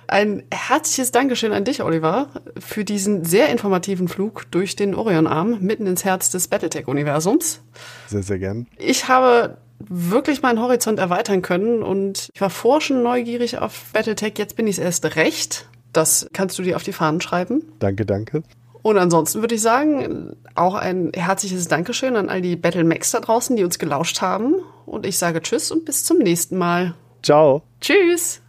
Ein 0.08 0.42
herzliches 0.52 1.12
Dankeschön 1.12 1.52
an 1.52 1.64
dich, 1.64 1.82
Oliver, 1.82 2.28
für 2.58 2.84
diesen 2.84 3.24
sehr 3.24 3.50
informativen 3.50 4.08
Flug 4.08 4.50
durch 4.50 4.74
den 4.74 4.96
Orionarm 4.96 5.58
mitten 5.60 5.86
ins 5.86 6.04
Herz 6.04 6.30
des 6.30 6.48
Battletech-Universums. 6.48 7.60
Sehr, 8.08 8.22
sehr 8.22 8.38
gern. 8.38 8.66
Ich 8.78 9.06
habe 9.06 9.58
wirklich 9.78 10.42
meinen 10.42 10.60
Horizont 10.60 10.98
erweitern 10.98 11.42
können 11.42 11.84
und 11.84 12.30
ich 12.34 12.40
war 12.40 12.50
vorher 12.50 12.80
schon 12.80 13.02
neugierig 13.04 13.58
auf 13.58 13.84
Battletech, 13.92 14.34
jetzt 14.38 14.56
bin 14.56 14.66
ich 14.66 14.78
es 14.78 14.84
erst 14.84 15.14
recht. 15.14 15.68
Das 15.98 16.28
kannst 16.32 16.56
du 16.56 16.62
dir 16.62 16.76
auf 16.76 16.84
die 16.84 16.92
Fahnen 16.92 17.20
schreiben. 17.20 17.60
Danke, 17.80 18.06
danke. 18.06 18.44
Und 18.82 18.98
ansonsten 18.98 19.40
würde 19.40 19.56
ich 19.56 19.62
sagen, 19.62 20.36
auch 20.54 20.76
ein 20.76 21.10
herzliches 21.12 21.66
Dankeschön 21.66 22.14
an 22.14 22.28
all 22.28 22.40
die 22.40 22.54
Battle 22.54 22.84
Max 22.84 23.10
da 23.10 23.18
draußen, 23.18 23.56
die 23.56 23.64
uns 23.64 23.80
gelauscht 23.80 24.20
haben. 24.20 24.54
Und 24.86 25.04
ich 25.04 25.18
sage 25.18 25.42
Tschüss 25.42 25.72
und 25.72 25.84
bis 25.84 26.04
zum 26.04 26.18
nächsten 26.18 26.56
Mal. 26.56 26.94
Ciao. 27.24 27.62
Tschüss. 27.80 28.40